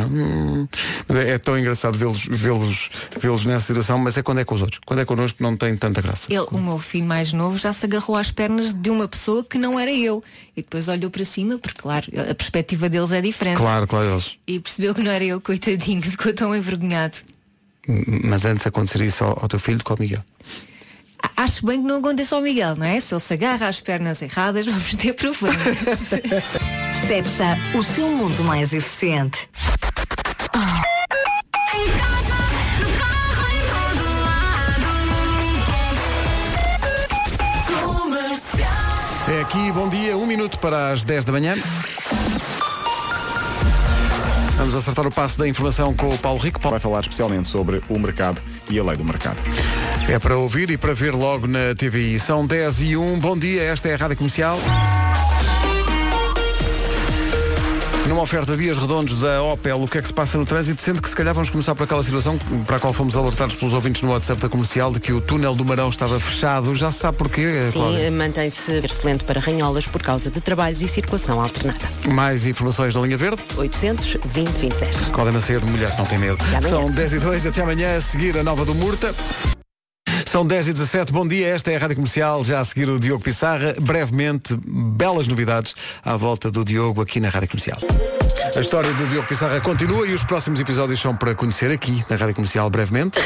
"Hum." 0.00 0.66
É, 1.08 1.38
tão 1.38 1.58
engraçado 1.58 1.96
vê-los 1.96 2.24
vê-los 2.28 2.90
vê-los 3.20 3.44
nessa 3.44 3.66
situação, 3.66 3.98
mas 3.98 4.16
é 4.16 4.22
quando 4.22 4.38
é 4.38 4.44
com 4.44 4.54
os 4.54 4.62
outros. 4.62 4.80
Quando 4.84 5.00
é 5.00 5.04
connosco 5.04 5.42
não 5.42 5.56
tem 5.56 5.76
tanta 5.76 6.00
graça. 6.00 6.32
Ele, 6.32 6.46
o 6.50 6.58
meu 6.58 6.78
filho 6.78 7.06
mais 7.06 7.32
novo, 7.32 7.56
já 7.56 7.72
se 7.72 7.86
agarrou 7.86 8.16
às 8.16 8.30
pernas 8.30 8.72
de 8.72 8.90
uma 8.90 9.06
pessoa 9.06 9.44
que 9.44 9.58
não 9.58 9.78
era 9.78 9.92
eu. 9.92 10.22
E 10.56 10.62
depois 10.62 10.88
olhou 10.88 11.10
para 11.10 11.24
cima, 11.24 11.58
porque 11.58 11.80
claro, 11.80 12.06
a 12.30 12.34
perspectiva 12.34 12.88
deles 12.88 13.12
é 13.12 13.20
diferente. 13.20 13.58
Claro, 13.58 13.86
claro, 13.86 14.08
eles. 14.08 14.36
E 14.46 14.58
percebeu 14.60 14.94
que 14.94 15.02
não 15.02 15.10
era 15.10 15.24
eu, 15.24 15.40
coitadinho, 15.40 16.00
ficou 16.02 16.32
tão 16.32 16.54
envergonhado. 16.54 17.16
Mas 18.24 18.44
antes 18.44 18.66
acontecer 18.66 19.02
isso 19.02 19.24
ao, 19.24 19.38
ao 19.42 19.48
teu 19.48 19.58
filho, 19.58 19.82
com 19.84 19.94
o 19.94 19.96
Miguel. 20.00 20.24
Acho 21.36 21.66
bem 21.66 21.80
que 21.80 21.86
não 21.86 21.98
aconteça 21.98 22.36
ao 22.36 22.42
Miguel, 22.42 22.76
não 22.76 22.86
é? 22.86 23.00
Se 23.00 23.14
ele 23.14 23.20
se 23.20 23.34
agarra 23.34 23.68
às 23.68 23.80
pernas 23.80 24.22
erradas, 24.22 24.66
vamos 24.66 24.94
ter 24.94 25.12
problemas. 25.12 25.58
Cepsa, 27.06 27.58
o 27.74 27.82
seu 27.82 28.08
mundo 28.08 28.42
mais 28.44 28.72
eficiente. 28.72 29.48
É 39.26 39.40
aqui, 39.40 39.72
bom 39.72 39.88
dia, 39.88 40.16
um 40.16 40.26
minuto 40.26 40.58
para 40.58 40.92
as 40.92 41.02
10 41.02 41.24
da 41.24 41.32
manhã. 41.32 41.56
Vamos 44.56 44.74
acertar 44.74 45.06
o 45.06 45.10
passo 45.10 45.38
da 45.38 45.48
informação 45.48 45.92
com 45.94 46.08
o 46.08 46.18
Paulo 46.18 46.38
Rico. 46.38 46.60
Vai 46.60 46.78
falar 46.78 47.00
especialmente 47.00 47.48
sobre 47.48 47.82
o 47.88 47.98
mercado 47.98 48.40
e 48.70 48.78
a 48.78 48.84
lei 48.84 48.96
do 48.96 49.04
mercado. 49.04 49.42
É 50.08 50.18
para 50.18 50.36
ouvir 50.36 50.70
e 50.70 50.78
para 50.78 50.94
ver 50.94 51.12
logo 51.12 51.46
na 51.46 51.74
TVI. 51.74 52.18
São 52.20 52.46
10 52.46 52.80
e 52.82 52.96
1. 52.96 53.18
Bom 53.18 53.36
dia, 53.36 53.62
esta 53.62 53.88
é 53.88 53.94
a 53.94 53.96
Rádio 53.96 54.16
Comercial. 54.16 54.58
Numa 58.08 58.20
oferta 58.20 58.54
dias 58.54 58.76
redondos 58.78 59.20
da 59.20 59.42
Opel, 59.42 59.80
o 59.82 59.88
que 59.88 59.96
é 59.96 60.02
que 60.02 60.08
se 60.08 60.12
passa 60.12 60.36
no 60.36 60.44
trânsito? 60.44 60.80
Sendo 60.80 61.00
que 61.00 61.08
se 61.08 61.16
calhar 61.16 61.32
vamos 61.32 61.48
começar 61.48 61.74
por 61.74 61.84
aquela 61.84 62.02
situação 62.02 62.38
para 62.66 62.76
a 62.76 62.80
qual 62.80 62.92
fomos 62.92 63.16
alertados 63.16 63.56
pelos 63.56 63.72
ouvintes 63.72 64.02
no 64.02 64.10
WhatsApp 64.12 64.40
da 64.42 64.48
comercial 64.48 64.92
de 64.92 65.00
que 65.00 65.10
o 65.12 65.20
túnel 65.22 65.54
do 65.54 65.64
Marão 65.64 65.88
estava 65.88 66.20
fechado. 66.20 66.74
Já 66.74 66.90
se 66.90 66.98
sabe 66.98 67.16
porquê, 67.16 67.70
Sim, 67.72 67.78
Cláudia? 67.78 68.10
mantém-se 68.10 68.72
excelente 68.84 69.24
para 69.24 69.40
Ranholas 69.40 69.86
por 69.86 70.02
causa 70.02 70.30
de 70.30 70.40
trabalhos 70.40 70.82
e 70.82 70.88
circulação 70.88 71.40
alternada. 71.40 71.80
Mais 72.06 72.46
informações 72.46 72.94
na 72.94 73.00
linha 73.00 73.16
verde? 73.16 73.42
800 73.56 74.18
20 74.26 74.48
20 74.48 74.74
10. 74.78 74.96
Cláudia 75.06 75.32
Macedo, 75.32 75.66
mulher 75.66 75.90
que 75.92 75.98
não 75.98 76.06
tem 76.06 76.18
medo. 76.18 76.38
São 76.68 76.90
10 76.90 77.12
e 77.14 77.18
2, 77.18 77.46
até 77.46 77.62
amanhã 77.62 77.96
a 77.96 78.00
seguir 78.02 78.36
a 78.36 78.42
nova 78.42 78.66
do 78.66 78.74
Murta. 78.74 79.14
São 80.34 80.44
10 80.44 80.66
e 80.66 80.72
17, 80.72 81.12
bom 81.12 81.24
dia, 81.28 81.46
esta 81.46 81.70
é 81.70 81.76
a 81.76 81.78
Rádio 81.78 81.94
Comercial, 81.94 82.42
já 82.42 82.58
a 82.58 82.64
seguir 82.64 82.88
o 82.88 82.98
Diogo 82.98 83.22
Pissarra. 83.22 83.72
Brevemente, 83.80 84.58
belas 84.66 85.28
novidades 85.28 85.76
à 86.04 86.16
volta 86.16 86.50
do 86.50 86.64
Diogo 86.64 87.00
aqui 87.00 87.20
na 87.20 87.28
Rádio 87.28 87.50
Comercial. 87.50 87.78
A 88.56 88.58
história 88.58 88.92
do 88.94 89.06
Diogo 89.06 89.28
Pissarra 89.28 89.60
continua 89.60 90.08
e 90.08 90.12
os 90.12 90.24
próximos 90.24 90.58
episódios 90.58 91.00
são 91.00 91.14
para 91.14 91.36
conhecer 91.36 91.70
aqui 91.70 92.04
na 92.10 92.16
Rádio 92.16 92.34
Comercial 92.34 92.68
brevemente. 92.68 93.20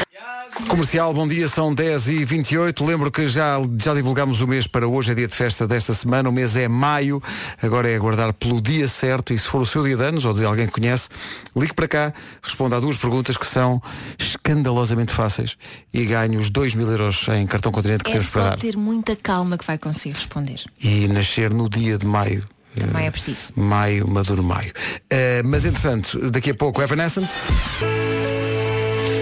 Comercial, 0.67 1.13
bom 1.13 1.27
dia, 1.27 1.47
são 1.47 1.73
10 1.73 2.07
e 2.09 2.25
28 2.25 2.83
Lembro 2.83 3.11
que 3.11 3.27
já, 3.27 3.57
já 3.81 3.93
divulgámos 3.93 4.41
o 4.41 4.47
mês 4.47 4.67
para 4.67 4.87
hoje, 4.87 5.11
é 5.11 5.15
dia 5.15 5.27
de 5.27 5.35
festa 5.35 5.67
desta 5.67 5.93
semana. 5.93 6.29
O 6.29 6.31
mês 6.31 6.55
é 6.55 6.67
maio, 6.67 7.21
agora 7.61 7.89
é 7.89 7.95
aguardar 7.95 8.33
pelo 8.33 8.61
dia 8.61 8.87
certo. 8.87 9.33
E 9.33 9.39
se 9.39 9.47
for 9.47 9.61
o 9.61 9.65
seu 9.65 9.83
dia 9.83 9.95
de 9.95 10.03
anos 10.03 10.25
ou 10.25 10.33
de 10.33 10.43
alguém 10.43 10.67
que 10.67 10.73
conhece, 10.73 11.09
ligue 11.55 11.73
para 11.73 11.87
cá, 11.87 12.13
responda 12.41 12.77
a 12.77 12.79
duas 12.79 12.97
perguntas 12.97 13.37
que 13.37 13.45
são 13.45 13.81
escandalosamente 14.17 15.13
fáceis 15.13 15.55
e 15.93 16.05
ganhe 16.05 16.37
os 16.37 16.49
2 16.49 16.75
mil 16.75 16.89
euros 16.89 17.27
em 17.29 17.45
cartão 17.47 17.71
continente 17.71 18.03
que 18.03 18.11
é 18.11 18.13
temos 18.13 18.29
para 18.29 18.43
só 18.43 18.49
dar. 18.49 18.57
ter 18.57 18.75
muita 18.75 19.15
calma 19.15 19.57
que 19.57 19.65
vai 19.65 19.77
conseguir 19.77 20.15
responder. 20.15 20.61
E 20.81 21.07
nascer 21.07 21.53
no 21.53 21.69
dia 21.69 21.97
de 21.97 22.05
maio. 22.05 22.43
Também 22.77 23.07
é 23.07 23.11
preciso. 23.11 23.53
Maio, 23.55 24.07
maduro 24.07 24.43
maio. 24.43 24.71
Eh, 25.09 25.41
mas 25.43 25.65
entretanto, 25.65 26.29
daqui 26.29 26.51
a 26.51 26.55
pouco 26.55 26.81
Evanescence. 26.81 27.29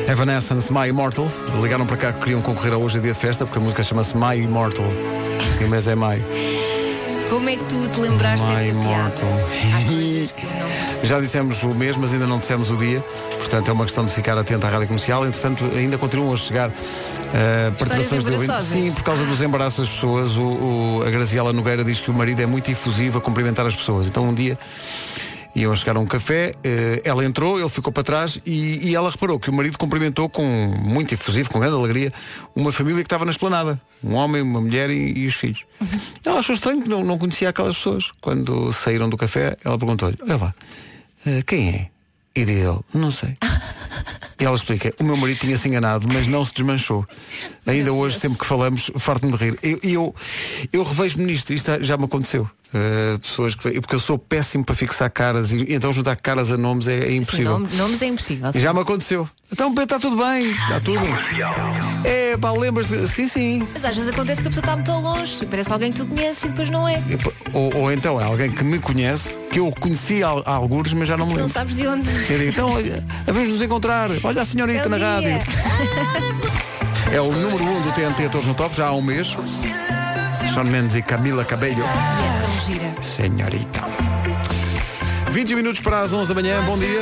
Evanescence, 0.07 0.71
My 0.71 0.87
Immortal. 0.87 1.27
Ligaram 1.61 1.85
para 1.85 1.97
cá 1.97 2.13
que 2.13 2.19
queriam 2.19 2.41
concorrer 2.41 2.73
a 2.73 2.77
hoje 2.77 2.97
a 2.97 3.01
dia 3.01 3.13
de 3.13 3.19
festa, 3.19 3.45
porque 3.45 3.59
a 3.59 3.61
música 3.61 3.83
chama-se 3.83 4.15
My 4.15 4.37
Immortal. 4.37 4.85
E 5.59 5.65
o 5.65 5.69
mês 5.69 5.87
é 5.87 5.95
Mai. 5.95 6.23
Como 7.29 7.49
é 7.49 7.57
que 7.57 7.63
tu 7.65 7.87
te 7.89 7.99
lembraste 7.99 8.45
My 8.45 8.53
desta 8.53 8.73
piada? 8.73 8.79
Immortal. 8.87 9.29
Não 11.01 11.05
Já 11.09 11.19
dissemos 11.19 11.61
o 11.63 11.69
mês, 11.69 11.97
mas 11.97 12.13
ainda 12.13 12.25
não 12.25 12.39
dissemos 12.39 12.71
o 12.71 12.77
dia. 12.77 13.03
Portanto, 13.37 13.67
é 13.69 13.73
uma 13.73 13.83
questão 13.83 14.05
de 14.05 14.11
ficar 14.11 14.37
atento 14.37 14.65
à 14.65 14.69
rádio 14.69 14.87
comercial. 14.87 15.25
Entretanto, 15.25 15.65
ainda 15.75 15.97
continuam 15.97 16.33
a 16.33 16.37
chegar 16.37 16.69
uh, 16.69 16.73
participações 17.77 18.23
de 18.23 18.31
ouvintes. 18.31 18.63
Sim, 18.63 18.91
por 18.93 19.03
causa 19.03 19.23
dos 19.25 19.41
embaraços 19.41 19.85
das 19.87 19.93
pessoas. 19.95 20.37
O, 20.37 20.41
o- 20.41 21.03
a 21.05 21.09
Graziela 21.09 21.51
Nogueira 21.51 21.83
diz 21.83 21.99
que 21.99 22.09
o 22.09 22.13
marido 22.13 22.41
é 22.41 22.45
muito 22.45 22.71
efusivo 22.71 23.17
a 23.17 23.21
cumprimentar 23.21 23.65
as 23.67 23.75
pessoas. 23.75 24.07
Então, 24.07 24.23
um 24.29 24.33
dia. 24.33 24.57
Iam 25.57 25.75
chegar 25.75 25.97
a 25.97 25.99
um 25.99 26.05
café, 26.05 26.53
eh, 26.63 27.01
ela 27.03 27.25
entrou, 27.25 27.59
ele 27.59 27.67
ficou 27.67 27.91
para 27.91 28.03
trás 28.03 28.39
e, 28.45 28.89
e 28.89 28.93
ela 28.93 29.09
reparou 29.09 29.39
que 29.39 29.49
o 29.49 29.53
marido 29.53 29.75
cumprimentou 29.75 30.29
com 30.29 30.45
muito 30.45 31.15
efusivo, 31.15 31.49
com 31.49 31.59
grande 31.59 31.75
alegria, 31.75 32.13
uma 32.55 32.71
família 32.71 33.01
que 33.01 33.07
estava 33.07 33.25
na 33.25 33.31
esplanada. 33.31 33.81
Um 34.03 34.13
homem, 34.13 34.43
uma 34.43 34.61
mulher 34.61 34.91
e, 34.91 35.17
e 35.17 35.25
os 35.25 35.33
filhos. 35.33 35.65
Ela 36.23 36.37
achou 36.39 36.53
estranho 36.53 36.83
que 36.83 36.87
não, 36.87 37.03
não 37.03 37.17
conhecia 37.17 37.49
aquelas 37.49 37.75
pessoas. 37.75 38.11
Quando 38.21 38.71
saíram 38.71 39.09
do 39.09 39.17
café, 39.17 39.57
ela 39.65 39.79
perguntou-lhe, 39.79 40.15
olha 40.21 40.37
lá, 40.37 40.55
eh, 41.25 41.41
quem 41.41 41.69
é? 41.69 41.89
E 42.35 42.45
diz 42.45 42.57
ele, 42.57 42.79
não 42.93 43.09
sei. 43.09 43.35
E 44.39 44.45
ela 44.45 44.55
explica, 44.55 44.93
o 44.99 45.03
meu 45.03 45.17
marido 45.17 45.39
tinha-se 45.39 45.67
enganado, 45.67 46.07
mas 46.13 46.27
não 46.27 46.45
se 46.45 46.53
desmanchou. 46.53 47.07
Ainda 47.65 47.91
hoje, 47.91 48.19
sempre 48.19 48.37
que 48.37 48.45
falamos, 48.45 48.91
farto-me 48.95 49.31
de 49.31 49.37
rir. 49.43 49.59
Eu, 49.63 49.79
eu, 49.81 50.15
eu 50.71 50.83
revejo-me 50.83 51.25
nisto, 51.25 51.51
isto 51.51 51.83
já 51.83 51.97
me 51.97 52.05
aconteceu. 52.05 52.47
Uh, 52.73 53.17
pessoas 53.19 53.55
que 53.55 53.79
porque 53.79 53.95
eu 53.95 53.99
sou 53.99 54.17
péssimo 54.19 54.63
para 54.65 54.75
fixar 54.75 55.09
caras 55.09 55.53
e 55.53 55.73
então 55.73 55.93
juntar 55.93 56.17
caras 56.17 56.51
a 56.51 56.57
nomes 56.57 56.85
é, 56.87 56.97
é 56.97 57.07
Sim, 57.07 57.15
impossível. 57.17 57.51
nome- 57.59 57.75
nomes 57.77 58.01
é 58.01 58.05
impossível. 58.07 58.51
E 58.53 58.59
já 58.59 58.73
me 58.73 58.81
aconteceu. 58.81 59.27
Então, 59.49 59.73
está 59.81 59.97
tudo 59.97 60.17
bem, 60.17 60.51
está 60.51 60.77
tudo. 60.81 60.99
É, 62.03 62.35
pá, 62.35 62.51
lembras 62.51 62.87
de. 62.89 63.07
Sim, 63.07 63.27
sim. 63.29 63.67
Mas 63.73 63.85
às 63.85 63.95
vezes 63.95 64.11
acontece 64.11 64.41
que 64.41 64.47
a 64.49 64.51
pessoa 64.51 64.61
está 64.63 64.75
muito 64.75 64.91
longe 64.91 65.37
e 65.41 65.45
parece 65.45 65.71
alguém 65.71 65.91
que 65.93 65.99
tu 66.01 66.05
conheces 66.05 66.43
e 66.43 66.47
depois 66.49 66.69
não 66.69 66.85
é. 66.85 66.95
E, 67.07 67.17
Ou, 67.55 67.73
ou 67.75 67.91
então 67.91 68.19
é 68.19 68.25
alguém 68.25 68.51
que 68.51 68.63
me 68.65 68.79
conhece, 68.79 69.39
que 69.49 69.59
eu 69.59 69.71
conheci 69.79 70.21
há, 70.21 70.27
há 70.45 70.51
alguns, 70.51 70.91
mas 70.93 71.07
já 71.07 71.15
não 71.15 71.25
me 71.25 71.31
Não 71.31 71.37
lembro. 71.37 71.53
sabes 71.53 71.73
de 71.75 71.87
onde. 71.87 72.09
Eu 72.29 72.37
digo, 72.37 72.49
então, 72.49 72.69
olha, 72.73 73.01
vamos 73.25 73.47
nos 73.49 73.61
encontrar. 73.61 74.09
Olha 74.23 74.41
a 74.41 74.45
senhorita 74.45 74.85
É 74.85 74.89
na 74.89 74.97
rádio. 74.97 75.39
É 77.09 77.21
o 77.21 77.31
número 77.31 77.63
1 77.63 77.77
um 77.77 77.81
do 77.83 77.91
TNT 77.93 78.27
Todos 78.29 78.47
no 78.47 78.53
Top, 78.53 78.75
já 78.75 78.87
há 78.87 78.91
um 78.93 79.01
mês. 79.01 79.29
Sean 80.57 80.71
Mendes 80.71 80.95
e 80.95 81.03
Camila 81.03 81.45
Cabello. 81.45 81.83
É 81.83 82.41
tão 82.41 82.59
gira. 82.59 82.91
Senhorita. 82.99 83.79
21 85.29 85.55
minutos 85.55 85.81
para 85.81 86.01
as 86.01 86.11
11 86.11 86.33
da 86.33 86.33
manhã, 86.33 86.59
bom 86.63 86.75
dia. 86.79 87.01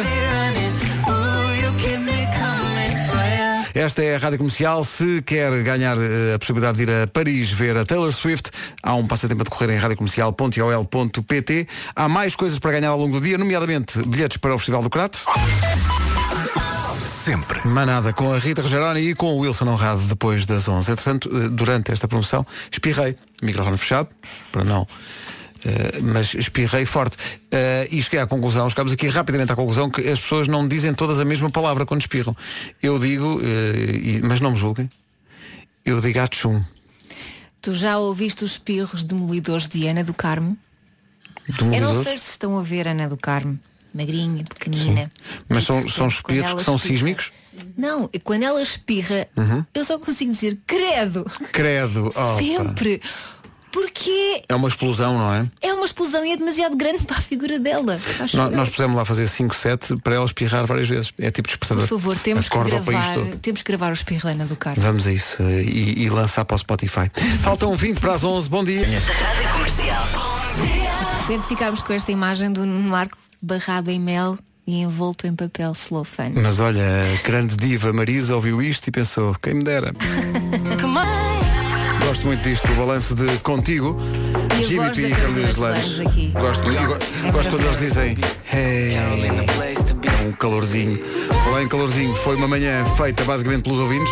Esta 3.74 4.04
é 4.04 4.18
a 4.18 4.20
Rádio 4.20 4.40
Comercial. 4.40 4.84
Se 4.84 5.22
quer 5.22 5.64
ganhar 5.64 5.96
eh, 5.98 6.34
a 6.34 6.40
possibilidade 6.40 6.80
de 6.80 6.84
ir 6.84 6.90
a 7.04 7.08
Paris 7.08 7.50
ver 7.50 7.78
a 7.78 7.86
Taylor 7.86 8.12
Swift, 8.12 8.52
há 8.84 8.94
um 8.94 9.08
passatempo 9.08 9.40
a 9.40 9.46
decorrer 9.46 9.70
em 9.70 9.78
radiocomercial.ol.pt. 9.78 11.68
Há 11.96 12.10
mais 12.10 12.36
coisas 12.36 12.60
para 12.60 12.72
ganhar 12.72 12.90
ao 12.90 13.00
longo 13.00 13.22
do 13.22 13.26
dia, 13.26 13.38
nomeadamente 13.38 14.06
bilhetes 14.06 14.36
para 14.36 14.54
o 14.54 14.58
Festival 14.58 14.84
do 14.84 14.90
Crato. 14.90 15.20
Sempre. 17.26 17.68
Manada 17.68 18.14
com 18.14 18.32
a 18.32 18.38
Rita 18.38 18.62
Rogeroni 18.62 19.00
e 19.00 19.16
com 19.16 19.34
o 19.34 19.40
Wilson 19.40 19.66
Honrado 19.68 20.02
depois 20.02 20.46
das 20.46 20.68
11. 20.68 20.92
Entretanto, 20.92 21.30
eh, 21.36 21.50
durante 21.50 21.92
esta 21.92 22.08
promoção, 22.08 22.46
espirrei. 22.72 23.18
Microfone 23.42 23.78
fechado, 23.78 24.10
para 24.52 24.64
não. 24.64 24.88
eh, 25.66 26.00
mas 26.02 26.34
espirrei 26.36 26.86
forte. 26.86 27.18
Eh, 27.52 27.88
e 27.92 28.02
cheguei 28.02 28.20
à 28.20 28.28
conclusão, 28.28 28.70
chegamos 28.70 28.94
aqui 28.94 29.08
rapidamente 29.08 29.52
à 29.52 29.56
conclusão 29.56 29.90
que 29.90 30.02
as 30.08 30.20
pessoas 30.20 30.48
não 30.48 30.68
dizem 30.68 30.94
todas 30.94 31.20
a 31.20 31.26
mesma 31.26 31.50
palavra 31.50 31.86
quando 31.86 32.02
espirram. 32.02 32.36
Eu 32.82 33.00
digo, 33.00 33.40
eh, 33.42 33.96
e- 33.96 34.22
mas 34.24 34.40
não 34.40 34.52
me 34.52 34.58
julguem, 34.58 34.90
eu 35.84 36.00
digo 36.02 36.20
atchum. 36.20 36.62
Tu 37.62 37.74
já 37.74 37.98
ouviste 37.98 38.44
os 38.44 38.52
espirros 38.52 39.04
demolidores 39.04 39.68
de 39.68 39.88
Ana 39.88 40.04
do 40.04 40.14
Carmo? 40.14 40.56
Eu 41.74 41.82
não 41.82 42.04
sei 42.04 42.16
se 42.18 42.30
estão 42.32 42.58
a 42.58 42.62
ver 42.64 42.88
Ana 42.88 43.08
do 43.10 43.18
Carmo. 43.18 43.60
Magrinha, 43.94 44.44
pequenina. 44.44 45.12
Mas 45.48 45.64
são, 45.64 45.88
são 45.88 46.08
espirros 46.08 46.54
que 46.54 46.64
são 46.64 46.78
sísmicos? 46.78 47.32
Não, 47.78 48.10
e 48.14 48.20
quando 48.20 48.44
ela 48.44 48.62
espirra, 48.62 49.28
Uhum. 49.38 49.66
eu 49.74 49.86
só 49.86 49.98
consigo 50.00 50.32
dizer 50.32 50.58
credo. 50.66 51.26
Credo. 51.52 52.08
opa. 52.08 52.38
Sempre. 52.38 53.02
Porque 53.72 54.42
É 54.48 54.56
uma 54.56 54.70
explosão, 54.70 55.18
não 55.18 55.34
é? 55.34 55.52
é 55.62 55.74
uma 55.74 55.86
explosão 55.86 56.24
e 56.26 56.32
é 56.32 56.38
demasiado 56.38 56.78
grande 56.78 57.04
para 57.04 57.18
a 57.18 57.22
figura 57.22 57.60
dela. 57.60 58.00
Nós 58.54 58.70
pusemos 58.70 58.96
lá 58.96 59.04
fazer 59.04 59.28
5, 59.28 59.54
7 59.54 59.98
para 60.02 60.16
ela 60.16 60.24
espirrar 60.24 60.66
várias 60.66 60.88
vezes. 60.88 61.12
É 61.20 61.30
tipo 61.30 61.50
despertador. 61.50 61.86
Por 61.86 62.00
favor, 62.00 62.18
temos 62.18 62.48
que, 62.48 62.56
Acorda 62.56 62.80
gravar, 62.80 63.16
temos 63.42 63.62
que 63.62 63.68
gravar 63.70 63.92
o 63.92 64.28
Ana 64.30 64.46
do 64.46 64.56
Carmo. 64.56 64.82
Vamos 64.82 65.06
a 65.06 65.12
isso 65.12 65.44
eh, 65.44 65.64
e, 65.64 66.04
e 66.04 66.10
lançar 66.10 66.46
para 66.46 66.56
o 66.56 66.58
Spotify. 66.58 67.12
Faltam 67.44 67.76
20 67.76 68.00
para 68.00 68.14
as 68.14 68.24
11. 68.24 68.50
Bom 68.50 68.64
dia. 68.64 68.80
Rádio 68.80 69.52
Comercial. 69.52 70.08
De 70.56 71.22
repente 71.34 71.48
ficámos 71.48 71.82
com 71.82 71.92
esta 71.92 72.14
imagem 72.14 72.54
do 72.54 72.66
Marco 72.66 73.18
barrado 73.42 73.92
em 73.92 74.00
mel 74.00 74.38
e 74.68 74.82
envolto 74.82 75.28
em 75.28 75.36
papel 75.36 75.74
celofane. 75.74 76.40
Mas 76.42 76.60
olha, 76.60 76.84
a 76.84 77.28
grande 77.28 77.56
diva 77.56 77.94
Marisa 77.94 78.36
ouviu 78.36 78.62
isto 78.62 78.88
e 78.88 78.92
pensou, 78.92 79.36
quem 79.42 79.56
me 79.56 79.64
dera. 79.64 79.94
Gosto 82.08 82.28
muito 82.28 82.44
disto, 82.44 82.72
o 82.72 82.76
balanço 82.76 83.16
de 83.16 83.26
Contigo. 83.40 83.98
E 84.60 84.64
Jimmy 84.64 84.90
P 84.92 85.02
e 85.10 85.60
Lange 85.60 86.08
aqui. 86.08 86.32
Gosto, 86.34 86.64
É 86.70 87.50
quando 87.50 87.66
eles 87.66 87.80
dizem 87.80 88.18
hey, 88.54 88.96
é 88.96 90.28
um 90.28 90.32
calorzinho. 90.34 91.00
Falar 91.44 91.64
em 91.64 91.68
calorzinho, 91.68 92.16
foi 92.16 92.36
uma 92.36 92.48
manhã 92.48 92.86
feita 92.98 93.24
basicamente 93.24 93.64
pelos 93.64 93.80
ouvintes 93.80 94.12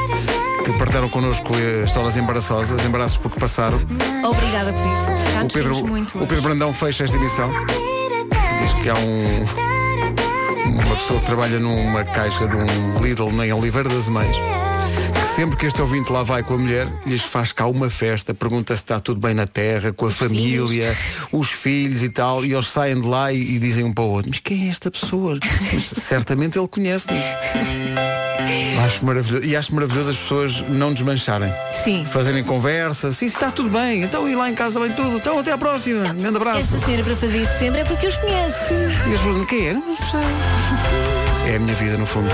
que 0.65 0.71
partilharam 0.73 1.09
connosco 1.09 1.53
histórias 1.85 2.15
embaraçosas, 2.17 2.83
embaraços 2.85 3.17
porque 3.17 3.39
passaram. 3.39 3.77
Obrigada 4.23 4.73
por 4.73 4.91
isso. 4.91 5.33
Já 5.33 5.43
O 5.43 5.47
Pedro, 5.47 5.87
muito. 5.87 6.17
o 6.17 6.27
Pedro 6.27 6.41
Brandão 6.41 6.73
fecha 6.73 7.03
esta 7.03 7.15
emissão. 7.17 7.51
Diz 8.61 8.73
que 8.81 8.89
há 8.89 8.95
um, 8.95 9.45
uma 10.65 10.95
pessoa 10.95 11.19
que 11.19 11.25
trabalha 11.25 11.59
numa 11.59 12.03
caixa 12.03 12.47
de 12.47 12.55
um 12.55 13.01
Lidl 13.01 13.43
em 13.43 13.53
Oliveira 13.53 13.89
das 13.89 14.09
Mães. 14.09 14.35
Sempre 15.35 15.57
que 15.57 15.65
este 15.65 15.81
ouvinte 15.81 16.11
lá 16.11 16.21
vai 16.21 16.43
com 16.43 16.53
a 16.53 16.57
mulher, 16.57 16.87
lhes 17.07 17.23
faz 17.23 17.51
cá 17.51 17.65
uma 17.65 17.89
festa, 17.89 18.35
pergunta 18.35 18.75
se 18.75 18.83
está 18.83 18.99
tudo 18.99 19.19
bem 19.19 19.33
na 19.33 19.47
terra, 19.47 19.91
com 19.91 20.05
a 20.05 20.11
família, 20.11 20.95
os 21.33 21.49
filhos 21.49 22.03
e 22.03 22.09
tal, 22.09 22.45
e 22.45 22.53
eles 22.53 22.67
saem 22.67 23.01
de 23.01 23.07
lá 23.07 23.33
e, 23.33 23.55
e 23.55 23.59
dizem 23.59 23.83
um 23.83 23.91
para 23.91 24.03
o 24.03 24.09
outro, 24.11 24.29
mas 24.29 24.39
quem 24.39 24.67
é 24.67 24.69
esta 24.69 24.91
pessoa? 24.91 25.39
Mas 25.73 25.83
certamente 25.83 26.57
ele 26.59 26.67
conhece-nos. 26.67 27.19
Acho 28.85 29.05
maravilhoso. 29.05 29.45
E 29.45 29.55
acho 29.55 29.73
maravilhoso 29.73 30.09
as 30.09 30.17
pessoas 30.17 30.61
não 30.69 30.93
desmancharem. 30.93 31.51
Sim. 31.83 32.05
Fazerem 32.05 32.43
conversa. 32.43 33.11
Sim, 33.11 33.27
está 33.27 33.49
tudo 33.49 33.69
bem. 33.69 34.03
Então 34.03 34.27
e 34.29 34.35
lá 34.35 34.49
em 34.49 34.55
casa 34.55 34.79
bem 34.79 34.91
tudo. 34.91 35.17
Então 35.17 35.39
até 35.39 35.51
à 35.51 35.57
próxima. 35.57 36.11
Um 36.11 36.15
grande 36.15 36.35
abraço. 36.35 36.75
Esta 36.75 36.85
senhora 36.85 37.03
para 37.03 37.15
fazer 37.15 37.41
isto 37.41 37.57
sempre 37.57 37.81
é 37.81 37.83
porque 37.85 38.05
eu 38.05 38.09
os 38.09 38.17
conheço. 38.17 38.73
E 39.09 39.13
as 39.13 39.21
perguntam, 39.21 39.45
quem 39.45 39.67
é? 39.67 39.73
Não 39.73 39.95
sei. 39.97 41.51
É 41.51 41.55
a 41.55 41.59
minha 41.59 41.75
vida, 41.75 41.97
no 41.97 42.05
fundo. 42.05 42.29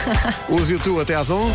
Use 0.48 0.74
o 0.74 0.78
tu 0.78 1.00
até 1.00 1.14
às 1.14 1.30
11. 1.30 1.52